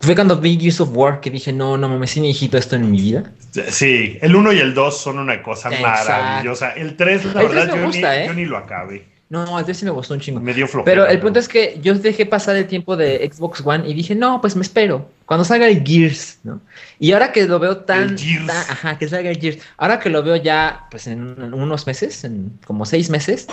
Fue 0.01 0.15
cuando 0.15 0.37
vi 0.37 0.59
Gears 0.59 0.81
of 0.81 0.89
War 0.93 1.19
que 1.21 1.29
dije, 1.29 1.53
no, 1.53 1.77
no 1.77 1.87
mames, 1.87 2.11
sí 2.11 2.21
necesito 2.21 2.57
esto 2.57 2.75
en 2.75 2.91
mi 2.91 2.99
vida. 2.99 3.31
Sí, 3.69 4.17
el 4.21 4.35
1 4.35 4.53
y 4.53 4.59
el 4.59 4.73
2 4.73 4.97
son 5.01 5.19
una 5.19 5.41
cosa 5.43 5.69
Exacto. 5.69 6.11
maravillosa. 6.11 6.71
El 6.71 6.95
3, 6.97 7.25
la 7.33 7.41
El 7.41 7.47
verdad, 7.47 7.75
yo, 7.75 7.85
gusta, 7.85 8.11
ni, 8.15 8.17
¿eh? 8.21 8.25
yo 8.27 8.33
ni 8.33 8.45
lo 8.45 8.57
acabé. 8.57 9.11
No, 9.31 9.57
a 9.57 9.63
sí 9.73 9.85
me 9.85 9.91
gustó 9.91 10.13
un 10.13 10.19
chingo. 10.19 10.41
Me 10.41 10.53
dio 10.53 10.67
flojera. 10.67 10.83
Pero 10.93 11.07
el 11.07 11.17
punto 11.21 11.39
es 11.39 11.47
que 11.47 11.79
yo 11.81 11.93
dejé 11.95 12.25
pasar 12.25 12.57
el 12.57 12.67
tiempo 12.67 12.97
de 12.97 13.29
Xbox 13.33 13.61
One 13.65 13.87
y 13.87 13.93
dije, 13.93 14.13
no, 14.13 14.41
pues 14.41 14.57
me 14.57 14.61
espero. 14.61 15.09
Cuando 15.25 15.45
salga 15.45 15.69
el 15.69 15.85
Gears, 15.87 16.39
¿no? 16.43 16.59
Y 16.99 17.13
ahora 17.13 17.31
que 17.31 17.47
lo 17.47 17.57
veo 17.57 17.77
tan, 17.77 18.09
El 18.09 18.19
Gears. 18.19 18.47
tan- 18.47 18.57
ajá, 18.57 18.97
que 18.97 19.07
salga 19.07 19.29
el 19.29 19.39
Gears. 19.39 19.59
Ahora 19.77 19.99
que 20.01 20.09
lo 20.09 20.21
veo 20.21 20.35
ya, 20.35 20.85
pues 20.91 21.07
en, 21.07 21.33
en 21.41 21.53
unos 21.53 21.87
meses, 21.87 22.25
en 22.25 22.59
como 22.65 22.85
seis 22.85 23.09
meses, 23.09 23.47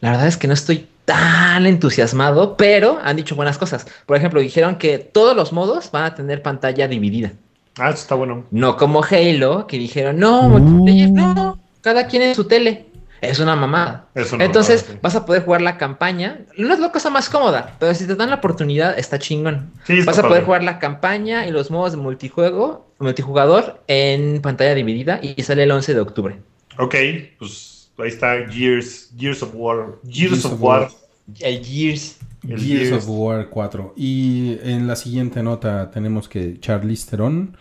la 0.00 0.10
verdad 0.10 0.26
es 0.26 0.36
que 0.36 0.48
no 0.48 0.54
estoy 0.54 0.88
tan 1.10 1.66
entusiasmado, 1.66 2.56
pero 2.56 3.00
han 3.02 3.16
dicho 3.16 3.34
buenas 3.34 3.58
cosas. 3.58 3.84
Por 4.06 4.16
ejemplo, 4.16 4.40
dijeron 4.40 4.76
que 4.76 4.98
todos 4.98 5.34
los 5.34 5.52
modos 5.52 5.90
van 5.90 6.04
a 6.04 6.14
tener 6.14 6.40
pantalla 6.40 6.86
dividida. 6.86 7.32
Ah, 7.78 7.88
eso 7.90 7.98
está 8.02 8.14
bueno. 8.14 8.44
No 8.52 8.76
como 8.76 9.02
Halo, 9.02 9.66
que 9.66 9.76
dijeron, 9.76 10.18
no, 10.20 10.42
Uh. 10.46 10.58
multiplayer, 10.60 11.10
no, 11.10 11.58
cada 11.80 12.06
quien 12.06 12.22
en 12.22 12.34
su 12.36 12.44
tele. 12.44 12.86
Es 13.20 13.38
una 13.40 13.54
mamada. 13.56 14.06
Entonces 14.38 14.86
sí. 14.88 14.98
vas 15.02 15.14
a 15.16 15.26
poder 15.26 15.44
jugar 15.44 15.60
la 15.60 15.76
campaña. 15.76 16.38
No 16.56 16.72
es 16.72 16.78
la 16.80 16.90
cosa 16.92 17.10
más 17.10 17.28
cómoda, 17.28 17.74
pero 17.78 17.92
si 17.94 18.06
te 18.06 18.14
dan 18.14 18.30
la 18.30 18.36
oportunidad, 18.36 18.98
está 18.98 19.18
chingón. 19.18 19.72
Sí, 19.84 19.98
está 19.98 20.12
vas 20.12 20.18
a 20.18 20.22
poder 20.22 20.36
padre. 20.36 20.44
jugar 20.46 20.62
la 20.62 20.78
campaña 20.78 21.46
y 21.46 21.50
los 21.50 21.70
modos 21.70 21.90
de 21.92 21.98
multijuego, 21.98 22.86
multijugador 22.98 23.82
en 23.88 24.40
pantalla 24.40 24.74
dividida 24.74 25.18
y 25.22 25.42
sale 25.42 25.64
el 25.64 25.70
11 25.72 25.92
de 25.94 26.00
octubre. 26.00 26.38
Ok, 26.78 26.94
pues 27.38 27.90
ahí 27.98 28.08
está 28.08 28.36
Gears, 28.50 29.10
Gears 29.18 29.42
of 29.42 29.50
War. 29.52 29.96
Gears, 30.04 30.30
Gears 30.30 30.44
of, 30.46 30.52
of 30.54 30.60
War. 30.62 30.80
War. 30.80 30.90
El 31.38 31.64
Gears. 31.64 32.18
El 32.48 32.58
Gears, 32.60 32.88
Gears. 32.88 33.04
of 33.04 33.08
War 33.08 33.48
4. 33.48 33.94
Y 33.96 34.58
en 34.62 34.86
la 34.86 34.96
siguiente 34.96 35.42
nota 35.42 35.90
tenemos 35.90 36.28
que 36.28 36.58
Charlize 36.60 37.10
Theron 37.10 37.56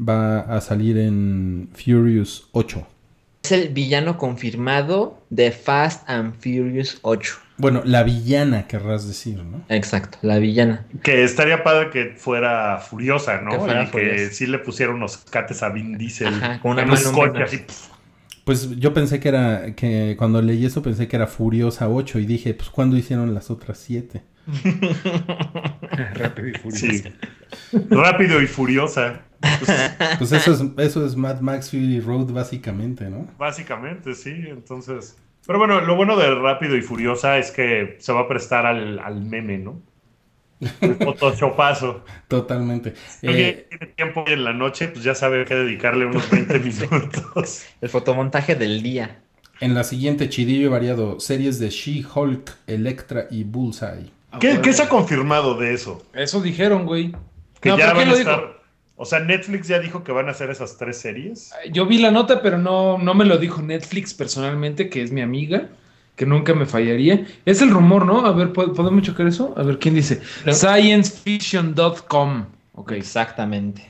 va 0.00 0.40
a 0.40 0.60
salir 0.60 0.98
en 0.98 1.68
Furious 1.74 2.48
8. 2.52 2.86
Es 3.44 3.52
el 3.52 3.68
villano 3.70 4.18
confirmado 4.18 5.18
de 5.30 5.50
Fast 5.50 6.08
and 6.08 6.34
Furious 6.40 6.98
8. 7.02 7.34
Bueno, 7.58 7.82
la 7.84 8.02
villana 8.02 8.66
querrás 8.66 9.06
decir, 9.06 9.38
¿no? 9.38 9.62
Exacto, 9.68 10.18
la 10.22 10.38
villana. 10.38 10.86
Que 11.02 11.22
estaría 11.22 11.62
padre 11.62 11.90
que 11.90 12.14
fuera 12.16 12.78
furiosa, 12.78 13.40
¿no? 13.40 13.50
Que 13.52 13.58
fuera 13.58 13.84
y 13.84 13.88
que 13.88 14.30
sí 14.30 14.46
le 14.46 14.58
pusiera 14.58 14.92
unos 14.92 15.18
cates 15.18 15.62
a 15.62 15.68
Vin 15.68 15.98
Diesel. 15.98 16.28
Ajá, 16.28 16.60
con 16.60 16.72
una 16.72 16.82
un 16.82 16.90
mano 16.90 17.12
coche 17.12 17.32
menos. 17.34 17.48
así. 17.48 17.58
pf. 17.58 17.91
Pues 18.44 18.76
yo 18.78 18.92
pensé 18.92 19.20
que 19.20 19.28
era, 19.28 19.74
que 19.74 20.16
cuando 20.18 20.42
leí 20.42 20.64
eso 20.64 20.82
pensé 20.82 21.06
que 21.08 21.16
era 21.16 21.26
Furiosa 21.26 21.88
8 21.88 22.18
y 22.18 22.26
dije, 22.26 22.54
pues 22.54 22.70
¿cuándo 22.70 22.96
hicieron 22.96 23.34
las 23.34 23.50
otras 23.50 23.78
7? 23.78 24.22
Rápido 26.14 26.48
y 26.48 26.52
furioso. 26.54 26.86
Sí. 26.86 27.04
Rápido 27.90 28.42
y 28.42 28.46
furiosa. 28.46 29.20
Pues, 29.40 29.70
Pues 30.18 30.32
eso 30.32 30.52
es, 30.52 30.62
eso 30.78 31.06
es 31.06 31.16
Mad 31.16 31.40
Max 31.40 31.70
Fury 31.70 32.00
Road 32.00 32.32
básicamente, 32.32 33.08
¿no? 33.08 33.28
básicamente, 33.38 34.14
sí. 34.14 34.30
Entonces. 34.30 35.16
Pero 35.46 35.58
bueno, 35.58 35.80
lo 35.80 35.96
bueno 35.96 36.16
de 36.16 36.34
Rápido 36.34 36.76
y 36.76 36.82
Furiosa 36.82 37.38
es 37.38 37.50
que 37.50 37.96
se 37.98 38.12
va 38.12 38.20
a 38.20 38.28
prestar 38.28 38.64
al, 38.64 39.00
al 39.00 39.22
meme, 39.22 39.58
¿no? 39.58 39.80
El 40.80 40.96
photoshopazo. 40.96 42.04
Totalmente. 42.28 42.94
Si 43.20 43.26
Eh, 43.28 43.66
tiene 43.68 43.86
tiempo 43.94 44.24
en 44.26 44.44
la 44.44 44.52
noche, 44.52 44.88
pues 44.88 45.04
ya 45.04 45.14
sabe 45.14 45.44
que 45.44 45.54
dedicarle 45.54 46.06
unos 46.06 46.28
20 46.30 46.58
minutos. 46.90 47.64
El 47.80 47.88
fotomontaje 47.88 48.54
del 48.54 48.82
día. 48.82 49.22
en 49.60 49.74
la 49.74 49.84
siguiente 49.84 50.28
chidillo 50.28 50.66
y 50.66 50.68
variado, 50.68 51.20
series 51.20 51.58
de 51.60 51.70
She-Hulk, 51.70 52.50
Electra 52.66 53.26
y 53.30 53.44
Bullseye. 53.44 54.10
¿Qué, 54.40 54.60
qué 54.62 54.72
se 54.72 54.82
ha 54.82 54.88
confirmado 54.88 55.54
de 55.56 55.74
eso? 55.74 56.02
Eso 56.14 56.40
dijeron, 56.40 56.86
güey. 56.86 57.12
Que 57.60 57.68
No, 57.70 57.78
ya 57.78 57.92
¿pero 57.92 57.96
van 57.96 58.08
a 58.08 58.12
estar. 58.14 58.40
dijo? 58.40 58.54
O 58.96 59.04
sea, 59.04 59.20
Netflix 59.20 59.68
ya 59.68 59.78
dijo 59.78 60.04
que 60.04 60.12
van 60.12 60.28
a 60.28 60.32
hacer 60.32 60.50
esas 60.50 60.78
tres 60.78 60.98
series. 60.98 61.50
Yo 61.72 61.86
vi 61.86 61.98
la 61.98 62.10
nota, 62.10 62.40
pero 62.42 62.58
no, 62.58 62.98
no 62.98 63.14
me 63.14 63.24
lo 63.24 63.36
dijo 63.38 63.60
Netflix 63.62 64.14
personalmente, 64.14 64.88
que 64.90 65.02
es 65.02 65.10
mi 65.12 65.20
amiga, 65.22 65.68
que 66.16 66.26
nunca 66.26 66.54
me 66.54 66.66
fallaría. 66.66 67.26
Es 67.44 67.62
el 67.62 67.70
rumor, 67.70 68.04
¿no? 68.06 68.24
A 68.26 68.32
ver, 68.32 68.52
¿pod- 68.52 68.74
¿podemos 68.74 69.02
checar 69.02 69.26
eso? 69.26 69.54
A 69.56 69.62
ver, 69.62 69.78
¿quién 69.78 69.94
dice? 69.94 70.20
No. 70.44 70.52
Sciencefiction.com. 70.52 72.46
Ok. 72.74 72.92
Exactamente. 72.92 73.88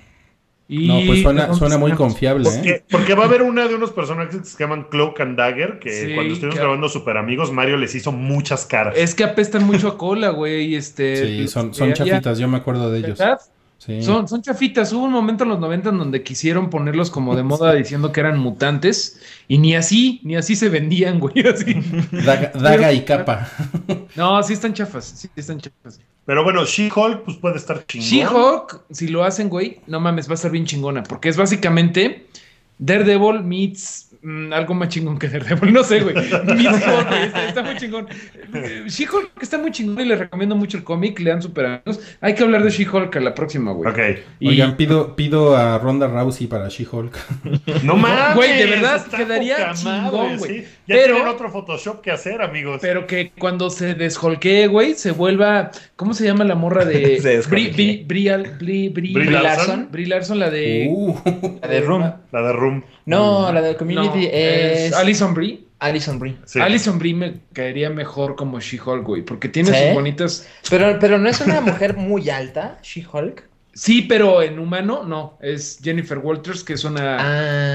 Y- 0.68 0.89
No, 0.89 1.01
pues 1.07 1.20
suena, 1.23 1.43
¿dónde 1.47 1.59
suena 1.59 1.77
muy 1.77 1.93
confiable, 1.93 2.49
¿eh? 2.49 2.53
Porque, 2.55 2.85
porque 2.91 3.14
va 3.14 3.25
a 3.25 3.27
haber 3.27 3.43
una 3.43 3.68
de 3.68 3.75
unos 3.75 3.91
personajes 3.91 4.37
que 4.37 4.45
se 4.45 4.57
llaman 4.59 4.85
Cloak 4.91 5.20
and 5.20 5.37
Dagger, 5.37 5.79
que 5.79 5.91
Sí, 5.91 6.14
cuando 6.14 6.33
estuvimos 6.33 6.55
que- 6.55 6.61
grabando 6.61 6.89
Super 6.89 7.18
Amigos, 7.18 7.53
Mario 7.53 7.77
les 7.77 7.95
hizo 7.95 8.11
muchas 8.11 8.64
caras. 8.64 8.95
Es 8.97 9.14
que 9.14 9.25
apestan 9.25 9.64
mucho 9.66 9.89
a 9.89 9.99
cola, 9.99 10.31
güey. 10.31 10.75
Este, 10.75 11.27
Sí, 11.43 11.49
son, 11.49 11.70
eh, 11.70 11.75
son 11.75 11.89
ya- 11.89 11.95
chafitas, 11.95 12.39
yo 12.39 12.49
me 12.49 12.57
acuerdo 12.57 12.91
de 12.91 13.01
ellos. 13.01 13.18
Son, 14.01 14.28
son 14.28 14.43
chafitas. 14.43 14.93
Hubo 14.93 15.05
un 15.05 15.12
momento 15.12 15.43
en 15.43 15.51
los 15.51 15.59
90 15.59 15.89
en 15.91 15.99
donde 15.99 16.22
quisieron 16.22 16.70
ponerlos 16.70 17.11
como 17.11 17.35
de 17.35 17.43
moda 17.43 17.74
diciendo 17.74 18.12
que 18.12 18.20
eran 18.20 18.39
mutantes 18.39 19.20
y 19.49 19.59
ni 19.59 19.74
así, 19.74 20.20
ni 20.22 20.37
así 20.37 20.55
se 20.55 20.68
vendían, 20.68 21.18
güey. 21.18 21.35
Así. 21.47 21.74
Daga, 22.24 22.53
daga 22.55 22.93
y 22.93 23.05
capa. 23.05 23.49
No, 24.14 24.43
sí 24.43 24.53
están 24.53 24.74
chafas, 24.74 25.05
sí 25.05 25.28
están 25.35 25.59
chafas. 25.59 25.99
Pero 26.26 26.45
bueno, 26.45 26.64
She-Hulk 26.64 27.24
pues 27.24 27.39
puede 27.39 27.57
estar 27.57 27.85
chingón. 27.87 28.09
She-Hulk, 28.09 28.80
si 28.91 29.09
lo 29.09 29.24
hacen, 29.24 29.49
güey, 29.49 29.80
no 29.87 30.01
mames, 30.01 30.28
va 30.28 30.33
a 30.33 30.35
estar 30.35 30.51
bien 30.51 30.66
chingona, 30.66 31.03
porque 31.03 31.30
es 31.30 31.37
básicamente 31.37 32.26
Daredevil 32.78 33.43
meets 33.43 34.11
mm, 34.23 34.53
algo 34.53 34.75
más 34.75 34.89
chingón 34.89 35.18
que 35.18 35.29
Daredevil, 35.29 35.73
no 35.79 35.85
sé, 35.85 36.01
güey. 36.01 36.16
Está, 36.18 36.43
está 37.49 37.62
muy 37.62 37.77
chingón. 37.77 38.07
Eh, 38.55 38.85
She-Hulk 38.87 39.43
está 39.43 39.59
muy 39.59 39.70
chingón 39.73 40.01
y 40.01 40.05
les 40.09 40.18
recomiendo 40.18 40.57
mucho 40.57 40.77
el 40.77 40.85
cómic, 40.85 41.18
lean 41.20 41.43
super 41.43 41.66
amigos. 41.66 42.01
Hay 42.20 42.35
que 42.35 42.43
hablar 42.43 42.62
de 42.64 42.70
She-Hulk 42.70 43.14
a 43.16 43.20
la 43.20 43.35
próxima, 43.35 43.73
güey. 43.73 43.91
Ok. 43.91 43.99
Y- 44.41 44.49
Oigan, 44.49 44.77
pido, 44.77 45.16
pido 45.16 45.57
a 45.57 45.79
Ronda 45.79 46.09
Rousey 46.09 46.47
para 46.47 46.68
She-Hulk. 46.68 47.16
No 47.85 47.97
mames. 47.97 48.37
Güey, 48.37 48.59
de 48.59 48.66
verdad, 48.66 49.07
quedaría 49.07 49.73
chingón, 49.75 50.39
güey. 50.39 50.51
sí. 50.61 50.64
Ya 50.87 50.97
Pero- 50.97 51.14
tienen 51.14 51.29
otro 51.33 51.51
Photoshop 51.51 52.01
que 52.01 52.11
hacer, 52.11 52.43
amigos. 52.43 52.79
Pero 52.83 53.07
que 53.07 53.33
cuando 53.39 53.70
se 53.70 53.95
desholquee, 53.95 54.66
güey, 54.66 54.95
se 54.95 55.12
vuelva. 55.12 55.70
¿Cómo 55.97 56.14
se 56.14 56.25
llama 56.25 56.45
la 56.45 56.55
morra 56.55 56.85
de. 56.85 57.43
Bri, 57.49 58.05
Larson, 60.07 60.39
la 60.39 60.51
de. 60.51 60.89
Uh, 60.91 61.14
La 61.62 61.68
de 61.68 61.81
Room. 61.81 62.12
La 62.33 62.43
de 62.43 62.53
Room. 62.53 62.85
No, 63.07 63.53
la 63.53 63.61
de 63.62 63.72
No, 63.72 63.78
Community 63.78 64.26
es 64.32 64.80
es. 64.80 64.92
Alison 64.94 65.34
Brie. 65.34 65.64
Alison 65.80 66.18
Brie. 66.20 66.36
Sí. 66.44 66.61
Alison 66.61 66.98
Brie 66.98 67.14
me 67.14 67.34
caería 67.53 67.90
mejor 67.90 68.36
como 68.36 68.61
She-Hulk, 68.61 69.05
güey, 69.05 69.22
porque 69.22 69.48
tiene 69.48 69.72
¿Sí? 69.72 69.84
sus 69.86 69.94
bonitas. 69.94 70.48
Pero, 70.70 70.98
pero 71.00 71.18
no 71.18 71.28
es 71.28 71.40
una 71.40 71.61
mujer 71.61 71.96
muy 71.96 72.30
alta, 72.30 72.78
She-Hulk. 72.82 73.42
Sí, 73.74 74.03
pero 74.03 74.42
en 74.42 74.59
humano 74.59 75.03
no. 75.05 75.38
Es 75.40 75.80
Jennifer 75.82 76.18
Walters, 76.18 76.62
que 76.62 76.74
es 76.74 76.84
una. 76.84 77.16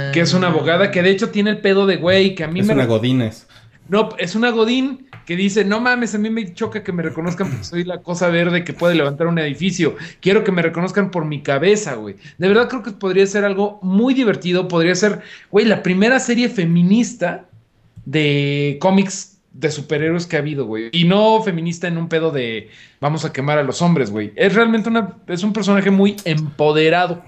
Ah. 0.10 0.12
Que 0.14 0.22
es 0.22 0.34
una 0.34 0.48
abogada 0.48 0.92
que 0.92 1.02
de 1.02 1.10
hecho 1.10 1.32
tiene 1.32 1.50
el 1.50 1.58
pedo 1.60 1.86
de 1.86 1.98
güey, 1.98 2.36
que 2.36 2.44
a 2.44 2.48
mí 2.48 2.60
Es 2.62 2.68
me. 2.68 2.74
una 2.76 2.86
Godínez. 2.86 3.48
No, 3.90 4.10
es 4.18 4.36
una 4.36 4.52
Godín 4.52 5.07
que 5.28 5.36
dice, 5.36 5.66
no 5.66 5.82
mames, 5.82 6.16
a 6.16 6.18
mí 6.18 6.30
me 6.30 6.54
choca 6.54 6.84
que 6.84 6.94
me 6.94 7.04
reconozcan 7.04 7.50
porque 7.50 7.66
soy 7.66 7.84
la 7.84 8.02
cosa 8.02 8.30
verde 8.30 8.64
que 8.64 8.72
puede 8.72 8.96
levantar 8.96 9.28
un 9.28 9.38
edificio. 9.38 9.98
Quiero 10.22 10.46
que 10.46 10.54
me 10.54 10.62
reconozcan 10.62 11.12
por 11.12 11.26
mi 11.26 11.42
cabeza, 11.42 11.96
güey. 11.96 12.16
De 12.38 12.48
verdad 12.48 12.70
creo 12.70 12.82
que 12.82 12.92
podría 12.92 13.28
ser 13.28 13.44
algo 13.44 13.78
muy 13.82 14.14
divertido. 14.14 14.70
Podría 14.70 14.96
ser, 14.96 15.20
güey, 15.52 15.66
la 15.66 15.84
primera 15.84 16.22
serie 16.22 16.48
feminista 16.48 17.44
de 18.06 18.78
cómics 18.80 19.38
de 19.52 19.70
superhéroes 19.70 20.28
que 20.28 20.38
ha 20.38 20.40
habido, 20.40 20.66
güey. 20.66 20.92
Y 20.94 21.04
no 21.04 21.44
feminista 21.44 21.90
en 21.90 21.98
un 21.98 22.08
pedo 22.08 22.32
de 22.32 22.70
vamos 23.02 23.26
a 23.26 23.34
quemar 23.34 23.58
a 23.58 23.64
los 23.64 23.82
hombres, 23.82 24.10
güey. 24.10 24.32
Es 24.38 24.56
realmente 24.56 24.88
una, 24.88 25.18
es 25.28 25.44
un 25.44 25.52
personaje 25.52 25.92
muy 25.92 26.16
empoderado. 26.24 27.22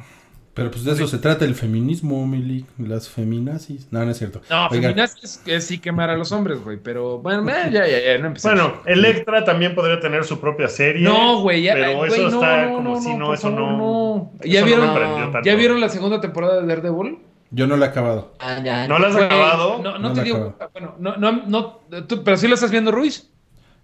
Pero 0.53 0.71
pues 0.71 0.83
de 0.83 0.91
eso 0.91 1.07
se 1.07 1.19
trata 1.19 1.45
el 1.45 1.55
feminismo, 1.55 2.25
Milik. 2.27 2.65
Las 2.79 3.07
feminazis. 3.07 3.87
No, 3.91 4.03
no 4.03 4.11
es 4.11 4.17
cierto. 4.17 4.41
No, 4.49 4.67
Oigan, 4.67 4.81
feminazi 4.91 5.19
es, 5.23 5.41
es 5.45 5.63
sí 5.65 5.79
quemar 5.79 6.09
a 6.09 6.17
los 6.17 6.31
hombres, 6.31 6.61
güey. 6.61 6.77
Pero 6.83 7.19
bueno, 7.19 7.49
eh, 7.49 7.69
ya, 7.71 7.87
ya, 7.87 7.99
ya, 8.01 8.17
no. 8.17 8.33
Bueno, 8.43 8.73
Electra 8.85 9.45
también 9.45 9.73
podría 9.75 9.99
tener 9.99 10.25
su 10.25 10.39
propia 10.39 10.67
serie. 10.67 11.03
No, 11.03 11.41
güey, 11.41 11.61
ya, 11.63 11.73
Pero 11.75 11.97
güey, 11.97 12.11
eso 12.11 12.21
no, 12.23 12.41
está 12.43 12.65
no, 12.65 12.73
como 12.75 12.89
no, 12.95 13.01
si 13.01 13.13
no, 13.15 13.33
eso 13.33 13.49
no. 13.51 13.77
no. 13.77 14.31
eso 14.39 14.49
¿Ya 14.49 14.61
no 14.61 14.65
vieron-. 14.67 15.43
¿Ya 15.43 15.55
vieron 15.55 15.79
la 15.79 15.89
segunda 15.89 16.19
temporada 16.19 16.59
de 16.61 16.67
Daredevil? 16.67 17.19
yo 17.51 17.65
no 17.65 17.77
la 17.77 17.87
he 17.87 17.89
acabado. 17.89 18.33
Ah, 18.39 18.59
ya. 18.63 18.87
¿No 18.87 18.99
la 18.99 19.07
has 19.07 19.15
acabado? 19.15 19.81
No, 19.81 19.93
no 19.97 20.09
No 20.09 20.13
te 20.13 20.23
digo. 20.23 20.55
acabo. 20.57 20.71
Bueno, 20.73 20.95
no, 20.99 21.15
no, 21.17 21.31
no. 21.47 21.79
tú- 22.07 22.23
pero 22.23 22.37
sí 22.37 22.47
la 22.47 22.55
estás 22.55 22.69
viendo, 22.71 22.91
Ruiz. 22.91 23.29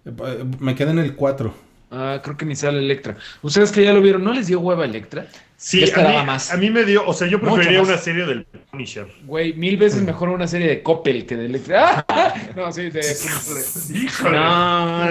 Eh, 0.04 0.12
eh, 0.24 0.44
Me 0.60 0.74
quedé 0.74 0.90
en 0.90 0.98
el 1.00 1.16
4. 1.16 1.52
Ah, 1.90 2.20
creo 2.22 2.36
que 2.36 2.44
ni 2.44 2.56
sale 2.56 2.78
Electra. 2.78 3.16
Ustedes 3.42 3.70
que 3.70 3.84
ya 3.84 3.92
lo 3.92 4.00
vieron, 4.00 4.24
¿no 4.24 4.32
les 4.32 4.48
dio 4.48 4.60
hueva 4.60 4.84
Electra? 4.84 5.26
Sí, 5.56 5.90
a 5.90 6.02
mí, 6.02 6.26
más. 6.26 6.52
a 6.52 6.56
mí 6.58 6.68
me 6.68 6.84
dio, 6.84 7.06
o 7.06 7.14
sea, 7.14 7.28
yo 7.28 7.40
preferiría 7.40 7.80
una 7.80 7.96
serie 7.96 8.26
del 8.26 8.44
Punisher. 8.44 9.06
Güey, 9.24 9.54
mil 9.54 9.78
veces 9.78 10.02
mejor 10.02 10.28
una 10.28 10.46
serie 10.46 10.68
de 10.68 10.82
Coppel 10.82 11.24
que 11.24 11.34
de 11.36 11.46
Electra. 11.46 12.04
Ah, 12.08 12.34
no, 12.56 12.70
sí, 12.72 12.90
de. 12.90 13.00
Híjole. 13.94 14.36
No. 14.36 15.06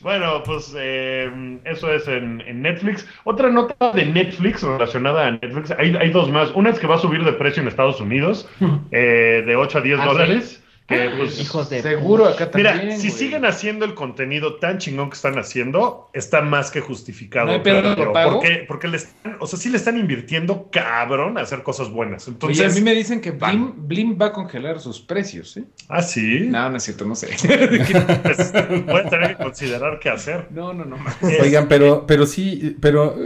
Bueno, 0.00 0.42
pues 0.44 0.72
eh, 0.76 1.58
eso 1.64 1.92
es 1.92 2.06
en, 2.06 2.40
en 2.42 2.62
Netflix. 2.62 3.04
Otra 3.24 3.50
nota 3.50 3.90
de 3.92 4.06
Netflix 4.06 4.62
relacionada 4.62 5.26
a 5.26 5.30
Netflix, 5.32 5.72
hay, 5.72 5.96
hay 5.96 6.10
dos 6.10 6.30
más. 6.30 6.52
Una 6.54 6.70
es 6.70 6.78
que 6.78 6.86
va 6.86 6.94
a 6.94 6.98
subir 6.98 7.24
de 7.24 7.32
precio 7.32 7.62
en 7.62 7.68
Estados 7.68 8.00
Unidos 8.00 8.48
eh, 8.92 9.42
de 9.44 9.56
8 9.56 9.78
a 9.78 9.80
10 9.80 9.98
¿Ah, 10.00 10.26
sí? 10.40 10.58
Que, 10.86 11.10
pues, 11.16 11.40
Hijos 11.40 11.68
de. 11.68 11.82
Seguro 11.82 12.26
acá 12.26 12.50
también. 12.50 12.78
Mira, 12.78 12.96
si 12.96 13.08
güey. 13.08 13.18
siguen 13.18 13.44
haciendo 13.44 13.84
el 13.84 13.94
contenido 13.94 14.56
tan 14.56 14.78
chingón 14.78 15.10
que 15.10 15.16
están 15.16 15.36
haciendo, 15.36 16.08
está 16.12 16.42
más 16.42 16.70
que 16.70 16.80
justificado. 16.80 17.46
¿No 17.46 17.52
hay 17.54 17.60
pedo 17.60 17.82
de 17.90 17.96
pero 17.96 18.12
pago? 18.12 18.32
porque, 18.34 18.64
porque 18.68 18.86
le 18.88 18.98
están, 18.98 19.36
o 19.40 19.46
sea, 19.48 19.58
sí 19.58 19.68
le 19.68 19.78
están 19.78 19.98
invirtiendo 19.98 20.68
cabrón 20.70 21.38
a 21.38 21.40
hacer 21.40 21.64
cosas 21.64 21.90
buenas. 21.90 22.28
Oye, 22.28 22.34
Entonces, 22.34 22.72
a 22.72 22.74
mí 22.78 22.84
me 22.84 22.94
dicen 22.94 23.20
que. 23.20 23.32
Blim, 23.32 23.88
Blim 23.88 24.16
va 24.20 24.26
a 24.26 24.32
congelar 24.32 24.78
sus 24.80 25.00
precios, 25.00 25.56
¿eh? 25.56 25.64
ah, 25.88 26.02
sí. 26.02 26.46
No, 26.48 26.70
no 26.70 26.76
es 26.76 26.84
cierto, 26.84 27.04
no 27.04 27.16
sé. 27.16 27.30
Pues, 28.22 28.52
voy 28.86 29.00
a 29.00 29.08
tener 29.08 29.36
que 29.36 29.42
considerar 29.42 29.98
qué 29.98 30.10
hacer. 30.10 30.46
no, 30.52 30.72
no, 30.72 30.84
no. 30.84 30.96
Es- 31.28 31.40
Oigan, 31.40 31.66
pero, 31.68 32.06
pero 32.06 32.26
sí, 32.26 32.76
pero 32.80 33.16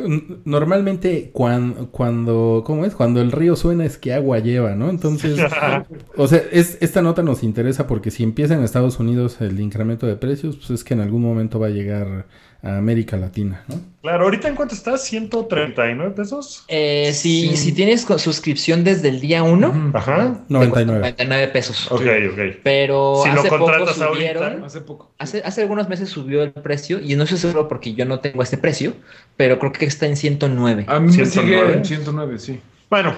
normalmente 0.44 1.30
cuando, 1.32 1.90
cuando, 1.90 2.62
¿cómo 2.64 2.84
es? 2.84 2.94
Cuando 2.94 3.20
el 3.20 3.32
río 3.32 3.54
suena 3.56 3.84
es 3.84 3.98
que 3.98 4.14
agua 4.14 4.38
lleva, 4.38 4.74
¿no? 4.74 4.88
Entonces, 4.90 5.38
o 6.16 6.26
sea, 6.26 6.42
es, 6.50 6.78
esta 6.80 7.02
nota 7.02 7.22
nos 7.22 7.42
interesa 7.50 7.86
porque 7.86 8.10
si 8.10 8.22
empieza 8.22 8.54
en 8.54 8.62
Estados 8.62 8.98
Unidos 8.98 9.40
el 9.40 9.58
incremento 9.60 10.06
de 10.06 10.16
precios, 10.16 10.56
pues 10.56 10.70
es 10.70 10.84
que 10.84 10.94
en 10.94 11.00
algún 11.00 11.22
momento 11.22 11.58
va 11.58 11.66
a 11.66 11.70
llegar 11.70 12.26
a 12.62 12.76
América 12.76 13.16
Latina, 13.16 13.64
¿no? 13.68 13.76
Claro, 14.02 14.24
ahorita 14.24 14.48
en 14.48 14.54
cuánto 14.54 14.74
está, 14.74 14.98
139 14.98 16.12
pesos. 16.14 16.64
Eh, 16.68 17.10
si, 17.14 17.48
Sí. 17.48 17.56
si 17.56 17.72
tienes 17.72 18.02
suscripción 18.02 18.84
desde 18.84 19.08
el 19.08 19.20
día 19.20 19.42
1, 19.42 19.92
Ajá. 19.94 20.44
99. 20.48 21.00
99 21.00 21.48
pesos. 21.48 21.90
Ok, 21.90 22.02
ok. 22.32 22.38
Pero 22.62 23.22
Si 23.24 23.30
lo 23.32 23.40
hace 23.40 23.48
poco 23.48 23.64
contratas 23.64 24.00
ahorita. 24.00 24.58
Hace 24.64 24.80
poco. 24.82 25.10
Hace, 25.18 25.42
hace 25.44 25.62
algunos 25.62 25.88
meses 25.88 26.08
subió 26.10 26.42
el 26.42 26.52
precio 26.52 27.00
y 27.00 27.16
no 27.16 27.24
estoy 27.24 27.38
seguro 27.38 27.66
porque 27.68 27.94
yo 27.94 28.04
no 28.04 28.20
tengo 28.20 28.42
este 28.42 28.58
precio, 28.58 28.92
pero 29.36 29.58
creo 29.58 29.72
que 29.72 29.86
está 29.86 30.06
en 30.06 30.16
109. 30.16 30.84
A 30.88 31.00
mí 31.00 31.06
me 31.06 31.12
109. 31.12 31.60
sigue 31.66 31.72
en 31.78 31.84
109, 31.84 32.38
sí. 32.38 32.60
Bueno, 32.90 33.14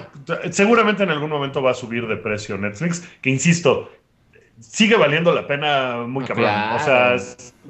seguramente 0.51 1.01
en 1.03 1.09
algún 1.09 1.31
momento 1.31 1.61
va 1.63 1.71
a 1.71 1.73
subir 1.73 2.07
de 2.07 2.15
precio 2.17 2.57
Netflix, 2.59 3.03
que 3.21 3.31
insisto, 3.31 3.89
sigue 4.59 4.95
valiendo 4.95 5.33
la 5.33 5.47
pena 5.47 6.03
muy 6.07 6.23
Ah, 6.23 6.27
cabrón. 6.27 6.45
claro. 6.45 6.75
O 6.75 6.85
sea, 6.85 7.17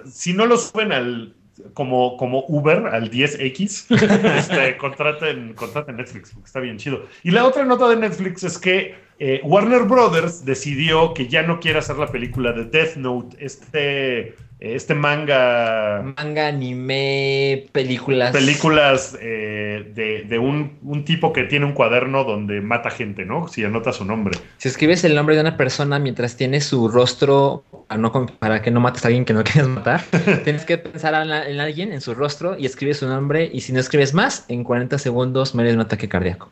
si 0.05 0.33
no 0.33 0.45
lo 0.45 0.57
suben 0.57 0.91
al 0.91 1.35
como, 1.73 2.17
como 2.17 2.43
Uber 2.47 2.87
al 2.87 3.09
10X, 3.11 3.85
este, 4.37 4.77
contraten, 4.77 5.53
contraten 5.53 5.97
Netflix, 5.97 6.31
porque 6.31 6.47
está 6.47 6.59
bien 6.59 6.77
chido. 6.77 7.05
Y 7.23 7.31
la 7.31 7.45
otra 7.45 7.63
nota 7.63 7.87
de 7.89 7.95
Netflix 7.95 8.43
es 8.43 8.57
que 8.57 8.95
eh, 9.19 9.39
Warner 9.43 9.83
Brothers 9.83 10.43
decidió 10.45 11.13
que 11.13 11.27
ya 11.27 11.43
no 11.43 11.59
quiere 11.59 11.79
hacer 11.79 11.97
la 11.97 12.07
película 12.07 12.51
de 12.53 12.65
Death 12.65 12.95
Note, 12.95 13.37
este, 13.39 14.35
este 14.63 14.95
manga 14.95 16.01
Manga, 16.17 16.47
anime, 16.47 17.67
películas. 17.71 18.31
películas 18.31 19.17
eh, 19.21 19.91
de, 19.93 20.23
de 20.23 20.39
un, 20.39 20.77
un 20.83 21.03
tipo 21.05 21.33
que 21.33 21.43
tiene 21.43 21.65
un 21.65 21.73
cuaderno 21.73 22.23
donde 22.23 22.61
mata 22.61 22.89
gente, 22.89 23.25
¿no? 23.25 23.47
Si 23.47 23.63
anota 23.63 23.91
su 23.91 24.05
nombre. 24.05 24.37
Si 24.57 24.69
escribes 24.69 25.03
el 25.03 25.15
nombre 25.15 25.35
de 25.35 25.41
una 25.41 25.57
persona 25.57 25.99
mientras 25.99 26.37
tiene 26.37 26.61
su 26.61 26.87
rostro, 26.87 27.65
a 27.89 27.97
no 27.97 28.11
con- 28.11 28.27
para 28.27 28.61
que 28.61 28.71
no 28.71 28.79
mates 28.79 29.03
a 29.03 29.07
alguien 29.09 29.25
que 29.25 29.33
no 29.33 29.43
quieres 29.43 29.67
matar, 29.67 30.01
tienes 30.43 30.63
que 30.65 30.77
pensar 30.77 31.13
en, 31.21 31.29
la- 31.29 31.47
en 31.49 31.59
alguien, 31.59 31.91
en 31.91 32.01
su 32.01 32.13
rostro, 32.15 32.57
y 32.57 32.65
escribes 32.65 32.97
su 32.99 33.07
nombre. 33.07 33.49
Y 33.51 33.61
si 33.61 33.73
no 33.73 33.79
escribes 33.79 34.13
más, 34.13 34.45
en 34.47 34.63
40 34.63 34.97
segundos 34.97 35.53
muere 35.55 35.69
de 35.71 35.75
un 35.75 35.81
ataque 35.81 36.07
cardíaco. 36.07 36.49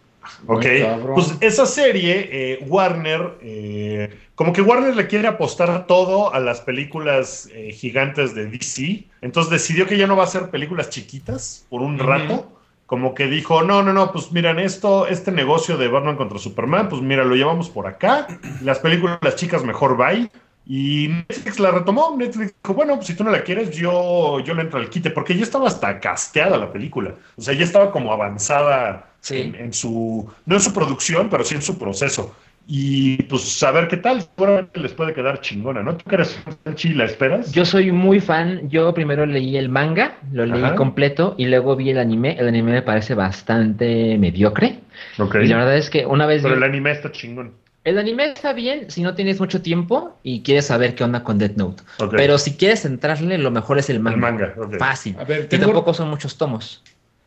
Ok. 0.47 0.65
Muy. 0.65 1.13
Pues 1.13 1.37
esa 1.41 1.65
serie, 1.65 2.29
eh, 2.31 2.65
Warner, 2.67 3.37
eh, 3.41 4.17
como 4.35 4.53
que 4.53 4.61
Warner 4.61 4.95
le 4.95 5.07
quiere 5.07 5.27
apostar 5.27 5.87
todo 5.87 6.33
a 6.33 6.39
las 6.39 6.61
películas 6.61 7.49
eh, 7.53 7.71
gigantes 7.71 8.33
de 8.33 8.47
DC. 8.47 9.05
Entonces 9.21 9.51
decidió 9.51 9.85
que 9.85 9.97
ya 9.97 10.07
no 10.07 10.15
va 10.15 10.23
a 10.23 10.27
hacer 10.27 10.49
películas 10.49 10.89
chiquitas 10.89 11.65
por 11.69 11.81
un 11.81 11.99
rato. 11.99 12.57
Como 12.85 13.13
que 13.13 13.27
dijo, 13.27 13.63
no, 13.63 13.83
no, 13.83 13.93
no, 13.93 14.11
pues 14.11 14.33
miren 14.33 14.59
esto, 14.59 15.07
este 15.07 15.31
negocio 15.31 15.77
de 15.77 15.87
Batman 15.87 16.17
contra 16.17 16.37
Superman, 16.37 16.89
pues 16.89 17.01
mira, 17.01 17.23
lo 17.23 17.35
llevamos 17.35 17.69
por 17.69 17.87
acá. 17.87 18.27
Las 18.61 18.79
películas 18.79 19.35
chicas 19.37 19.63
mejor 19.63 19.95
bye. 19.95 20.29
Y 20.65 21.07
Netflix 21.07 21.59
la 21.59 21.71
retomó. 21.71 22.15
Netflix 22.17 22.53
dijo, 22.61 22.73
bueno, 22.73 22.95
pues 22.95 23.07
si 23.07 23.15
tú 23.15 23.23
no 23.23 23.31
la 23.31 23.43
quieres, 23.43 23.71
yo, 23.71 24.39
yo 24.41 24.53
le 24.53 24.63
entro 24.63 24.79
al 24.79 24.89
quite. 24.89 25.09
Porque 25.09 25.35
ya 25.35 25.43
estaba 25.43 25.67
hasta 25.67 25.99
casteada 25.99 26.57
la 26.57 26.71
película. 26.71 27.15
O 27.37 27.41
sea, 27.41 27.53
ya 27.53 27.63
estaba 27.63 27.91
como 27.91 28.11
avanzada 28.11 29.10
Sí. 29.21 29.37
en, 29.39 29.55
en 29.55 29.73
su, 29.73 30.29
no 30.45 30.55
en 30.55 30.61
su 30.61 30.73
producción, 30.73 31.29
pero 31.29 31.43
sí 31.45 31.55
en 31.55 31.61
su 31.61 31.77
proceso. 31.77 32.35
Y 32.67 33.23
pues 33.23 33.61
a 33.63 33.71
ver 33.71 33.87
qué 33.87 33.97
tal, 33.97 34.21
seguramente 34.21 34.79
les 34.79 34.91
puede 34.93 35.13
quedar 35.13 35.41
chingona, 35.41 35.81
¿no? 35.81 35.97
¿Tú 35.97 36.07
que 36.07 36.15
eres 36.15 36.39
chi 36.75 36.89
la 36.93 37.05
esperas? 37.05 37.51
Yo 37.51 37.65
soy 37.65 37.91
muy 37.91 38.19
fan. 38.19 38.69
Yo 38.69 38.93
primero 38.93 39.25
leí 39.25 39.57
el 39.57 39.67
manga, 39.67 40.17
lo 40.31 40.45
leí 40.45 40.63
Ajá. 40.63 40.75
completo, 40.75 41.33
y 41.37 41.45
luego 41.47 41.75
vi 41.75 41.89
el 41.89 41.97
anime. 41.97 42.37
El 42.39 42.47
anime 42.47 42.71
me 42.71 42.81
parece 42.83 43.15
bastante 43.15 44.17
mediocre. 44.19 44.79
Ok. 45.17 45.35
Y 45.43 45.47
la 45.47 45.57
verdad 45.57 45.77
es 45.77 45.89
que 45.89 46.05
una 46.05 46.25
vez 46.27 46.43
Pero 46.43 46.53
vi- 46.55 46.59
el 46.59 46.63
anime 46.69 46.91
está 46.91 47.11
chingón. 47.11 47.53
El 47.83 47.97
anime 47.97 48.25
está 48.31 48.53
bien 48.53 48.91
si 48.91 49.01
no 49.01 49.15
tienes 49.15 49.39
mucho 49.39 49.63
tiempo 49.63 50.15
y 50.21 50.41
quieres 50.43 50.67
saber 50.67 50.93
qué 50.93 51.03
onda 51.03 51.23
con 51.23 51.39
Death 51.39 51.55
Note. 51.57 51.81
Ok. 51.99 52.13
Pero 52.15 52.37
si 52.37 52.53
quieres 52.53 52.85
entrarle, 52.85 53.39
lo 53.39 53.49
mejor 53.49 53.79
es 53.79 53.89
el 53.89 53.99
manga. 53.99 54.15
El 54.15 54.21
manga. 54.21 54.77
Fácil. 54.77 55.15
A 55.19 55.23
ver, 55.23 55.47
Y 55.51 55.57
tampoco 55.57 55.93
son 55.95 56.09
muchos 56.09 56.37
tomos. 56.37 56.83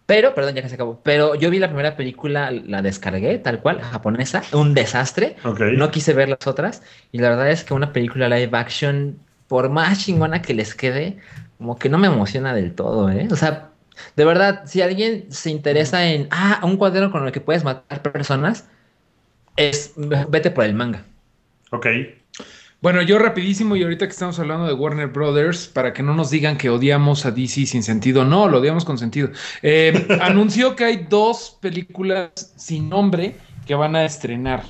Pero, 0.06 0.34
perdón, 0.34 0.54
ya 0.54 0.62
que 0.62 0.68
se 0.68 0.74
acabó. 0.74 1.00
Pero 1.02 1.34
yo 1.34 1.50
vi 1.50 1.58
la 1.58 1.68
primera 1.68 1.96
película, 1.96 2.50
la 2.50 2.82
descargué, 2.82 3.38
tal 3.38 3.60
cual, 3.60 3.80
japonesa, 3.80 4.42
un 4.52 4.74
desastre. 4.74 5.36
No 5.76 5.90
quise 5.90 6.12
ver 6.12 6.28
las 6.28 6.46
otras. 6.46 6.82
Y 7.10 7.18
la 7.18 7.30
verdad 7.30 7.50
es 7.50 7.64
que 7.64 7.72
una 7.72 7.92
película 7.92 8.28
live 8.28 8.50
action, 8.52 9.18
por 9.48 9.70
más 9.70 10.04
chingona 10.04 10.42
que 10.42 10.52
les 10.52 10.74
quede, 10.74 11.16
como 11.56 11.78
que 11.78 11.88
no 11.88 11.96
me 11.96 12.08
emociona 12.08 12.54
del 12.54 12.74
todo, 12.74 13.10
¿eh? 13.10 13.28
O 13.30 13.36
sea, 13.36 13.70
de 14.16 14.24
verdad, 14.24 14.64
si 14.66 14.82
alguien 14.82 15.26
se 15.30 15.50
interesa 15.50 16.06
en, 16.06 16.28
ah, 16.30 16.60
un 16.62 16.76
cuaderno 16.76 17.10
con 17.10 17.24
el 17.24 17.32
que 17.32 17.40
puedes 17.40 17.64
matar 17.64 18.02
personas, 18.02 18.68
es, 19.56 19.94
vete 20.28 20.50
por 20.50 20.64
el 20.64 20.74
manga. 20.74 21.04
Ok. 21.70 21.86
Bueno, 22.84 23.00
yo 23.00 23.18
rapidísimo 23.18 23.76
y 23.76 23.82
ahorita 23.82 24.04
que 24.04 24.12
estamos 24.12 24.38
hablando 24.38 24.66
de 24.66 24.74
Warner 24.74 25.06
Brothers, 25.06 25.68
para 25.68 25.94
que 25.94 26.02
no 26.02 26.12
nos 26.12 26.28
digan 26.28 26.58
que 26.58 26.68
odiamos 26.68 27.24
a 27.24 27.30
DC 27.30 27.64
sin 27.64 27.82
sentido, 27.82 28.26
no, 28.26 28.46
lo 28.46 28.58
odiamos 28.58 28.84
con 28.84 28.98
sentido. 28.98 29.30
Eh, 29.62 30.06
anunció 30.20 30.76
que 30.76 30.84
hay 30.84 31.06
dos 31.08 31.56
películas 31.62 32.52
sin 32.56 32.90
nombre 32.90 33.36
que 33.66 33.74
van 33.74 33.96
a 33.96 34.04
estrenar. 34.04 34.64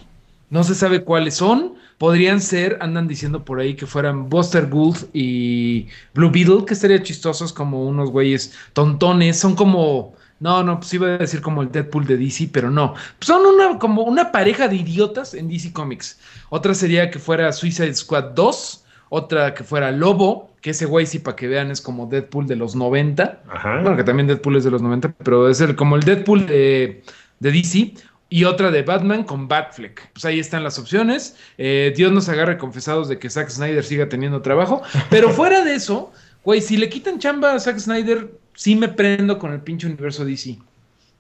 No 0.49 0.63
se 0.63 0.77
sabe 0.77 1.03
cuáles 1.03 1.35
son. 1.35 1.75
Podrían 1.99 2.41
ser, 2.41 2.79
andan 2.81 3.09
diciendo 3.09 3.45
por 3.45 3.59
ahí 3.59 3.75
que 3.75 3.85
fueran 3.85 4.29
Buster 4.29 4.69
Gould 4.69 5.09
y 5.13 5.89
Blue 6.15 6.31
Beetle, 6.31 6.67
que 6.67 6.75
estaría 6.75 7.03
chistosos 7.03 7.53
como 7.53 7.85
unos 7.85 8.13
güeyes 8.13 8.53
tontones. 8.75 9.41
Son 9.41 9.57
como 9.57 10.15
No, 10.45 10.63
no, 10.63 10.79
pues 10.79 10.93
iba 10.93 11.07
a 11.07 11.17
decir 11.17 11.41
como 11.41 11.63
el 11.63 11.73
Deadpool 11.73 12.05
de 12.05 12.19
DC, 12.19 12.51
pero 12.53 12.71
no. 12.71 12.93
Pues 12.93 13.29
son 13.29 13.47
una, 13.47 13.79
como 13.79 14.03
una 14.03 14.31
pareja 14.31 14.69
de 14.69 14.77
idiotas 14.77 15.33
en 15.33 15.49
DC 15.49 15.73
Comics. 15.73 16.21
Otra 16.51 16.75
sería 16.75 17.11
que 17.11 17.19
fuera 17.19 17.51
Suicide 17.51 17.95
Squad 17.95 18.35
2, 18.35 18.85
otra 19.09 19.55
que 19.55 19.65
fuera 19.65 19.91
Lobo, 19.91 20.55
que 20.61 20.71
ese 20.71 20.85
güey 20.85 21.07
sí 21.07 21.19
para 21.19 21.35
que 21.35 21.49
vean 21.49 21.71
es 21.71 21.81
como 21.81 22.09
Deadpool 22.09 22.47
de 22.47 22.57
los 22.57 22.77
90. 22.77 23.41
Ajá. 23.51 23.81
Bueno, 23.81 23.97
que 23.97 24.05
también 24.05 24.27
Deadpool 24.27 24.57
es 24.57 24.65
de 24.65 24.71
los 24.71 24.83
90, 24.83 25.15
pero 25.25 25.49
es 25.49 25.63
el, 25.63 25.77
como 25.77 25.97
el 25.97 26.03
Deadpool 26.03 26.45
de, 26.47 27.03
de 27.41 27.51
DC. 27.51 27.95
Y 28.29 28.45
otra 28.45 28.71
de 28.71 28.83
Batman 28.83 29.25
con 29.25 29.49
Batfleck. 29.49 30.11
Pues 30.13 30.27
ahí 30.27 30.41
están 30.41 30.63
las 30.63 30.79
opciones. 30.79 31.39
Eh, 31.57 31.95
Dios 31.97 32.13
nos 32.13 32.29
agarre 32.29 32.59
confesados 32.59 33.09
de 33.09 33.19
que 33.19 33.31
Zack 33.31 33.49
Snyder 33.49 33.83
siga 33.83 34.11
teniendo 34.11 34.43
trabajo. 34.43 34.83
Pero 35.09 35.31
fuera 35.31 35.65
de 35.65 35.75
eso, 35.75 36.13
güey, 36.43 36.61
si 36.61 36.77
le 36.77 36.91
quitan 36.91 37.19
chamba 37.19 37.55
a 37.55 37.61
Zack 37.61 37.79
Snyder, 37.79 38.29
sí 38.55 38.77
me 38.77 38.89
prendo 38.89 39.39
con 39.39 39.53
el 39.53 39.61
pinche 39.61 39.87
universo 39.87 40.25
DC. 40.25 40.59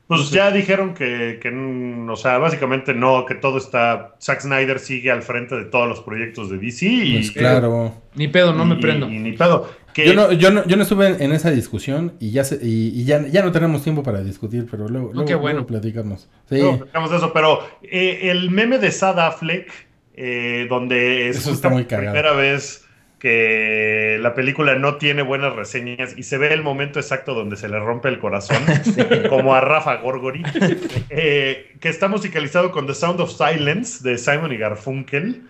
Pues 0.06 0.30
ya 0.30 0.50
dijeron 0.50 0.92
que, 0.92 1.38
que, 1.40 1.50
mm, 1.50 2.10
o 2.10 2.16
sea, 2.16 2.36
básicamente 2.36 2.92
no, 2.92 3.24
que 3.24 3.34
todo 3.34 3.56
está. 3.56 4.14
Zack 4.20 4.42
Snyder 4.42 4.78
sigue 4.78 5.10
al 5.10 5.22
frente 5.22 5.54
de 5.56 5.64
todos 5.64 5.88
los 5.88 6.00
proyectos 6.00 6.50
de 6.50 6.58
DC 6.58 6.86
y. 6.86 7.12
Pues 7.14 7.30
claro. 7.32 7.94
Ni 8.14 8.28
pedo, 8.28 8.52
no 8.52 8.66
me 8.66 8.76
prendo. 8.76 9.08
Y, 9.08 9.18
ni 9.18 9.32
pedo. 9.32 9.68
Que, 9.94 10.06
Yo 10.06 10.14
no, 10.14 10.32
yo, 10.32 10.50
no, 10.50 10.66
yo 10.66 10.76
no 10.76 10.82
estuve 10.82 11.22
en, 11.22 11.32
esa 11.32 11.52
discusión 11.52 12.14
y 12.18 12.32
ya 12.32 12.42
se- 12.42 12.58
y, 12.60 12.88
y 12.88 13.04
ya, 13.04 13.26
ya 13.28 13.42
no 13.42 13.52
tenemos 13.52 13.82
tiempo 13.82 14.02
para 14.02 14.22
discutir, 14.22 14.66
pero 14.68 14.88
luego, 14.88 15.12
luego, 15.12 15.26
qué 15.26 15.36
bueno. 15.36 15.60
luego 15.60 15.68
platicamos. 15.68 16.28
Sí. 16.48 16.60
No, 16.60 16.78
platicamos 16.78 17.10
de 17.12 17.16
eso, 17.16 17.32
pero 17.32 17.60
eh, 17.82 18.18
el 18.24 18.50
meme 18.50 18.78
de 18.78 18.90
Sad 18.90 19.20
Affleck, 19.20 19.70
eh, 20.16 20.66
donde 20.68 21.28
es 21.28 21.38
Eso 21.38 21.52
está 21.52 21.70
muy 21.70 21.82
la 21.88 21.96
primera 21.96 22.32
vez 22.32 22.83
que 23.24 24.18
la 24.20 24.34
película 24.34 24.74
no 24.74 24.96
tiene 24.96 25.22
buenas 25.22 25.56
reseñas 25.56 26.12
y 26.14 26.24
se 26.24 26.36
ve 26.36 26.52
el 26.52 26.62
momento 26.62 27.00
exacto 27.00 27.32
donde 27.32 27.56
se 27.56 27.70
le 27.70 27.78
rompe 27.78 28.10
el 28.10 28.18
corazón, 28.18 28.58
como 29.30 29.54
a 29.54 29.62
Rafa 29.62 29.96
Gorgori, 29.96 30.42
eh, 31.08 31.74
que 31.80 31.88
está 31.88 32.08
musicalizado 32.08 32.70
con 32.70 32.86
The 32.86 32.92
Sound 32.92 33.22
of 33.22 33.32
Silence 33.34 34.06
de 34.06 34.18
Simon 34.18 34.52
y 34.52 34.58
Garfunkel. 34.58 35.42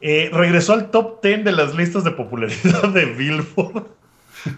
eh, 0.00 0.30
regresó 0.32 0.72
al 0.72 0.90
top 0.90 1.22
10 1.22 1.44
de 1.44 1.52
las 1.52 1.74
listas 1.74 2.02
de 2.02 2.12
popularidad 2.12 2.88
de 2.94 3.04
Billboard. 3.04 3.84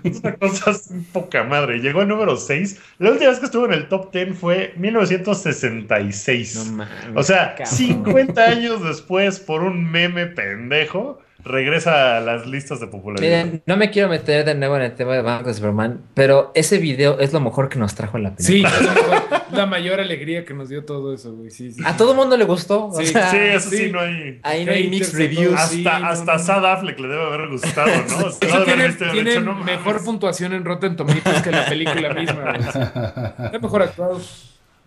Es 0.04 0.20
una 0.20 0.36
cosa 0.36 0.72
sin 0.72 1.02
poca 1.06 1.42
madre. 1.42 1.80
Llegó 1.80 2.02
al 2.02 2.08
número 2.08 2.36
6. 2.36 2.80
La 2.98 3.10
última 3.10 3.30
vez 3.30 3.40
que 3.40 3.46
estuvo 3.46 3.64
en 3.64 3.72
el 3.72 3.88
top 3.88 4.12
10 4.12 4.38
fue 4.38 4.74
1966. 4.76 6.54
No 6.54 6.72
mames. 6.76 7.16
o 7.16 7.22
sea, 7.24 7.56
cabrón. 7.56 7.66
50 7.66 8.44
años 8.44 8.84
después, 8.84 9.40
por 9.40 9.64
un 9.64 9.90
meme 9.90 10.26
pendejo, 10.26 11.20
regresa 11.44 12.16
a 12.16 12.20
las 12.20 12.46
listas 12.46 12.80
de 12.80 12.86
popularidad. 12.86 13.44
Miren, 13.44 13.62
no 13.66 13.76
me 13.76 13.90
quiero 13.90 14.08
meter 14.08 14.44
de 14.44 14.54
nuevo 14.54 14.76
en 14.76 14.82
el 14.82 14.94
tema 14.94 15.14
de 15.14 15.22
Batman 15.22 15.54
Superman, 15.54 16.00
pero 16.14 16.52
ese 16.54 16.78
video 16.78 17.18
es 17.20 17.32
lo 17.32 17.40
mejor 17.40 17.68
que 17.68 17.78
nos 17.78 17.94
trajo 17.94 18.16
en 18.16 18.24
la 18.24 18.34
película. 18.34 18.70
Sí, 18.70 18.76
es 18.80 18.86
la 18.86 18.94
mejor- 18.94 19.40
la 19.52 19.66
mayor 19.66 20.00
alegría 20.00 20.44
que 20.44 20.54
nos 20.54 20.68
dio 20.68 20.84
todo 20.84 21.12
eso, 21.12 21.32
güey. 21.34 21.50
Sí, 21.50 21.72
sí. 21.72 21.82
A 21.84 21.96
todo 21.96 22.14
mundo 22.14 22.36
le 22.36 22.44
gustó. 22.44 22.86
o 22.86 22.92
Sí, 23.00 23.06
sea, 23.06 23.30
sí, 23.30 23.36
eso 23.38 23.70
sí, 23.70 23.76
sí. 23.76 23.90
no 23.92 24.00
hay. 24.00 24.38
Ahí 24.42 24.64
no 24.64 24.72
hay 24.72 24.88
mixed 24.88 25.12
de 25.18 25.24
reviews. 25.26 25.54
Hasta, 25.58 25.98
no, 25.98 26.06
hasta 26.06 26.32
no, 26.34 26.38
Sad 26.38 26.64
Affleck 26.72 27.00
le 27.00 27.08
debe 27.08 27.22
haber 27.22 27.48
gustado, 27.48 27.88
¿no? 27.88 28.26
O 28.26 28.30
sea, 28.30 28.38
tiene, 28.64 28.72
haber 28.84 28.86
visto 28.88 29.04
y 29.04 29.08
haber 29.08 29.14
tiene 29.24 29.30
dicho, 29.30 29.40
"No 29.42 29.52
mames". 29.54 29.66
mejor 29.78 30.04
puntuación 30.04 30.52
en 30.52 30.64
Rotten 30.64 30.94
Tomatoes 30.96 31.42
que 31.42 31.50
la 31.50 31.66
película 31.66 32.14
misma. 32.14 32.42
güey. 32.42 32.60
Está 33.46 33.58
mejor 33.60 33.82
actuado. 33.82 34.20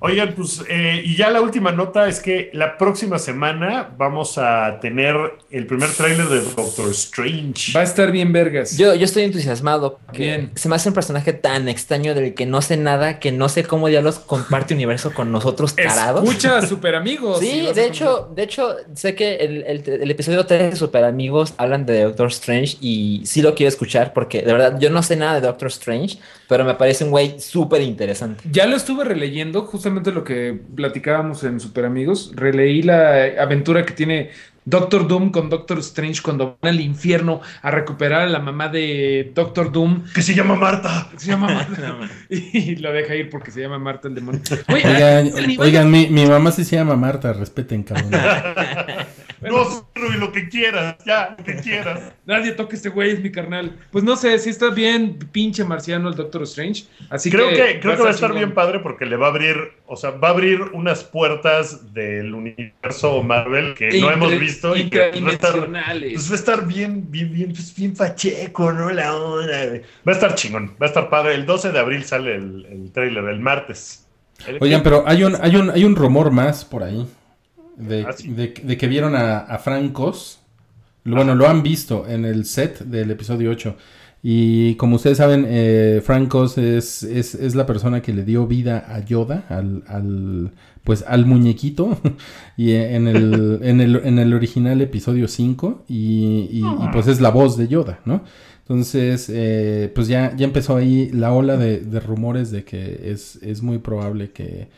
Oigan, 0.06 0.34
pues, 0.36 0.62
eh, 0.70 1.02
y 1.06 1.16
ya 1.16 1.30
la 1.30 1.40
última 1.40 1.72
nota 1.72 2.10
es 2.10 2.20
que 2.20 2.50
la 2.52 2.78
próxima 2.78 3.18
semana 3.20 3.90
vamos 3.98 4.38
a 4.38 4.80
tener 4.82 5.16
el 5.50 5.66
primer 5.66 5.90
tráiler 5.92 6.28
de 6.28 6.42
Doctor 6.42 6.90
Strange. 6.92 7.72
Va 7.74 7.80
a 7.80 7.84
estar 7.84 8.12
bien 8.12 8.34
vergas. 8.34 8.78
Yo, 8.78 8.94
yo 8.96 9.06
estoy 9.06 9.24
entusiasmado. 9.24 10.00
porque 10.06 10.24
Bien. 10.24 10.52
Se 10.56 10.68
me 10.68 10.76
hace 10.76 10.90
un 10.90 10.96
personaje 10.96 11.32
tan 11.32 11.70
extraño 11.70 12.14
del 12.16 12.34
que 12.34 12.46
no 12.46 12.62
sé 12.62 12.76
nada, 12.76 13.20
que 13.20 13.32
no 13.32 13.48
sé 13.48 13.64
cómo 13.64 13.88
diablos 13.88 14.20
comparte 14.20 14.74
universo 14.74 15.14
con 15.14 15.32
nosotros 15.32 15.74
tarados. 15.78 16.22
Escucha 16.28 16.58
a 16.58 16.68
Super 16.68 16.96
Amigos. 16.96 17.40
Sí, 17.40 17.68
de 17.74 17.86
hecho, 17.86 18.30
de 18.36 18.44
hecho, 18.44 18.76
sé 18.96 19.16
que 19.16 19.36
el, 19.36 19.64
el- 19.66 19.84
el 20.02 20.12
episodio 20.12 20.46
3 20.46 20.72
de 20.72 20.76
Super 20.76 21.06
Amigos 21.06 21.54
hablan 21.58 21.86
de 21.86 22.04
Doctor 22.04 22.28
Strange 22.28 22.76
y 22.82 23.22
sí 23.26 23.42
lo 23.42 23.56
quiero 23.56 23.70
escuchar 23.70 24.12
porque 24.14 24.42
de 24.42 24.52
verdad 24.52 24.78
yo 24.82 24.90
no 24.90 25.02
sé 25.02 25.16
nada 25.16 25.36
de 25.36 25.48
Doctor 25.48 25.70
Strange, 25.70 26.18
pero 26.54 26.66
me 26.66 26.76
parece 26.76 27.04
un 27.04 27.10
güey 27.10 27.40
súper 27.40 27.82
interesante. 27.82 28.44
Ya 28.52 28.68
lo 28.68 28.76
estuve 28.76 29.04
releyendo, 29.04 29.64
justamente 29.64 30.12
lo 30.12 30.24
que 30.24 30.56
platicábamos 30.76 31.44
en 31.44 31.60
Super 31.60 31.84
Amigos. 31.84 32.32
Releí 32.36 32.84
la 32.84 33.24
aventura 33.40 33.88
que 33.88 33.94
tiene 33.94 34.30
Doctor 34.66 35.08
Doom 35.08 35.32
con 35.32 35.50
Doctor 35.50 35.80
Strange 35.80 36.22
cuando 36.22 36.60
van 36.62 36.76
al 36.76 36.80
infierno 36.80 37.42
a 37.64 37.72
recuperar 37.72 38.22
a 38.22 38.28
la 38.28 38.38
mamá 38.38 38.70
de 38.70 39.32
Doctor 39.34 39.72
Doom. 39.72 40.04
Que 40.14 40.22
se 40.22 40.36
llama 40.36 40.54
Marta. 40.54 41.10
Se 41.18 41.32
llama 41.32 41.48
Marta. 41.56 41.98
y 42.30 42.76
lo 42.76 42.94
deja 42.94 43.16
ir 43.16 43.32
porque 43.32 43.50
se 43.50 43.62
llama 43.62 43.80
Marta 43.80 44.08
el 44.08 44.14
demonio. 44.14 44.42
Oigan 45.58 45.90
mi, 45.90 46.06
mi 46.06 46.28
mamá 46.28 46.52
sí 46.52 46.64
se 46.66 46.76
llama 46.76 46.96
Marta, 46.96 47.34
respeten, 47.34 47.82
cabrón. 47.82 48.12
No, 49.50 49.90
Rui, 49.96 50.18
lo 50.18 50.32
que 50.32 50.50
quieras, 50.50 50.96
ya, 51.06 51.36
lo 51.38 51.44
que 51.44 51.56
quieras. 51.58 52.14
Nadie 52.26 52.52
toque 52.54 52.76
este 52.76 52.90
güey, 52.90 53.12
es 53.12 53.22
mi 53.22 53.32
carnal. 53.32 53.78
Pues 53.92 54.04
no 54.04 54.16
sé, 54.16 54.38
si 54.40 54.50
está 54.50 54.70
bien 54.70 55.18
pinche 55.32 55.64
marciano 55.64 56.10
el 56.10 56.16
Doctor 56.16 56.44
Strange. 56.44 56.86
Así 57.10 57.30
creo 57.30 57.50
que, 57.50 57.56
que, 57.56 57.80
creo 57.80 57.96
que 57.98 58.04
va 58.04 58.10
a 58.10 58.12
estar 58.12 58.30
chingón. 58.30 58.46
bien 58.46 58.54
padre 58.54 58.80
porque 58.80 59.06
le 59.06 59.16
va 59.18 59.28
a 59.28 59.30
abrir, 59.30 59.56
o 59.88 59.96
sea, 59.96 60.12
va 60.12 60.30
a 60.30 60.32
abrir 60.32 60.62
unas 60.74 61.04
puertas 61.04 61.94
del 61.94 62.34
universo 62.34 63.22
Marvel 63.24 63.74
que 63.76 64.00
no 64.00 64.12
hemos 64.12 64.38
visto 64.40 64.76
y 64.76 64.90
que 64.90 65.12
va 65.22 65.30
a 65.30 65.34
estar, 65.34 65.54
pues 65.54 66.30
va 66.30 66.34
a 66.34 66.36
estar 66.36 66.66
bien, 66.68 67.10
bien, 67.12 67.32
bien, 67.34 67.50
pues 67.52 67.76
bien 67.76 67.96
facheco, 67.96 68.72
¿no? 68.72 68.90
La 68.92 69.16
onda. 69.16 69.66
güey. 69.68 69.82
Va 70.08 70.12
a 70.12 70.16
estar 70.16 70.36
chingón, 70.36 70.76
va 70.82 70.86
a 70.86 70.90
estar 70.90 71.10
padre. 71.10 71.36
El 71.36 71.46
12 71.46 71.72
de 71.72 71.80
abril 71.80 72.04
sale 72.06 72.36
el, 72.36 72.66
el 72.66 72.92
trailer, 72.92 73.26
el 73.26 73.40
martes. 73.40 74.08
El- 74.48 74.58
Oigan, 74.62 74.82
pero 74.84 75.04
hay 75.06 75.24
un, 75.24 75.36
hay 75.42 75.56
un, 75.56 75.70
hay 75.70 75.84
un 75.86 75.96
rumor 75.96 76.32
más 76.32 76.66
por 76.66 76.84
ahí. 76.84 77.08
De, 77.78 78.04
Ah, 78.08 78.14
sí. 78.14 78.30
de- 78.30 78.54
de 78.64 78.78
que 78.78 78.88
vieron 78.88 79.16
a, 79.16 79.40
a 79.40 79.58
Francos. 79.60 80.40
Bueno, 81.06 81.36
lo 81.36 81.48
han 81.48 81.64
visto 81.64 82.06
en 82.08 82.24
el 82.26 82.46
set 82.46 82.80
del 82.80 83.12
episodio 83.12 83.52
8. 83.52 83.76
Y 84.26 84.76
como 84.76 84.96
ustedes 84.96 85.18
saben, 85.18 85.46
eh, 85.50 86.02
Francos 86.02 86.58
es, 86.58 87.04
es, 87.04 87.36
es 87.36 87.56
la 87.56 87.66
persona 87.66 88.02
que 88.02 88.14
le 88.14 88.24
dio 88.24 88.48
vida 88.48 88.86
a 88.88 89.04
Yoda, 89.04 89.44
al, 89.50 89.84
al 89.88 90.52
pues 90.86 91.04
al 91.06 91.26
muñequito, 91.26 91.98
y 92.58 92.72
en 92.72 93.08
el, 93.10 93.60
en 93.64 93.82
el, 93.82 93.98
en 94.06 94.20
el 94.20 94.34
original 94.34 94.80
episodio 94.82 95.28
5, 95.28 95.84
y, 95.90 96.48
y- 96.52 96.60
y, 96.60 96.88
pues 96.94 97.08
es 97.08 97.20
la 97.20 97.32
voz 97.32 97.58
de 97.58 97.68
Yoda, 97.68 98.00
¿no? 98.06 98.24
Entonces, 98.62 99.30
eh, 99.30 99.92
pues 99.94 100.08
ya, 100.08 100.34
ya 100.38 100.46
empezó 100.46 100.78
ahí 100.78 101.10
la 101.12 101.34
ola 101.34 101.58
de, 101.58 101.80
de 101.82 102.00
rumores 102.00 102.50
de 102.50 102.64
que 102.64 103.12
es, 103.12 103.36
es 103.42 103.62
muy 103.62 103.80
probable 103.80 104.32
que, 104.32 104.70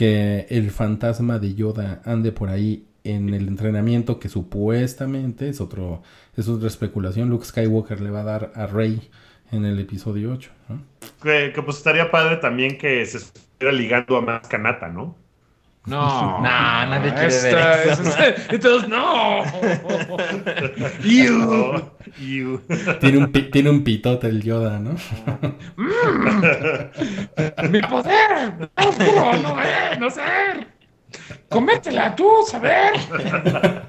que 0.00 0.46
el 0.48 0.70
fantasma 0.70 1.38
de 1.38 1.54
Yoda 1.54 2.00
ande 2.06 2.32
por 2.32 2.48
ahí 2.48 2.86
en 3.04 3.34
el 3.34 3.48
entrenamiento 3.48 4.18
que 4.18 4.30
supuestamente 4.30 5.50
es 5.50 5.60
otro 5.60 6.02
es 6.38 6.48
otra 6.48 6.68
especulación. 6.68 7.28
Luke 7.28 7.44
Skywalker 7.44 8.00
le 8.00 8.08
va 8.08 8.22
a 8.22 8.24
dar 8.24 8.52
a 8.54 8.66
Rey 8.66 9.10
en 9.52 9.66
el 9.66 9.78
episodio 9.78 10.32
8. 10.32 10.50
¿no? 10.70 10.82
que, 11.22 11.52
que, 11.54 11.60
pues 11.60 11.76
estaría 11.76 12.10
padre 12.10 12.38
también 12.38 12.78
que 12.78 13.04
se 13.04 13.18
estuviera 13.18 13.76
ligando 13.76 14.16
a 14.16 14.22
más 14.22 14.48
Kanata, 14.48 14.88
¿no? 14.88 15.16
No, 15.86 16.38
No, 16.40 16.42
nadie 16.42 17.12
quiere 17.14 17.40
ver 17.42 17.88
eso. 17.88 18.02
Entonces, 18.50 18.88
no. 18.88 19.42
Iu. 21.04 22.60
Tiene 23.00 23.18
un, 23.18 23.32
pi- 23.32 23.50
tiene 23.50 23.70
un 23.70 23.82
pitote 23.82 24.26
el 24.28 24.42
Yoda, 24.42 24.78
¿no? 24.78 24.94
Mi 27.70 27.80
poder. 27.82 28.70
No, 28.76 29.32
no, 29.42 29.62
eh, 29.62 29.96
no 29.98 30.10
ser. 30.10 30.66
Cométela 31.50 32.14
tú, 32.14 32.30
saber. 32.46 32.92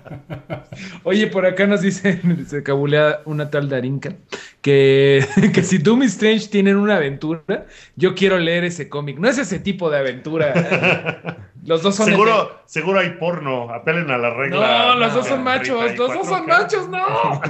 Oye, 1.03 1.27
por 1.27 1.45
acá 1.45 1.67
nos 1.67 1.81
dicen, 1.81 2.47
se 2.47 2.63
cabulea 2.63 3.19
una 3.25 3.51
tal 3.51 3.69
Darinka, 3.69 4.13
que, 4.61 5.23
que 5.53 5.61
si 5.61 5.77
Doom 5.77 6.01
y 6.01 6.05
Strange 6.07 6.47
tienen 6.47 6.77
una 6.77 6.95
aventura, 6.95 7.67
yo 7.95 8.15
quiero 8.15 8.39
leer 8.39 8.63
ese 8.63 8.89
cómic. 8.89 9.19
No 9.19 9.29
es 9.29 9.37
ese 9.37 9.59
tipo 9.59 9.91
de 9.91 9.99
aventura. 9.99 11.37
Los 11.63 11.83
dos 11.83 11.95
son. 11.95 12.07
Seguro, 12.07 12.61
seguro 12.65 12.99
hay 12.99 13.11
porno, 13.11 13.71
apelen 13.71 14.09
a 14.09 14.17
la 14.17 14.31
regla. 14.31 14.95
No, 14.95 14.95
los 14.95 15.13
dos 15.13 15.27
son 15.27 15.39
Rita 15.39 15.51
machos. 15.51 15.95
Los 15.95 16.13
dos 16.15 16.27
son 16.27 16.45
4K. 16.45 16.47
machos, 16.47 16.89
no. 16.89 17.41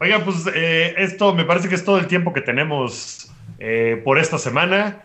Oigan, 0.00 0.24
pues 0.24 0.48
eh, 0.52 0.94
esto 0.98 1.32
me 1.32 1.44
parece 1.44 1.68
que 1.68 1.76
es 1.76 1.84
todo 1.84 1.98
el 1.98 2.08
tiempo 2.08 2.32
que 2.32 2.40
tenemos 2.40 3.30
eh, 3.60 4.02
por 4.04 4.18
esta 4.18 4.38
semana. 4.38 5.02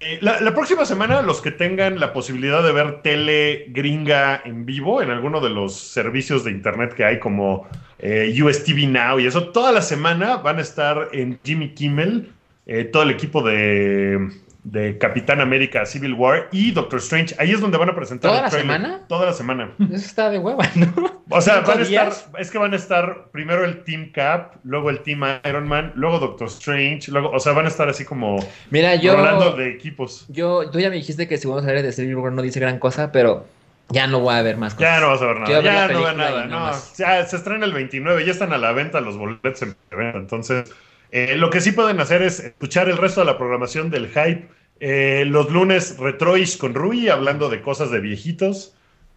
Eh, 0.00 0.20
la, 0.22 0.54
próxima 0.54 0.84
semana, 0.84 1.22
los 1.22 1.40
que 1.40 1.50
tengan 1.50 1.98
la 1.98 2.12
posibilidad 2.12 2.62
de 2.62 2.70
ver 2.70 3.02
tele 3.02 3.66
gringa 3.70 4.40
en 4.44 4.64
vivo 4.64 5.02
en 5.02 5.10
alguno 5.10 5.40
de 5.40 5.50
los 5.50 5.74
servicios 5.76 6.44
de 6.44 6.52
internet 6.52 6.94
que 6.94 7.04
hay 7.04 7.18
como 7.18 7.66
eh, 7.98 8.32
US 8.40 8.62
TV 8.62 8.86
Now 8.86 9.18
y 9.18 9.26
eso, 9.26 9.48
toda 9.48 9.72
la 9.72 9.82
semana 9.82 10.36
van 10.36 10.58
a 10.58 10.62
estar 10.62 11.08
en 11.12 11.40
Jimmy 11.42 11.74
Kimmel, 11.74 12.30
eh, 12.66 12.84
todo 12.84 13.02
el 13.02 13.10
equipo 13.10 13.42
de, 13.42 14.30
de 14.70 14.98
Capitán 14.98 15.40
América 15.40 15.86
Civil 15.86 16.14
War 16.14 16.48
y 16.52 16.72
Doctor 16.72 16.98
Strange. 16.98 17.34
Ahí 17.38 17.52
es 17.52 17.60
donde 17.60 17.78
van 17.78 17.88
a 17.88 17.94
presentar 17.94 18.30
¿Toda 18.30 18.40
el 18.40 18.44
la 18.44 18.50
trailer. 18.50 18.76
semana? 18.76 19.06
Toda 19.08 19.26
la 19.26 19.32
semana. 19.32 19.70
Eso 19.78 19.94
está 19.94 20.30
de 20.30 20.38
hueva, 20.38 20.64
¿no? 20.74 20.92
O 21.30 21.40
sea, 21.40 21.56
¿Cinco 21.56 21.68
van 21.68 21.78
a 21.80 21.82
estar, 21.82 22.12
es 22.38 22.50
que 22.50 22.58
van 22.58 22.72
a 22.72 22.76
estar 22.76 23.28
primero 23.32 23.64
el 23.64 23.82
Team 23.84 24.12
Cap, 24.12 24.56
luego 24.64 24.90
el 24.90 25.00
Team 25.00 25.22
Iron 25.44 25.68
Man, 25.68 25.92
luego 25.94 26.18
Doctor 26.18 26.48
Strange, 26.48 27.10
luego, 27.10 27.30
o 27.30 27.40
sea, 27.40 27.52
van 27.52 27.64
a 27.64 27.68
estar 27.68 27.88
así 27.88 28.04
como 28.04 28.38
Mira, 28.70 28.94
yo. 28.96 29.52
de 29.56 29.70
equipos. 29.70 30.26
Yo, 30.28 30.70
tú 30.70 30.80
ya 30.80 30.90
me 30.90 30.96
dijiste 30.96 31.26
que 31.28 31.38
si 31.38 31.48
vamos 31.48 31.64
a 31.64 31.68
hablar 31.68 31.82
de 31.82 31.92
Civil 31.92 32.16
War 32.16 32.32
no 32.32 32.42
dice 32.42 32.60
gran 32.60 32.78
cosa, 32.78 33.10
pero 33.12 33.46
ya 33.90 34.06
no 34.06 34.20
voy 34.20 34.34
a 34.34 34.42
ver 34.42 34.56
más 34.58 34.74
cosas. 34.74 34.90
Ya 34.90 35.00
no 35.00 35.08
vas 35.08 35.22
a 35.22 35.26
ver 35.26 35.40
nada, 35.40 35.54
ver 35.54 35.64
ya 35.64 35.80
no 35.82 35.86
película 35.88 36.12
nada, 36.14 36.46
no. 36.46 36.70
Ya, 36.98 37.24
se 37.26 37.36
estrena 37.36 37.64
el 37.64 37.72
29, 37.72 38.24
ya 38.24 38.32
están 38.32 38.52
a 38.52 38.58
la 38.58 38.72
venta 38.72 39.00
los 39.00 39.16
boletos 39.16 39.62
en 39.62 39.74
preventa, 39.88 40.18
entonces 40.18 40.70
eh, 41.10 41.36
lo 41.36 41.50
que 41.50 41.60
sí 41.60 41.72
pueden 41.72 42.00
hacer 42.00 42.22
es 42.22 42.40
escuchar 42.40 42.88
el 42.88 42.96
resto 42.98 43.20
de 43.20 43.26
la 43.26 43.38
programación 43.38 43.90
del 43.90 44.08
hype. 44.08 44.48
Eh, 44.80 45.24
los 45.26 45.50
lunes 45.50 45.96
Retroish 45.98 46.58
con 46.58 46.74
Rui 46.74 47.08
hablando 47.08 47.48
de 47.48 47.60
cosas 47.62 47.90
de 47.90 48.00
viejitos. 48.00 48.74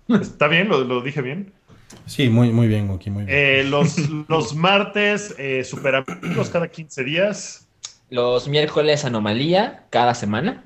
¿Está 0.09 0.47
bien? 0.47 0.69
¿Lo, 0.69 0.83
lo 0.83 1.01
dije 1.01 1.21
bien? 1.21 1.53
Sí, 2.05 2.29
muy, 2.29 2.51
muy 2.51 2.67
bien, 2.67 2.89
Wookie, 2.89 3.09
muy 3.09 3.25
bien. 3.25 3.37
Eh, 3.37 3.63
los, 3.63 3.97
los 4.27 4.55
martes 4.55 5.35
eh, 5.37 5.63
Super 5.63 5.95
Amigos 5.95 6.49
cada 6.49 6.67
15 6.67 7.03
días. 7.03 7.67
Los 8.09 8.47
miércoles 8.47 9.05
Anomalía, 9.05 9.85
cada 9.89 10.13
semana. 10.13 10.65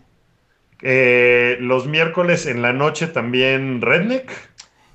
Eh, 0.82 1.58
los 1.62 1.88
miércoles 1.88 2.46
en 2.46 2.62
la 2.62 2.74
noche 2.74 3.08
también 3.08 3.82
Redneck, 3.82 4.32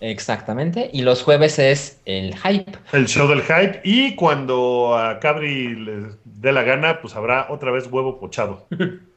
Exactamente. 0.01 0.89
Y 0.95 1.03
los 1.03 1.23
jueves 1.23 1.59
es 1.59 2.01
el 2.07 2.35
hype. 2.37 2.73
el 2.93 3.07
show 3.07 3.29
del 3.29 3.43
hype. 3.43 3.81
Y 3.85 4.15
cuando 4.17 4.97
a 4.97 5.21
Cabri 5.21 5.75
le 5.77 6.07
dé 6.25 6.53
la 6.53 6.63
gana, 6.63 7.03
pues 7.03 7.15
habrá 7.15 7.47
otra 7.51 7.71
vez 7.71 7.87
huevo 7.87 8.19
pochado. 8.19 8.67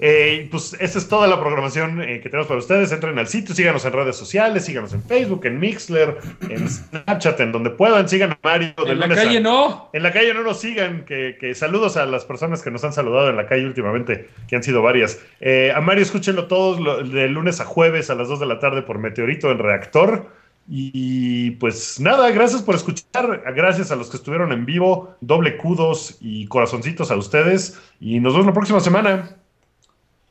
Eh, 0.00 0.46
pues 0.50 0.76
esa 0.78 0.98
es 0.98 1.08
toda 1.08 1.26
la 1.26 1.40
programación 1.40 2.00
eh, 2.02 2.20
que 2.20 2.28
tenemos 2.28 2.46
para 2.46 2.60
ustedes. 2.60 2.92
Entren 2.92 3.18
al 3.18 3.26
sitio, 3.26 3.54
síganos 3.54 3.84
en 3.84 3.92
redes 3.92 4.16
sociales, 4.16 4.64
síganos 4.64 4.92
en 4.92 5.02
Facebook, 5.02 5.44
en 5.46 5.58
Mixler, 5.58 6.18
en 6.48 6.68
Snapchat, 6.68 7.40
en 7.40 7.50
donde 7.52 7.70
puedan. 7.70 8.08
Sigan 8.08 8.32
a 8.32 8.38
Mario. 8.42 8.74
de 8.84 8.92
En 8.92 9.00
la 9.00 9.06
a- 9.06 9.08
calle 9.08 9.40
no. 9.40 9.90
En 9.92 10.02
la 10.04 10.12
calle 10.12 10.32
no 10.34 10.42
nos 10.42 10.60
sigan, 10.60 11.04
que, 11.04 11.36
que 11.40 11.54
saludos 11.54 11.96
a 11.96 12.06
las 12.06 12.24
personas 12.24 12.62
que 12.62 12.70
nos 12.70 12.84
han 12.84 12.92
saludado 12.92 13.28
en 13.30 13.36
la 13.36 13.46
calle 13.46 13.66
últimamente, 13.66 14.28
que 14.48 14.54
han 14.56 14.62
sido 14.62 14.82
varias. 14.82 15.20
Eh, 15.40 15.72
a 15.74 15.80
Mario 15.80 16.02
escúchenlo 16.04 16.46
todos 16.46 16.78
lo- 16.80 17.02
de 17.02 17.28
lunes 17.28 17.60
a 17.60 17.64
jueves 17.64 18.08
a 18.10 18.14
las 18.14 18.28
2 18.28 18.38
de 18.40 18.46
la 18.46 18.60
tarde 18.60 18.82
por 18.82 18.98
Meteorito 18.98 19.50
en 19.50 19.58
Reactor. 19.58 20.26
Y 20.70 21.52
pues 21.52 21.98
nada, 21.98 22.30
gracias 22.30 22.62
por 22.62 22.74
escuchar, 22.74 23.42
gracias 23.56 23.90
a 23.90 23.96
los 23.96 24.10
que 24.10 24.18
estuvieron 24.18 24.52
en 24.52 24.66
vivo, 24.66 25.16
doble 25.22 25.56
kudos 25.56 26.18
y 26.20 26.46
corazoncitos 26.46 27.10
a 27.10 27.16
ustedes. 27.16 27.80
Y 28.00 28.20
nos 28.20 28.34
vemos 28.34 28.46
la 28.46 28.52
próxima 28.52 28.78
semana. 28.80 29.30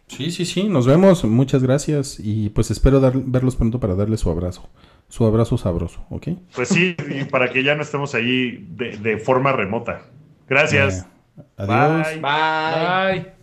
Sí, 0.07 0.31
sí, 0.31 0.45
sí, 0.45 0.63
nos 0.69 0.85
vemos. 0.87 1.23
Muchas 1.25 1.61
gracias. 1.63 2.17
Y 2.19 2.49
pues 2.49 2.71
espero 2.71 2.99
dar- 2.99 3.17
verlos 3.17 3.55
pronto 3.55 3.79
para 3.79 3.95
darles 3.95 4.21
su 4.21 4.29
abrazo. 4.29 4.69
Su 5.09 5.25
abrazo 5.25 5.57
sabroso, 5.57 6.05
¿ok? 6.09 6.27
Pues 6.55 6.69
sí, 6.69 6.95
y 7.09 7.23
para 7.25 7.49
que 7.51 7.63
ya 7.63 7.75
no 7.75 7.81
estemos 7.83 8.13
ahí 8.15 8.65
de, 8.71 8.97
de 8.97 9.17
forma 9.17 9.51
remota. 9.53 10.01
Gracias. 10.49 11.05
Eh, 11.37 11.41
adiós. 11.57 12.07
Bye. 12.07 12.21
Bye. 12.21 13.21
Bye. 13.23 13.33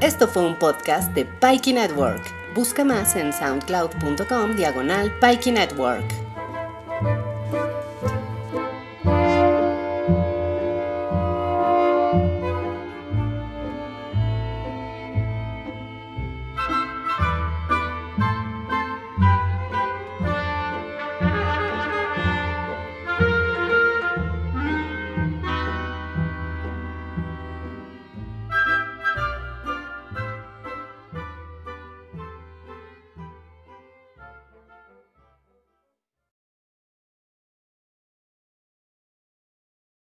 Esto 0.00 0.26
fue 0.26 0.44
un 0.46 0.56
podcast 0.58 1.12
de 1.14 1.24
Pikey 1.26 1.74
Network. 1.74 2.22
Busca 2.54 2.84
más 2.84 3.14
en 3.16 3.32
soundcloud.com 3.32 4.56
diagonal 4.56 5.12
Pikey 5.20 5.52
Network. 5.52 6.04